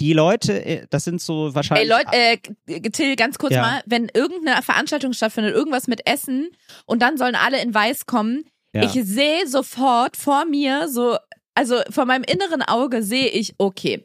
Die 0.00 0.12
Leute, 0.12 0.64
äh, 0.64 0.86
das 0.90 1.04
sind 1.04 1.20
so 1.20 1.48
Ey, 1.48 1.54
wahrscheinlich. 1.54 1.88
Leute, 1.88 2.06
äh, 2.12 2.80
Till, 2.90 3.16
ganz 3.16 3.38
kurz 3.38 3.54
Ja. 3.54 3.62
mal, 3.62 3.82
wenn 3.86 4.08
irgendeine 4.12 4.62
Veranstaltung 4.62 5.12
stattfindet, 5.12 5.54
irgendwas 5.54 5.86
mit 5.86 6.06
Essen 6.06 6.50
und 6.86 7.00
dann 7.02 7.16
sollen 7.16 7.34
alle 7.34 7.60
in 7.62 7.74
Weiß 7.74 8.06
kommen, 8.06 8.44
ja. 8.74 8.82
ich 8.82 8.92
sehe 9.04 9.46
sofort 9.46 10.16
vor 10.16 10.44
mir 10.44 10.88
so 10.88 11.16
also 11.58 11.80
vor 11.90 12.04
meinem 12.04 12.24
inneren 12.24 12.62
Auge 12.62 13.02
sehe 13.02 13.28
ich, 13.28 13.54
okay, 13.58 14.04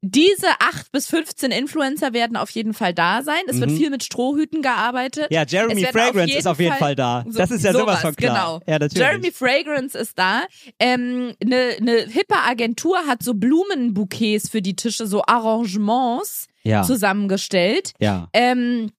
diese 0.00 0.46
8 0.60 0.92
bis 0.92 1.06
15 1.08 1.50
Influencer 1.50 2.12
werden 2.12 2.36
auf 2.36 2.50
jeden 2.50 2.74
Fall 2.74 2.94
da 2.94 3.22
sein. 3.22 3.40
Es 3.48 3.58
wird 3.60 3.70
Mhm. 3.70 3.76
viel 3.76 3.90
mit 3.90 4.04
Strohhüten 4.04 4.62
gearbeitet. 4.62 5.26
Ja, 5.30 5.44
Jeremy 5.46 5.84
auf 5.84 5.90
Fragrance 5.92 6.26
jeden 6.28 6.38
ist 6.38 6.46
auf 6.46 6.58
jeden 6.60 6.70
Fall- 6.72 6.78
Fall, 6.80 6.94
da. 6.96 7.24
So- 7.28 7.38
das 7.38 7.50
ist 7.50 7.64
ja 7.64 7.72
sowas, 7.72 8.00
von 8.00 8.14
klar. 8.16 8.34
Genau. 8.34 8.60
Ja, 8.72 8.78
natürlich. 8.78 8.98
Jeremy 8.98 9.30
Fragrance 9.32 9.98
ist 9.98 10.18
da. 10.18 10.42
Ähm, 10.78 11.34
eine 11.42 11.76
ne 11.80 12.06
hippe 12.08 12.36
Agentur 12.36 12.98
hat 13.06 13.22
so 13.22 13.34
Blumenbouquets 13.34 14.48
für 14.48 14.62
die 14.62 14.76
Tische, 14.76 15.06
so 15.06 15.22
Arrangements 15.26 16.46
ja, 16.64 16.82
zusammengestellt. 16.82 17.92
ja. 17.98 18.28
Ähm, 18.32 18.90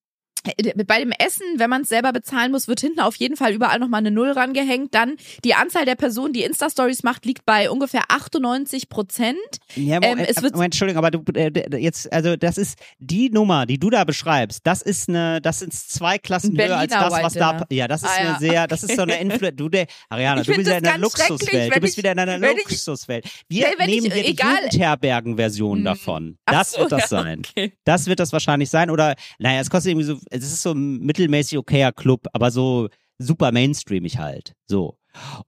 bei 0.86 1.00
dem 1.00 1.12
Essen, 1.12 1.44
wenn 1.58 1.70
man 1.70 1.84
es 1.84 1.89
selber 1.89 2.12
bezahlen 2.12 2.52
muss, 2.52 2.68
wird 2.68 2.80
hinten 2.82 3.00
auf 3.00 3.16
jeden 3.16 3.36
Fall 3.38 3.54
überall 3.54 3.80
nochmal 3.80 4.00
eine 4.00 4.12
Null 4.12 4.32
rangehängt. 4.32 4.94
Dann 4.94 5.16
die 5.44 5.54
Anzahl 5.54 5.86
der 5.86 5.96
Personen, 5.96 6.34
die 6.34 6.44
Insta-Stories 6.44 7.04
macht, 7.04 7.26
liegt 7.26 7.46
bei 7.46 7.70
ungefähr 7.70 8.04
98 8.10 8.89
Prozent. 8.89 9.38
Ja, 9.76 10.00
Ähm, 10.02 10.10
Moment, 10.12 10.30
es 10.30 10.41
wird- 10.41 10.54
Moment, 10.54 10.74
Entschuldigung, 10.74 10.98
aber 11.04 11.12
du 11.12 11.24
äh, 11.34 11.52
jetzt, 11.80 12.12
also 12.12 12.36
das 12.36 12.58
ist 12.58 12.78
die 13.00 13.30
Nummer, 13.30 13.66
die 13.66 13.80
du 13.80 13.89
da 13.89 14.04
beschreibst. 14.04 14.62
Das 14.66 14.82
ist 14.82 15.08
eine, 15.10 15.39
das 15.41 15.60
sind 15.60 15.74
zwei 15.74 16.18
Klassen 16.18 16.58
höher 16.58 16.78
als 16.78 16.91
das, 16.91 17.12
was 17.12 17.24
White 17.36 17.39
da. 17.39 17.52
Dinner. 17.54 17.66
Ja, 17.72 17.88
das 17.88 18.04
ist 18.04 18.10
Ah, 18.10 18.16
eine 18.20 18.30
ja. 18.30 18.39
sehr, 18.39 18.68
das 18.68 18.84
ist 18.84 18.96
so 18.96 19.02
eine 19.04 19.20
Influ 19.20 19.52
Du, 19.52 19.70
der, 19.70 19.88
Ariana, 20.10 20.41
Ich 20.41 20.48
du 20.48 20.56
bist 20.56 20.68
ja 20.70 20.78
in 20.78 20.86
einer 20.88 20.98
Luxuswelt. 20.98 21.76
Du 21.76 21.80
bist 21.80 21.98
wieder 21.98 22.12
in 22.12 22.20
einer 22.20 22.38
Luxuswelt. 22.38 23.26
Wir 23.48 23.68
Nee, 23.70 23.74
wenn 23.78 23.89
ich- 23.89 24.02
nehmen 24.02 24.14
hier 24.14 24.24
die 24.24 24.30
egal- 24.32 24.56
Jugendherbergen-Version 24.64 25.78
Hm. 25.80 25.86
davon. 25.86 26.38
Ach 26.46 26.54
Das 26.54 26.72
so, 26.72 26.80
wird 26.82 26.91
das 26.91 27.02
ja, 27.02 27.08
sein. 27.08 27.39
Okay. 27.48 27.74
Das 27.86 28.08
wird 28.08 28.20
das 28.20 28.34
wahrscheinlich 28.34 28.70
sein. 28.70 28.89
Oder, 28.89 29.16
naja, 29.39 29.60
es 29.62 29.70
kostet 29.70 29.91
irgendwie 29.91 30.06
so, 30.08 30.18
es 30.42 30.44
ist 30.52 30.62
so 30.62 30.72
ein 30.72 31.00
mittelmäßig 31.00 31.58
okayer 31.58 31.92
Club, 31.92 32.28
aber 32.34 32.52
so 32.52 32.90
super 33.20 33.52
mainstreamig 33.52 34.18
halt. 34.18 34.54
So. 34.66 34.98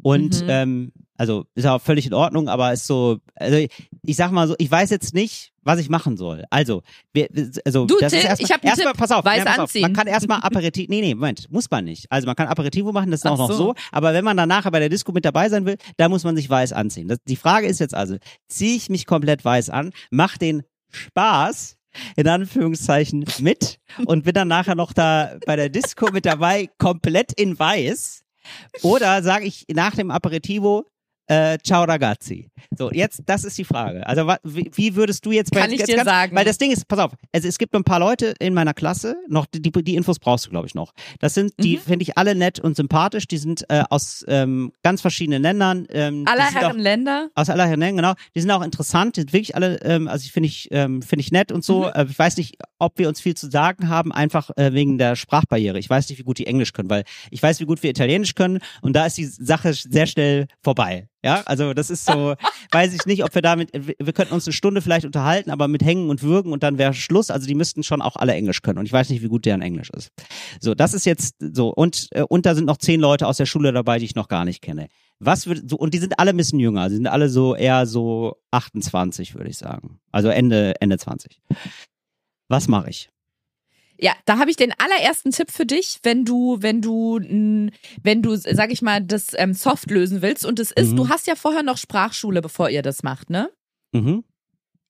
Und 0.04 0.42
Mhm. 0.44 0.48
ähm, 0.50 0.92
also 1.18 1.46
ist 1.56 1.66
auch 1.66 1.82
völlig 1.82 2.06
in 2.06 2.14
Ordnung, 2.14 2.50
aber 2.50 2.72
ist 2.74 2.86
so, 2.86 3.18
also 3.36 3.58
ich, 3.58 3.72
ich 4.04 4.16
sag 4.16 4.32
mal 4.32 4.48
so, 4.48 4.54
ich 4.60 4.70
weiß 4.70 4.90
jetzt 4.92 5.14
nicht, 5.16 5.54
was 5.64 5.80
ich 5.80 5.90
machen 5.90 6.18
soll. 6.18 6.44
Also, 6.52 6.84
wir, 7.14 7.28
also 7.66 7.86
Du, 7.88 7.96
das 8.00 8.12
Till, 8.12 8.20
ist 8.20 8.26
erstmal, 8.26 8.46
ich 8.46 8.54
hab 8.54 8.64
erstmal, 8.64 8.92
Tipp. 8.94 9.00
pass 9.00 9.12
auf, 9.12 9.26
Weiß 9.26 9.40
ja, 9.40 9.46
pass 9.46 9.54
auf, 9.56 9.60
anziehen. 9.62 9.82
man 9.82 9.94
kann 9.94 10.06
erstmal 10.08 10.42
Aperitif, 10.42 10.88
nee, 10.90 11.02
nee, 11.02 11.16
Moment, 11.16 11.50
muss 11.52 11.72
man 11.72 11.86
nicht. 11.86 12.06
Also 12.12 12.28
man 12.28 12.36
kann 12.36 12.48
Aperitivo 12.48 12.92
machen, 12.92 13.10
das 13.10 13.22
ist 13.22 13.26
Ach 13.26 13.32
auch 13.32 13.38
noch 13.38 13.48
so. 13.52 13.58
so. 13.58 13.76
aber 13.92 14.14
wenn 14.14 14.24
man 14.26 14.38
dann 14.38 14.50
nachher 14.50 14.70
bei 14.72 14.80
der 14.80 14.90
Disco 14.90 15.12
mit 15.14 15.26
dabei 15.26 15.50
sein 15.50 15.66
will, 15.66 15.78
da 15.98 16.10
muss 16.10 16.24
man 16.26 16.36
sich 16.36 16.48
weiß 16.50 16.74
anziehen. 16.74 17.08
Das, 17.08 17.18
die 17.28 17.36
Frage 17.38 17.66
ist 17.68 17.80
jetzt 17.80 17.96
also, 17.96 18.18
ziehe 18.48 18.76
ich 18.76 18.90
mich 18.90 19.08
komplett 19.08 19.44
weiß 19.44 19.72
an, 19.72 19.92
mach 20.12 20.38
den 20.38 20.62
Spaß 20.92 21.78
in 22.16 22.28
Anführungszeichen 22.28 23.26
mit 23.40 23.80
und 24.06 24.24
bin 24.24 24.34
dann 24.34 24.48
nachher 24.48 24.76
noch 24.76 24.94
da 24.94 25.38
bei 25.46 25.56
der 25.56 25.70
Disco 25.70 26.12
mit 26.12 26.26
dabei, 26.26 26.70
komplett 26.78 27.34
in 27.34 27.58
weiß. 27.58 28.24
Oder 28.82 29.24
sage 29.24 29.46
ich 29.46 29.66
nach 29.74 29.96
dem 29.96 30.12
Aperitivo, 30.12 30.86
äh, 31.28 31.58
ciao 31.64 31.84
ragazzi. 31.84 32.50
So, 32.78 32.92
jetzt, 32.92 33.24
das 33.26 33.44
ist 33.44 33.58
die 33.58 33.64
Frage. 33.64 34.06
Also, 34.08 34.28
wie, 34.44 34.70
wie 34.74 34.96
würdest 34.96 35.26
du 35.26 35.32
jetzt 35.32 35.52
bei 35.52 35.62
Kann 35.62 35.72
ich 35.72 35.80
jetzt 35.80 35.88
dir 35.90 35.96
ganz, 35.98 36.08
sagen. 36.10 36.36
Weil 36.36 36.46
das 36.46 36.58
Ding 36.58 36.72
ist, 36.72 36.88
pass 36.88 37.00
auf, 37.00 37.12
also 37.32 37.48
es 37.48 37.58
gibt 37.58 37.74
ein 37.76 37.84
paar 37.84 38.00
Leute 38.00 38.34
in 38.40 38.54
meiner 38.54 38.74
Klasse, 38.74 39.16
noch 39.28 39.46
die, 39.46 39.62
die, 39.62 39.96
Infos 39.96 40.20
brauchst 40.20 40.46
du, 40.46 40.50
glaube 40.50 40.68
ich, 40.68 40.76
noch. 40.76 40.94
Das 41.20 41.34
sind, 41.34 41.54
die 41.60 41.78
Mhm. 41.78 41.82
finde 41.82 42.04
ich 42.04 42.18
alle 42.18 42.36
nett 42.36 42.60
und 42.60 42.76
sympathisch. 42.76 43.28
Die 43.28 43.38
sind 43.38 43.66
äh, 43.70 43.84
aus 43.90 44.26
ähm, 44.28 44.72
ganz 44.84 45.02
verschiedenen 45.02 45.42
Ländern. 45.42 45.88
Ähm, 45.90 46.26
Aller 46.28 46.48
sind 46.48 46.58
auch- 46.58 46.62
Herren 46.62 46.80
Länder. 46.80 47.30
aus 47.36 47.50
aller 47.50 47.66
Herren, 47.68 47.80
Länder, 47.80 48.02
genau. 48.02 48.14
Die 48.36 48.42
sind 48.42 48.52
auch 48.52 48.62
interessant, 48.64 49.16
die 49.16 49.22
sind 49.22 49.34
wirklich 49.34 49.56
alle, 49.56 49.80
ähm, 49.84 50.08
also 50.08 50.24
ich 50.26 50.32
finde 50.32 50.48
ich, 50.48 50.68
ähm, 50.72 51.02
finde 51.02 51.22
ich 51.22 51.32
nett 51.32 51.52
und 51.52 51.64
so. 51.64 51.84
Mhm. 51.84 51.92
Äh, 51.94 52.06
ich 52.10 52.20
weiß 52.20 52.38
nicht, 52.38 52.58
ob 52.80 52.98
wir 53.00 53.08
uns 53.08 53.22
viel 53.22 53.36
zu 53.36 53.50
sagen 53.50 53.90
haben, 53.90 54.12
einfach 54.12 54.50
äh, 54.58 54.74
wegen 54.74 54.98
der 54.98 55.16
Sprachbarriere. 55.16 55.80
Ich 55.80 55.90
weiß 55.90 56.10
nicht, 56.10 56.20
wie 56.20 56.24
gut 56.24 56.38
die 56.38 56.48
Englisch 56.48 56.74
können, 56.74 56.90
weil 56.90 57.04
ich 57.32 57.42
weiß, 57.42 57.60
wie 57.60 57.66
gut 57.66 57.82
wir 57.84 57.90
Italienisch 57.90 58.36
können 58.36 58.60
und 58.82 58.96
da 58.96 59.06
ist 59.06 59.18
die 59.18 59.26
Sache 59.26 59.74
sehr 59.74 60.08
schnell 60.08 60.48
vorbei. 60.62 61.08
Ja, 61.26 61.42
also 61.48 61.74
das 61.74 61.90
ist 61.90 62.06
so, 62.06 62.36
weiß 62.72 62.94
ich 62.94 63.08
nicht, 63.08 63.24
ob 63.24 63.34
wir 63.34 63.42
damit, 63.42 63.72
wir 63.74 64.14
könnten 64.14 64.36
uns 64.36 64.46
eine 64.46 64.54
Stunde 64.54 64.84
vielleicht 64.84 65.08
unterhalten, 65.08 65.50
aber 65.50 65.68
mit 65.68 65.84
Hängen 65.84 66.12
und 66.12 66.22
Würgen 66.22 66.54
und 66.54 66.62
dann 66.62 66.78
wäre 66.78 66.94
Schluss. 66.94 67.32
Also 67.32 67.48
die 67.48 67.56
müssten 67.56 67.82
schon 67.82 68.04
auch 68.04 68.16
alle 68.16 68.34
Englisch 68.36 68.62
können 68.62 68.78
und 68.78 68.86
ich 68.86 68.94
weiß 68.94 69.10
nicht, 69.10 69.24
wie 69.24 69.28
gut 69.28 69.46
deren 69.46 69.64
Englisch 69.64 69.90
ist. 69.90 70.12
So, 70.60 70.76
das 70.76 70.94
ist 70.94 71.08
jetzt 71.08 71.36
so 71.40 71.70
und 71.70 72.10
äh, 72.12 72.22
und 72.22 72.46
da 72.46 72.54
sind 72.54 72.66
noch 72.66 72.78
zehn 72.78 73.00
Leute 73.00 73.26
aus 73.26 73.38
der 73.38 73.48
Schule 73.48 73.74
dabei, 73.74 73.98
die 73.98 74.06
ich 74.06 74.14
noch 74.14 74.28
gar 74.28 74.46
nicht 74.46 74.62
kenne. 74.62 74.88
Was 75.18 75.48
wird 75.48 75.68
so 75.68 75.78
und 75.78 75.96
die 75.96 75.98
sind 75.98 76.20
alle 76.20 76.30
ein 76.30 76.38
bisschen 76.38 76.60
jünger, 76.60 76.92
sie 76.92 76.98
sind 76.98 77.08
alle 77.08 77.28
so 77.28 77.56
eher 77.56 77.88
so 77.88 78.36
28, 78.52 79.34
würde 79.34 79.50
ich 79.50 79.58
sagen. 79.58 80.00
Also 80.12 80.30
Ende 80.30 80.80
Ende 80.80 81.00
20. 81.00 81.42
Was 82.50 82.68
mache 82.68 82.92
ich? 82.92 83.10
Ja, 84.00 84.14
da 84.26 84.38
habe 84.40 84.50
ich 84.52 84.58
den 84.58 84.74
allerersten 84.78 85.32
Tipp 85.32 85.52
für 85.52 85.66
dich, 85.66 86.00
wenn 86.04 86.26
du, 86.26 86.58
wenn 86.60 86.82
du, 86.82 87.20
wenn 87.22 88.22
du, 88.22 88.36
sag 88.36 88.72
ich 88.72 88.82
mal, 88.82 89.02
das 89.02 89.34
ähm, 89.38 89.54
soft 89.54 89.90
lösen 89.90 90.22
willst. 90.22 90.46
Und 90.46 90.60
es 90.60 90.72
ist, 90.72 90.92
Mhm. 90.92 90.96
du 90.98 91.10
hast 91.10 91.28
ja 91.28 91.36
vorher 91.36 91.64
noch 91.64 91.78
Sprachschule, 91.78 92.42
bevor 92.42 92.70
ihr 92.70 92.82
das 92.82 93.04
macht, 93.04 93.30
ne? 93.30 93.50
Mhm. 93.94 94.24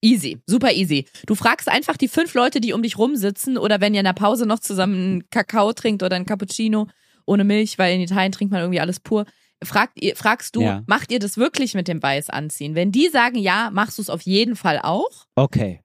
Easy, 0.02 0.40
super 0.46 0.72
easy. 0.74 1.06
Du 1.26 1.36
fragst 1.36 1.68
einfach 1.68 1.98
die 1.98 2.08
fünf 2.08 2.34
Leute, 2.36 2.62
die 2.62 2.74
um 2.74 2.84
dich 2.84 2.98
rumsitzen 2.98 3.58
oder 3.58 3.82
wenn 3.82 3.94
ihr 3.94 4.02
in 4.02 4.06
der 4.06 4.14
Pause 4.14 4.46
noch 4.46 4.60
zusammen 4.60 4.96
einen 4.96 5.30
Kakao 5.30 5.74
trinkt 5.74 6.04
oder 6.04 6.16
einen 6.16 6.26
Cappuccino 6.26 6.88
ohne 7.26 7.44
Milch, 7.44 7.80
weil 7.80 7.96
in 7.96 8.02
Italien 8.02 8.32
trinkt 8.32 8.52
man 8.52 8.62
irgendwie 8.62 8.80
alles 8.80 9.00
pur. 9.00 9.26
Fragt 9.64 10.00
ihr, 10.02 10.16
fragst 10.16 10.56
du, 10.56 10.62
Ja. 10.62 10.84
macht 10.86 11.12
ihr 11.12 11.18
das 11.20 11.38
wirklich 11.38 11.74
mit 11.74 11.88
dem 11.88 12.04
Weiß 12.04 12.30
anziehen? 12.30 12.76
Wenn 12.76 12.92
die 12.92 13.08
sagen 13.10 13.38
ja, 13.38 13.72
machst 13.72 13.98
du 13.98 14.02
es 14.04 14.10
auf 14.12 14.22
jeden 14.22 14.56
Fall 14.56 14.80
auch. 14.84 15.26
Okay. 15.36 15.82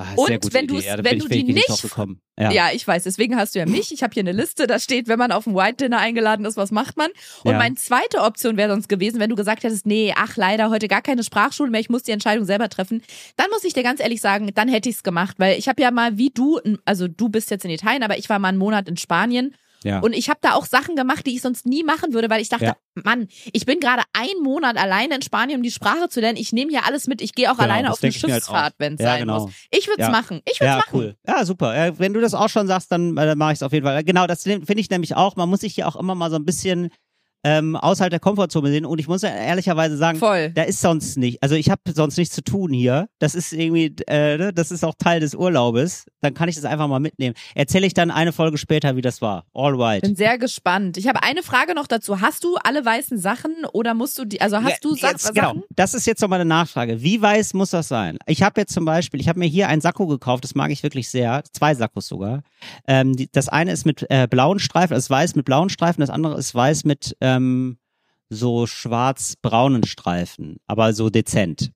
Ah, 0.00 0.14
Und 0.16 0.54
wenn 0.54 0.68
ja, 0.68 1.04
wenn 1.04 1.18
du 1.18 1.28
die 1.28 1.42
nicht. 1.44 1.68
Ja. 2.38 2.50
Ja. 2.50 2.70
ich 2.72 2.86
weiß, 2.86 3.02
deswegen 3.02 3.36
hast 3.36 3.54
du 3.54 3.58
ja 3.58 3.66
mich. 3.66 3.92
Ich 3.92 4.02
habe 4.02 4.14
hier 4.14 4.22
eine 4.22 4.32
Liste, 4.32 4.66
da 4.66 4.78
steht, 4.78 5.08
wenn 5.08 5.18
man 5.18 5.30
auf 5.30 5.46
ein 5.46 5.54
White 5.54 5.84
Dinner 5.84 5.98
eingeladen 5.98 6.46
ist, 6.46 6.56
was 6.56 6.70
macht 6.70 6.96
man? 6.96 7.10
Und 7.44 7.52
Ja. 7.52 7.58
meine 7.58 7.74
zweite 7.74 8.22
Option 8.22 8.56
wäre 8.56 8.70
sonst 8.70 8.88
gewesen, 8.88 9.20
wenn 9.20 9.28
du 9.28 9.36
gesagt 9.36 9.62
hättest, 9.62 9.84
nee, 9.86 10.14
ach 10.16 10.36
leider, 10.36 10.70
heute 10.70 10.88
gar 10.88 11.02
keine 11.02 11.22
Sprachschule 11.22 11.70
mehr, 11.70 11.80
ich 11.80 11.90
muss 11.90 12.02
die 12.02 12.12
Entscheidung 12.12 12.46
selber 12.46 12.68
treffen. 12.70 13.02
Dann 13.36 13.50
muss 13.50 13.64
ich 13.64 13.74
dir 13.74 13.82
ganz 13.82 14.00
ehrlich 14.00 14.20
sagen, 14.22 14.50
dann 14.54 14.68
hätte 14.68 14.88
ich 14.88 14.96
es 14.96 15.02
gemacht, 15.02 15.36
weil 15.38 15.58
ich 15.58 15.68
habe 15.68 15.82
ja 15.82 15.90
mal 15.90 16.16
wie 16.16 16.30
du, 16.30 16.60
also 16.86 17.08
du 17.08 17.28
bist 17.28 17.50
jetzt 17.50 17.64
in 17.66 17.70
Italien, 17.70 18.02
aber 18.02 18.16
ich 18.16 18.28
war 18.30 18.38
mal 18.38 18.48
einen 18.48 18.58
Monat 18.58 18.88
in 18.88 18.96
Spanien 18.96 19.54
ja. 19.84 20.00
und 20.00 20.12
ich 20.14 20.28
habe 20.28 20.38
da 20.42 20.54
auch 20.54 20.66
Sachen 20.66 20.96
gemacht, 20.96 21.26
die 21.26 21.34
ich 21.34 21.42
sonst 21.42 21.66
nie 21.66 21.82
machen 21.84 22.12
würde, 22.12 22.28
weil 22.30 22.40
ich 22.40 22.48
dachte, 22.48 22.64
Ja. 22.64 22.76
Mann, 23.04 23.28
ich 23.52 23.64
bin 23.66 23.80
gerade 23.80 24.02
einen 24.12 24.42
Monat 24.42 24.76
alleine 24.76 25.14
in 25.16 25.22
Spanien, 25.22 25.58
um 25.58 25.62
die 25.62 25.70
Sprache 25.70 26.08
zu 26.08 26.20
lernen. 26.20 26.36
Ich 26.38 26.52
nehme 26.52 26.70
hier 26.70 26.84
alles 26.86 27.06
mit. 27.06 27.20
Ich 27.22 27.34
gehe 27.34 27.50
auch 27.50 27.56
Genau, 27.56 27.64
alleine 27.64 27.92
auf 27.92 28.02
eine 28.02 28.10
mir 28.10 28.20
halt 28.20 28.32
Schiffsfahrt, 28.34 28.74
auch. 28.74 28.78
wenn 28.78 28.94
es 28.94 29.00
Ja, 29.00 29.06
sein 29.06 29.20
genau. 29.20 29.44
muss. 29.46 29.52
Ich 29.70 29.86
würde 29.86 30.02
es 30.02 30.06
Ja. 30.08 30.12
machen. 30.12 30.40
Ich 30.44 30.60
würde 30.60 30.70
es 30.70 30.74
Ja, 30.74 30.76
machen. 30.76 30.90
cool. 30.92 31.16
Ja, 31.26 31.44
super. 31.44 31.92
Wenn 31.98 32.12
du 32.12 32.20
das 32.20 32.34
auch 32.34 32.48
schon 32.48 32.66
sagst, 32.66 32.90
dann 32.92 33.16
äh, 33.16 33.34
mache 33.36 33.52
ich 33.52 33.58
es 33.58 33.62
auf 33.62 33.72
jeden 33.72 33.86
Fall. 33.86 34.02
Genau, 34.04 34.26
das 34.26 34.42
finde 34.42 34.74
ich 34.80 34.90
nämlich 34.90 35.14
auch. 35.16 35.36
Man 35.36 35.48
muss 35.48 35.60
sich 35.60 35.74
hier 35.74 35.86
auch 35.88 35.96
immer 35.96 36.14
mal 36.14 36.30
so 36.30 36.36
ein 36.36 36.44
bisschen 36.44 36.90
ähm, 37.44 37.76
außerhalb 37.76 38.10
der 38.10 38.20
Komfortzone 38.20 38.70
sehen. 38.70 38.84
Und 38.84 38.98
ich 38.98 39.08
muss 39.08 39.22
ja 39.22 39.30
ehrlicherweise 39.30 39.96
sagen, 39.96 40.18
Voll. 40.18 40.50
da 40.50 40.62
ist 40.62 40.80
sonst 40.80 41.16
nicht. 41.16 41.42
Also 41.42 41.54
ich 41.54 41.70
habe 41.70 41.80
sonst 41.92 42.16
nichts 42.18 42.34
zu 42.34 42.42
tun 42.42 42.72
hier. 42.72 43.08
Das 43.18 43.34
ist 43.34 43.52
irgendwie, 43.52 43.94
äh, 44.06 44.36
ne, 44.36 44.52
das 44.52 44.70
ist 44.70 44.84
auch 44.84 44.94
Teil 44.98 45.20
des 45.20 45.34
Urlaubes. 45.34 46.06
Dann 46.20 46.34
kann 46.34 46.48
ich 46.48 46.56
das 46.56 46.64
einfach 46.64 46.88
mal 46.88 47.00
mitnehmen. 47.00 47.34
Erzähle 47.54 47.86
ich 47.86 47.94
dann 47.94 48.10
eine 48.10 48.32
Folge 48.32 48.58
später, 48.58 48.96
wie 48.96 49.00
das 49.00 49.22
war. 49.22 49.44
All 49.54 49.74
right. 49.74 50.02
Bin 50.02 50.16
sehr 50.16 50.38
gespannt. 50.38 50.96
Ich 50.96 51.08
habe 51.08 51.22
eine 51.22 51.42
Frage 51.42 51.74
noch 51.74 51.86
dazu. 51.86 52.20
Hast 52.20 52.44
du 52.44 52.56
alle 52.56 52.84
weißen 52.84 53.18
Sachen 53.18 53.54
oder 53.72 53.94
musst 53.94 54.18
du 54.18 54.24
die, 54.24 54.40
also 54.40 54.62
hast 54.62 54.84
du 54.84 54.94
Sa 54.94 55.10
jetzt, 55.10 55.22
Sachen? 55.22 55.34
Genau, 55.34 55.54
das 55.74 55.94
ist 55.94 56.06
jetzt 56.06 56.20
noch 56.20 56.28
mal 56.28 56.36
eine 56.36 56.44
Nachfrage. 56.44 57.02
Wie 57.02 57.20
weiß 57.20 57.54
muss 57.54 57.70
das 57.70 57.88
sein? 57.88 58.18
Ich 58.26 58.42
habe 58.42 58.60
jetzt 58.60 58.72
zum 58.72 58.84
Beispiel, 58.84 59.20
ich 59.20 59.28
habe 59.28 59.38
mir 59.38 59.46
hier 59.46 59.68
ein 59.68 59.80
Sakko 59.80 60.06
gekauft, 60.06 60.44
das 60.44 60.54
mag 60.54 60.70
ich 60.70 60.82
wirklich 60.82 61.08
sehr, 61.08 61.42
zwei 61.52 61.74
Sakkos 61.74 62.06
sogar. 62.06 62.42
Ähm, 62.86 63.16
die, 63.16 63.30
das 63.32 63.48
eine 63.48 63.72
ist 63.72 63.86
mit 63.86 64.06
äh, 64.10 64.26
blauen 64.28 64.58
Streifen, 64.58 64.94
das 64.94 65.04
ist 65.04 65.10
weiß 65.10 65.34
mit 65.36 65.44
blauen 65.44 65.70
Streifen, 65.70 66.00
das 66.00 66.10
andere 66.10 66.38
ist 66.38 66.54
weiß 66.54 66.84
mit 66.84 67.16
ähm, 67.36 67.78
so 68.28 68.66
schwarz-braunen 68.66 69.84
Streifen, 69.84 70.58
aber 70.66 70.92
so 70.92 71.10
dezent. 71.10 71.72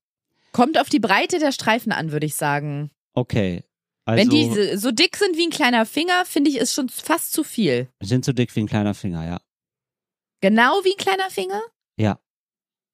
Kommt 0.52 0.78
auf 0.78 0.88
die 0.88 1.00
Breite 1.00 1.38
der 1.38 1.52
Streifen 1.52 1.90
an, 1.92 2.12
würde 2.12 2.26
ich 2.26 2.34
sagen. 2.36 2.90
Okay. 3.14 3.64
Also, 4.04 4.20
Wenn 4.22 4.30
die 4.30 4.76
so- 4.76 4.90
dick 4.92 5.16
sind 5.16 5.36
wie 5.36 5.46
ein 5.46 5.50
kleiner 5.50 5.86
Finger, 5.86 6.24
finde 6.26 6.50
ich, 6.50 6.58
ist 6.58 6.74
schon 6.74 6.88
fast 6.90 7.32
zu 7.32 7.42
viel. 7.42 7.88
sind 8.02 8.24
so 8.24 8.32
dick 8.32 8.54
wie 8.54 8.60
ein 8.60 8.66
kleiner 8.68 8.94
Finger, 8.94 9.24
ja. 9.26 9.40
Genau 10.40 10.72
wie 10.84 10.92
ein 10.92 10.98
kleiner 10.98 11.30
Finger? 11.30 11.62
Ja. 11.96 12.20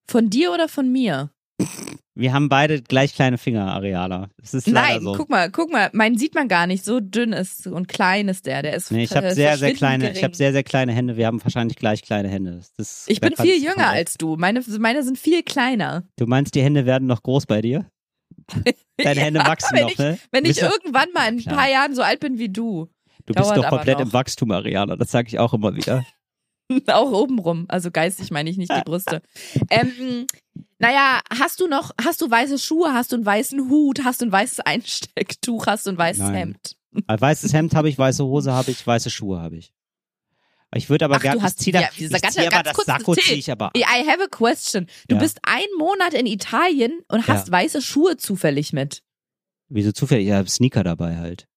Von 0.07 0.31
dir 0.31 0.53
oder 0.53 0.69
von 0.69 0.91
mir? 0.91 1.31
Wir 2.17 2.33
haben 2.33 2.49
beide 2.49 2.83
gleich 2.83 3.15
kleine 3.15 3.39
Finger, 3.39 3.73
Areala. 3.73 4.29
Das 4.39 4.53
ist 4.53 4.67
Nein, 4.67 5.01
so. 5.01 5.13
guck 5.13 5.31
mal, 5.31 5.51
guck 5.51 5.71
mal, 5.71 5.91
meinen 5.93 6.19
sieht 6.19 6.35
man 6.35 6.49
gar 6.49 6.67
nicht. 6.67 6.85
So 6.85 6.99
dünn 7.01 7.33
ist 7.33 7.67
und 7.69 7.87
klein 7.89 8.29
ist 8.29 8.47
der. 8.47 8.63
Der 8.63 8.75
ist 8.75 8.91
Nee, 8.91 9.05
ich 9.05 9.15
habe 9.17 9.33
sehr, 9.33 9.57
sehr 9.57 9.73
kleine, 9.75 10.07
ich 10.07 10.11
gering. 10.15 10.25
habe 10.25 10.37
sehr, 10.37 10.53
sehr 10.53 10.65
kleine 10.65 10.93
Hände. 10.93 11.17
Wir 11.17 11.27
haben 11.27 11.43
wahrscheinlich 11.43 11.77
gleich 11.77 12.03
kleine 12.03 12.29
Hände. 12.29 12.61
Das- 12.77 13.05
Ich 13.09 13.21
bin 13.21 13.35
viel 13.37 13.63
jünger 13.63 13.89
als 13.89 14.15
du. 14.15 14.37
Meine, 14.37 14.61
meine 14.81 15.03
sind 15.05 15.19
viel 15.19 15.43
kleiner. 15.45 16.03
Du 16.17 16.27
meinst, 16.27 16.55
die 16.57 16.63
Hände 16.63 16.85
werden 16.85 17.07
noch 17.07 17.23
groß 17.23 17.47
bei 17.47 17.63
dir? 17.63 17.87
Deine 18.97 19.21
Hände 19.21 19.41
Ja, 19.41 19.47
wachsen 19.47 19.77
wenn 19.77 19.83
noch, 19.85 19.91
ich, 19.93 19.99
ne? 19.99 20.19
Wenn 20.33 20.45
ich 20.45 20.61
irgendwann 20.61 21.09
mal 21.15 21.29
in 21.33 21.39
ein 21.39 21.45
paar 21.45 21.71
Jahren 21.71 21.95
so 21.95 22.03
alt 22.03 22.21
bin 22.21 22.39
wie 22.39 22.49
du. 22.49 22.89
Du 23.27 23.35
bist 23.35 23.51
doch 23.57 23.69
komplett 23.69 24.01
im 24.01 24.13
Wachstum, 24.13 24.51
Ariana. 24.51 24.97
Das 24.97 25.11
sage 25.13 25.29
ich 25.29 25.39
auch 25.39 25.55
immer 25.55 25.75
wieder. 25.77 26.05
Auch 26.87 27.11
obenrum, 27.13 27.67
also 27.69 27.91
geistig 27.91 28.31
meine 28.31 28.49
ich 28.51 28.57
nicht 28.57 28.73
die 28.75 28.83
Brüste. 28.85 29.23
ähm, 29.71 30.27
naja, 30.79 31.21
hast 31.37 31.61
du 31.61 31.67
noch, 31.67 31.91
hast 32.03 32.21
du 32.23 32.31
weiße 32.31 32.59
Schuhe, 32.59 32.93
hast 32.95 33.13
du 33.13 33.17
einen 33.17 33.27
weißen 33.27 33.69
Hut, 33.69 34.05
hast 34.05 34.21
du 34.21 34.27
ein 34.27 34.33
weißes 34.33 34.61
Einstecktuch, 34.61 35.67
hast 35.67 35.87
du 35.87 35.91
ein 35.91 35.99
weißes 35.99 36.23
Nein. 36.23 36.35
Hemd? 36.35 36.77
Ein 37.07 37.21
weißes 37.21 37.53
Hemd 37.53 37.75
habe 37.75 37.89
ich, 37.89 37.99
weiße 37.99 38.25
Hose 38.25 38.53
habe 38.53 38.71
ich, 38.71 38.87
weiße 38.87 39.11
Schuhe 39.11 39.41
habe 39.41 39.57
ich. 39.57 39.73
Ich 40.75 40.89
würde 40.89 41.05
aber 41.05 41.19
gerne, 41.19 41.45
ich 41.45 41.57
zieh 41.57 41.73
da, 41.73 41.81
ja, 41.81 41.89
ich 41.97 42.09
ganz, 42.11 42.39
aber 42.39 42.49
ganz 42.63 42.77
das 42.77 42.87
Sakko 42.87 43.15
Till, 43.15 43.25
zieh 43.25 43.35
ich 43.35 43.51
aber 43.51 43.73
I 43.77 43.83
have 44.07 44.23
a 44.23 44.29
question. 44.29 44.87
Du 45.09 45.17
Ja. 45.17 45.21
bist 45.21 45.41
einen 45.43 45.67
Monat 45.79 46.15
in 46.15 46.27
Italien 46.27 47.01
und 47.09 47.27
hast 47.27 47.49
Ja. 47.49 47.53
weiße 47.55 47.83
Schuhe 47.83 48.17
zufällig 48.17 48.73
mit. 48.73 49.03
Wieso 49.69 49.91
zufällig? 49.93 50.29
Ich 50.29 50.33
habe 50.33 50.49
Sneaker 50.49 50.85
dabei 50.85 51.17
halt. 51.17 51.49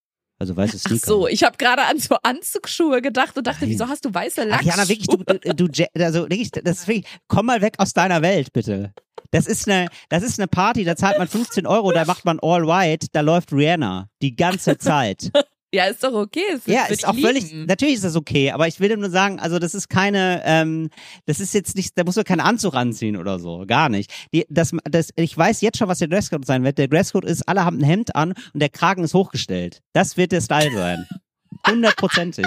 Also 0.44 0.58
weiße 0.58 0.78
Ach 0.84 0.90
Sneaker. 0.90 1.06
so, 1.08 1.28
ich 1.30 1.42
habe 1.46 1.56
gerade 1.56 1.84
an 1.84 2.00
so 2.00 2.18
Anzugsschuhe 2.22 3.02
gedacht 3.02 3.38
und 3.38 3.48
dachte, 3.48 3.62
Nein. 3.62 3.70
wieso 3.70 3.88
hast 3.88 4.04
du 4.04 4.14
weiße 4.14 4.42
Ach, 4.42 4.46
Lackschuhe? 4.46 4.72
Jana, 4.72 4.90
wirklich, 4.90 5.08
du, 5.08 5.18
du, 5.54 5.70
du, 5.70 6.04
also 6.04 6.24
wirklich, 6.24 6.52
das 6.52 6.80
ist 6.82 6.88
wirklich, 6.90 7.06
komm 7.30 7.46
mal 7.46 7.62
weg 7.62 7.76
aus 7.78 7.94
deiner 7.94 8.22
Welt, 8.22 8.52
bitte. 8.52 8.94
Das 9.32 9.48
ist 9.48 9.70
eine, 9.70 9.88
das 10.10 10.22
ist 10.22 10.38
eine 10.38 10.50
Party, 10.50 10.84
da 10.84 10.98
zahlt 10.98 11.18
man 11.18 11.30
15 11.30 11.66
Euro, 11.66 11.94
da 11.94 12.04
macht 12.04 12.26
man 12.26 12.40
All 12.42 12.68
White, 12.68 13.08
da 13.14 13.22
läuft 13.22 13.54
Rihanna 13.54 14.10
die 14.22 14.36
ganze 14.36 14.78
Zeit. 14.78 15.32
Ja, 15.74 15.86
ist 15.86 16.04
doch 16.04 16.14
okay. 16.14 16.44
Das 16.52 16.68
Ja, 16.68 16.86
ist 16.86 17.08
auch 17.08 17.16
völlig, 17.16 17.52
natürlich 17.52 17.96
ist 17.96 18.04
das 18.04 18.16
okay, 18.16 18.52
aber 18.52 18.68
ich 18.68 18.80
will 18.80 18.90
dir 18.90 18.98
nur 18.98 19.10
sagen, 19.10 19.40
also 19.40 19.58
das 19.58 19.74
ist 19.74 19.90
keine, 19.90 20.44
ähm, 20.46 20.92
das 21.26 21.40
ist 21.40 21.56
jetzt 21.56 21.76
nicht, 21.76 21.98
da 21.98 22.04
muss 22.04 22.16
man 22.16 22.26
keinen 22.26 22.42
Anzug 22.42 22.76
anziehen 22.76 23.18
oder 23.18 23.40
so, 23.40 23.66
gar 23.66 23.90
nicht. 23.90 24.14
Die, 24.36 24.46
das, 24.50 24.72
das, 24.84 25.10
ich 25.16 25.36
weiß 25.36 25.62
jetzt 25.62 25.80
schon, 25.80 25.88
was 25.88 25.98
der 25.98 26.10
Dresscode 26.10 26.46
sein 26.46 26.64
wird. 26.64 26.78
Der 26.78 26.88
Dresscode 26.88 27.26
ist, 27.26 27.50
alle 27.50 27.66
haben 27.66 27.80
ein 27.80 27.84
Hemd 27.84 28.16
an 28.16 28.34
und 28.54 28.60
der 28.60 28.70
Kragen 28.70 29.04
ist 29.04 29.16
hochgestellt. 29.16 29.82
Das 29.94 30.16
wird 30.16 30.32
der 30.32 30.42
Style 30.42 30.72
sein. 30.76 31.08
Hundertprozentig. 31.68 32.46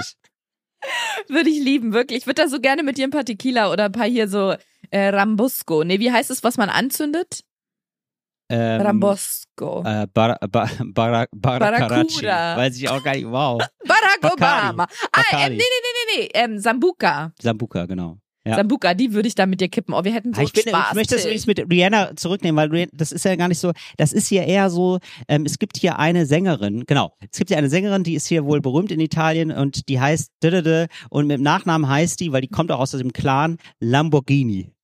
Würde 1.27 1.51
ich 1.51 1.65
lieben, 1.65 1.93
wirklich. 1.93 2.19
Ich 2.21 2.27
würde 2.27 2.43
da 2.43 2.49
so 2.49 2.61
gerne 2.61 2.85
mit 2.85 2.97
dir 2.97 3.09
ein 3.09 3.11
paar 3.11 3.25
Tequila 3.25 3.73
oder 3.73 3.87
ein 3.87 3.93
paar 3.93 4.07
hier 4.07 4.29
so 4.29 4.55
äh, 4.91 5.09
Rambusco. 5.09 5.83
Nee, 5.83 5.99
wie 5.99 6.13
heißt 6.13 6.31
es, 6.31 6.45
was 6.45 6.59
man 6.59 6.69
anzündet? 6.69 7.41
Ähm, 8.49 8.81
Rambosco. 8.81 9.83
Äh, 9.85 10.07
Bar, 10.13 10.39
Bar, 10.51 10.71
Bar. 10.93 11.27
Barracuda. 11.33 12.57
Weiß 12.57 12.77
ich 12.77 12.89
auch 12.89 13.03
gar 13.03 13.15
nicht. 13.15 13.27
Wow. 13.27 13.61
Barack. 13.87 14.33
Obama. 14.33 14.85
Ah, 14.85 15.21
Bacardi. 15.31 15.57
nee, 15.57 15.63
nee, 15.63 15.63
nee, 15.63 16.17
nee, 16.17 16.29
nee. 16.35 16.41
Ähm, 16.55 16.59
Sambuca. 16.59 17.33
Sambuca, 17.41 17.87
genau. 17.87 18.19
Ja. 18.47 18.55
Sambuca, 18.55 18.95
die 18.95 19.13
würde 19.13 19.27
ich 19.27 19.35
da 19.35 19.45
mit 19.45 19.61
dir 19.61 19.69
kippen. 19.69 19.93
Oh, 19.93 20.05
wir 20.05 20.13
hätten 20.15 20.33
so 20.33 20.41
Ah, 20.41 20.45
ich, 20.45 20.53
bin, 20.53 20.63
Spaß. 20.69 20.91
ich 20.91 20.95
möchte 20.95 21.17
das 21.17 21.25
übrigens 21.25 21.47
mit 21.49 21.59
Rihanna 21.69 22.15
zurücknehmen, 22.15 22.57
weil 22.57 22.69
Rihanna, 22.71 22.93
das 22.95 23.11
ist 23.11 23.25
ja 23.25 23.35
gar 23.35 23.49
nicht 23.49 23.59
so, 23.59 23.73
das 23.97 24.13
ist 24.13 24.29
hier 24.29 24.45
eher 24.45 24.71
so, 24.71 25.01
ähm, 25.27 25.45
es 25.47 25.59
gibt 25.59 25.77
hier 25.77 25.99
eine 25.99 26.27
Sängerin, 26.27 26.85
genau, 26.87 27.13
es 27.29 27.39
gibt 27.39 27.51
hier 27.51 27.59
eine 27.59 27.69
Sängerin, 27.69 28.05
die 28.05 28.15
ist 28.15 28.29
hier 28.29 28.45
wohl 28.45 28.61
berühmt 28.61 28.93
in 28.93 29.01
Italien 29.01 29.51
und 29.51 29.89
die 29.89 30.01
heißt 30.01 30.31
und 31.11 31.27
mit 31.27 31.39
dem 31.39 31.43
Nachnamen 31.43 31.89
heißt 31.91 32.21
die, 32.21 32.31
weil 32.31 32.41
die 32.41 32.47
kommt 32.49 32.71
auch 32.71 32.79
aus 32.79 32.93
dem 32.93 33.13
Clan 33.13 33.57
Lamborghini. 33.81 34.76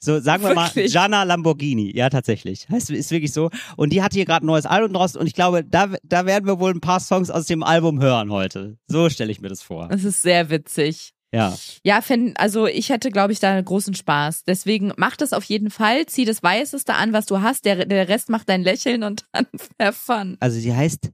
So, 0.00 0.20
sagen 0.20 0.44
wir 0.44 0.54
mal, 0.54 0.68
Wirklich? 0.68 0.92
Gianna 0.92 1.22
Lamborghini. 1.22 1.96
Ja, 1.96 2.10
tatsächlich. 2.10 2.68
Heißt, 2.68 2.90
ist 2.90 3.10
wirklich 3.10 3.32
so. 3.32 3.50
Und 3.76 3.92
die 3.92 4.02
hat 4.02 4.12
hier 4.12 4.24
gerade 4.24 4.44
ein 4.44 4.46
neues 4.46 4.66
Album 4.66 4.92
draußen 4.92 5.20
und 5.20 5.26
ich 5.26 5.34
glaube, 5.34 5.64
da, 5.64 5.88
da 6.02 6.26
werden 6.26 6.46
wir 6.46 6.58
wohl 6.60 6.72
ein 6.72 6.80
paar 6.80 7.00
Songs 7.00 7.30
aus 7.30 7.46
dem 7.46 7.62
Album 7.62 8.00
hören 8.00 8.30
heute. 8.30 8.78
So 8.86 9.08
stelle 9.08 9.30
ich 9.30 9.40
mir 9.40 9.48
das 9.48 9.62
vor. 9.62 9.88
Das 9.88 10.04
ist 10.04 10.22
sehr 10.22 10.50
witzig. 10.50 11.14
Ja. 11.34 11.56
Ja, 11.82 12.02
fänd, 12.02 12.38
also 12.38 12.66
ich 12.66 12.90
hätte, 12.90 13.10
glaube 13.10 13.32
ich, 13.32 13.40
da 13.40 13.58
großen 13.60 13.94
Spaß. 13.94 14.44
Deswegen 14.44 14.92
mach 14.96 15.16
das 15.16 15.32
auf 15.32 15.44
jeden 15.44 15.70
Fall. 15.70 16.04
Zieh 16.06 16.26
das 16.26 16.42
Weißeste 16.42 16.94
an, 16.94 17.12
was 17.14 17.26
du 17.26 17.40
hast. 17.40 17.64
Der, 17.64 17.86
der 17.86 18.08
Rest 18.08 18.28
macht 18.28 18.48
dein 18.48 18.62
Lächeln 18.62 19.02
und 19.02 19.24
dann 19.32 19.46
have 19.80 19.92
fun. 19.94 20.36
Also 20.40 20.58
sie 20.58 20.74
heißt 20.74 21.10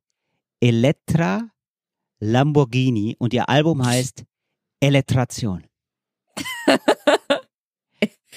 Elettra 0.61 1.49
Lamborghini 2.21 3.15
und 3.19 3.33
ihr 3.33 3.49
Album 3.49 3.87
heißt 3.87 4.25
Elettration. 4.81 5.65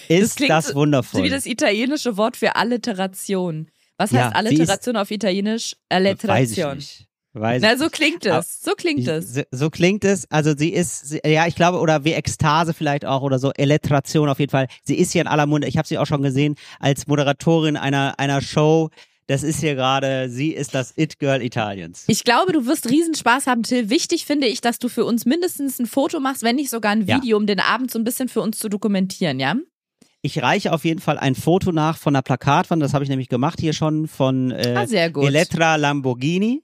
Ist 0.07 0.39
das 0.47 0.67
so- 0.67 0.75
wundervoll? 0.75 1.19
So 1.19 1.23
wie 1.25 1.29
das 1.29 1.45
italienische 1.45 2.17
Wort 2.17 2.37
für 2.37 2.55
Alliteration. 2.55 3.69
Was 3.97 4.11
Ja, 4.11 4.23
heißt 4.25 4.31
sie 4.31 4.35
Alliteration 4.37 4.95
auf 4.97 5.11
Italienisch? 5.11 5.73
Weiß 5.73 5.77
ich 5.79 5.95
Alliteration. 5.95 6.75
nicht. 6.77 7.07
Weiß 7.33 7.61
Na, 7.61 7.77
so 7.77 7.87
klingt 7.89 8.25
es. 8.25 8.61
So 8.61 8.71
klingt 8.73 9.07
es. 9.07 9.33
So, 9.35 9.41
so 9.51 9.69
klingt 9.69 10.03
es. 10.03 10.29
Also 10.29 10.53
sie 10.57 10.69
ist, 10.69 11.07
sie, 11.07 11.21
ja, 11.25 11.47
ich 11.47 11.55
glaube, 11.55 11.79
oder 11.79 12.03
wie 12.03 12.11
Ekstase 12.11 12.73
vielleicht 12.73 13.05
auch 13.05 13.21
oder 13.21 13.39
so, 13.39 13.51
Elettration 13.55 14.27
auf 14.27 14.39
jeden 14.39 14.49
Fall. 14.51 14.67
Sie 14.83 14.95
ist 14.95 15.13
hier 15.13 15.21
in 15.21 15.27
aller 15.27 15.45
Munde. 15.45 15.67
Ich 15.67 15.77
habe 15.77 15.87
sie 15.87 15.97
auch 15.97 16.05
schon 16.07 16.23
gesehen 16.23 16.55
als 16.79 17.07
Moderatorin 17.07 17.77
einer, 17.77 18.19
einer 18.19 18.41
Show. 18.41 18.89
Das 19.27 19.43
ist 19.43 19.61
hier 19.61 19.75
gerade, 19.75 20.29
sie 20.29 20.49
ist 20.51 20.75
das 20.75 20.93
It-Girl 20.97 21.41
Italiens. 21.41 22.03
Ich 22.07 22.25
glaube, 22.25 22.51
du 22.51 22.65
wirst 22.65 22.89
Riesenspaß 22.89 23.47
haben, 23.47 23.63
Till. 23.63 23.89
Wichtig 23.89 24.25
finde 24.25 24.47
ich, 24.47 24.59
dass 24.59 24.77
du 24.79 24.89
für 24.89 25.05
uns 25.05 25.25
mindestens 25.25 25.79
ein 25.79 25.85
Foto 25.85 26.19
machst, 26.19 26.43
wenn 26.43 26.57
nicht 26.57 26.69
sogar 26.69 26.91
ein 26.91 27.05
Ja. 27.07 27.15
Video, 27.17 27.37
um 27.37 27.45
den 27.47 27.61
Abend 27.61 27.91
so 27.91 27.99
ein 27.99 28.03
bisschen 28.03 28.27
für 28.27 28.41
uns 28.41 28.57
zu 28.57 28.67
dokumentieren, 28.67 29.39
ja? 29.39 29.55
Ich 30.23 30.41
reiche 30.41 30.71
auf 30.71 30.85
jeden 30.85 30.99
Fall 31.01 31.17
ein 31.17 31.33
Foto 31.35 31.71
nach 31.71 31.97
von 31.97 32.13
der 32.13 32.21
Plakatwand, 32.21 32.81
das 32.81 32.93
habe 32.93 33.03
ich 33.03 33.09
nämlich 33.09 33.29
gemacht 33.29 33.59
hier 33.59 33.73
schon 33.73 34.07
von 34.07 34.51
äh, 34.51 34.75
Ah. 34.77 34.83
Elettra 35.27 35.75
Lamborghini. 35.77 36.63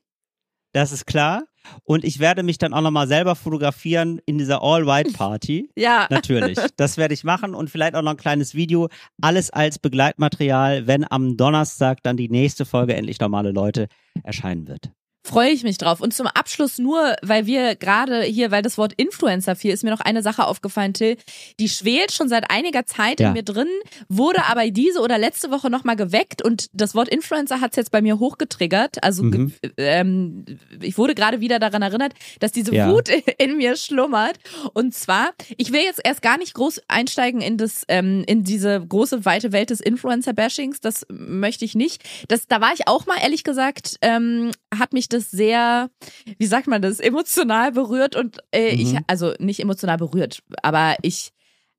Das 0.74 0.92
ist 0.92 1.06
klar. 1.08 1.44
Und 1.84 2.06
ich 2.06 2.20
werde 2.20 2.44
mich 2.44 2.60
dann 2.60 2.74
auch 2.74 2.82
nochmal 2.82 3.08
selber 3.08 3.36
fotografieren 3.36 4.22
in 4.26 4.38
dieser 4.38 4.62
All-White-Party. 4.62 5.70
Ja. 5.76 6.08
Natürlich. 6.10 6.58
Das 6.78 6.98
werde 6.98 7.14
ich 7.14 7.24
machen 7.24 7.54
und 7.56 7.70
vielleicht 7.70 7.96
auch 7.96 8.02
noch 8.04 8.12
ein 8.12 8.18
kleines 8.18 8.54
Video. 8.56 8.90
Alles 9.22 9.50
als 9.50 9.80
Begleitmaterial, 9.80 10.88
wenn 10.88 11.10
am 11.10 11.36
Donnerstag 11.36 12.04
dann 12.04 12.16
die 12.16 12.30
nächste 12.30 12.64
Folge 12.66 12.96
endlich 12.96 13.20
normale 13.20 13.52
Leute 13.52 13.88
erscheinen 14.24 14.68
wird. 14.68 14.92
Freue 15.28 15.50
ich 15.52 15.64
mich 15.64 15.78
drauf. 15.78 16.00
Und 16.00 16.14
zum 16.14 16.26
Abschluss 16.28 16.78
nur, 16.78 17.16
weil 17.22 17.46
wir 17.46 17.76
gerade 17.76 18.22
hier, 18.24 18.50
weil 18.50 18.62
das 18.62 18.78
Wort 18.78 18.94
Influencer 18.96 19.58
fiel, 19.58 19.74
ist 19.74 19.84
mir 19.84 19.90
noch 19.90 20.00
eine 20.00 20.22
Sache 20.22 20.46
aufgefallen, 20.48 20.94
Till. 20.94 21.18
Die 21.60 21.68
schwelt 21.68 22.14
schon 22.14 22.30
seit 22.30 22.50
einiger 22.50 22.86
Zeit 22.86 23.20
Ja. 23.20 23.28
in 23.28 23.34
mir 23.34 23.44
drin, 23.44 23.68
wurde 24.08 24.46
aber 24.46 24.70
diese 24.72 25.02
oder 25.02 25.18
letzte 25.18 25.52
Woche 25.52 25.70
nochmal 25.70 25.98
geweckt 25.98 26.42
und 26.42 26.68
das 26.72 26.96
Wort 26.96 27.10
Influencer 27.10 27.60
hat 27.60 27.72
es 27.72 27.76
jetzt 27.76 27.92
bei 27.92 28.02
mir 28.02 28.20
hochgetriggert. 28.20 29.04
Also 29.04 29.24
Mhm. 29.24 29.54
ähm, 29.76 30.46
ich 30.82 30.98
wurde 30.98 31.14
gerade 31.14 31.42
wieder 31.42 31.60
daran 31.60 31.82
erinnert, 31.82 32.14
dass 32.40 32.54
diese 32.54 32.74
Ja. 32.74 32.90
Wut 32.90 33.10
in 33.38 33.58
mir 33.58 33.76
schlummert. 33.76 34.38
Und 34.74 34.94
zwar, 34.94 35.32
ich 35.58 35.74
will 35.74 35.82
jetzt 35.82 36.00
erst 36.04 36.22
gar 36.22 36.38
nicht 36.38 36.54
groß 36.54 36.82
einsteigen 36.88 37.42
in 37.42 37.58
das, 37.58 37.84
ähm, 37.90 38.24
in 38.28 38.44
diese 38.46 38.80
große 38.86 39.26
weite 39.26 39.52
Welt 39.52 39.72
des 39.72 39.82
Influencer-Bashings. 39.82 40.80
Das 40.80 41.06
möchte 41.10 41.66
ich 41.66 41.76
nicht. 41.76 42.02
Das, 42.30 42.48
da 42.48 42.62
war 42.62 42.72
ich 42.74 42.88
auch 42.88 43.06
mal 43.08 43.18
ehrlich 43.22 43.44
gesagt, 43.44 43.98
ähm, 44.02 44.52
hat 44.74 44.94
mich 44.94 45.10
das 45.10 45.17
sehr, 45.20 45.90
wie 46.38 46.46
sagt 46.46 46.68
man 46.68 46.82
das, 46.82 47.00
emotional 47.00 47.72
berührt 47.72 48.16
und 48.16 48.40
äh, 48.54 48.70
ich, 48.70 48.94
Mhm. 48.94 49.00
also 49.08 49.34
nicht 49.40 49.60
emotional 49.60 49.98
berührt, 49.98 50.42
aber 50.64 50.96
ich, 51.02 51.32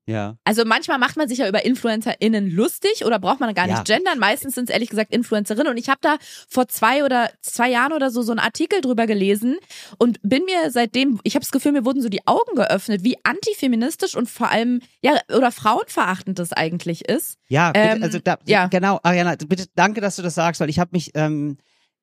Ja. 0.05 0.37
also 0.43 0.65
manchmal 0.65 0.97
macht 0.97 1.17
man 1.17 1.27
sich 1.29 1.37
ja 1.37 1.47
über 1.47 1.63
InfluencerInnen 1.65 2.49
lustig 2.49 3.05
oder 3.05 3.19
braucht 3.19 3.39
man 3.39 3.53
gar 3.53 3.67
Ja. 3.67 3.75
nicht 3.75 3.85
gendern. 3.85 4.17
Meistens 4.17 4.55
sind 4.55 4.67
es 4.67 4.73
ehrlich 4.73 4.89
gesagt 4.89 5.13
Influencerinnen. 5.13 5.67
Und 5.67 5.77
ich 5.77 5.87
habe 5.87 5.99
da 6.01 6.17
vor 6.47 6.67
zwei 6.67 7.03
oder 7.03 7.29
zwei 7.41 7.69
Jahren 7.69 7.93
oder 7.93 8.09
so 8.09 8.23
so 8.23 8.31
einen 8.31 8.39
Artikel 8.39 8.81
drüber 8.81 9.05
gelesen 9.05 9.57
und 9.99 10.17
bin 10.23 10.45
mir 10.45 10.71
seitdem, 10.71 11.19
ich 11.23 11.35
habe 11.35 11.43
das 11.45 11.51
Gefühl, 11.51 11.73
mir 11.73 11.85
wurden 11.85 12.01
so 12.01 12.09
die 12.09 12.25
Augen 12.25 12.55
geöffnet, 12.55 13.03
wie 13.03 13.17
antifeministisch 13.23 14.15
und 14.15 14.27
vor 14.27 14.49
allem, 14.49 14.81
ja, 15.03 15.19
oder 15.31 15.51
frauenverachtend 15.51 16.39
das 16.39 16.53
eigentlich 16.53 17.07
ist. 17.07 17.35
Ja, 17.47 17.71
bitte, 17.71 17.85
Ähm, 17.97 18.01
also 18.03 18.17
da, 18.17 18.39
ja. 18.47 18.65
genau, 18.65 18.99
Ariana, 19.03 19.35
bitte 19.47 19.67
danke, 19.75 20.01
dass 20.01 20.15
du 20.15 20.23
das 20.23 20.33
sagst, 20.33 20.59
weil 20.59 20.69
ich 20.71 20.79
habe 20.79 20.89
mich, 20.93 21.11
ähm, 21.13 21.57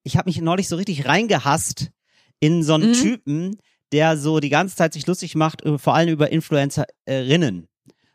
ich 0.07 0.17
habe 0.17 0.29
mich 0.29 0.41
neulich 0.41 0.69
so 0.69 0.77
richtig 0.77 1.07
reingehasst 1.07 1.91
in 2.41 2.63
so 2.63 2.75
einen 2.75 2.91
Mhm. 2.91 2.95
Typen, 2.95 3.59
der 3.93 4.17
so 4.17 4.41
die 4.41 4.49
ganze 4.51 4.77
Zeit 4.77 4.93
sich 4.93 5.07
lustig 5.07 5.35
macht, 5.35 5.65
äh, 5.65 5.79
vor 5.79 5.95
allem 5.95 6.09
über 6.11 6.31
Influencerinnen. 6.33 7.67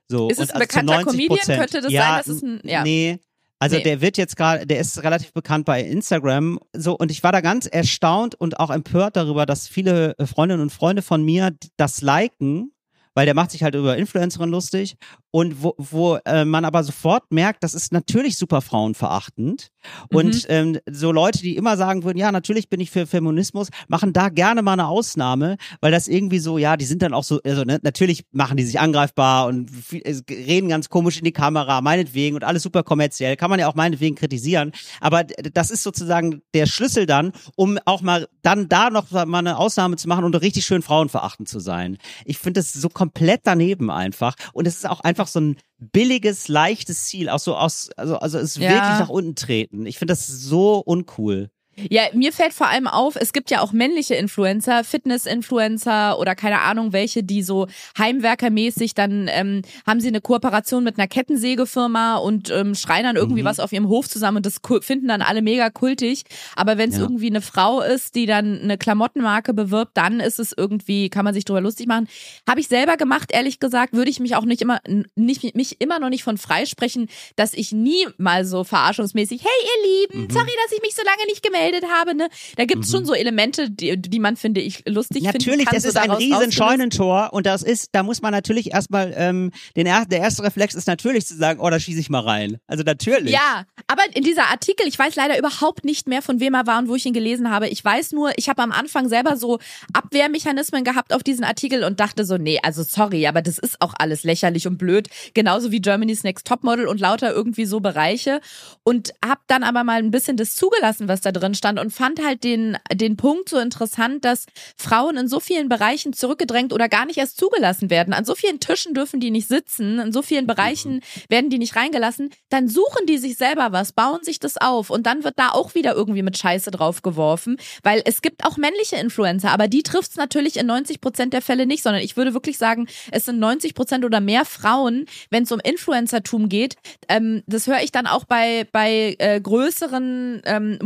So, 0.08 0.30
Ist 0.30 0.39
es 0.39 0.50
und 0.50 0.56
ein 0.56 0.56
also 0.56 0.60
bekannter 0.68 1.02
90 1.04 1.28
Comedian? 1.30 1.60
Könnte 1.60 1.82
das 1.82 1.92
ja, 1.92 2.02
sein, 2.02 2.18
dass 2.18 2.28
es 2.28 2.42
ein- 2.44 2.62
ja. 2.64 2.84
Nee. 2.84 3.20
Also 3.60 3.78
Nee. 3.78 3.84
der 3.84 4.02
wird 4.02 4.18
jetzt 4.18 4.36
gerade, 4.36 4.66
der 4.66 4.80
ist 4.80 5.04
relativ 5.04 5.34
bekannt 5.34 5.66
bei 5.66 5.82
Instagram, 5.84 6.60
so 6.74 6.98
und 6.98 7.12
ich 7.12 7.22
war 7.24 7.32
da 7.32 7.42
ganz 7.42 7.68
erstaunt 7.68 8.34
und 8.36 8.60
auch 8.60 8.72
empört 8.72 9.16
darüber, 9.16 9.46
dass 9.46 9.68
viele 9.68 10.18
äh, 10.18 10.26
Freundinnen 10.26 10.62
und 10.64 10.72
Freunde 10.72 11.02
von 11.04 11.24
mir 11.24 11.56
das 11.78 12.02
liken, 12.02 12.72
weil 13.14 13.26
der 13.26 13.36
macht 13.36 13.52
sich 13.52 13.62
halt 13.64 13.76
über 13.76 13.98
Influencerin 13.98 14.50
lustig 14.50 14.96
und 15.32 15.64
wo, 15.64 15.74
wo 15.78 16.18
äh, 16.26 16.46
man 16.46 16.66
aber 16.66 16.84
sofort 16.84 17.32
merkt, 17.32 17.64
das 17.64 17.74
ist 17.74 17.92
natürlich 17.92 18.38
super 18.38 18.62
frauenverachtend. 18.62 19.70
Und 20.12 20.46
ähm, 20.50 20.78
so 20.90 21.12
Leute, 21.12 21.40
die 21.40 21.56
immer 21.56 21.78
sagen 21.78 22.04
würden, 22.04 22.18
ja, 22.18 22.32
natürlich 22.32 22.70
bin 22.70 22.80
ich 22.80 22.92
für 22.92 23.08
Feminismus, 23.08 23.70
machen 23.88 24.14
da 24.14 24.30
gerne 24.30 24.62
mal 24.62 24.74
eine 24.74 24.88
Ausnahme, 24.88 25.58
weil 25.80 25.92
das 25.92 26.08
irgendwie 26.08 26.40
so, 26.40 26.58
ja, 26.58 26.78
die 26.78 26.86
sind 26.86 27.02
dann 27.02 27.14
auch 27.14 27.24
so, 27.24 27.40
also 27.44 27.64
ne, 27.64 27.80
natürlich 27.82 28.26
machen 28.32 28.58
die 28.58 28.64
sich 28.64 28.80
angreifbar 28.80 29.48
und 29.48 29.72
viel, 29.72 30.04
reden 30.30 30.70
ganz 30.70 30.90
komisch 30.90 31.18
in 31.18 31.26
die 31.26 31.32
Kamera, 31.32 31.82
meinetwegen 31.82 32.36
und 32.36 32.44
alles 32.44 32.64
super 32.64 32.84
kommerziell, 32.84 33.36
kann 33.38 33.50
man 33.50 33.60
ja 33.60 33.68
auch 33.68 33.76
meinetwegen 33.76 34.16
kritisieren, 34.16 34.72
aber 35.00 35.24
das 35.24 35.72
ist 35.72 35.84
sozusagen 35.84 36.42
der 36.54 36.68
Schlüssel 36.68 37.06
dann, 37.06 37.32
um 37.56 37.80
auch 37.86 38.02
mal 38.02 38.28
dann 38.42 38.70
da 38.70 38.90
noch 38.90 39.12
mal 39.12 39.40
eine 39.40 39.58
Ausnahme 39.58 39.96
zu 39.96 40.08
machen 40.08 40.24
und 40.24 40.36
richtig 40.36 40.66
schön 40.66 40.82
frauenverachtend 40.82 41.48
zu 41.48 41.60
sein. 41.60 41.98
Ich 42.26 42.38
finde 42.38 42.60
das 42.60 42.74
so 42.74 42.90
komplett 42.90 43.42
daneben 43.44 43.90
einfach. 43.90 44.36
Und 44.54 44.68
es 44.68 44.78
ist 44.78 44.90
auch 44.90 45.02
einfach 45.02 45.21
so 45.28 45.40
ein 45.40 45.58
billiges, 45.80 46.48
leichtes 46.48 47.06
Ziel, 47.06 47.30
auch 47.30 47.40
so 47.40 47.56
aus, 47.56 47.90
also, 47.98 48.18
also 48.18 48.38
es 48.40 48.56
Ja. 48.58 48.70
wirklich 48.70 48.98
nach 49.00 49.10
unten 49.10 49.36
treten. 49.36 49.86
Ich 49.86 49.98
finde 49.98 50.14
das 50.14 50.28
so 50.28 50.80
uncool. 50.80 51.50
Ja, 51.90 52.04
mir 52.14 52.32
fällt 52.34 52.54
vor 52.54 52.68
allem 52.68 52.88
auf, 52.88 53.16
es 53.16 53.34
gibt 53.34 53.50
ja 53.52 53.62
auch 53.62 53.72
männliche 53.72 54.16
Influencer, 54.16 54.84
Fitness-Influencer 54.84 56.20
oder 56.20 56.36
keine 56.36 56.62
Ahnung 56.62 56.94
welche, 56.94 57.24
die 57.24 57.42
so 57.44 57.68
heimwerkermäßig 57.98 58.94
dann 58.94 59.28
ähm, 59.32 59.62
haben 59.88 60.00
sie 60.02 60.08
eine 60.10 60.22
Kooperation 60.22 60.84
mit 60.84 60.98
einer 60.98 61.08
Kettensägefirma 61.08 62.18
und 62.18 62.50
ähm, 62.50 62.76
schreien 62.76 63.04
dann 63.04 63.16
irgendwie 63.16 63.42
Mhm. 63.42 63.46
was 63.46 63.60
auf 63.60 63.72
ihrem 63.72 63.88
Hof 63.88 64.08
zusammen 64.10 64.38
und 64.38 64.46
das 64.46 64.60
finden 64.82 65.08
dann 65.08 65.22
alle 65.22 65.42
mega 65.42 65.70
kultig. 65.70 66.24
Aber 66.56 66.78
wenn 66.78 66.90
es 66.90 66.98
Ja. 66.98 67.02
irgendwie 67.04 67.28
eine 67.30 67.42
Frau 67.42 67.82
ist, 67.82 68.16
die 68.16 68.26
dann 68.26 68.60
eine 68.62 68.78
Klamottenmarke 68.78 69.54
bewirbt, 69.54 69.96
dann 69.96 70.20
ist 70.20 70.40
es 70.40 70.54
irgendwie, 70.56 71.10
kann 71.10 71.26
man 71.26 71.34
sich 71.34 71.46
drüber 71.46 71.62
lustig 71.62 71.88
machen. 71.88 72.08
Habe 72.48 72.60
ich 72.60 72.68
selber 72.68 72.98
gemacht, 72.98 73.30
ehrlich 73.32 73.60
gesagt, 73.60 73.94
würde 73.94 74.12
ich 74.12 74.20
mich 74.20 74.36
auch 74.36 74.46
nicht 74.46 74.62
immer, 74.62 74.80
nicht, 75.16 75.56
mich 75.56 75.80
immer 75.82 76.00
noch 76.00 76.10
nicht 76.10 76.24
von 76.24 76.38
freisprechen, 76.38 77.10
dass 77.36 77.54
ich 77.54 77.72
nie 77.72 78.08
mal 78.18 78.46
so 78.46 78.64
verarschungsmäßig, 78.64 79.42
hey 79.42 79.50
ihr 79.64 79.90
Lieben, 80.18 80.24
Mhm. 80.28 80.30
sorry, 80.32 80.52
dass 80.64 80.72
ich 80.74 80.82
mich 80.82 80.96
so 80.96 81.02
lange 81.04 81.26
nicht 81.28 81.44
gemeldet 81.44 81.71
habe. 81.90 82.16
Ne? 82.16 82.30
Da 82.58 82.66
gibt's 82.66 82.92
schon 82.92 83.06
so 83.06 83.14
Elemente, 83.14 83.70
die, 83.70 84.00
die 84.00 84.20
man, 84.20 84.36
finde 84.36 84.62
ich, 84.62 84.84
lustig 84.88 85.24
finden 85.24 85.38
Natürlich, 85.38 85.66
kann. 85.66 85.76
das 85.76 85.86
ist 85.86 85.98
ein 85.98 86.12
riesen. 86.12 86.52
Scheunentor 86.52 87.30
und 87.32 87.46
das 87.46 87.64
ist, 87.64 87.90
da 87.92 88.04
muss 88.04 88.22
man 88.22 88.32
natürlich 88.32 88.74
erstmal, 88.74 89.14
ähm, 89.16 89.52
den 89.76 89.86
er, 89.86 90.06
der 90.06 90.20
erste 90.20 90.44
Reflex 90.44 90.76
ist 90.76 90.88
natürlich 90.88 91.26
zu 91.26 91.36
sagen, 91.36 91.60
oh, 91.60 91.70
da 91.70 91.80
schieße 91.80 92.00
ich 92.00 92.10
mal 92.10 92.22
rein. 92.22 92.58
Also 92.68 92.84
natürlich. 92.84 93.32
Ja, 93.32 93.66
aber 93.88 94.04
in 94.14 94.24
dieser 94.24 94.50
Artikel, 94.50 94.88
ich 94.88 94.98
weiß 94.98 95.16
leider 95.16 95.38
überhaupt 95.38 95.86
nicht 95.86 96.08
mehr, 96.08 96.22
von 96.22 96.40
wem 96.40 96.54
er 96.54 96.68
war 96.68 96.80
und 96.80 96.90
wo 96.90 96.96
ich 96.96 97.06
ihn 97.06 97.14
gelesen 97.14 97.50
habe. 97.50 97.70
Ich 97.70 97.84
weiß 97.84 98.12
nur, 98.12 98.32
ich 98.38 98.50
habe 98.50 98.62
am 98.62 98.72
Anfang 98.72 99.10
selber 99.10 99.38
so 99.38 99.60
Abwehrmechanismen 99.94 100.84
gehabt 100.84 101.14
auf 101.14 101.24
diesen 101.24 101.44
Artikel 101.44 101.84
und 101.84 102.00
dachte 102.00 102.26
so, 102.26 102.38
nee, 102.38 102.60
also 102.62 102.84
sorry, 102.84 103.28
aber 103.28 103.42
das 103.42 103.58
ist 103.58 103.82
auch 103.82 103.94
alles 103.98 104.24
lächerlich 104.24 104.68
und 104.68 104.78
blöd. 104.78 105.10
Genauso 105.34 105.72
wie 105.72 105.82
Germany's 105.82 106.24
Next 106.24 106.48
Topmodel 106.48 106.88
und 106.88 107.00
lauter 107.00 107.34
irgendwie 107.34 107.66
so 107.66 107.80
Bereiche. 107.80 108.42
Und 108.84 109.14
habe 109.24 109.42
dann 109.48 109.64
aber 109.64 109.84
mal 109.84 110.00
ein 110.00 110.12
bisschen 110.12 110.38
das 110.38 110.56
zugelassen, 110.56 111.08
was 111.08 111.22
da 111.22 111.32
drin 111.32 111.54
stand 111.62 111.80
und 111.80 111.91
fand 111.91 112.24
halt 112.26 112.43
den, 112.43 112.76
den 112.91 113.18
Punkt 113.18 113.47
so 113.47 113.59
interessant, 113.59 114.26
dass 114.26 114.47
Frauen 114.76 115.16
in 115.16 115.28
so 115.28 115.39
vielen 115.39 115.70
Bereichen 115.70 116.12
zurückgedrängt 116.12 116.74
oder 116.74 116.89
gar 116.89 117.05
nicht 117.05 117.18
erst 117.18 117.38
zugelassen 117.38 117.91
werden. 117.91 118.16
An 118.16 118.26
so 118.26 118.34
vielen 118.34 118.59
Tischen 118.59 118.95
dürfen 118.95 119.20
die 119.20 119.30
nicht 119.30 119.47
sitzen, 119.47 119.99
in 119.99 120.12
so 120.12 120.24
vielen 120.24 120.47
Bereichen 120.47 121.01
werden 121.30 121.51
die 121.51 121.59
nicht 121.59 121.76
reingelassen. 121.76 122.32
Dann 122.49 122.68
suchen 122.68 123.05
die 123.07 123.20
sich 123.20 123.38
selber 123.38 123.72
was, 123.72 123.91
bauen 123.91 124.24
sich 124.24 124.39
das 124.39 124.57
auf 124.57 124.89
und 124.89 125.05
dann 125.05 125.24
wird 125.24 125.38
da 125.38 125.49
auch 125.49 125.76
wieder 125.76 125.93
irgendwie 125.93 126.24
mit 126.24 126.36
Scheiße 126.36 126.72
drauf 126.72 127.03
geworfen, 127.03 127.57
weil 127.84 128.01
es 128.05 128.24
gibt 128.24 128.43
auch 128.43 128.57
männliche 128.57 128.95
Influencer, 128.95 129.51
aber 129.51 129.68
die 129.68 129.84
trifft's 129.84 130.16
natürlich 130.16 130.57
in 130.57 130.66
90 130.66 130.99
Prozent 130.99 131.34
der 131.34 131.43
Fälle 131.43 131.68
nicht, 131.68 131.84
sondern 131.84 132.01
ich 132.01 132.18
würde 132.18 132.34
wirklich 132.34 132.57
sagen, 132.57 132.88
es 133.12 133.26
sind 133.26 133.38
90 133.38 133.76
Prozent 133.76 134.03
oder 134.03 134.20
mehr 134.20 134.45
Frauen, 134.45 135.05
wenn 135.30 135.43
es 135.43 135.51
um 135.51 135.59
Influencertum 135.59 136.49
geht. 136.49 136.76
Ähm, 137.07 137.43
das 137.45 137.68
höre 137.68 137.84
ich 137.84 137.91
dann 137.91 138.07
auch 138.07 138.26
bei, 138.26 138.68
bei 138.72 139.16
äh, 139.20 139.39
größeren 139.39 140.41
ähm, 140.45 140.80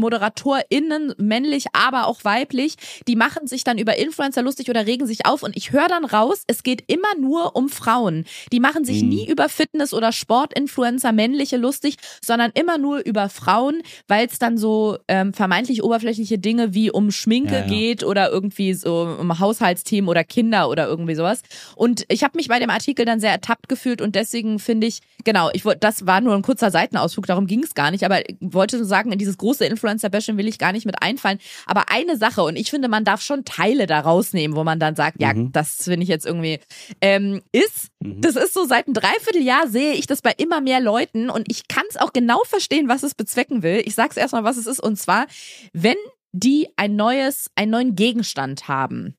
ModeratorInnen, 0.55 1.13
männlich, 1.17 1.65
aber 1.73 2.07
auch 2.07 2.23
weiblich, 2.23 2.75
die 3.07 3.15
machen 3.15 3.47
sich 3.47 3.63
dann 3.63 3.77
über 3.77 3.97
Influencer 3.97 4.41
lustig 4.41 4.69
oder 4.69 4.85
regen 4.85 5.05
sich 5.07 5.25
auf 5.25 5.43
und 5.43 5.55
ich 5.55 5.71
höre 5.71 5.87
dann 5.87 6.05
raus, 6.05 6.43
es 6.47 6.63
geht 6.63 6.83
immer 6.87 7.15
nur 7.19 7.55
um 7.55 7.69
Frauen. 7.69 8.25
Die 8.51 8.59
machen 8.59 8.85
sich 8.85 9.03
Mhm. 9.03 9.09
nie 9.09 9.27
über 9.29 9.49
Fitness- 9.49 9.93
oder 9.93 10.11
Sportinfluencer, 10.11 11.11
männliche 11.11 11.57
lustig, 11.57 11.95
sondern 12.23 12.51
immer 12.53 12.77
nur 12.77 12.99
über 13.05 13.29
Frauen, 13.29 13.81
weil 14.07 14.27
es 14.27 14.39
dann 14.39 14.57
so 14.57 14.97
ähm, 15.07 15.33
vermeintlich 15.33 15.83
oberflächliche 15.83 16.37
Dinge 16.37 16.73
wie 16.73 16.91
um 16.91 17.11
Schminke 17.11 17.53
Ja, 17.55 17.59
ja. 17.61 17.67
geht 17.67 18.03
oder 18.03 18.29
irgendwie 18.31 18.73
so 18.73 19.15
um 19.19 19.39
Haushaltsthemen 19.39 20.09
oder 20.09 20.23
Kinder 20.23 20.69
oder 20.69 20.87
irgendwie 20.87 21.15
sowas. 21.15 21.41
Und 21.75 22.05
ich 22.09 22.23
habe 22.23 22.37
mich 22.37 22.47
bei 22.47 22.59
dem 22.59 22.69
Artikel 22.69 23.05
dann 23.05 23.19
sehr 23.19 23.31
ertappt 23.31 23.69
gefühlt 23.69 24.01
und 24.01 24.15
deswegen 24.15 24.59
finde 24.59 24.87
ich, 24.87 24.99
genau, 25.23 25.49
ich 25.53 25.63
das 25.79 26.05
war 26.05 26.21
nur 26.21 26.33
ein 26.35 26.41
kurzer 26.41 26.71
Seitenausflug, 26.71 27.25
darum 27.27 27.47
ging 27.47 27.63
es 27.63 27.73
gar 27.73 27.91
nicht, 27.91 28.03
aber 28.03 28.27
ich 28.29 28.35
wollte 28.41 28.77
nur 28.77 28.85
sagen, 28.85 29.11
in 29.11 29.17
dieses 29.19 29.37
große 29.37 29.65
Influencer-Bashing 29.65 30.37
will 30.37 30.44
ich 30.47 30.57
gar 30.59 30.71
nicht 30.71 30.85
mit 30.85 31.01
einfallen. 31.01 31.39
Aber 31.65 31.89
eine 31.89 32.17
Sache, 32.17 32.43
und 32.43 32.55
ich 32.55 32.69
finde, 32.69 32.87
man 32.87 33.03
darf 33.05 33.21
schon 33.21 33.45
Teile 33.45 33.85
da 33.87 33.99
rausnehmen, 33.99 34.55
wo 34.55 34.63
man 34.63 34.79
dann 34.79 34.95
sagt, 34.95 35.21
ja, 35.21 35.33
Mhm. 35.33 35.51
das 35.51 35.83
finde 35.83 36.03
ich 36.03 36.09
jetzt 36.09 36.25
irgendwie, 36.25 36.59
ähm, 37.01 37.41
ist, 37.51 37.89
das 37.99 38.35
ist 38.35 38.53
so 38.53 38.65
seit 38.65 38.87
einem 38.87 38.93
Dreivierteljahr 38.93 39.67
sehe 39.67 39.93
ich 39.93 40.07
das 40.07 40.21
bei 40.21 40.33
immer 40.37 40.61
mehr 40.61 40.79
Leuten 40.81 41.29
und 41.29 41.49
ich 41.51 41.67
kann 41.67 41.83
es 41.89 41.97
auch 41.97 42.13
genau 42.13 42.41
verstehen, 42.45 42.87
was 42.87 43.03
es 43.03 43.15
bezwecken 43.15 43.63
will. 43.63 43.81
Ich 43.85 43.95
sag's 43.95 44.17
erstmal, 44.17 44.43
was 44.43 44.57
es 44.57 44.67
ist, 44.67 44.79
und 44.81 44.97
zwar, 44.97 45.25
wenn 45.73 45.95
die 46.31 46.67
ein 46.75 46.95
neues, 46.95 47.49
einen 47.55 47.71
neuen 47.71 47.95
Gegenstand 47.95 48.67
haben, 48.67 49.15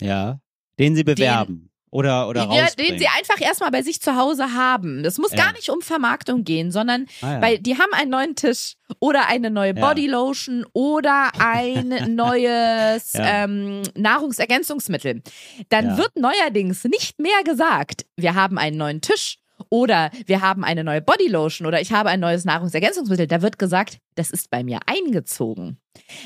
Ja. 0.00 0.40
Den 0.78 0.96
sie 0.96 1.04
bewerben. 1.04 1.69
Oder, 1.92 2.28
oder 2.28 2.48
ja, 2.52 2.66
den 2.78 2.98
sie 2.98 3.06
einfach 3.08 3.40
erstmal 3.40 3.70
bei 3.72 3.82
sich 3.82 4.00
zu 4.00 4.14
Hause 4.16 4.54
haben. 4.54 5.02
Das 5.02 5.18
muss 5.18 5.32
Ja. 5.32 5.38
gar 5.44 5.52
nicht 5.54 5.68
um 5.70 5.80
Vermarktung 5.82 6.44
gehen, 6.44 6.70
sondern 6.70 7.06
Ah, 7.20 7.32
ja. 7.32 7.42
weil 7.42 7.58
die 7.58 7.74
haben 7.78 7.92
einen 7.92 8.10
neuen 8.10 8.36
Tisch 8.36 8.74
oder 9.00 9.26
eine 9.26 9.50
neue 9.50 9.74
Ja. 9.76 9.88
Bodylotion 9.88 10.64
oder 10.72 11.30
ein 11.38 11.88
neues 12.14 13.12
Ja. 13.14 13.44
ähm, 13.44 13.82
Nahrungsergänzungsmittel. 13.96 15.22
Dann 15.68 15.86
Ja. 15.86 15.98
wird 15.98 16.16
neuerdings 16.16 16.84
nicht 16.84 17.18
mehr 17.18 17.42
gesagt, 17.44 18.06
wir 18.16 18.34
haben 18.34 18.58
einen 18.58 18.76
neuen 18.76 19.00
Tisch 19.00 19.38
oder 19.68 20.10
wir 20.26 20.40
haben 20.40 20.64
eine 20.64 20.84
neue 20.84 21.02
Bodylotion 21.02 21.66
oder 21.66 21.80
ich 21.80 21.92
habe 21.92 22.08
ein 22.08 22.20
neues 22.20 22.44
Nahrungsergänzungsmittel. 22.44 23.26
Da 23.26 23.42
wird 23.42 23.58
gesagt, 23.58 23.98
das 24.14 24.30
ist 24.30 24.48
bei 24.50 24.62
mir 24.64 24.80
eingezogen. 24.86 25.78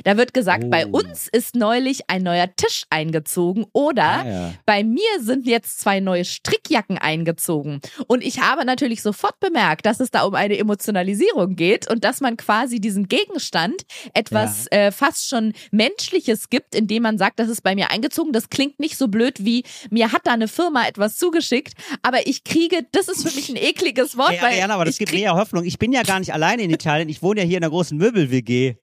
Da 0.04 0.16
wird 0.16 0.34
gesagt, 0.34 0.64
Oh. 0.64 0.70
bei 0.70 0.86
uns 0.86 1.28
ist 1.28 1.54
neulich 1.56 2.08
ein 2.08 2.22
neuer 2.22 2.54
Tisch 2.54 2.84
eingezogen 2.90 3.64
oder 3.72 4.02
Ah, 4.04 4.26
ja. 4.28 4.54
bei 4.66 4.84
mir 4.84 5.00
sind 5.20 5.46
jetzt 5.46 5.80
zwei 5.80 6.00
neue 6.00 6.24
Strickjacken 6.24 6.98
eingezogen. 6.98 7.80
Und 8.06 8.22
ich 8.22 8.40
habe 8.40 8.64
natürlich 8.64 9.00
sofort 9.02 9.40
bemerkt, 9.40 9.86
dass 9.86 10.00
es 10.00 10.10
da 10.10 10.22
um 10.24 10.34
eine 10.34 10.58
Emotionalisierung 10.58 11.56
geht 11.56 11.90
und 11.90 12.04
dass 12.04 12.20
man 12.20 12.36
quasi 12.36 12.80
diesen 12.80 13.08
Gegenstand 13.08 13.74
etwas 14.12 14.66
äh, 14.70 14.90
fast 14.92 15.28
schon 15.28 15.52
Menschliches 15.70 16.50
gibt, 16.50 16.74
indem 16.74 17.02
man 17.04 17.18
sagt, 17.18 17.38
das 17.38 17.48
ist 17.48 17.62
bei 17.62 17.74
mir 17.74 17.90
eingezogen. 17.90 18.32
Das 18.32 18.50
klingt 18.50 18.78
nicht 18.80 18.96
so 18.98 19.08
blöd 19.08 19.44
wie, 19.44 19.64
mir 19.90 20.12
hat 20.12 20.26
da 20.26 20.32
eine 20.32 20.48
Firma 20.48 20.86
etwas 20.86 21.16
zugeschickt, 21.16 21.74
aber 22.02 22.26
ich 22.26 22.44
kriege, 22.44 22.86
das 22.92 23.08
ist 23.08 23.26
für 23.28 23.34
mich 23.34 23.48
ein 23.48 23.56
ekliges 23.56 24.16
Wort, 24.16 24.30
Hey, 24.32 24.40
weil 24.42 24.52
Ariana, 24.52 24.74
aber 24.74 24.84
das 24.84 24.98
gibt 24.98 25.12
mir 25.12 25.20
ja 25.20 25.36
Hoffnung. 25.36 25.64
Ich 25.64 25.78
bin 25.78 25.92
ja 25.92 26.02
gar 26.02 26.20
nicht 26.20 26.32
alleine 26.34 26.62
in 26.62 26.70
Italien. 26.70 27.08
Ich 27.08 27.22
wohne 27.22 27.40
ja 27.40 27.46
hier 27.46 27.58
in 27.58 27.64
einer 27.64 27.70
großen 27.70 27.96
Möbel-WG. 27.96 28.76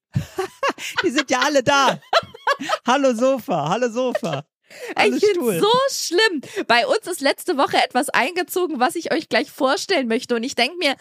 Die 1.03 1.09
sind 1.11 1.29
ja 1.29 1.39
alle 1.39 1.63
da. 1.63 1.99
hallo 2.87 3.13
Sofa, 3.13 3.69
hallo 3.69 3.89
Sofa. 3.89 4.45
Hallo 4.95 5.15
Ich 5.15 5.25
finde 5.25 5.59
so 5.59 5.71
schlimm. 5.91 6.41
Bei 6.67 6.87
uns 6.87 7.05
ist 7.07 7.21
letzte 7.21 7.57
Woche 7.57 7.77
etwas 7.83 8.09
eingezogen, 8.09 8.79
was 8.79 8.95
ich 8.95 9.13
euch 9.13 9.27
gleich 9.29 9.51
vorstellen 9.51 10.07
möchte. 10.07 10.35
Und 10.35 10.43
ich 10.43 10.55
denke 10.55 10.77
mir, 10.77 10.95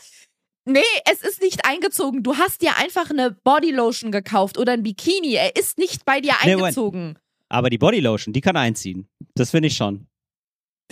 nee, 0.64 0.80
es 1.10 1.22
ist 1.22 1.40
nicht 1.40 1.64
eingezogen. 1.64 2.22
Du 2.22 2.36
hast 2.36 2.62
dir 2.62 2.76
einfach 2.78 3.10
eine 3.10 3.30
Bodylotion 3.30 4.10
gekauft 4.12 4.58
oder 4.58 4.72
ein 4.72 4.82
Bikini. 4.82 5.34
Er 5.34 5.56
ist 5.56 5.78
nicht 5.78 6.04
bei 6.04 6.20
dir 6.20 6.34
Nee, 6.44 6.54
eingezogen. 6.54 7.18
Aber 7.48 7.70
die 7.70 7.78
Bodylotion, 7.78 8.32
die 8.32 8.40
kann 8.40 8.56
einziehen. 8.56 9.08
Das 9.34 9.50
finde 9.50 9.68
ich 9.68 9.76
schon. 9.76 10.06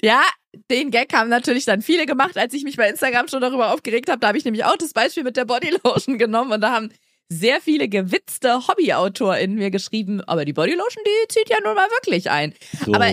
Ja, 0.01 0.22
den 0.70 0.91
Gag 0.91 1.12
haben 1.12 1.28
natürlich 1.28 1.64
dann 1.64 1.82
viele 1.82 2.07
gemacht, 2.07 2.39
als 2.39 2.55
ich 2.55 2.62
mich 2.62 2.76
bei 2.76 2.89
Instagram 2.89 3.28
schon 3.28 3.41
darüber 3.41 3.72
aufgeregt 3.72 4.09
habe. 4.09 4.20
Da 4.20 4.28
habe 4.28 4.39
ich 4.39 4.45
nämlich 4.45 4.64
auch 4.64 4.76
das 4.76 4.93
Beispiel 4.93 5.24
mit 5.24 5.36
der 5.36 5.45
Bodylotion 5.45 6.18
genommen 6.18 6.53
und 6.53 6.61
da 6.61 6.72
haben 6.72 6.93
sehr 7.28 7.60
viele 7.60 7.88
gewitzte 7.88 8.66
HobbyautorInnen 8.66 9.56
mir 9.56 9.70
geschrieben, 9.70 10.20
aber 10.22 10.44
die 10.44 10.52
Bodylotion, 10.52 11.04
die 11.04 11.28
zieht 11.28 11.50
ja 11.50 11.58
nun 11.62 11.74
mal 11.74 11.88
wirklich 11.90 12.30
ein. 12.30 12.54
So. 12.84 12.94
Aber 12.94 13.12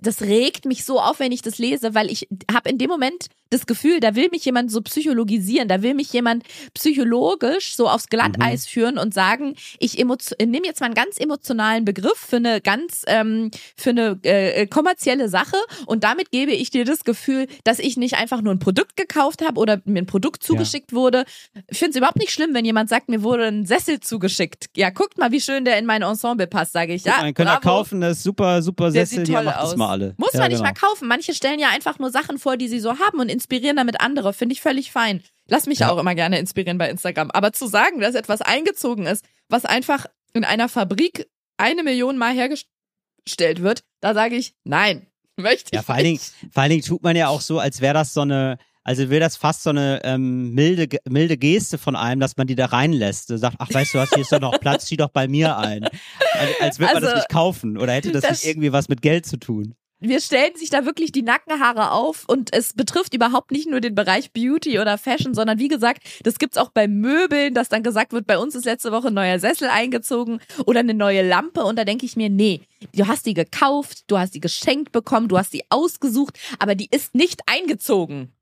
das 0.00 0.22
regt 0.22 0.64
mich 0.64 0.84
so 0.84 0.98
auf, 0.98 1.20
wenn 1.20 1.30
ich 1.30 1.42
das 1.42 1.58
lese, 1.58 1.94
weil 1.94 2.10
ich 2.10 2.26
habe 2.50 2.70
in 2.70 2.78
dem 2.78 2.88
Moment 2.88 3.28
das 3.50 3.66
Gefühl, 3.66 4.00
da 4.00 4.14
will 4.16 4.28
mich 4.32 4.44
jemand 4.44 4.72
so 4.72 4.80
psychologisieren, 4.80 5.68
da 5.68 5.82
will 5.82 5.94
mich 5.94 6.12
jemand 6.12 6.42
psychologisch 6.74 7.76
so 7.76 7.88
aufs 7.88 8.08
Glatteis 8.08 8.66
führen 8.66 8.98
und 8.98 9.14
sagen, 9.14 9.54
ich 9.78 9.96
nehme 9.96 10.66
jetzt 10.66 10.80
mal 10.80 10.86
einen 10.86 10.94
ganz 10.94 11.18
emotionalen 11.18 11.84
Begriff 11.84 12.16
für 12.16 12.36
eine 12.36 12.60
ganz 12.60 13.02
ähm, 13.06 13.50
für 13.76 13.90
eine 13.90 14.18
äh, 14.22 14.66
kommerzielle 14.66 15.28
Sache 15.28 15.56
und 15.86 16.02
damit 16.02 16.30
gebe 16.30 16.52
ich 16.52 16.70
dir 16.70 16.84
das 16.84 17.04
Gefühl, 17.04 17.46
dass 17.62 17.78
ich 17.78 17.96
nicht 17.96 18.14
einfach 18.14 18.42
nur 18.42 18.52
ein 18.52 18.58
Produkt 18.58 18.96
gekauft 18.96 19.44
habe 19.46 19.60
oder 19.60 19.80
mir 19.84 20.02
ein 20.02 20.06
Produkt 20.06 20.42
zugeschickt 20.42 20.92
wurde. 20.92 21.24
Ich 21.68 21.78
finde 21.78 21.90
es 21.90 21.96
überhaupt 21.96 22.18
nicht 22.18 22.32
schlimm, 22.32 22.52
wenn 22.52 22.64
jemand 22.64 22.88
sagt, 22.88 23.08
mir 23.08 23.22
wurde 23.22 23.46
ein 23.46 23.66
Sessel 23.66 24.00
zugeschickt. 24.00 24.70
Ja, 24.76 24.90
guckt 24.90 25.18
mal, 25.18 25.30
wie 25.30 25.40
schön 25.40 25.64
der 25.64 25.78
in 25.78 25.86
mein 25.86 26.02
Ensemble 26.02 26.46
passt, 26.46 26.72
sage 26.72 26.94
ich. 26.94 27.04
Ja, 27.04 27.18
mal, 27.18 27.32
könnt 27.32 27.50
ihr 27.50 27.60
kaufen, 27.60 28.00
das 28.00 28.18
ist 28.18 28.22
super, 28.24 28.60
super 28.62 28.90
Sessel, 28.90 29.25
sieht 29.26 29.32
ja, 29.34 29.38
toll 29.40 29.46
macht 29.46 29.58
aus. 29.58 29.70
das 29.70 29.76
mal 29.78 29.90
alle. 29.90 30.14
Muss 30.16 30.32
ja, 30.32 30.40
man 30.40 30.48
nicht 30.48 30.58
genau. 30.58 30.68
mal 30.70 30.74
kaufen. 30.74 31.08
Manche 31.08 31.34
stellen 31.34 31.58
ja 31.60 31.68
einfach 31.70 31.98
nur 31.98 32.10
Sachen 32.10 32.38
vor, 32.38 32.56
die 32.56 32.68
sie 32.68 32.80
so 32.80 32.98
haben 32.98 33.20
und 33.20 33.28
inspirieren 33.28 33.76
damit 33.76 34.00
andere. 34.00 34.32
Finde 34.32 34.52
ich 34.54 34.60
völlig 34.60 34.90
fein. 34.92 35.22
Lass 35.48 35.66
mich 35.66 35.80
Ja. 35.80 35.90
auch 35.90 35.98
immer 35.98 36.14
gerne 36.14 36.38
inspirieren 36.38 36.78
bei 36.78 36.88
Instagram. 36.90 37.30
Aber 37.30 37.52
zu 37.52 37.66
sagen, 37.66 38.00
dass 38.00 38.14
etwas 38.14 38.40
eingezogen 38.42 39.06
ist, 39.06 39.24
was 39.48 39.64
einfach 39.64 40.06
in 40.32 40.44
einer 40.44 40.68
Fabrik 40.68 41.28
eine 41.56 41.82
Million 41.82 42.18
Mal 42.18 42.34
hergestellt 42.34 43.62
wird, 43.62 43.82
da 44.00 44.14
sage 44.14 44.36
ich, 44.36 44.54
nein, 44.64 45.06
möchte 45.36 45.70
Ja, 45.74 45.80
ich 45.80 45.86
vor 45.86 45.94
allen, 45.94 46.04
Dingen, 46.04 46.20
vor 46.50 46.62
allen 46.62 46.70
Dingen 46.70 46.82
tut 46.84 47.02
man 47.02 47.16
ja 47.16 47.28
auch 47.28 47.40
so, 47.40 47.58
als 47.58 47.80
wäre 47.80 47.94
das 47.94 48.12
so 48.14 48.22
eine, 48.22 48.58
also 48.86 49.10
wäre 49.10 49.20
das 49.20 49.36
fast 49.36 49.62
so 49.64 49.70
eine 49.70 50.00
ähm, 50.04 50.52
milde, 50.52 50.88
milde 51.08 51.36
Geste 51.36 51.76
von 51.76 51.96
einem, 51.96 52.20
dass 52.20 52.36
man 52.36 52.46
die 52.46 52.54
da 52.54 52.66
reinlässt. 52.66 53.28
So 53.28 53.36
sagt, 53.36 53.56
ach 53.58 53.68
weißt 53.72 53.94
du 53.94 53.98
was, 53.98 54.10
hier 54.10 54.22
ist 54.22 54.32
doch 54.32 54.40
noch 54.40 54.58
Platz, 54.60 54.86
zieh 54.86 54.96
doch 54.96 55.10
bei 55.10 55.26
mir 55.28 55.58
ein. 55.58 55.84
Als, 55.84 56.60
als 56.60 56.78
würde 56.78 56.94
man 56.94 57.02
Also, 57.04 57.06
das 57.14 57.14
nicht 57.24 57.28
kaufen 57.30 57.76
oder 57.78 57.92
hätte 57.92 58.12
das, 58.12 58.22
das- 58.22 58.30
nicht 58.30 58.46
irgendwie 58.46 58.72
was 58.72 58.88
mit 58.88 59.02
Geld 59.02 59.26
zu 59.26 59.36
tun. 59.38 59.74
wir 59.98 60.20
stellen 60.20 60.54
sich 60.56 60.68
da 60.70 60.84
wirklich 60.84 61.10
die 61.10 61.22
Nackenhaare 61.22 61.90
auf 61.90 62.24
und 62.28 62.52
es 62.54 62.74
betrifft 62.74 63.14
überhaupt 63.14 63.50
nicht 63.50 63.66
nur 63.68 63.80
den 63.80 63.94
Bereich 63.94 64.30
Beauty 64.32 64.78
oder 64.78 64.98
Fashion, 64.98 65.32
sondern 65.34 65.58
wie 65.58 65.68
gesagt, 65.68 66.02
das 66.22 66.38
gibt's 66.38 66.58
auch 66.58 66.68
bei 66.70 66.86
Möbeln, 66.86 67.54
dass 67.54 67.68
dann 67.70 67.82
gesagt 67.82 68.12
wird, 68.12 68.26
bei 68.26 68.38
uns 68.38 68.54
ist 68.54 68.66
letzte 68.66 68.92
Woche 68.92 69.08
ein 69.08 69.14
neuer 69.14 69.38
Sessel 69.38 69.68
eingezogen 69.68 70.38
oder 70.66 70.80
eine 70.80 70.94
neue 70.94 71.26
Lampe 71.26 71.64
und 71.64 71.76
da 71.78 71.84
denke 71.84 72.04
ich 72.06 72.14
mir, 72.14 72.28
nee, 72.28 72.60
du 72.94 73.06
hast 73.08 73.24
die 73.26 73.34
gekauft, 73.34 74.04
du 74.08 74.18
hast 74.18 74.34
die 74.34 74.40
geschenkt 74.40 74.92
bekommen, 74.92 75.28
du 75.28 75.38
hast 75.38 75.52
die 75.54 75.64
ausgesucht, 75.70 76.38
aber 76.58 76.74
die 76.76 76.88
ist 76.90 77.14
nicht 77.14 77.40
eingezogen. 77.46 78.32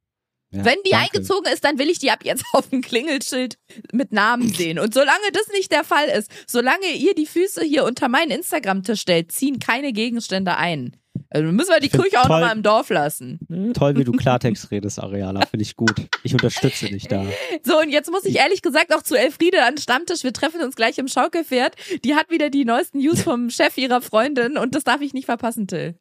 Ja, 0.54 0.64
Wenn 0.64 0.76
die 0.86 0.90
danke. 0.90 1.06
eingezogen 1.14 1.52
ist, 1.52 1.64
dann 1.64 1.78
will 1.78 1.90
ich 1.90 1.98
die 1.98 2.10
ab 2.10 2.20
jetzt 2.24 2.44
auf 2.52 2.68
dem 2.70 2.80
Klingelschild 2.80 3.58
mit 3.92 4.12
Namen 4.12 4.52
sehen. 4.52 4.78
Und 4.78 4.94
solange 4.94 5.30
das 5.32 5.48
nicht 5.48 5.72
der 5.72 5.84
Fall 5.84 6.08
ist, 6.08 6.30
solange 6.46 6.86
ihr 6.96 7.14
die 7.14 7.26
Füße 7.26 7.62
hier 7.64 7.84
unter 7.84 8.08
meinen 8.08 8.30
Instagram-Tisch 8.30 9.00
stellt, 9.00 9.32
ziehen 9.32 9.58
keine 9.58 9.92
Gegenstände 9.92 10.56
ein. 10.56 10.96
Also 11.30 11.50
müssen 11.50 11.70
wir 11.70 11.80
die 11.80 11.88
Küche 11.88 12.20
auch 12.20 12.28
nochmal 12.28 12.54
im 12.54 12.62
Dorf 12.62 12.90
lassen. 12.90 13.40
Toll, 13.74 13.96
wie 13.96 14.04
du 14.04 14.12
Klartext 14.12 14.70
redest, 14.70 15.00
Ariana. 15.00 15.44
Finde 15.46 15.62
ich 15.62 15.74
gut. 15.76 15.94
Ich 16.22 16.32
unterstütze 16.32 16.86
dich 16.86 17.08
da. 17.08 17.24
So, 17.64 17.80
und 17.80 17.90
jetzt 17.90 18.10
muss 18.10 18.24
ich 18.24 18.36
ehrlich 18.36 18.62
gesagt 18.62 18.94
auch 18.94 19.02
zu 19.02 19.16
Elfriede 19.16 19.64
an 19.64 19.74
den 19.74 19.80
Stammtisch. 19.80 20.22
Wir 20.22 20.32
treffen 20.32 20.60
uns 20.62 20.76
gleich 20.76 20.98
im 20.98 21.08
Schaukelpferd. 21.08 21.74
Die 22.04 22.14
hat 22.14 22.30
wieder 22.30 22.50
die 22.50 22.64
neuesten 22.64 22.98
News 22.98 23.22
vom 23.22 23.50
Chef 23.50 23.76
ihrer 23.78 24.00
Freundin 24.00 24.56
und 24.56 24.74
das 24.76 24.84
darf 24.84 25.00
ich 25.00 25.12
nicht 25.12 25.26
verpassen, 25.26 25.66
Till. 25.66 25.96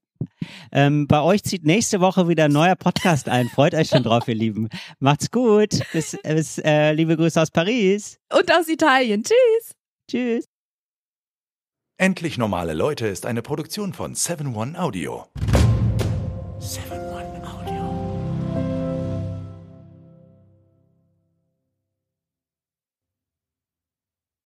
Ähm, 0.72 1.08
bei 1.08 1.22
euch 1.22 1.44
zieht 1.44 1.66
nächste 1.66 2.00
Woche 2.02 2.28
wieder 2.28 2.46
ein 2.46 2.52
neuer 2.52 2.76
Podcast 2.76 3.30
ein. 3.30 3.48
Freut 3.50 3.74
euch 3.74 3.90
schon 3.90 4.04
drauf, 4.04 4.28
ihr 4.28 4.36
Lieben. 4.36 4.70
Macht's 5.00 5.32
gut. 5.32 5.80
Bis, 5.92 6.18
bis 6.24 6.58
äh, 6.60 6.94
liebe 6.94 7.16
Grüße 7.18 7.42
aus 7.42 7.52
Paris. 7.52 8.18
Und 8.32 8.52
aus 8.52 8.68
Italien. 8.68 9.24
Tschüss. 9.24 9.76
Tschüss. 10.10 10.46
Endlich 11.98 12.38
normale 12.38 12.74
Leute 12.74 13.08
ist 13.08 13.26
eine 13.26 13.42
Produktion 13.42 13.94
von 13.94 14.16
7 14.16 14.56
One 14.56 14.80
Audio. 14.80 15.28
7 16.60 17.13